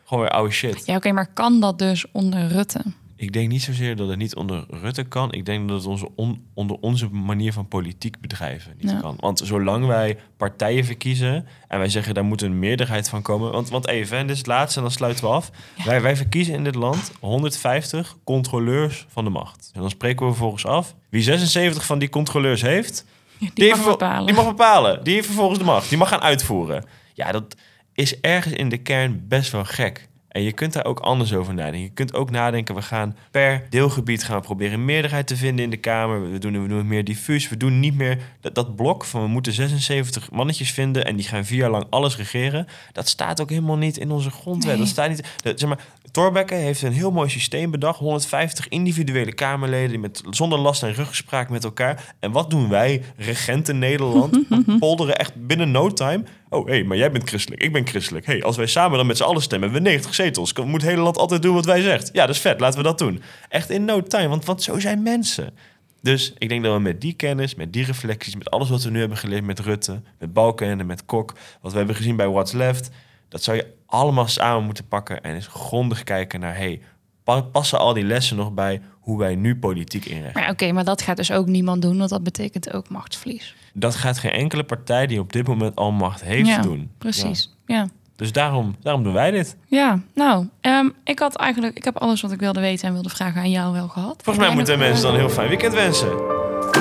Gewoon 0.05 0.23
weer 0.23 0.33
oude 0.33 0.53
shit. 0.53 0.85
Ja, 0.85 0.95
oké, 0.95 1.11
maar 1.11 1.33
kan 1.33 1.59
dat 1.59 1.79
dus 1.79 2.05
onder 2.11 2.47
Rutte? 2.47 2.81
Ik 3.21 3.33
denk 3.33 3.49
niet 3.49 3.61
zozeer 3.61 3.95
dat 3.95 4.07
het 4.09 4.17
niet 4.17 4.35
onder 4.35 4.65
Rutte 4.69 5.03
kan. 5.03 5.31
Ik 5.31 5.45
denk 5.45 5.67
dat 5.67 5.77
het 5.77 5.85
onze 5.87 6.07
on- 6.15 6.45
onder 6.53 6.77
onze 6.81 7.09
manier 7.09 7.53
van 7.53 7.67
politiek 7.67 8.19
bedrijven 8.21 8.73
niet 8.77 8.91
Ja. 8.91 8.99
kan. 8.99 9.15
Want 9.19 9.41
zolang 9.43 9.85
wij 9.85 10.17
partijen 10.37 10.85
verkiezen 10.85 11.47
en 11.67 11.79
wij 11.79 11.89
zeggen 11.89 12.13
daar 12.13 12.23
moet 12.23 12.41
een 12.41 12.59
meerderheid 12.59 13.09
van 13.09 13.21
komen. 13.21 13.51
Want, 13.51 13.69
want 13.69 13.87
even, 13.87 14.17
en 14.17 14.21
dit 14.23 14.31
is 14.31 14.37
het 14.37 14.47
laatste 14.47 14.77
en 14.77 14.83
dan 14.85 14.93
sluiten 14.93 15.23
we 15.23 15.29
af. 15.31 15.51
Wij, 15.85 16.01
wij 16.01 16.15
verkiezen 16.15 16.53
in 16.53 16.63
dit 16.63 16.75
land 16.75 17.11
150 17.19 18.17
controleurs 18.23 19.05
van 19.09 19.23
de 19.23 19.29
macht. 19.29 19.71
En 19.73 19.81
dan 19.81 19.89
spreken 19.89 20.25
we 20.25 20.31
vervolgens 20.31 20.65
af 20.65 20.95
wie 21.09 21.21
76 21.21 21.85
van 21.85 21.99
die 21.99 22.09
controleurs 22.09 22.61
heeft. 22.61 23.05
Die, 23.39 23.51
heeft 23.65 23.75
mag 23.77 23.85
bepalen. 23.85 24.25
Die 24.25 24.35
mag 24.35 24.45
bepalen. 24.47 25.03
Die 25.03 25.13
heeft 25.13 25.25
vervolgens 25.25 25.59
de 25.59 25.65
macht. 25.65 25.89
Die 25.89 25.97
mag 25.97 26.09
gaan 26.09 26.21
uitvoeren. 26.21 26.85
Ja, 27.13 27.31
dat 27.31 27.55
is 27.93 28.19
ergens 28.19 28.53
in 28.53 28.69
de 28.69 28.77
kern 28.77 29.25
best 29.27 29.51
wel 29.51 29.65
gek. 29.65 30.08
En 30.29 30.41
je 30.41 30.51
kunt 30.51 30.73
daar 30.73 30.85
ook 30.85 30.99
anders 30.99 31.33
over 31.33 31.53
nadenken. 31.53 31.81
Je 31.81 31.89
kunt 31.93 32.13
ook 32.13 32.31
nadenken, 32.31 32.75
we 32.75 32.81
gaan 32.81 33.15
per 33.31 33.67
deelgebied 33.69 34.23
gaan 34.23 34.41
proberen 34.41 34.73
een 34.73 34.85
meerderheid 34.85 35.27
te 35.27 35.35
vinden 35.35 35.63
in 35.63 35.69
de 35.69 35.77
Kamer. 35.77 36.31
We 36.31 36.37
doen, 36.37 36.61
we 36.61 36.67
doen 36.67 36.77
het 36.77 36.87
meer 36.87 37.03
diffuus. 37.03 37.49
We 37.49 37.57
doen 37.57 37.79
niet 37.79 37.95
meer 37.95 38.17
dat, 38.41 38.55
dat 38.55 38.75
blok 38.75 39.05
van 39.05 39.21
we 39.21 39.27
moeten 39.27 39.53
76 39.53 40.31
mannetjes 40.31 40.71
vinden 40.71 41.05
en 41.05 41.15
die 41.15 41.25
gaan 41.25 41.45
vier 41.45 41.57
jaar 41.57 41.69
lang 41.69 41.85
alles 41.89 42.17
regeren. 42.17 42.67
Dat 42.91 43.07
staat 43.07 43.41
ook 43.41 43.49
helemaal 43.49 43.77
niet 43.77 43.97
in 43.97 44.11
onze 44.11 44.31
grondwet. 44.31 44.71
Nee. 44.71 44.81
Dat 44.81 44.87
staat 44.87 45.09
niet. 45.09 45.27
Dat, 45.43 45.59
zeg 45.59 45.69
maar, 45.69 45.85
Thorbecke 46.11 46.53
heeft 46.53 46.81
een 46.81 46.91
heel 46.93 47.11
mooi 47.11 47.29
systeem 47.29 47.71
bedacht. 47.71 47.99
150 47.99 48.67
individuele 48.67 49.33
Kamerleden 49.33 49.89
die 49.89 49.99
met, 49.99 50.21
zonder 50.29 50.59
last 50.59 50.83
en 50.83 50.93
ruggespraak 50.93 51.49
met 51.49 51.63
elkaar. 51.63 52.15
En 52.19 52.31
wat 52.31 52.49
doen 52.49 52.69
wij, 52.69 53.01
regenten 53.17 53.79
Nederland? 53.79 54.39
Polderen 54.79 55.17
echt 55.17 55.47
binnen 55.47 55.71
no 55.71 55.89
time. 55.93 56.23
Oh, 56.49 56.65
hé, 56.65 56.71
hey, 56.73 56.83
maar 56.83 56.97
jij 56.97 57.11
bent 57.11 57.27
christelijk, 57.29 57.61
ik 57.63 57.73
ben 57.73 57.87
christelijk. 57.87 58.25
hey, 58.25 58.43
als 58.43 58.57
wij 58.57 58.65
samen 58.67 58.97
dan 58.97 59.07
met 59.07 59.17
z'n 59.17 59.23
allen 59.23 59.41
stemmen, 59.41 59.69
hebben 59.69 59.83
we 59.87 59.89
90 59.95 60.15
zetels. 60.15 60.53
Kan- 60.53 60.67
Moet 60.69 60.81
het 60.81 60.89
hele 60.89 61.01
land 61.01 61.17
altijd 61.17 61.41
doen 61.41 61.53
wat 61.55 61.65
wij 61.65 61.81
zegt. 61.81 62.09
Ja, 62.13 62.25
dat 62.25 62.35
is 62.35 62.41
vet, 62.41 62.59
laten 62.59 62.77
we 62.77 62.83
dat 62.85 62.97
doen. 62.97 63.21
Echt 63.49 63.69
in 63.69 63.85
no 63.85 64.03
time, 64.03 64.27
want, 64.27 64.45
want 64.45 64.63
zo 64.63 64.79
zijn 64.79 65.03
mensen. 65.03 65.53
Dus 66.01 66.33
ik 66.37 66.49
denk 66.49 66.63
dat 66.63 66.73
we 66.73 66.79
met 66.79 67.01
die 67.01 67.13
kennis, 67.13 67.55
met 67.55 67.73
die 67.73 67.85
reflecties, 67.85 68.35
met 68.35 68.49
alles 68.49 68.69
wat 68.69 68.83
we 68.83 68.89
nu 68.89 68.99
hebben 68.99 69.17
geleerd 69.17 69.43
met 69.45 69.59
Rutte, 69.59 70.01
met 70.19 70.33
Balkenende, 70.33 70.83
met 70.83 71.05
Kok, 71.05 71.33
wat 71.61 71.71
we 71.71 71.77
hebben 71.77 71.95
gezien 71.95 72.15
bij 72.15 72.27
What's 72.27 72.51
Left, 72.51 72.89
dat 73.29 73.43
zou 73.43 73.57
je 73.57 73.65
allemaal 73.89 74.27
samen 74.27 74.63
moeten 74.63 74.87
pakken 74.87 75.21
en 75.23 75.33
eens 75.35 75.47
grondig 75.47 76.03
kijken 76.03 76.39
naar, 76.39 76.55
hey, 76.55 76.81
pa- 77.23 77.41
passen 77.41 77.79
al 77.79 77.93
die 77.93 78.03
lessen 78.03 78.37
nog 78.37 78.51
bij 78.53 78.81
hoe 78.99 79.17
wij 79.17 79.35
nu 79.35 79.55
politiek 79.55 80.05
inrichten? 80.05 80.41
Maar 80.41 80.49
oké, 80.49 80.71
maar 80.71 80.83
dat 80.83 81.01
gaat 81.01 81.17
dus 81.17 81.31
ook 81.31 81.45
niemand 81.45 81.81
doen, 81.81 81.97
want 81.97 82.09
dat 82.09 82.23
betekent 82.23 82.73
ook 82.73 82.89
machtsverlies. 82.89 83.55
Dat 83.73 83.95
gaat 83.95 84.17
geen 84.17 84.31
enkele 84.31 84.63
partij 84.63 85.07
die 85.07 85.19
op 85.19 85.33
dit 85.33 85.47
moment 85.47 85.75
al 85.75 85.91
macht 85.91 86.23
heeft 86.23 86.47
ja, 86.47 86.61
doen. 86.61 86.91
Precies. 86.97 87.55
Ja. 87.65 87.87
Dus 88.15 88.31
daarom, 88.31 88.75
daarom 88.81 89.03
doen 89.03 89.13
wij 89.13 89.31
dit. 89.31 89.57
Ja, 89.67 89.99
nou, 90.13 90.47
ehm, 90.61 90.89
ik 91.03 91.19
had 91.19 91.35
eigenlijk, 91.35 91.77
ik 91.77 91.83
heb 91.83 91.97
alles 91.97 92.21
wat 92.21 92.31
ik 92.31 92.39
wilde 92.39 92.59
weten 92.59 92.87
en 92.87 92.93
wilde 92.93 93.09
vragen 93.09 93.41
aan 93.41 93.51
jou 93.51 93.73
wel 93.73 93.87
gehad. 93.87 94.21
Volgens 94.23 94.45
mij 94.45 94.55
moeten 94.55 94.79
mensen 94.79 95.03
dan 95.03 95.13
een 95.13 95.19
heel 95.19 95.29
fijn 95.29 95.47
weekend 95.47 95.73
wensen. 95.73 96.09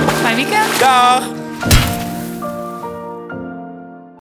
Fijn 0.08 0.36
weekend. 0.36 0.78
Dag! 0.78 1.97